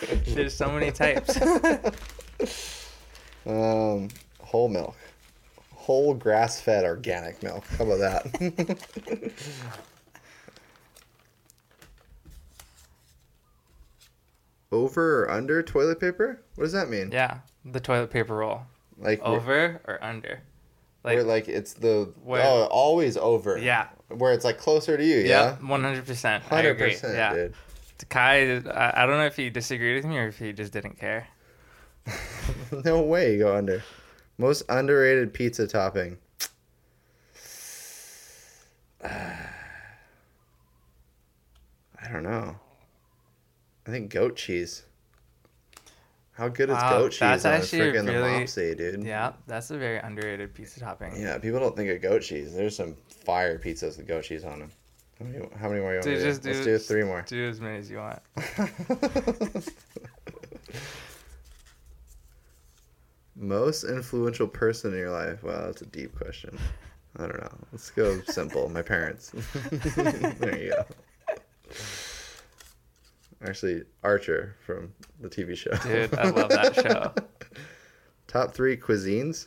There's 0.26 0.54
so 0.54 0.72
many 0.72 0.90
types. 0.90 1.40
um, 3.46 4.08
whole 4.40 4.68
milk. 4.68 4.96
Whole 5.84 6.14
grass-fed 6.14 6.84
organic 6.84 7.42
milk. 7.42 7.66
How 7.76 7.84
about 7.84 7.98
that? 7.98 9.30
Over 14.72 15.24
or 15.24 15.30
under 15.30 15.62
toilet 15.62 16.00
paper? 16.00 16.40
What 16.56 16.64
does 16.64 16.72
that 16.72 16.88
mean? 16.88 17.10
Yeah, 17.12 17.38
the 17.64 17.80
toilet 17.80 18.10
paper 18.10 18.34
roll. 18.36 18.62
Like 18.98 19.20
Over 19.22 19.80
or 19.86 20.02
under? 20.02 20.40
where, 21.02 21.22
Like, 21.22 21.46
like 21.46 21.48
it's 21.54 21.74
the 21.74 22.12
where- 22.22 22.42
oh 22.42 22.64
always 22.70 23.16
over. 23.16 23.58
yeah. 23.58 23.88
Where 24.08 24.32
it's 24.32 24.44
like 24.44 24.58
closer 24.58 24.96
to 24.96 25.04
you. 25.04 25.18
Yeah, 25.18 25.56
Yeah. 25.60 25.66
100%. 25.66 26.24
I 26.24 26.38
Hundred 26.38 26.70
agree. 26.70 26.90
percent, 26.92 27.14
Yeah. 27.14 27.34
dude. 27.34 27.54
Kai, 28.08 28.56
I, 28.70 29.02
I 29.02 29.06
don't 29.06 29.16
know 29.18 29.26
if 29.26 29.36
he 29.36 29.50
disagreed 29.50 29.96
with 29.96 30.04
me 30.10 30.18
or 30.18 30.28
if 30.28 30.38
he 30.38 30.52
just 30.52 30.72
didn't 30.72 30.98
care. 30.98 31.26
no 32.84 33.00
way 33.02 33.32
you 33.34 33.38
go 33.38 33.56
under. 33.56 33.82
Most 34.38 34.62
underrated 34.68 35.32
pizza 35.32 35.66
topping. 35.66 36.18
I 39.04 39.48
don't 42.12 42.22
know. 42.22 42.56
I 43.86 43.90
think 43.90 44.10
goat 44.10 44.36
cheese. 44.36 44.82
How 46.32 46.48
good 46.48 46.68
is 46.68 46.74
Wow, 46.74 46.98
goat 46.98 47.12
cheese 47.12 47.20
that's 47.20 47.44
on 47.44 47.52
actually 47.52 47.78
freaking 47.92 48.06
the 48.06 48.12
really- 48.12 48.44
Mopsy, 48.44 48.76
dude? 48.76 49.04
Yeah, 49.04 49.34
that's 49.46 49.70
a 49.70 49.78
very 49.78 49.98
underrated 49.98 50.52
pizza 50.52 50.80
topping. 50.80 51.14
Yeah, 51.16 51.38
people 51.38 51.60
don't 51.60 51.76
think 51.76 51.90
of 51.90 52.02
goat 52.02 52.22
cheese. 52.22 52.52
There's 52.54 52.74
some 52.76 52.96
fire 53.24 53.56
pizzas 53.58 53.96
with 53.98 54.08
goat 54.08 54.24
cheese 54.24 54.44
on 54.44 54.58
them. 54.58 54.70
How 55.20 55.26
many, 55.26 55.48
how 55.60 55.68
many 55.68 55.80
more 55.80 55.90
you 55.92 55.98
want 55.98 56.04
Dude, 56.06 56.18
to 56.18 56.24
just 56.24 56.42
do? 56.42 56.48
Let's 56.50 56.64
do- 56.64 56.72
do 56.72 56.78
three 56.78 57.04
more. 57.04 57.22
Do 57.22 57.48
as 57.48 57.60
many 57.60 57.78
as 57.78 57.88
you 57.88 57.98
want. 57.98 58.18
Most 63.36 63.84
influential 63.84 64.46
person 64.46 64.92
in 64.92 64.98
your 64.98 65.10
life? 65.10 65.42
Wow, 65.42 65.66
that's 65.66 65.82
a 65.82 65.86
deep 65.86 66.16
question. 66.16 66.56
I 67.16 67.22
don't 67.26 67.40
know. 67.40 67.52
Let's 67.72 67.90
go 67.90 68.20
simple. 68.22 68.68
My 68.68 68.82
parents. 68.82 69.30
there 69.70 70.58
you 70.58 70.70
go. 70.72 70.84
Actually, 73.44 73.82
Archer 74.02 74.56
from 74.64 74.92
the 75.20 75.28
TV 75.28 75.56
show. 75.56 75.72
Dude, 75.82 76.14
I 76.16 76.30
love 76.30 76.48
that 76.50 76.74
show. 76.74 77.12
Top 78.26 78.54
three 78.54 78.76
cuisines. 78.76 79.46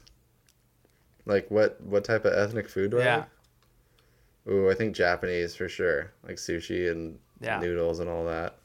Like 1.25 1.49
what? 1.49 1.81
What 1.81 2.03
type 2.03 2.25
of 2.25 2.33
ethnic 2.33 2.69
food 2.69 2.91
do 2.91 2.99
I 2.99 3.03
Yeah. 3.03 3.15
like? 3.17 4.53
Ooh, 4.53 4.69
I 4.69 4.75
think 4.75 4.95
Japanese 4.95 5.55
for 5.55 5.67
sure. 5.67 6.11
Like 6.25 6.35
sushi 6.37 6.91
and 6.91 7.19
Yeah. 7.41 7.59
noodles 7.59 7.99
and 7.99 8.09
all 8.09 8.25
that. 8.25 8.57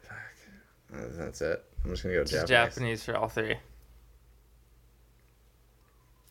Fuck. 0.00 0.16
That's 0.90 1.40
it. 1.42 1.62
I'm 1.84 1.90
just 1.90 2.02
gonna 2.02 2.14
go 2.14 2.24
Just 2.24 2.48
Japanese. 2.48 2.74
Japanese 2.74 3.04
for 3.04 3.16
all 3.16 3.28
three. 3.28 3.56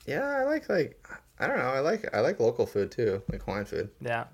Yeah, 0.06 0.24
I 0.26 0.44
like 0.44 0.68
like 0.70 1.08
I 1.40 1.48
don't 1.48 1.58
know. 1.58 1.64
I 1.66 1.80
like 1.80 2.14
I 2.16 2.20
like 2.22 2.40
local 2.40 2.66
food 2.66 2.92
too, 2.92 3.22
like 3.32 3.44
Hawaiian 3.44 3.66
food, 3.66 3.90
Yeah. 4.02 4.26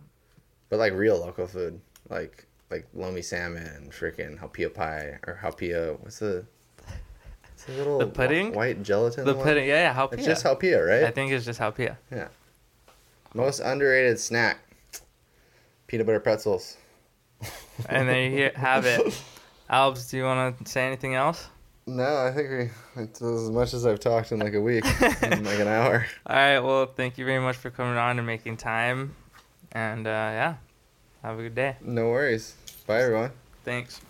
but 0.70 0.80
like 0.80 0.94
real 0.94 1.20
local 1.20 1.48
food, 1.48 1.80
like 2.10 2.46
like 2.70 2.88
lomi 2.94 3.22
salmon, 3.22 3.90
freaking 3.92 4.38
haupia 4.40 4.74
pie 4.74 5.20
or 5.26 5.40
haupia. 5.42 6.00
What's 6.02 6.20
the? 6.20 6.46
It's 7.54 7.68
a 7.70 7.72
little 7.72 7.98
The 8.00 8.08
pudding? 8.08 8.54
white 8.54 8.84
gelatin. 8.84 9.26
The 9.26 9.34
one? 9.34 9.44
pudding, 9.44 9.68
yeah, 9.68 9.84
yeah, 9.84 9.94
how 9.94 10.06
It's 10.10 10.26
just 10.26 10.46
haupia, 10.46 10.86
right? 10.88 11.04
I 11.06 11.12
think 11.12 11.32
it's 11.32 11.46
just 11.46 11.60
how 11.60 11.74
Most 13.34 13.60
underrated 13.62 14.20
snack. 14.20 14.60
Peanut 15.88 16.06
butter 16.06 16.20
pretzels. 16.20 16.78
And 17.90 18.08
there 18.10 18.30
you 18.30 18.52
have 18.56 18.86
it. 18.86 19.22
Albs, 19.70 20.10
do 20.10 20.18
you 20.18 20.24
want 20.24 20.58
to 20.66 20.70
say 20.72 20.86
anything 20.86 21.16
else? 21.16 21.48
No, 21.88 22.18
I 22.18 22.32
think 22.32 22.50
we. 22.50 23.02
It's 23.02 23.22
as 23.22 23.50
much 23.50 23.74
as 23.74 23.86
I've 23.86 24.02
talked 24.02 24.34
in 24.34 24.40
like 24.40 24.54
a 24.54 24.62
week, 24.62 24.86
in 25.22 25.46
like 25.46 25.60
an 25.60 25.70
hour. 25.70 26.06
All 26.26 26.36
right. 26.36 26.60
Well, 26.60 26.86
thank 26.86 27.18
you 27.18 27.26
very 27.26 27.40
much 27.40 27.56
for 27.56 27.70
coming 27.70 27.98
on 27.98 28.18
and 28.18 28.28
making 28.28 28.58
time. 28.58 29.16
And 29.72 30.06
uh, 30.06 30.10
yeah, 30.10 30.56
have 31.24 31.40
a 31.40 31.44
good 31.44 31.56
day. 31.56 31.78
No 31.82 32.10
worries. 32.10 32.56
Bye, 32.86 33.04
everyone. 33.04 33.32
Thanks. 33.64 34.02